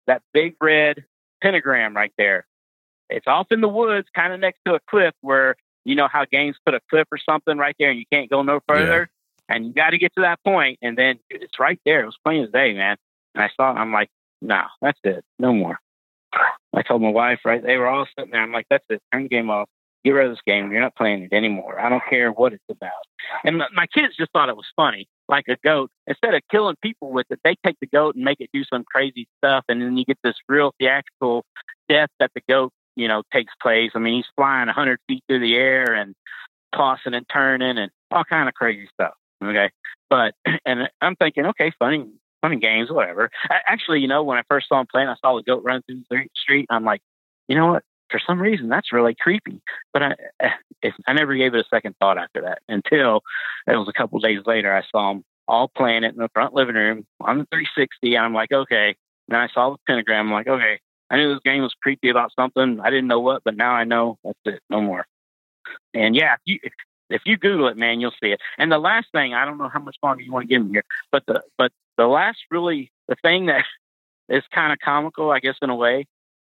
that 0.07 0.21
big 0.33 0.55
red 0.59 1.05
pentagram 1.41 1.95
right 1.95 2.11
there. 2.17 2.45
It's 3.09 3.27
off 3.27 3.47
in 3.51 3.61
the 3.61 3.67
woods, 3.67 4.07
kind 4.15 4.33
of 4.33 4.39
next 4.39 4.59
to 4.65 4.75
a 4.75 4.79
cliff 4.89 5.13
where 5.21 5.55
you 5.85 5.95
know 5.95 6.07
how 6.07 6.25
games 6.25 6.57
put 6.65 6.73
a 6.73 6.79
cliff 6.89 7.07
or 7.11 7.17
something 7.17 7.57
right 7.57 7.75
there, 7.79 7.89
and 7.89 7.99
you 7.99 8.05
can't 8.11 8.29
go 8.29 8.41
no 8.41 8.59
further. 8.67 9.09
And 9.49 9.65
you 9.65 9.73
got 9.73 9.89
to 9.89 9.97
get 9.97 10.13
to 10.15 10.21
that 10.21 10.39
point, 10.43 10.79
and 10.81 10.97
then 10.97 11.19
dude, 11.29 11.43
it's 11.43 11.59
right 11.59 11.79
there. 11.85 12.01
It 12.03 12.05
was 12.05 12.17
plain 12.23 12.43
as 12.43 12.51
day, 12.51 12.73
man. 12.73 12.97
And 13.35 13.43
I 13.43 13.49
saw 13.55 13.71
it, 13.71 13.75
I'm 13.79 13.91
like, 13.91 14.09
no, 14.41 14.63
that's 14.81 14.99
it, 15.03 15.23
no 15.39 15.53
more. 15.53 15.79
I 16.73 16.81
told 16.83 17.01
my 17.01 17.09
wife, 17.09 17.39
right? 17.43 17.61
They 17.61 17.77
were 17.77 17.87
all 17.87 18.07
sitting 18.17 18.31
there. 18.31 18.41
I'm 18.41 18.53
like, 18.53 18.67
that's 18.69 18.85
it, 18.89 19.01
turn 19.11 19.23
the 19.23 19.29
game 19.29 19.49
off. 19.49 19.67
Get 20.03 20.11
rid 20.11 20.25
of 20.27 20.31
this 20.31 20.41
game. 20.47 20.71
You're 20.71 20.81
not 20.81 20.95
playing 20.95 21.23
it 21.23 21.33
anymore. 21.33 21.79
I 21.79 21.89
don't 21.89 22.01
care 22.09 22.31
what 22.31 22.53
it's 22.53 22.63
about. 22.69 22.91
And 23.43 23.57
my- 23.73 23.85
kids 23.93 24.15
just 24.17 24.31
thought 24.31 24.49
it 24.49 24.55
was 24.55 24.65
funny, 24.75 25.07
like 25.29 25.45
a 25.47 25.57
goat. 25.63 25.91
Instead 26.07 26.33
of 26.33 26.41
killing 26.49 26.75
people 26.81 27.11
with 27.11 27.27
it, 27.29 27.39
they 27.43 27.55
take 27.65 27.77
the 27.81 27.87
goat 27.87 28.15
and 28.15 28.23
make 28.23 28.39
it 28.39 28.49
do 28.53 28.63
some 28.63 28.83
crazy 28.83 29.27
stuff, 29.37 29.63
and 29.69 29.81
then 29.81 29.97
you 29.97 30.05
get 30.05 30.17
this 30.23 30.35
real 30.49 30.73
theatrical 30.79 31.45
death 31.87 32.09
that 32.19 32.31
the 32.33 32.41
goat, 32.49 32.71
you 32.95 33.07
know, 33.07 33.21
takes 33.31 33.53
place. 33.61 33.91
I 33.93 33.99
mean, 33.99 34.15
he's 34.15 34.25
flying 34.35 34.67
100 34.67 34.99
feet 35.07 35.23
through 35.27 35.39
the 35.39 35.55
air 35.55 35.93
and 35.93 36.15
tossing 36.73 37.13
and 37.13 37.25
turning 37.31 37.77
and 37.77 37.91
all 38.11 38.23
kind 38.23 38.47
of 38.49 38.55
crazy 38.55 38.87
stuff. 38.93 39.13
Okay, 39.43 39.69
but 40.09 40.33
and 40.65 40.89
I'm 41.01 41.15
thinking, 41.15 41.45
okay, 41.47 41.71
funny, 41.79 42.05
funny 42.41 42.57
games, 42.57 42.89
whatever. 42.91 43.29
A- 43.49 43.71
Actually, 43.71 43.99
you 43.99 44.07
know, 44.07 44.23
when 44.23 44.37
I 44.37 44.43
first 44.49 44.67
saw 44.69 44.79
him 44.79 44.87
playing, 44.91 45.09
I 45.09 45.15
saw 45.21 45.35
the 45.35 45.43
goat 45.43 45.63
run 45.63 45.81
through 45.83 46.01
the 46.09 46.25
street. 46.35 46.67
I'm 46.69 46.85
like, 46.85 47.01
you 47.47 47.55
know 47.55 47.67
what? 47.67 47.83
For 48.11 48.19
some 48.19 48.41
reason, 48.41 48.69
that's 48.69 48.91
really 48.91 49.15
creepy. 49.15 49.61
But 49.93 50.03
I, 50.03 50.15
eh, 50.41 50.49
eh, 50.83 50.91
I 51.07 51.13
never 51.13 51.35
gave 51.35 51.55
it 51.55 51.65
a 51.65 51.69
second 51.69 51.95
thought 51.99 52.17
after 52.17 52.41
that 52.41 52.59
until 52.67 53.21
it 53.67 53.75
was 53.75 53.87
a 53.87 53.97
couple 53.97 54.19
days 54.19 54.41
later. 54.45 54.75
I 54.75 54.83
saw 54.91 55.13
them 55.13 55.23
all 55.47 55.69
playing 55.69 56.03
it 56.03 56.13
in 56.13 56.19
the 56.19 56.29
front 56.33 56.53
living 56.53 56.75
room 56.75 57.05
on 57.21 57.39
the 57.39 57.45
360. 57.51 58.15
And 58.15 58.25
I'm 58.25 58.33
like, 58.33 58.51
okay. 58.51 58.87
And 58.87 59.35
then 59.35 59.39
I 59.39 59.47
saw 59.53 59.71
the 59.71 59.77
pentagram. 59.87 60.27
I'm 60.27 60.33
like, 60.33 60.47
okay. 60.47 60.79
I 61.09 61.17
knew 61.17 61.33
this 61.33 61.41
game 61.43 61.61
was 61.61 61.73
creepy 61.81 62.09
about 62.09 62.31
something. 62.39 62.79
I 62.79 62.89
didn't 62.89 63.07
know 63.07 63.19
what, 63.19 63.43
but 63.43 63.57
now 63.57 63.71
I 63.71 63.83
know. 63.83 64.17
That's 64.23 64.39
it. 64.45 64.61
No 64.69 64.81
more. 64.81 65.05
And 65.93 66.15
yeah, 66.15 66.35
if 66.35 66.39
you 66.45 66.59
if 67.09 67.21
you 67.25 67.37
Google 67.37 67.67
it, 67.67 67.77
man, 67.77 67.99
you'll 67.99 68.13
see 68.23 68.29
it. 68.29 68.39
And 68.57 68.71
the 68.71 68.77
last 68.77 69.07
thing, 69.11 69.33
I 69.33 69.45
don't 69.45 69.57
know 69.57 69.67
how 69.67 69.81
much 69.81 69.97
longer 70.01 70.23
you 70.23 70.31
want 70.31 70.43
to 70.43 70.47
give 70.47 70.65
me 70.65 70.71
here, 70.71 70.83
but 71.11 71.23
the 71.27 71.41
but 71.57 71.71
the 71.97 72.07
last 72.07 72.39
really 72.49 72.91
the 73.09 73.15
thing 73.21 73.47
that 73.47 73.65
is 74.29 74.43
kind 74.53 74.71
of 74.71 74.79
comical, 74.79 75.31
I 75.31 75.39
guess, 75.39 75.55
in 75.61 75.69
a 75.69 75.75
way, 75.75 76.07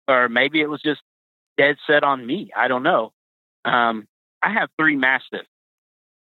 or 0.09 0.27
maybe 0.27 0.59
it 0.59 0.69
was 0.69 0.81
just 0.81 1.01
dead 1.59 1.75
set 1.85 2.03
on 2.03 2.25
me. 2.25 2.51
I 2.55 2.69
don't 2.69 2.83
know. 2.83 3.11
Um, 3.65 4.07
I 4.41 4.53
have 4.53 4.69
three 4.79 4.95
mastiffs. 4.95 5.49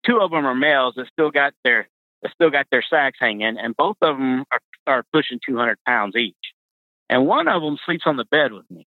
Two 0.04 0.18
of 0.20 0.30
them 0.30 0.44
are 0.44 0.54
males 0.54 0.94
that 0.96 1.06
still 1.12 1.30
got 1.30 1.54
their 1.64 1.88
that 2.22 2.32
still 2.34 2.50
got 2.50 2.66
their 2.70 2.84
sacks 2.88 3.18
hanging, 3.18 3.56
and 3.58 3.76
both 3.76 3.96
of 4.02 4.16
them 4.16 4.44
are, 4.52 4.60
are 4.86 5.04
pushing 5.12 5.40
200 5.44 5.78
pounds 5.86 6.14
each. 6.14 6.36
And 7.08 7.26
one 7.26 7.48
of 7.48 7.62
them 7.62 7.78
sleeps 7.84 8.04
on 8.06 8.16
the 8.16 8.24
bed 8.24 8.52
with 8.52 8.70
me. 8.70 8.86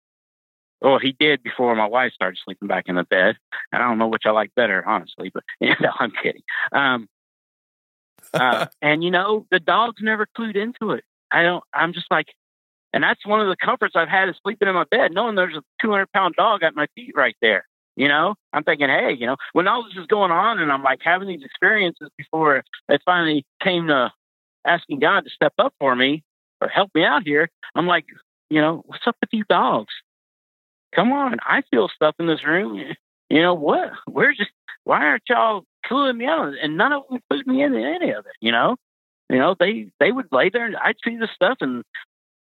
Well, 0.81 0.99
he 0.99 1.15
did 1.17 1.43
before 1.43 1.75
my 1.75 1.87
wife 1.87 2.13
started 2.13 2.39
sleeping 2.43 2.67
back 2.67 2.85
in 2.87 2.95
the 2.95 3.03
bed. 3.03 3.35
And 3.71 3.81
I 3.81 3.87
don't 3.87 3.97
know 3.97 4.07
which 4.07 4.25
I 4.25 4.31
like 4.31 4.53
better, 4.55 4.87
honestly, 4.87 5.31
but 5.33 5.43
no, 5.61 5.89
I'm 5.99 6.11
kidding. 6.23 6.43
Um, 6.71 7.07
uh, 8.33 8.67
and 8.81 9.03
you 9.03 9.11
know, 9.11 9.45
the 9.51 9.59
dog's 9.59 10.01
never 10.01 10.27
clued 10.37 10.55
into 10.55 10.91
it. 10.91 11.03
I 11.31 11.43
don't, 11.43 11.63
I'm 11.73 11.93
just 11.93 12.09
like, 12.11 12.27
and 12.95 13.03
that's 13.03 13.25
one 13.25 13.41
of 13.41 13.49
the 13.49 13.57
comforts 13.57 13.93
I've 13.97 14.07
had 14.07 14.29
is 14.29 14.35
sleeping 14.41 14.69
in 14.69 14.73
my 14.73 14.85
bed, 14.89 15.11
knowing 15.11 15.35
there's 15.35 15.57
a 15.57 15.61
200 15.81 16.09
pound 16.13 16.35
dog 16.35 16.63
at 16.63 16.75
my 16.75 16.87
feet 16.95 17.11
right 17.13 17.35
there. 17.41 17.67
You 17.97 18.07
know, 18.07 18.35
I'm 18.53 18.63
thinking, 18.63 18.87
hey, 18.87 19.13
you 19.19 19.27
know, 19.27 19.35
when 19.51 19.67
all 19.67 19.83
this 19.83 20.01
is 20.01 20.07
going 20.07 20.31
on 20.31 20.59
and 20.59 20.71
I'm 20.71 20.81
like 20.81 21.01
having 21.03 21.27
these 21.27 21.43
experiences 21.43 22.09
before 22.17 22.63
it 22.87 23.01
finally 23.03 23.45
came 23.61 23.87
to 23.87 24.13
asking 24.65 24.99
God 24.99 25.25
to 25.25 25.29
step 25.29 25.51
up 25.59 25.73
for 25.77 25.93
me 25.93 26.23
or 26.61 26.69
help 26.69 26.89
me 26.95 27.03
out 27.03 27.23
here, 27.23 27.49
I'm 27.75 27.85
like, 27.85 28.05
you 28.49 28.61
know, 28.61 28.81
what's 28.85 29.05
up 29.05 29.17
with 29.19 29.29
you 29.33 29.43
dogs? 29.49 29.93
Come 30.95 31.11
on, 31.11 31.37
I 31.45 31.63
feel 31.71 31.89
stuff 31.93 32.15
in 32.17 32.27
this 32.27 32.45
room. 32.45 32.81
You 33.29 33.41
know 33.41 33.55
what? 33.55 33.91
Where's 34.05 34.37
just 34.37 34.51
why 34.85 35.03
aren't 35.03 35.23
y'all 35.27 35.65
cluing 35.85 36.15
me 36.15 36.27
out? 36.27 36.53
And 36.61 36.77
none 36.77 36.93
of 36.93 37.03
them 37.09 37.19
put 37.29 37.45
me 37.45 37.61
into 37.61 37.79
any 37.79 38.11
of 38.11 38.25
it. 38.25 38.35
You 38.39 38.53
know, 38.53 38.77
you 39.29 39.37
know 39.37 39.55
they 39.59 39.91
they 39.99 40.13
would 40.13 40.27
lay 40.31 40.49
there 40.49 40.65
and 40.65 40.77
I'd 40.77 40.95
see 41.03 41.17
the 41.17 41.27
stuff 41.35 41.57
and 41.59 41.83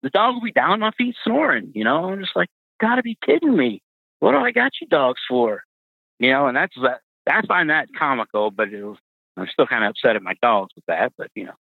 the 0.03 0.11
dog 0.11 0.35
will 0.35 0.43
be 0.43 0.53
down 0.53 0.71
on 0.71 0.81
my 0.81 0.91
feet 0.93 1.17
snoring. 1.25 1.73
You 1.75 1.85
know, 1.85 2.11
I'm 2.11 2.21
just 2.21 2.37
like, 2.37 2.49
gotta 2.81 3.03
be 3.03 3.17
kidding 3.25 3.57
me. 3.57 3.83
What 4.21 4.33
do 4.33 4.39
I 4.39 4.51
got 4.51 4.73
you 4.81 4.87
dogs 4.87 5.21
for? 5.29 5.63
You 6.19 6.31
know, 6.31 6.47
and 6.47 6.57
that's 6.57 6.75
that. 6.83 7.01
I 7.29 7.43
find 7.47 7.71
that 7.71 7.89
comical, 7.97 8.51
but 8.51 8.73
it 8.73 8.83
was, 8.83 8.99
I'm 9.37 9.47
still 9.53 9.67
kind 9.67 9.85
of 9.85 9.91
upset 9.91 10.17
at 10.17 10.23
my 10.23 10.35
dogs 10.43 10.73
with 10.75 10.85
that. 10.87 11.13
But 11.17 11.29
you 11.35 11.45
know, 11.45 11.55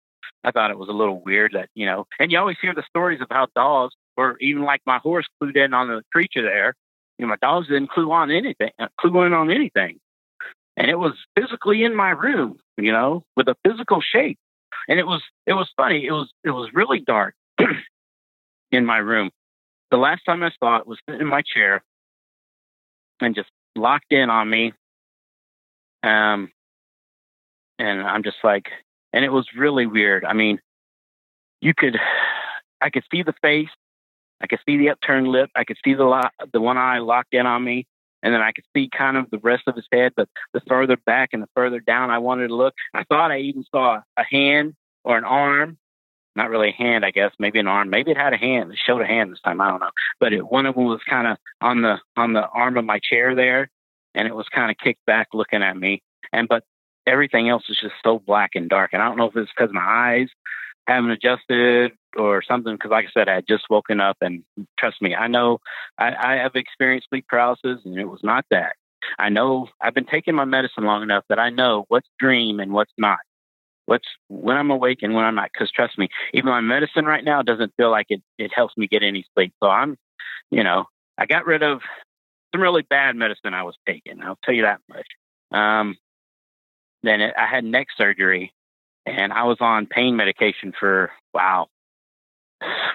I 0.44 0.50
thought 0.50 0.70
it 0.70 0.78
was 0.78 0.88
a 0.88 0.92
little 0.92 1.22
weird 1.22 1.52
that 1.52 1.68
you 1.74 1.86
know, 1.86 2.06
and 2.18 2.30
you 2.30 2.38
always 2.38 2.56
hear 2.60 2.74
the 2.74 2.84
stories 2.88 3.20
of 3.20 3.28
how 3.30 3.48
dogs, 3.54 3.94
or 4.16 4.36
even 4.40 4.62
like 4.62 4.80
my 4.86 4.98
horse, 4.98 5.26
clued 5.40 5.56
in 5.56 5.74
on 5.74 5.88
the 5.88 6.02
creature 6.12 6.42
there. 6.42 6.74
You 7.18 7.26
know, 7.26 7.30
my 7.30 7.36
dogs 7.40 7.68
didn't 7.68 7.90
clue 7.90 8.10
on 8.12 8.30
anything, 8.30 8.70
uh, 8.78 8.88
clue 8.98 9.22
in 9.22 9.32
on 9.32 9.50
anything, 9.50 9.98
and 10.76 10.90
it 10.90 10.98
was 10.98 11.12
physically 11.38 11.84
in 11.84 11.94
my 11.94 12.10
room. 12.10 12.58
You 12.76 12.92
know, 12.92 13.24
with 13.36 13.48
a 13.48 13.56
physical 13.66 14.00
shape, 14.00 14.38
and 14.88 14.98
it 14.98 15.06
was 15.06 15.22
it 15.46 15.54
was 15.54 15.70
funny. 15.76 16.06
It 16.06 16.12
was 16.12 16.30
it 16.44 16.50
was 16.50 16.70
really 16.74 17.00
dark 17.00 17.34
in 18.72 18.86
my 18.86 18.98
room. 18.98 19.30
The 19.90 19.96
last 19.96 20.22
time 20.24 20.42
I 20.42 20.50
saw 20.58 20.76
it 20.78 20.86
was 20.86 20.98
sitting 21.06 21.22
in 21.22 21.26
my 21.26 21.42
chair 21.42 21.82
and 23.20 23.34
just 23.34 23.50
locked 23.76 24.12
in 24.12 24.30
on 24.30 24.48
me. 24.48 24.72
Um, 26.02 26.50
and 27.78 28.00
I'm 28.02 28.22
just 28.22 28.38
like, 28.44 28.70
and 29.12 29.24
it 29.24 29.32
was 29.32 29.46
really 29.56 29.86
weird. 29.86 30.24
I 30.24 30.32
mean, 30.32 30.60
you 31.60 31.74
could, 31.76 31.98
I 32.80 32.90
could 32.90 33.04
see 33.12 33.22
the 33.22 33.34
face, 33.42 33.68
I 34.40 34.46
could 34.46 34.60
see 34.66 34.78
the 34.78 34.90
upturned 34.90 35.28
lip, 35.28 35.50
I 35.54 35.64
could 35.64 35.78
see 35.84 35.94
the 35.94 36.04
lo- 36.04 36.46
the 36.52 36.60
one 36.60 36.78
eye 36.78 36.98
locked 36.98 37.34
in 37.34 37.46
on 37.46 37.62
me, 37.62 37.86
and 38.22 38.32
then 38.32 38.40
I 38.40 38.52
could 38.52 38.64
see 38.74 38.88
kind 38.88 39.16
of 39.16 39.30
the 39.30 39.38
rest 39.38 39.64
of 39.66 39.74
his 39.76 39.86
head. 39.92 40.12
But 40.16 40.28
the 40.54 40.60
further 40.68 40.96
back 40.96 41.30
and 41.32 41.42
the 41.42 41.48
further 41.54 41.80
down 41.80 42.10
I 42.10 42.18
wanted 42.18 42.48
to 42.48 42.56
look, 42.56 42.74
I 42.94 43.04
thought 43.04 43.30
I 43.30 43.40
even 43.40 43.64
saw 43.70 44.00
a 44.16 44.24
hand 44.24 44.74
or 45.04 45.18
an 45.18 45.24
arm. 45.24 45.78
Not 46.36 46.50
really 46.50 46.68
a 46.68 46.82
hand, 46.82 47.04
I 47.04 47.10
guess. 47.10 47.32
Maybe 47.38 47.58
an 47.58 47.66
arm. 47.66 47.90
Maybe 47.90 48.12
it 48.12 48.16
had 48.16 48.32
a 48.32 48.38
hand. 48.38 48.72
It 48.72 48.78
showed 48.84 49.02
a 49.02 49.06
hand 49.06 49.32
this 49.32 49.40
time. 49.40 49.60
I 49.60 49.68
don't 49.68 49.80
know. 49.80 49.90
But 50.20 50.32
it, 50.32 50.46
one 50.48 50.66
of 50.66 50.74
them 50.74 50.84
was 50.84 51.00
kind 51.08 51.26
of 51.26 51.36
on 51.60 51.82
the 51.82 51.98
on 52.16 52.32
the 52.32 52.46
arm 52.46 52.76
of 52.76 52.84
my 52.84 53.00
chair 53.00 53.34
there, 53.34 53.68
and 54.14 54.28
it 54.28 54.34
was 54.34 54.46
kind 54.54 54.70
of 54.70 54.76
kicked 54.78 55.04
back, 55.06 55.28
looking 55.34 55.62
at 55.62 55.76
me. 55.76 56.02
And 56.32 56.48
but 56.48 56.62
everything 57.06 57.48
else 57.48 57.64
is 57.68 57.78
just 57.80 57.94
so 58.04 58.20
black 58.20 58.50
and 58.54 58.68
dark. 58.68 58.90
And 58.92 59.02
I 59.02 59.08
don't 59.08 59.18
know 59.18 59.26
if 59.26 59.36
it's 59.36 59.50
because 59.56 59.72
my 59.72 59.82
eyes 59.82 60.28
haven't 60.86 61.10
adjusted 61.10 61.92
or 62.16 62.42
something. 62.42 62.74
Because 62.74 62.90
like 62.90 63.06
I 63.06 63.10
said, 63.12 63.28
I 63.28 63.34
had 63.36 63.48
just 63.48 63.64
woken 63.68 64.00
up, 64.00 64.16
and 64.20 64.44
trust 64.78 65.02
me, 65.02 65.14
I 65.16 65.26
know 65.26 65.58
I, 65.98 66.14
I 66.14 66.36
have 66.36 66.54
experienced 66.54 67.08
sleep 67.10 67.26
paralysis, 67.28 67.80
and 67.84 67.98
it 67.98 68.06
was 68.06 68.20
not 68.22 68.44
that. 68.50 68.76
I 69.18 69.30
know 69.30 69.66
I've 69.80 69.94
been 69.94 70.06
taking 70.06 70.34
my 70.34 70.44
medicine 70.44 70.84
long 70.84 71.02
enough 71.02 71.24
that 71.28 71.38
I 71.38 71.50
know 71.50 71.86
what's 71.88 72.08
dream 72.18 72.60
and 72.60 72.72
what's 72.72 72.92
not. 72.98 73.18
What's 73.90 74.06
when 74.28 74.56
I'm 74.56 74.70
awake 74.70 75.00
and 75.02 75.14
when 75.16 75.24
I'm 75.24 75.34
not. 75.34 75.50
Because 75.52 75.68
trust 75.72 75.98
me, 75.98 76.10
even 76.32 76.48
my 76.48 76.60
medicine 76.60 77.06
right 77.06 77.24
now 77.24 77.42
doesn't 77.42 77.74
feel 77.76 77.90
like 77.90 78.06
it. 78.10 78.22
It 78.38 78.52
helps 78.54 78.76
me 78.76 78.86
get 78.86 79.02
any 79.02 79.26
sleep. 79.34 79.52
So 79.60 79.68
I'm, 79.68 79.98
you 80.48 80.62
know, 80.62 80.84
I 81.18 81.26
got 81.26 81.44
rid 81.44 81.64
of 81.64 81.80
some 82.52 82.62
really 82.62 82.82
bad 82.82 83.16
medicine 83.16 83.52
I 83.52 83.64
was 83.64 83.74
taking. 83.88 84.22
I'll 84.22 84.38
tell 84.44 84.54
you 84.54 84.62
that 84.62 84.78
much. 84.88 85.06
Um, 85.50 85.96
then 87.02 87.20
it, 87.20 87.34
I 87.36 87.48
had 87.48 87.64
neck 87.64 87.88
surgery, 87.98 88.52
and 89.06 89.32
I 89.32 89.42
was 89.42 89.56
on 89.58 89.86
pain 89.86 90.14
medication 90.14 90.72
for 90.78 91.10
wow, 91.34 91.66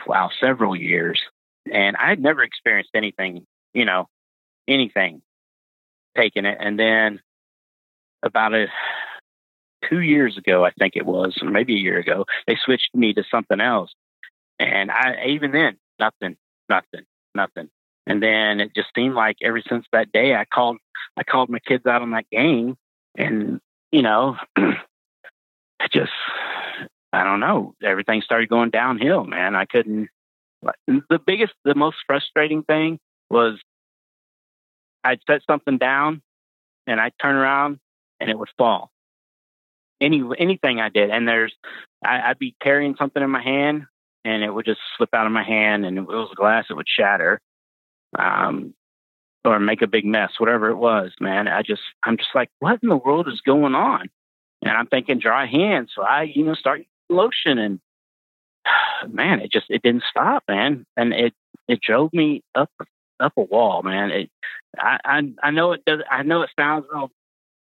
wow, 0.08 0.30
several 0.40 0.78
years, 0.78 1.20
and 1.70 1.98
I 1.98 2.08
had 2.08 2.22
never 2.22 2.42
experienced 2.42 2.92
anything, 2.96 3.46
you 3.74 3.84
know, 3.84 4.08
anything 4.66 5.22
taking 6.16 6.46
it. 6.46 6.58
And 6.62 6.80
then 6.80 7.20
about 8.24 8.54
a 8.54 8.68
two 9.90 10.00
years 10.00 10.38
ago, 10.38 10.66
I 10.66 10.72
think 10.72 10.96
it 10.96 11.06
was, 11.06 11.38
maybe 11.44 11.76
a 11.76 11.80
year 11.80 11.98
ago, 11.98 12.26
they 12.48 12.58
switched 12.64 12.94
me 12.94 13.14
to 13.14 13.24
something 13.30 13.62
else. 13.62 13.94
And 14.60 14.92
I 14.92 15.26
even 15.30 15.52
then, 15.52 15.78
nothing, 16.00 16.38
nothing, 16.70 17.06
nothing. 17.34 17.70
And 18.08 18.22
then 18.22 18.60
it 18.60 18.76
just 18.76 18.90
seemed 18.96 19.16
like 19.16 19.38
ever 19.42 19.62
since 19.68 19.86
that 19.92 20.12
day, 20.12 20.36
I 20.36 20.46
called, 20.46 20.78
I 21.18 21.24
called 21.24 21.50
my 21.50 21.60
kids 21.60 21.86
out 21.86 22.02
on 22.02 22.12
that 22.12 22.30
game, 22.30 22.78
and 23.18 23.60
you 23.92 24.02
know, 24.02 24.36
I 24.58 25.88
just, 25.92 26.12
I 27.14 27.24
don't 27.24 27.40
know, 27.40 27.74
everything 27.84 28.22
started 28.22 28.50
going 28.50 28.70
downhill, 28.70 29.24
man. 29.24 29.56
I 29.56 29.66
couldn't. 29.66 30.10
The 30.88 31.20
biggest, 31.26 31.54
the 31.64 31.76
most 31.76 31.98
frustrating 32.08 32.64
thing 32.64 33.00
was 33.30 33.60
I'd 35.04 35.20
set 35.28 35.42
something 35.50 35.78
down, 35.78 36.22
and 36.88 37.00
I'd 37.00 37.14
turn 37.22 37.36
around, 37.36 37.80
and 38.20 38.30
it 38.30 38.38
would 38.38 38.50
fall. 38.58 38.92
Any 40.02 40.24
anything 40.38 40.80
I 40.80 40.90
did, 40.90 41.10
and 41.10 41.28
there's, 41.28 41.54
I, 42.06 42.30
I'd 42.30 42.40
be 42.40 42.56
carrying 42.62 42.96
something 42.98 43.24
in 43.24 43.30
my 43.30 43.42
hand, 43.42 43.86
and 44.26 44.44
it 44.44 44.54
would 44.54 44.66
just 44.66 44.82
slip 44.98 45.14
out 45.14 45.26
of 45.26 45.32
my 45.32 45.44
hand, 45.44 45.86
and 45.86 45.98
it 45.98 46.02
was 46.02 46.30
glass, 46.36 46.66
it 46.70 46.76
would 46.76 46.88
shatter 46.88 47.40
um, 48.18 48.74
or 49.44 49.60
make 49.60 49.82
a 49.82 49.88
big 49.88 50.06
mess, 50.06 50.32
whatever 50.38 50.70
it 50.70 50.76
was, 50.76 51.12
man. 51.20 51.48
I 51.48 51.62
just, 51.62 51.82
I'm 52.04 52.18
just 52.18 52.30
like, 52.34 52.50
what 52.60 52.80
in 52.82 52.90
the 52.90 52.98
world 52.98 53.28
is 53.28 53.42
going 53.42 53.76
on? 53.76 54.10
And 54.62 54.72
I'm 54.72 54.88
thinking 54.88 55.20
dry 55.20 55.46
hands. 55.46 55.92
So 55.96 56.02
I, 56.02 56.24
you 56.24 56.44
know, 56.44 56.56
start 56.56 56.82
lotion 57.10 57.60
and 57.60 57.80
man, 59.08 59.42
it 59.42 59.52
just, 59.52 59.68
it 59.70 59.84
didn't 59.84 60.04
stop, 60.10 60.44
man. 60.48 60.86
And 60.98 61.14
it, 61.14 61.34
it 61.68 61.80
drove 61.82 62.12
me 62.14 62.44
up, 62.56 62.72
up 63.20 63.34
a 63.38 63.42
wall, 63.42 63.84
man. 63.84 64.12
It, 64.12 64.30
I, 64.78 64.98
I, 65.06 65.22
I 65.44 65.52
know 65.52 65.74
it 65.74 65.86
does. 65.86 66.00
I 66.10 66.24
know 66.24 66.42
it 66.42 66.50
sounds 66.58 66.86
real, 66.92 67.12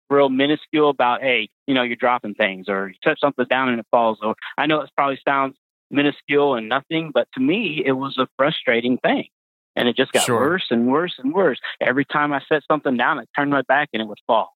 real 0.10 0.30
minuscule 0.30 0.90
about, 0.90 1.22
hey, 1.22 1.50
you 1.68 1.74
know, 1.74 1.84
you're 1.84 1.96
dropping 1.96 2.36
things 2.36 2.70
or 2.70 2.90
you 2.90 2.96
touch 3.04 3.20
something 3.20 3.46
down 3.50 3.70
and 3.70 3.80
it 3.80 3.88
falls. 3.92 4.20
Or 4.22 4.36
I 4.58 4.66
know 4.66 4.82
it 4.82 4.90
probably 4.96 5.20
sounds 5.26 5.56
minuscule 5.90 6.56
and 6.56 6.70
nothing, 6.70 7.12
but 7.14 7.28
to 7.34 7.40
me, 7.40 7.84
it 7.86 7.94
was 7.94 8.18
a 8.18 8.28
frustrating 8.38 8.98
thing. 8.98 9.28
And 9.76 9.88
it 9.88 9.96
just 9.96 10.12
got 10.12 10.26
Sure. 10.26 10.40
worse 10.40 10.68
and 10.70 10.88
worse 10.88 11.16
and 11.18 11.34
worse. 11.34 11.60
Every 11.82 12.06
time 12.06 12.32
I 12.32 12.42
set 12.48 12.64
something 12.70 12.96
down, 12.96 13.20
I 13.20 13.24
turned 13.36 13.52
my 13.52 13.64
back 13.64 13.90
and 13.94 14.02
it 14.02 14.08
would 14.08 14.20
fall. 14.28 14.54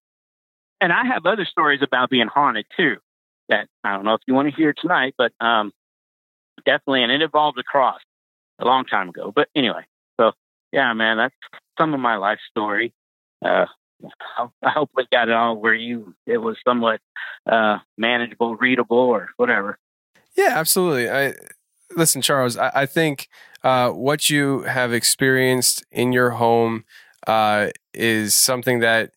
And 0.80 0.92
I 0.92 1.04
have 1.06 1.26
other 1.26 1.44
stories 1.44 1.82
about 1.82 2.08
being 2.10 2.28
haunted 2.28 2.66
too 2.76 2.98
that 3.48 3.66
I 3.82 3.94
don't 3.94 4.04
know 4.04 4.14
if 4.14 4.20
you 4.26 4.34
want 4.34 4.48
to 4.48 4.54
hear 4.54 4.72
tonight, 4.72 5.14
but 5.18 5.32
um, 5.40 5.72
definitely. 6.64 7.02
And 7.02 7.10
it 7.10 7.22
involved 7.22 7.58
a 7.58 7.64
cross 7.64 8.00
a 8.60 8.64
long 8.64 8.84
time 8.84 9.08
ago. 9.08 9.32
But 9.34 9.48
anyway, 9.56 9.84
so 10.20 10.32
yeah, 10.72 10.92
man, 10.92 11.16
that's 11.16 11.34
some 11.78 11.94
of 11.94 12.00
my 12.00 12.16
life 12.16 12.38
story. 12.50 12.92
Uh, 13.44 13.66
I- 14.38 14.70
hope 14.70 14.90
we 14.94 15.06
got 15.10 15.28
it 15.28 15.34
all 15.34 15.56
where 15.56 15.74
you 15.74 16.14
it 16.26 16.38
was 16.38 16.56
somewhat 16.66 17.00
uh, 17.46 17.78
manageable, 17.96 18.56
readable, 18.56 18.98
or 18.98 19.30
whatever. 19.36 19.78
Yeah, 20.36 20.52
absolutely. 20.54 21.10
I 21.10 21.34
listen, 21.96 22.22
Charles. 22.22 22.56
I, 22.56 22.70
I 22.74 22.86
think 22.86 23.28
uh, 23.62 23.90
what 23.90 24.30
you 24.30 24.62
have 24.62 24.92
experienced 24.92 25.84
in 25.90 26.12
your 26.12 26.30
home 26.30 26.84
uh, 27.26 27.68
is 27.92 28.34
something 28.34 28.80
that 28.80 29.12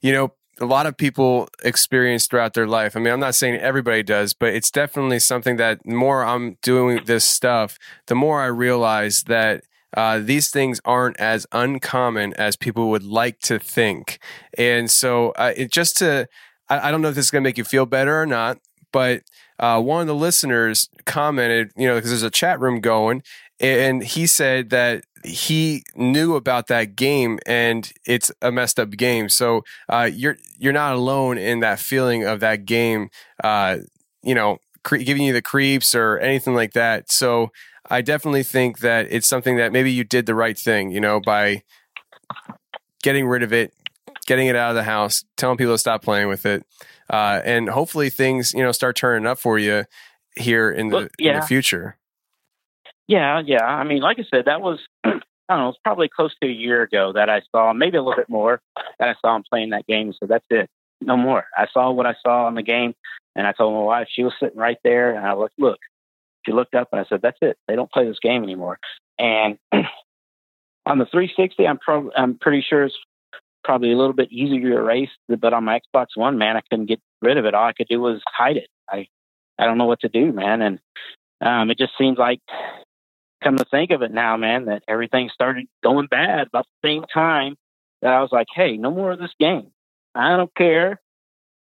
you 0.00 0.12
know 0.12 0.32
a 0.60 0.64
lot 0.64 0.86
of 0.86 0.96
people 0.96 1.48
experience 1.62 2.26
throughout 2.26 2.54
their 2.54 2.66
life. 2.66 2.96
I 2.96 3.00
mean, 3.00 3.12
I'm 3.12 3.20
not 3.20 3.34
saying 3.34 3.56
everybody 3.56 4.02
does, 4.02 4.32
but 4.32 4.54
it's 4.54 4.70
definitely 4.70 5.18
something 5.18 5.56
that 5.56 5.80
the 5.84 5.94
more 5.94 6.24
I'm 6.24 6.56
doing 6.62 7.00
this 7.04 7.24
stuff, 7.24 7.78
the 8.06 8.14
more 8.14 8.42
I 8.42 8.46
realize 8.46 9.24
that. 9.24 9.64
Uh, 9.96 10.18
these 10.18 10.50
things 10.50 10.80
aren't 10.84 11.18
as 11.18 11.46
uncommon 11.52 12.34
as 12.34 12.56
people 12.56 12.90
would 12.90 13.02
like 13.04 13.40
to 13.40 13.58
think, 13.58 14.18
and 14.56 14.90
so 14.90 15.30
uh, 15.32 15.52
it 15.56 15.72
just 15.72 15.96
to 15.98 16.28
I, 16.68 16.88
I 16.88 16.90
don't 16.90 17.02
know 17.02 17.08
if 17.08 17.14
this 17.14 17.26
is 17.26 17.30
going 17.30 17.42
to 17.42 17.48
make 17.48 17.58
you 17.58 17.64
feel 17.64 17.86
better 17.86 18.20
or 18.20 18.26
not, 18.26 18.58
but 18.92 19.22
uh, 19.58 19.80
one 19.80 20.02
of 20.02 20.06
the 20.06 20.14
listeners 20.14 20.88
commented, 21.06 21.72
you 21.76 21.86
know, 21.86 21.94
because 21.94 22.10
there's 22.10 22.22
a 22.22 22.30
chat 22.30 22.60
room 22.60 22.80
going, 22.80 23.22
and 23.58 24.02
he 24.02 24.26
said 24.26 24.70
that 24.70 25.04
he 25.24 25.82
knew 25.94 26.36
about 26.36 26.68
that 26.68 26.94
game 26.94 27.38
and 27.46 27.92
it's 28.06 28.30
a 28.40 28.52
messed 28.52 28.78
up 28.78 28.90
game. 28.90 29.28
So 29.28 29.64
uh, 29.88 30.08
you're 30.12 30.36
you're 30.58 30.72
not 30.72 30.94
alone 30.94 31.38
in 31.38 31.60
that 31.60 31.80
feeling 31.80 32.24
of 32.24 32.40
that 32.40 32.64
game, 32.64 33.08
uh, 33.42 33.78
you 34.22 34.34
know, 34.34 34.58
cre- 34.84 34.98
giving 34.98 35.22
you 35.22 35.32
the 35.32 35.42
creeps 35.42 35.94
or 35.94 36.18
anything 36.18 36.54
like 36.54 36.74
that. 36.74 37.10
So 37.10 37.50
I 37.90 38.02
definitely 38.02 38.42
think 38.42 38.78
that 38.80 39.06
it's 39.10 39.26
something 39.26 39.56
that 39.56 39.72
maybe 39.72 39.92
you 39.92 40.04
did 40.04 40.26
the 40.26 40.34
right 40.34 40.58
thing, 40.58 40.90
you 40.90 41.00
know, 41.00 41.20
by 41.20 41.62
getting 43.02 43.26
rid 43.26 43.42
of 43.42 43.52
it, 43.52 43.72
getting 44.26 44.46
it 44.48 44.56
out 44.56 44.70
of 44.70 44.76
the 44.76 44.82
house, 44.82 45.24
telling 45.36 45.56
people 45.56 45.74
to 45.74 45.78
stop 45.78 46.02
playing 46.02 46.28
with 46.28 46.46
it, 46.46 46.64
uh, 47.10 47.40
and 47.44 47.68
hopefully 47.68 48.10
things 48.10 48.52
you 48.52 48.62
know 48.62 48.72
start 48.72 48.96
turning 48.96 49.26
up 49.26 49.38
for 49.38 49.58
you 49.58 49.84
here 50.36 50.70
in 50.70 50.88
the 50.88 50.96
Well, 50.96 51.08
in 51.18 51.36
the 51.36 51.46
future. 51.46 51.96
Yeah, 53.08 53.40
yeah. 53.44 53.64
I 53.64 53.84
mean, 53.84 54.02
like 54.02 54.18
I 54.18 54.24
said, 54.34 54.46
that 54.46 54.60
was 54.60 54.80
I 55.04 55.54
don't 55.54 55.60
know, 55.60 55.68
it's 55.68 55.78
probably 55.84 56.08
close 56.08 56.34
to 56.42 56.48
a 56.48 56.52
year 56.52 56.82
ago 56.82 57.12
that 57.12 57.30
I 57.30 57.42
saw, 57.52 57.72
maybe 57.72 57.96
a 57.96 58.02
little 58.02 58.16
bit 58.16 58.28
more, 58.28 58.60
that 58.98 59.08
I 59.08 59.14
saw 59.20 59.36
him 59.36 59.44
playing 59.48 59.70
that 59.70 59.86
game. 59.86 60.12
So 60.18 60.26
that's 60.26 60.44
it, 60.50 60.68
no 61.00 61.16
more. 61.16 61.44
I 61.56 61.66
saw 61.72 61.90
what 61.92 62.06
I 62.06 62.16
saw 62.24 62.48
in 62.48 62.54
the 62.54 62.62
game, 62.62 62.94
and 63.36 63.46
I 63.46 63.52
told 63.52 63.74
my 63.74 63.82
wife 63.82 64.08
she 64.10 64.24
was 64.24 64.32
sitting 64.40 64.58
right 64.58 64.78
there, 64.82 65.14
and 65.14 65.24
I 65.24 65.34
looked, 65.34 65.58
look. 65.58 65.78
She 66.46 66.52
looked 66.52 66.74
up, 66.74 66.88
and 66.92 67.00
I 67.00 67.04
said, 67.08 67.20
"That's 67.22 67.38
it. 67.42 67.58
They 67.68 67.76
don't 67.76 67.90
play 67.90 68.06
this 68.06 68.20
game 68.20 68.42
anymore." 68.42 68.78
And 69.18 69.58
on 70.86 70.98
the 70.98 71.06
360, 71.06 71.66
I'm 71.66 71.78
I'm 72.16 72.38
pretty 72.38 72.64
sure 72.66 72.84
it's 72.84 72.96
probably 73.64 73.92
a 73.92 73.96
little 73.96 74.14
bit 74.14 74.32
easier 74.32 74.70
to 74.70 74.76
erase, 74.76 75.10
but 75.28 75.52
on 75.52 75.64
my 75.64 75.80
Xbox 75.80 76.06
One, 76.14 76.38
man, 76.38 76.56
I 76.56 76.62
couldn't 76.70 76.86
get 76.86 77.00
rid 77.20 77.36
of 77.36 77.44
it. 77.44 77.54
All 77.54 77.66
I 77.66 77.72
could 77.72 77.88
do 77.88 78.00
was 78.00 78.22
hide 78.26 78.56
it. 78.56 78.68
I 78.88 79.08
I 79.58 79.66
don't 79.66 79.78
know 79.78 79.86
what 79.86 80.00
to 80.00 80.08
do, 80.08 80.32
man, 80.32 80.62
and 80.62 80.78
um, 81.40 81.70
it 81.70 81.78
just 81.78 81.92
seems 81.98 82.18
like 82.18 82.40
come 83.42 83.56
to 83.56 83.64
think 83.70 83.90
of 83.90 84.02
it 84.02 84.12
now, 84.12 84.36
man, 84.36 84.66
that 84.66 84.82
everything 84.88 85.30
started 85.32 85.66
going 85.82 86.06
bad 86.06 86.48
about 86.48 86.66
the 86.82 86.88
same 86.88 87.04
time 87.12 87.56
that 88.02 88.12
I 88.12 88.20
was 88.20 88.30
like, 88.32 88.48
hey, 88.54 88.76
no 88.76 88.90
more 88.90 89.12
of 89.12 89.18
this 89.18 89.34
game. 89.38 89.70
I 90.14 90.36
don't 90.36 90.54
care 90.54 91.00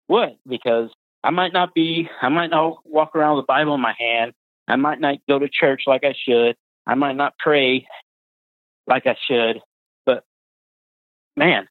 what, 0.07 0.37
because 0.47 0.89
I 1.23 1.31
might 1.31 1.53
not 1.53 1.73
be, 1.73 2.09
I 2.21 2.29
might 2.29 2.49
not 2.49 2.77
walk 2.85 3.15
around 3.15 3.37
with 3.37 3.43
a 3.43 3.47
Bible 3.47 3.75
in 3.75 3.81
my 3.81 3.95
hand. 3.97 4.33
I 4.67 4.75
might 4.75 4.99
not 4.99 5.17
go 5.27 5.39
to 5.39 5.47
church 5.49 5.83
like 5.87 6.03
I 6.03 6.13
should. 6.27 6.55
I 6.85 6.95
might 6.95 7.15
not 7.15 7.37
pray 7.37 7.87
like 8.85 9.07
I 9.07 9.15
should. 9.27 9.61
But 10.05 10.23
man, 11.35 11.67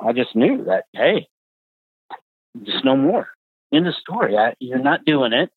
I 0.00 0.12
just 0.12 0.34
knew 0.36 0.64
that, 0.64 0.84
hey, 0.92 1.28
just 2.62 2.84
no 2.84 2.96
more. 2.96 3.28
In 3.70 3.84
the 3.84 3.92
story, 3.92 4.36
I, 4.36 4.54
you're 4.60 4.78
not 4.78 5.04
doing 5.04 5.32
it. 5.32 5.50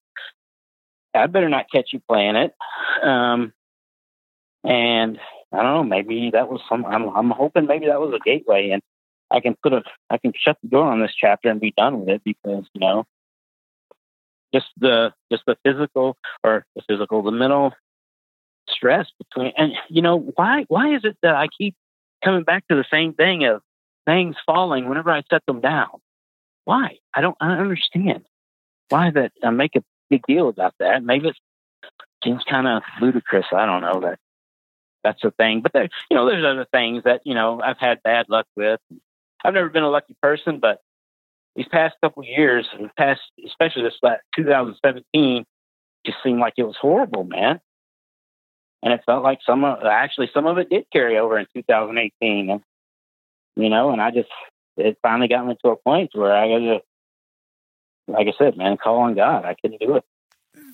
I 1.13 1.27
better 1.27 1.49
not 1.49 1.71
catch 1.71 1.89
you 1.93 2.01
playing 2.07 2.35
it. 2.35 2.53
Um, 3.03 3.53
and 4.63 5.19
I 5.53 5.63
don't 5.63 5.73
know, 5.73 5.83
maybe 5.83 6.31
that 6.31 6.49
was 6.49 6.61
some. 6.69 6.85
I'm, 6.85 7.09
I'm 7.09 7.29
hoping 7.29 7.67
maybe 7.67 7.87
that 7.87 7.99
was 7.99 8.13
a 8.13 8.19
gateway, 8.23 8.69
and 8.71 8.81
I 9.29 9.39
can 9.39 9.55
put 9.61 9.73
a, 9.73 9.83
I 10.09 10.17
can 10.17 10.33
shut 10.35 10.57
the 10.61 10.69
door 10.69 10.85
on 10.85 11.01
this 11.01 11.13
chapter 11.17 11.49
and 11.49 11.59
be 11.59 11.73
done 11.75 12.01
with 12.01 12.09
it 12.09 12.21
because 12.23 12.65
you 12.73 12.81
know, 12.81 13.05
just 14.53 14.68
the 14.78 15.14
just 15.32 15.44
the 15.45 15.57
physical 15.64 16.18
or 16.44 16.65
the 16.76 16.82
physical, 16.88 17.23
the 17.23 17.32
mental 17.32 17.73
stress 18.69 19.07
between, 19.18 19.53
and 19.57 19.73
you 19.90 20.02
know, 20.02 20.18
why 20.36 20.65
why 20.68 20.95
is 20.95 21.02
it 21.03 21.18
that 21.22 21.36
I 21.36 21.48
keep 21.48 21.76
coming 22.23 22.44
back 22.44 22.68
to 22.68 22.76
the 22.76 22.86
same 22.91 23.14
thing 23.14 23.45
of 23.45 23.61
things 24.06 24.36
falling 24.45 24.88
whenever 24.88 25.11
I 25.11 25.23
set 25.30 25.45
them 25.45 25.61
down? 25.61 25.99
Why? 26.65 26.98
I 27.14 27.22
don't, 27.22 27.36
I 27.41 27.48
don't 27.49 27.60
understand 27.60 28.26
why 28.90 29.10
that 29.11 29.32
I 29.44 29.49
make 29.49 29.76
a 29.76 29.84
big 30.10 30.26
deal 30.28 30.49
about 30.49 30.76
that. 30.80 31.03
Maybe 31.03 31.30
it 31.30 31.36
seems 32.23 32.44
kind 32.44 32.68
of 32.68 32.84
ludicrous. 33.02 33.48
I 33.52 33.65
don't 33.65 33.82
know 33.82 34.02
that 34.02 34.19
that's 35.03 35.23
a 35.23 35.32
thing. 35.32 35.61
But 35.61 35.73
there, 35.73 35.90
you 36.10 36.15
know, 36.15 36.30
there's 36.30 36.45
other 36.45 36.68
things 36.72 37.03
that 37.03 37.22
you 37.26 37.34
know 37.34 37.61
I've 37.64 37.80
had 37.80 38.03
bad 38.03 38.28
luck 38.30 38.45
with. 38.56 38.80
I've 39.44 39.53
never 39.53 39.69
been 39.69 39.84
a 39.84 39.90
lucky 39.90 40.15
person, 40.22 40.60
but 40.60 40.80
these 41.56 41.68
past 41.69 41.95
couple 42.02 42.23
years, 42.23 42.68
past 42.98 43.22
especially 43.45 43.84
this 43.84 43.98
last 44.02 44.22
2017, 44.36 45.45
just 46.06 46.18
seemed 46.23 46.40
like 46.40 46.53
it 46.57 46.64
was 46.64 46.78
horrible, 46.80 47.23
man. 47.23 47.60
And 48.84 48.94
it 48.94 49.02
felt 49.06 49.23
like 49.23 49.40
some 49.45 49.64
of 49.64 49.84
actually 49.84 50.30
some 50.34 50.48
of 50.48 50.57
it 50.57 50.69
did 50.69 50.86
carry 50.91 51.18
over 51.18 51.38
in 51.38 51.45
2018, 51.53 52.49
and 52.49 52.61
you 53.56 53.69
know, 53.69 53.91
and 53.91 54.02
I 54.02 54.11
just 54.11 54.30
it 54.78 54.98
finally 55.02 55.28
got 55.28 55.45
me 55.45 55.56
to 55.64 55.72
a 55.72 55.76
point 55.76 56.11
where 56.14 56.36
I 56.36 56.48
got 56.48 56.60
to, 56.60 56.80
like 58.07 58.28
I 58.28 58.34
said, 58.38 58.57
man, 58.57 58.78
call 58.78 58.99
on 58.99 59.14
God. 59.14 59.45
I 59.45 59.56
couldn't 59.61 59.80
do 59.80 59.98
it. 59.98 60.03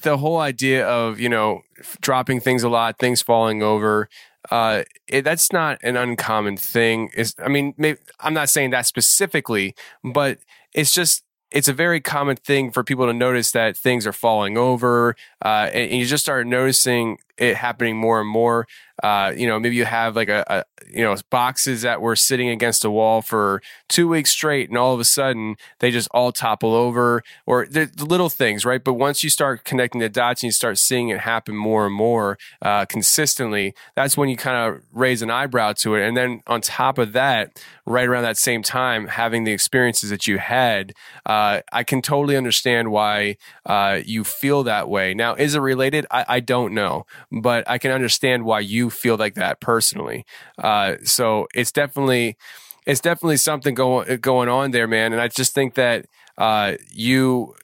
the 0.03 0.17
whole 0.17 0.37
idea 0.37 0.87
of 0.87 1.19
you 1.19 1.27
know 1.27 1.63
dropping 1.99 2.39
things 2.39 2.63
a 2.63 2.69
lot, 2.69 2.97
things 2.97 3.21
falling 3.21 3.61
over. 3.61 4.07
Uh, 4.49 4.83
it, 5.09 5.23
that's 5.23 5.51
not 5.51 5.77
an 5.83 5.97
uncommon 5.97 6.55
thing. 6.55 7.09
Is 7.13 7.35
I 7.43 7.49
mean, 7.49 7.73
maybe, 7.77 7.99
I'm 8.21 8.33
not 8.33 8.47
saying 8.47 8.69
that 8.69 8.85
specifically, 8.85 9.75
but 10.13 10.39
it's 10.77 10.93
just 10.93 11.23
it's 11.51 11.69
a 11.69 11.73
very 11.73 12.01
common 12.01 12.35
thing 12.35 12.71
for 12.71 12.83
people 12.83 13.05
to 13.07 13.13
notice 13.13 13.51
that 13.51 13.77
things 13.77 14.05
are 14.05 14.13
falling 14.13 14.57
over, 14.57 15.15
uh, 15.43 15.69
and, 15.73 15.91
and 15.91 15.99
you 15.99 16.05
just 16.05 16.23
start 16.23 16.45
noticing 16.45 17.17
it 17.37 17.55
happening 17.55 17.95
more 17.97 18.19
and 18.19 18.29
more. 18.29 18.67
uh, 19.03 19.31
you 19.35 19.45
know, 19.45 19.59
maybe 19.59 19.75
you 19.75 19.85
have 19.85 20.15
like 20.15 20.29
a, 20.29 20.43
a, 20.47 20.63
you 20.91 21.03
know, 21.03 21.15
boxes 21.29 21.83
that 21.83 22.01
were 22.01 22.15
sitting 22.15 22.49
against 22.49 22.83
a 22.83 22.89
wall 22.89 23.21
for 23.21 23.61
two 23.87 24.07
weeks 24.07 24.31
straight, 24.31 24.69
and 24.69 24.77
all 24.77 24.93
of 24.93 24.99
a 24.99 25.05
sudden 25.05 25.55
they 25.79 25.91
just 25.91 26.07
all 26.11 26.31
topple 26.31 26.73
over, 26.73 27.21
or 27.45 27.67
the 27.67 27.89
little 27.99 28.29
things, 28.29 28.65
right? 28.65 28.83
But 28.83 28.95
once 28.95 29.23
you 29.23 29.29
start 29.29 29.63
connecting 29.63 30.01
the 30.01 30.09
dots 30.09 30.41
and 30.41 30.47
you 30.47 30.51
start 30.51 30.79
seeing 30.79 31.09
it 31.09 31.19
happen 31.19 31.55
more 31.55 31.85
and 31.85 31.93
more 31.93 32.39
uh, 32.61 32.85
consistently, 32.85 33.75
that's 33.95 34.17
when 34.17 34.29
you 34.29 34.37
kind 34.37 34.57
of 34.57 34.81
raise 34.91 35.21
an 35.21 35.29
eyebrow 35.29 35.73
to 35.73 35.95
it. 35.95 36.07
And 36.07 36.17
then 36.17 36.41
on 36.47 36.61
top 36.61 36.97
of 36.97 37.13
that, 37.13 37.63
right 37.87 38.07
around 38.07 38.23
that 38.23 38.37
same 38.37 38.61
time, 38.61 39.07
having 39.07 39.45
the 39.45 39.53
experiences 39.53 40.09
that 40.09 40.27
you 40.27 40.37
had, 40.37 40.93
uh, 41.25 41.61
I 41.71 41.83
can 41.83 42.01
totally 42.01 42.35
understand 42.35 42.91
why 42.91 43.37
uh, 43.65 44.01
you 44.05 44.25
feel 44.25 44.63
that 44.63 44.89
way. 44.89 45.13
Now, 45.13 45.35
is 45.35 45.55
it 45.55 45.59
related? 45.59 46.05
I, 46.11 46.25
I, 46.27 46.39
don't 46.41 46.73
know, 46.73 47.05
but 47.31 47.67
I 47.67 47.77
can 47.77 47.91
understand 47.91 48.43
why 48.43 48.59
you 48.59 48.89
feel 48.89 49.15
like 49.15 49.35
that 49.35 49.61
personally. 49.61 50.25
Uh, 50.57 50.95
so 51.03 51.47
it's 51.55 51.71
definitely 51.71 52.37
it's 52.85 53.01
definitely 53.01 53.37
something 53.37 53.73
going 53.73 54.17
going 54.19 54.49
on 54.49 54.71
there, 54.71 54.87
man. 54.87 55.13
And 55.13 55.21
I 55.21 55.29
just 55.29 55.53
think 55.53 55.75
that 55.75 56.05
uh, 56.37 56.75
you 56.91 57.55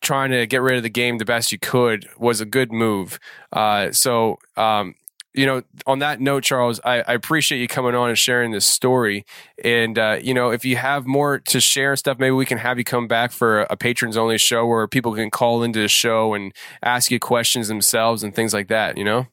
trying 0.00 0.30
to 0.30 0.46
get 0.46 0.62
rid 0.62 0.76
of 0.76 0.84
the 0.84 0.88
game 0.88 1.18
the 1.18 1.24
best 1.24 1.50
you 1.50 1.58
could 1.58 2.08
was 2.16 2.40
a 2.40 2.44
good 2.44 2.72
move. 2.72 3.18
Uh, 3.52 3.90
so 3.90 4.38
um, 4.56 4.94
you 5.36 5.44
know, 5.44 5.62
on 5.86 5.98
that 5.98 6.20
note, 6.20 6.42
Charles, 6.44 6.80
I, 6.82 7.02
I, 7.02 7.12
appreciate 7.12 7.60
you 7.60 7.68
coming 7.68 7.94
on 7.94 8.08
and 8.08 8.18
sharing 8.18 8.52
this 8.52 8.64
story. 8.64 9.26
And, 9.62 9.98
uh, 9.98 10.18
you 10.20 10.32
know, 10.32 10.50
if 10.50 10.64
you 10.64 10.76
have 10.76 11.06
more 11.06 11.38
to 11.38 11.60
share 11.60 11.90
and 11.90 11.98
stuff, 11.98 12.18
maybe 12.18 12.30
we 12.30 12.46
can 12.46 12.58
have 12.58 12.78
you 12.78 12.84
come 12.84 13.06
back 13.06 13.32
for 13.32 13.60
a, 13.60 13.66
a 13.70 13.76
patrons 13.76 14.16
only 14.16 14.38
show 14.38 14.66
where 14.66 14.88
people 14.88 15.14
can 15.14 15.30
call 15.30 15.62
into 15.62 15.78
the 15.78 15.88
show 15.88 16.32
and 16.32 16.54
ask 16.82 17.10
you 17.10 17.20
questions 17.20 17.68
themselves 17.68 18.22
and 18.22 18.34
things 18.34 18.54
like 18.54 18.68
that, 18.68 18.96
you 18.96 19.04
know? 19.04 19.26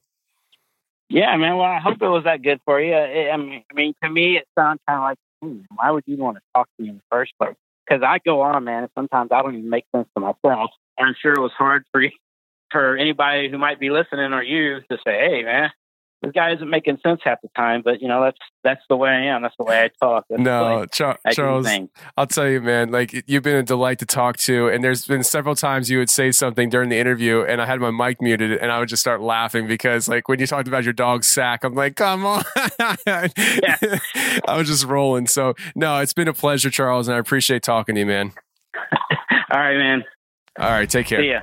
Yeah, 1.08 1.34
man. 1.36 1.56
Well, 1.56 1.66
I 1.66 1.80
hope 1.80 2.02
it 2.02 2.08
was 2.08 2.24
that 2.24 2.42
good 2.42 2.60
for 2.66 2.80
you. 2.80 2.94
I 2.94 3.36
mean, 3.36 3.64
I 3.70 3.74
mean, 3.74 3.94
to 4.02 4.10
me, 4.10 4.36
it 4.36 4.46
sounds 4.58 4.80
kind 4.86 4.98
of 4.98 5.02
like, 5.04 5.18
hmm, 5.42 5.60
why 5.74 5.90
would 5.90 6.04
you 6.06 6.16
want 6.18 6.36
to 6.36 6.42
talk 6.54 6.68
to 6.76 6.82
me 6.82 6.90
in 6.90 6.96
the 6.96 7.02
first 7.10 7.32
place? 7.40 7.56
Because 7.86 8.02
I 8.02 8.18
go 8.24 8.42
on, 8.42 8.64
man. 8.64 8.84
And 8.84 8.92
sometimes 8.94 9.30
I 9.32 9.42
don't 9.42 9.56
even 9.56 9.70
make 9.70 9.84
sense 9.94 10.08
to 10.16 10.20
myself. 10.20 10.70
I'm 10.98 11.14
sure 11.20 11.32
it 11.32 11.40
was 11.40 11.52
hard 11.56 11.84
for 11.92 12.02
you, 12.02 12.10
for 12.70 12.96
anybody 12.96 13.50
who 13.50 13.58
might 13.58 13.80
be 13.80 13.90
listening 13.90 14.32
or 14.32 14.42
you 14.42 14.80
to 14.90 14.98
say, 15.04 15.28
"Hey, 15.28 15.42
man, 15.42 15.70
this 16.24 16.32
guy 16.32 16.52
isn't 16.54 16.68
making 16.68 16.98
sense 17.02 17.20
half 17.24 17.40
the 17.42 17.48
time, 17.56 17.82
but 17.84 18.00
you 18.00 18.08
know 18.08 18.22
that's 18.22 18.38
that's 18.62 18.80
the 18.88 18.96
way 18.96 19.10
I 19.10 19.26
am. 19.26 19.42
That's 19.42 19.54
the 19.58 19.64
way 19.64 19.82
I 19.82 19.90
talk. 20.00 20.24
That's 20.28 20.40
no, 20.40 20.86
Char- 20.92 21.18
Charles, 21.32 21.68
I'll 22.16 22.26
tell 22.26 22.48
you, 22.48 22.60
man. 22.60 22.90
Like 22.90 23.24
you've 23.26 23.42
been 23.42 23.56
a 23.56 23.62
delight 23.62 23.98
to 24.00 24.06
talk 24.06 24.36
to, 24.38 24.68
and 24.68 24.82
there's 24.82 25.06
been 25.06 25.22
several 25.22 25.54
times 25.54 25.90
you 25.90 25.98
would 25.98 26.10
say 26.10 26.32
something 26.32 26.68
during 26.70 26.88
the 26.88 26.98
interview, 26.98 27.42
and 27.42 27.60
I 27.60 27.66
had 27.66 27.80
my 27.80 27.90
mic 27.90 28.20
muted, 28.20 28.52
and 28.52 28.72
I 28.72 28.78
would 28.78 28.88
just 28.88 29.00
start 29.00 29.20
laughing 29.20 29.66
because, 29.66 30.08
like, 30.08 30.28
when 30.28 30.40
you 30.40 30.46
talked 30.46 30.68
about 30.68 30.84
your 30.84 30.92
dog's 30.92 31.26
sack, 31.26 31.64
I'm 31.64 31.74
like, 31.74 31.96
come 31.96 32.24
on. 32.24 32.42
yeah. 33.06 33.26
I 34.48 34.56
was 34.56 34.68
just 34.68 34.84
rolling. 34.84 35.26
So 35.26 35.54
no, 35.74 35.98
it's 35.98 36.12
been 36.12 36.28
a 36.28 36.34
pleasure, 36.34 36.70
Charles, 36.70 37.08
and 37.08 37.16
I 37.16 37.18
appreciate 37.18 37.62
talking 37.62 37.94
to 37.94 38.00
you, 38.00 38.06
man. 38.06 38.32
All 39.50 39.60
right, 39.60 39.76
man. 39.76 40.04
All 40.58 40.70
right, 40.70 40.88
take 40.88 41.06
care. 41.06 41.20
See 41.20 41.30
ya. 41.30 41.40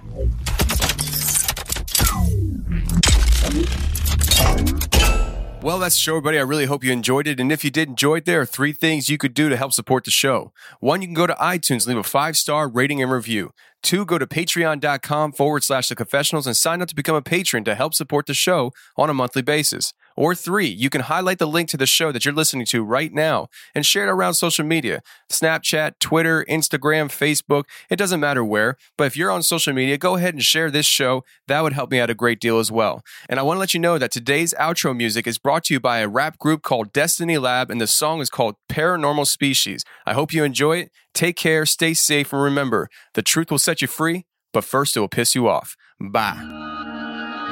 Well, 5.64 5.78
that's 5.78 5.94
the 5.94 6.02
show, 6.02 6.14
everybody. 6.14 6.40
I 6.40 6.42
really 6.42 6.66
hope 6.66 6.84
you 6.84 6.92
enjoyed 6.92 7.28
it. 7.28 7.40
And 7.40 7.52
if 7.52 7.64
you 7.64 7.70
did 7.70 7.90
enjoy 7.90 8.16
it, 8.16 8.26
there 8.26 8.42
are 8.42 8.48
three 8.48 8.74
things 8.74 9.12
you 9.12 9.20
could 9.20 9.36
do 9.36 9.48
to 9.48 9.56
help 9.56 9.74
support 9.74 10.06
the 10.06 10.12
show. 10.12 10.54
One, 10.80 11.04
you 11.04 11.08
can 11.08 11.14
go 11.14 11.28
to 11.28 11.36
iTunes, 11.36 11.86
leave 11.86 11.98
a 11.98 12.04
five 12.04 12.36
star 12.36 12.68
rating 12.68 13.00
and 13.00 13.12
review. 13.12 13.54
Two, 13.84 14.04
go 14.04 14.18
to 14.18 14.26
patreon.com 14.26 15.34
forward 15.34 15.64
slash 15.64 15.90
the 15.90 15.96
confessionals 15.96 16.48
and 16.48 16.58
sign 16.58 16.82
up 16.82 16.88
to 16.88 16.96
become 16.96 17.16
a 17.16 17.22
patron 17.22 17.64
to 17.66 17.76
help 17.76 17.94
support 17.94 18.26
the 18.26 18.34
show 18.34 18.74
on 18.98 19.12
a 19.12 19.14
monthly 19.14 19.44
basis. 19.44 19.94
Or 20.16 20.36
three, 20.36 20.68
you 20.68 20.90
can 20.90 21.02
highlight 21.02 21.40
the 21.40 21.48
link 21.48 21.70
to 21.70 21.78
the 21.78 21.86
show 21.86 22.12
that 22.12 22.26
you're 22.26 22.34
listening 22.34 22.66
to 22.68 22.84
right 22.84 23.14
now 23.14 23.48
and 23.74 23.86
share 23.86 24.08
it 24.08 24.12
around 24.12 24.36
social 24.36 24.66
media 24.66 25.02
Snapchat, 25.32 26.00
Twitter, 26.00 26.46
Instagram, 26.50 27.08
Facebook. 27.08 27.64
It 27.90 27.96
doesn't 27.96 28.20
matter 28.20 28.44
where, 28.44 28.78
but 28.98 29.06
if 29.06 29.16
you're 29.18 29.32
on 29.32 29.44
social 29.44 29.74
media, 29.74 29.98
go 29.98 30.16
ahead 30.16 30.34
and 30.34 30.44
share 30.44 30.70
this 30.70 30.86
show. 30.86 31.24
That 31.48 31.62
would 31.62 31.74
help 31.74 31.92
me 31.92 32.00
out 32.00 32.10
a 32.10 32.16
great 32.16 32.40
deal 32.40 32.60
as 32.60 32.72
well. 32.72 33.04
And 33.30 33.40
I 33.40 33.44
want 33.44 33.58
to 33.58 33.60
let 33.60 33.74
you 33.74 33.80
know 33.80 33.98
that 33.98 34.12
today's 34.12 34.54
outro 34.60 34.96
music 34.96 35.28
is 35.28 35.38
brought 35.38 35.66
to 35.66 35.74
you 35.74 35.80
by 35.80 36.00
a 36.00 36.08
rap 36.08 36.38
group 36.38 36.62
called 36.62 36.94
Destiny 36.94 37.38
Lab, 37.38 37.72
and 37.72 37.80
the 37.80 37.88
song 37.88 38.22
is 38.22 38.30
called 38.30 38.56
Paranormal 38.70 39.28
Species. 39.28 39.84
I 40.06 40.14
hope 40.14 40.34
you 40.34 40.44
enjoy 40.44 40.78
it. 40.78 40.92
Take 41.14 41.36
care, 41.36 41.66
stay 41.66 41.94
safe, 41.94 42.32
and 42.34 42.42
remember 42.42 42.90
the 43.14 43.22
truth 43.22 43.52
will 43.52 43.58
set 43.58 43.82
you 43.82 43.88
free, 43.88 44.26
but 44.54 44.64
first 44.64 44.96
it 44.96 45.00
will 45.00 45.10
piss 45.10 45.36
you 45.36 45.48
off. 45.48 45.76
Bye. 46.00 46.61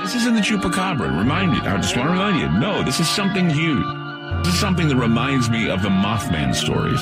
This 0.02 0.16
isn't 0.16 0.34
the 0.34 0.42
chupacabra. 0.42 1.18
Remind 1.18 1.56
you. 1.56 1.62
I 1.62 1.76
just 1.78 1.96
want 1.96 2.08
to 2.08 2.14
remind 2.14 2.40
you. 2.40 2.50
No, 2.60 2.84
this 2.84 3.00
is 3.00 3.10
something 3.10 3.50
huge. 3.50 3.86
This 4.44 4.54
is 4.54 4.60
something 4.60 4.88
that 4.88 4.96
reminds 4.96 5.50
me 5.50 5.70
of 5.70 5.82
the 5.82 5.90
Mothman 5.90 6.56
stories 6.56 7.02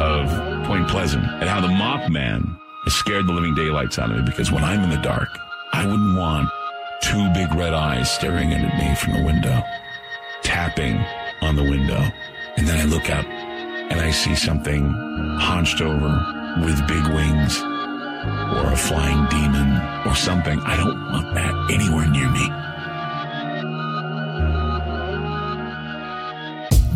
of 0.00 0.64
Point 0.64 0.88
Pleasant 0.88 1.24
and 1.24 1.48
how 1.48 1.60
the 1.60 1.68
Mothman 1.68 2.56
has 2.84 2.94
scared 2.94 3.26
the 3.26 3.32
living 3.32 3.54
daylights 3.54 3.98
out 3.98 4.10
of 4.10 4.16
me 4.18 4.22
because 4.24 4.52
when 4.52 4.62
I'm 4.62 4.84
in 4.84 4.90
the 4.90 5.02
dark, 5.02 5.28
I 5.72 5.84
wouldn't 5.84 6.16
want 6.16 6.48
two 7.02 7.28
big 7.34 7.52
red 7.54 7.74
eyes 7.74 8.10
staring 8.10 8.52
in 8.52 8.64
at 8.64 8.78
me 8.78 8.94
from 8.94 9.14
the 9.14 9.24
window, 9.24 9.60
tapping 10.42 10.96
on 11.42 11.56
the 11.56 11.64
window. 11.64 12.02
And 12.56 12.68
then 12.68 12.78
I 12.78 12.84
look 12.84 13.10
up 13.10 13.26
and 13.26 14.00
I 14.00 14.10
see 14.12 14.36
something 14.36 14.88
hunched 15.38 15.80
over 15.80 16.64
with 16.64 16.86
big 16.86 17.04
wings 17.08 17.62
or 18.56 18.72
a 18.72 18.76
flying 18.76 19.26
demon 19.28 19.70
or 20.06 20.14
something. 20.14 20.60
I 20.60 20.76
don't 20.76 21.00
want 21.12 21.34
that 21.34 21.54
anywhere 21.70 22.08
near 22.08 22.30
me. 22.30 22.50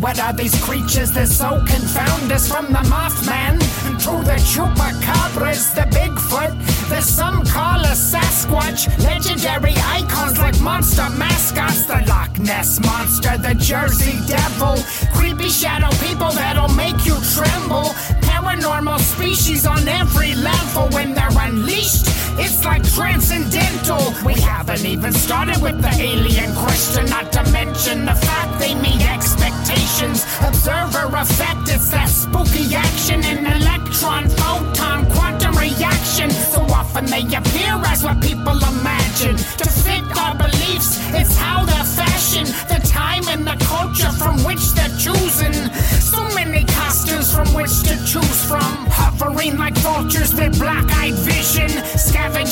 What 0.03 0.19
are 0.19 0.33
these 0.33 0.53
creatures? 0.61 1.11
That 1.13 1.29
so 1.29 1.63
confound 1.65 2.29
us 2.29 2.51
from 2.51 2.67
the 2.67 2.83
Mothman 2.91 3.57
to 4.03 4.11
the 4.27 4.35
Chupacabras, 4.51 5.73
the 5.75 5.87
Bigfoot, 5.95 6.51
the 6.89 6.99
some 6.99 7.45
call 7.45 7.79
a 7.79 7.95
Sasquatch, 7.95 8.89
legendary 9.01 9.73
icons 9.77 10.37
like 10.39 10.59
monster 10.59 11.09
mascots, 11.17 11.85
the 11.85 12.03
Loch 12.09 12.37
Ness 12.37 12.81
Monster, 12.81 13.37
the 13.37 13.55
Jersey 13.55 14.19
Devil, 14.27 14.75
creepy 15.15 15.47
shadow 15.47 15.89
people 16.05 16.31
that'll 16.31 16.75
make 16.75 17.05
you 17.05 17.15
tremble, 17.31 17.87
paranormal 18.33 18.99
species 18.99 19.65
on 19.65 19.87
every 19.87 20.33
level 20.35 20.87
when 20.89 21.13
they're 21.13 21.37
unleashed. 21.39 22.07
It's 22.39 22.65
like 22.65 22.83
transcendental. 22.83 24.01
We 24.25 24.33
haven't 24.33 24.85
even 24.85 25.13
started 25.13 25.61
with 25.61 25.81
the 25.81 25.93
alien 25.99 26.53
question, 26.55 27.05
not 27.05 27.31
to 27.33 27.43
mention 27.51 28.05
the 28.05 28.15
fact 28.15 28.59
they 28.59 28.73
meet 28.75 29.01
expectations. 29.07 30.25
Observer 30.41 31.09
effect, 31.15 31.69
it's 31.69 31.89
that 31.91 32.09
spooky 32.09 32.73
action 32.75 33.23
in 33.23 33.45
electron, 33.45 34.29
photon, 34.29 35.05
quantum 35.11 35.55
reaction. 35.55 36.29
So 36.31 36.61
often 36.73 37.05
they 37.05 37.21
appear 37.21 37.73
as 37.85 38.03
what 38.03 38.21
people 38.21 38.62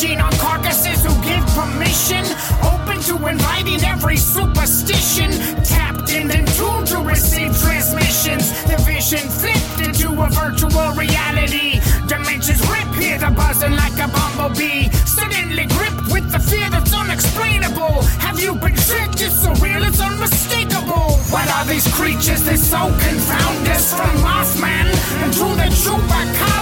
On 0.01 0.31
carcasses 0.39 1.05
who 1.05 1.13
give 1.21 1.45
permission. 1.53 2.25
Open 2.65 2.99
to 3.01 3.27
inviting 3.27 3.83
every 3.83 4.17
superstition. 4.17 5.29
Tapped 5.63 6.09
in 6.09 6.31
and 6.31 6.47
tuned 6.57 6.87
to 6.87 6.97
receive 6.97 7.55
transmissions. 7.61 8.49
The 8.63 8.77
vision 8.81 9.19
flipped 9.29 9.79
into 9.79 10.09
a 10.19 10.27
virtual 10.29 10.89
reality. 10.97 11.79
Dimensions 12.07 12.67
rip 12.67 12.89
here, 12.95 13.19
the 13.19 13.29
buzzing 13.29 13.73
like 13.73 13.93
a 13.99 14.07
bumblebee. 14.07 14.89
Suddenly 15.05 15.67
gripped 15.67 16.09
with 16.11 16.31
the 16.31 16.39
fear 16.39 16.67
that's 16.71 16.91
unexplainable. 16.91 18.01
Have 18.25 18.39
you 18.39 18.55
been 18.55 18.75
tricked? 18.75 19.21
It's 19.21 19.45
surreal, 19.45 19.87
it's 19.87 20.01
unmistakable. 20.01 21.13
What 21.29 21.47
are 21.47 21.65
these 21.65 21.85
creatures 21.93 22.41
that 22.49 22.57
so 22.57 22.89
confound 23.05 23.67
us 23.67 23.93
from 23.93 24.09
Mothman 24.25 24.89
to 25.37 25.45
the 25.61 25.69
chupacabras, 25.69 26.60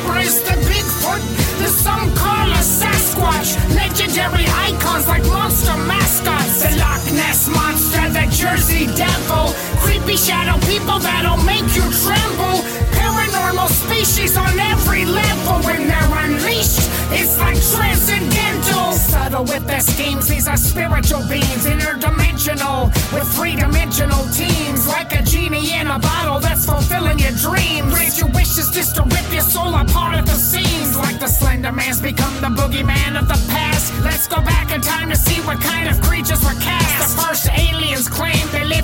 Legendary 3.73 4.45
icons 4.69 5.07
like 5.07 5.25
monster 5.27 5.75
mascots, 5.87 6.61
the 6.61 6.77
Loch 6.77 7.05
Ness 7.13 7.47
monster, 7.49 8.09
the 8.09 8.25
Jersey 8.29 8.85
Devil, 8.95 9.53
creepy 9.81 10.17
shadow 10.17 10.59
people 10.67 10.99
that'll 10.99 11.43
make 11.43 11.65
you 11.75 11.85
tremble, 12.03 12.61
paranormal 13.09 13.69
species 13.69 14.37
on 14.37 14.59
every 14.59 15.05
level 15.05 15.57
when 15.65 15.87
they're 15.87 16.13
unleashed. 16.23 16.85
It's 17.11 17.37
like 17.39 17.57
transcendental, 17.73 18.93
subtle 18.93 19.45
with 19.45 19.65
their 19.65 19.81
schemes. 19.81 20.27
These 20.27 20.47
are 20.47 20.57
spiritual 20.57 21.23
beings, 21.27 21.65
interdimensional, 21.65 22.93
with 23.13 23.27
three-dimensional 23.35 24.23
teams, 24.33 24.87
like 24.87 25.11
a 25.19 25.23
genie 25.23 25.73
in 25.73 25.87
a 25.87 25.99
bottle 25.99 26.39
that's 26.39 26.65
fulfilling 26.65 27.19
your 27.19 27.33
dreams. 27.33 27.89
Raise 27.93 28.19
your 28.19 28.29
wishes 28.29 28.69
just 28.71 28.95
to 28.97 29.03
rip 29.03 29.27
your 29.33 29.47
soul 29.55 29.73
apart 29.73 30.15
at 30.15 30.25
the 30.25 30.39
seams, 30.51 30.97
like 30.97 31.19
the 31.19 31.27
Slender 31.27 31.71
Man's 31.71 32.01
become 32.01 32.35
the 32.41 32.51
boogeyman 32.59 33.19
of 33.19 33.27
the 33.27 33.39
past. 33.49 33.93
Let's 34.03 34.27
go 34.27 34.41
back 34.41 34.71
in 34.71 34.81
time 34.81 35.09
to 35.09 35.15
see 35.15 35.41
what 35.41 35.59
kind 35.61 35.89
of 35.89 35.99
creatures 36.01 36.41
were 36.43 36.59
cast. 36.61 37.17
The 37.17 37.21
first 37.21 37.49
aliens 37.49 38.07
claimed 38.07 38.49
they 38.51 38.65
lived 38.65 38.79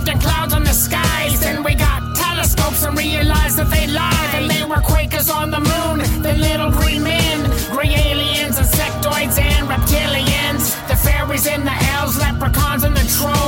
telescopes 2.35 2.83
and 2.83 2.97
realize 2.97 3.55
that 3.55 3.69
they 3.69 3.87
lied. 3.87 4.31
And 4.35 4.49
they 4.49 4.63
were 4.65 4.81
Quakers 4.81 5.29
on 5.29 5.51
the 5.51 5.59
moon, 5.59 5.97
the 6.21 6.33
little 6.47 6.71
green 6.71 7.03
men, 7.03 7.37
gray 7.71 7.93
aliens, 8.11 8.57
insectoids, 8.57 9.39
and 9.39 9.67
reptilians, 9.67 10.63
the 10.89 10.95
fairies 10.95 11.47
and 11.47 11.63
the 11.65 11.77
elves, 11.95 12.17
leprechauns 12.17 12.83
and 12.83 12.95
the 12.95 13.05
trolls. 13.17 13.44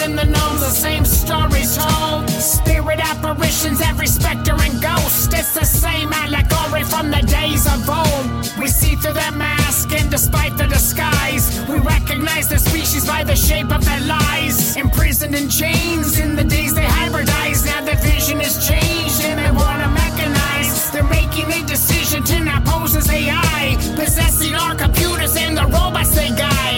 And 0.00 0.18
the 0.18 0.24
gnomes, 0.24 0.60
the 0.60 0.70
same 0.70 1.04
stories 1.04 1.76
told. 1.76 2.28
Spirit 2.30 2.98
apparitions, 2.98 3.80
every 3.80 4.06
specter 4.06 4.54
and 4.58 4.82
ghost. 4.82 5.32
It's 5.34 5.54
the 5.54 5.64
same 5.64 6.12
allegory 6.12 6.84
from 6.84 7.10
the 7.10 7.22
days 7.22 7.66
of 7.66 7.88
old. 7.88 8.26
We 8.58 8.68
see 8.68 8.96
through 8.96 9.12
their 9.12 9.32
mask, 9.32 9.92
and 9.92 10.10
despite 10.10 10.56
the 10.56 10.66
disguise, 10.66 11.44
we 11.68 11.78
recognize 11.78 12.48
the 12.48 12.58
species 12.58 13.06
by 13.06 13.22
the 13.22 13.36
shape 13.36 13.70
of 13.70 13.84
their 13.84 14.00
lies. 14.00 14.76
Imprisoned 14.76 15.34
in 15.34 15.48
chains, 15.48 16.18
in 16.18 16.36
the 16.36 16.44
days 16.44 16.74
they 16.74 16.84
hybridize. 16.84 17.64
Now 17.66 17.84
their 17.84 17.96
vision 17.96 18.40
is 18.40 18.66
changed, 18.66 19.20
and 19.22 19.38
they 19.38 19.50
wanna 19.50 19.88
mechanize. 20.00 20.90
They're 20.92 21.04
making 21.04 21.52
a 21.52 21.66
decision 21.66 22.22
to 22.24 22.40
now 22.44 22.60
pose 22.64 22.96
as 22.96 23.10
AI, 23.10 23.76
possessing 23.94 24.54
our 24.54 24.74
computers 24.74 25.36
and 25.36 25.56
the 25.56 25.66
robots 25.66 26.14
they 26.14 26.30
guide, 26.30 26.71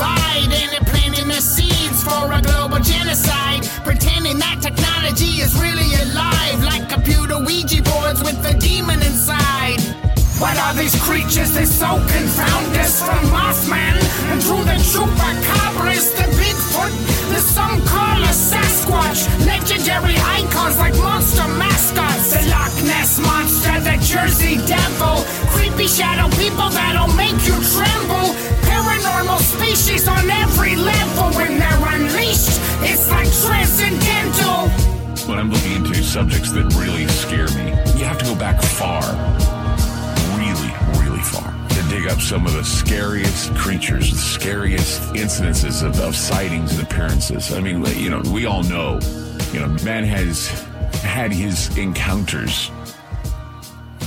divide, 0.00 0.52
and 0.52 0.72
they're 0.72 0.88
planting 0.92 1.28
the 1.28 1.40
seeds 1.40 2.02
for 2.02 2.32
a 2.32 2.40
global 2.40 2.78
genocide, 2.78 3.62
pretending 3.84 4.38
that 4.38 4.58
technology 4.62 5.42
is 5.44 5.54
really 5.60 5.90
alive, 6.04 6.62
like 6.64 6.88
computer 6.88 7.38
Ouija 7.38 7.82
boards 7.82 8.22
with 8.22 8.40
the 8.42 8.56
demon 8.58 9.02
inside. 9.02 9.39
What 10.40 10.56
are 10.56 10.72
these 10.72 10.96
creatures 11.04 11.52
that 11.52 11.68
so 11.68 12.00
confound 12.00 12.72
us 12.80 13.04
from 13.04 13.20
Mothman 13.28 13.92
and 14.32 14.40
through 14.40 14.64
the 14.64 14.80
chupacabras, 14.80 16.16
the 16.16 16.24
Bigfoot, 16.40 16.92
the 17.28 17.40
some 17.44 17.76
call 17.84 18.24
a 18.24 18.32
Sasquatch, 18.32 19.28
legendary 19.44 20.16
icons 20.16 20.78
like 20.78 20.96
monster 20.96 21.44
mascots, 21.60 22.32
the 22.32 22.40
Loch 22.48 22.72
Ness 22.88 23.20
monster, 23.20 23.84
the 23.84 24.00
Jersey 24.00 24.56
Devil, 24.64 25.28
creepy 25.52 25.86
shadow 25.86 26.32
people 26.40 26.72
that'll 26.72 27.12
make 27.20 27.36
you 27.44 27.60
tremble, 27.76 28.32
paranormal 28.64 29.44
species 29.44 30.08
on 30.08 30.24
every 30.24 30.74
level 30.74 31.36
when 31.36 31.60
they're 31.60 31.84
unleashed. 31.92 32.56
It's 32.80 33.12
like 33.12 33.28
transcendental. 33.44 34.72
When 35.28 35.38
I'm 35.38 35.52
looking 35.52 35.84
into 35.84 36.02
subjects 36.02 36.50
that 36.52 36.64
really 36.80 37.06
scare 37.08 37.52
me, 37.60 37.76
you 37.92 38.08
have 38.08 38.16
to 38.16 38.24
go 38.24 38.34
back 38.34 38.62
far. 38.62 39.59
To 41.20 41.88
dig 41.90 42.06
up 42.06 42.18
some 42.20 42.46
of 42.46 42.54
the 42.54 42.64
scariest 42.64 43.54
creatures, 43.54 44.10
the 44.10 44.16
scariest 44.16 45.02
incidences 45.12 45.86
of, 45.86 46.00
of 46.00 46.16
sightings 46.16 46.72
and 46.72 46.82
appearances. 46.82 47.52
I 47.52 47.60
mean, 47.60 47.84
you 47.96 48.08
know, 48.08 48.22
we 48.32 48.46
all 48.46 48.62
know, 48.62 48.98
you 49.52 49.60
know, 49.60 49.68
man 49.84 50.04
has 50.04 50.48
had 51.02 51.30
his 51.30 51.76
encounters 51.76 52.70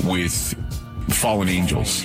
with 0.04 0.56
fallen 1.10 1.50
angels 1.50 2.04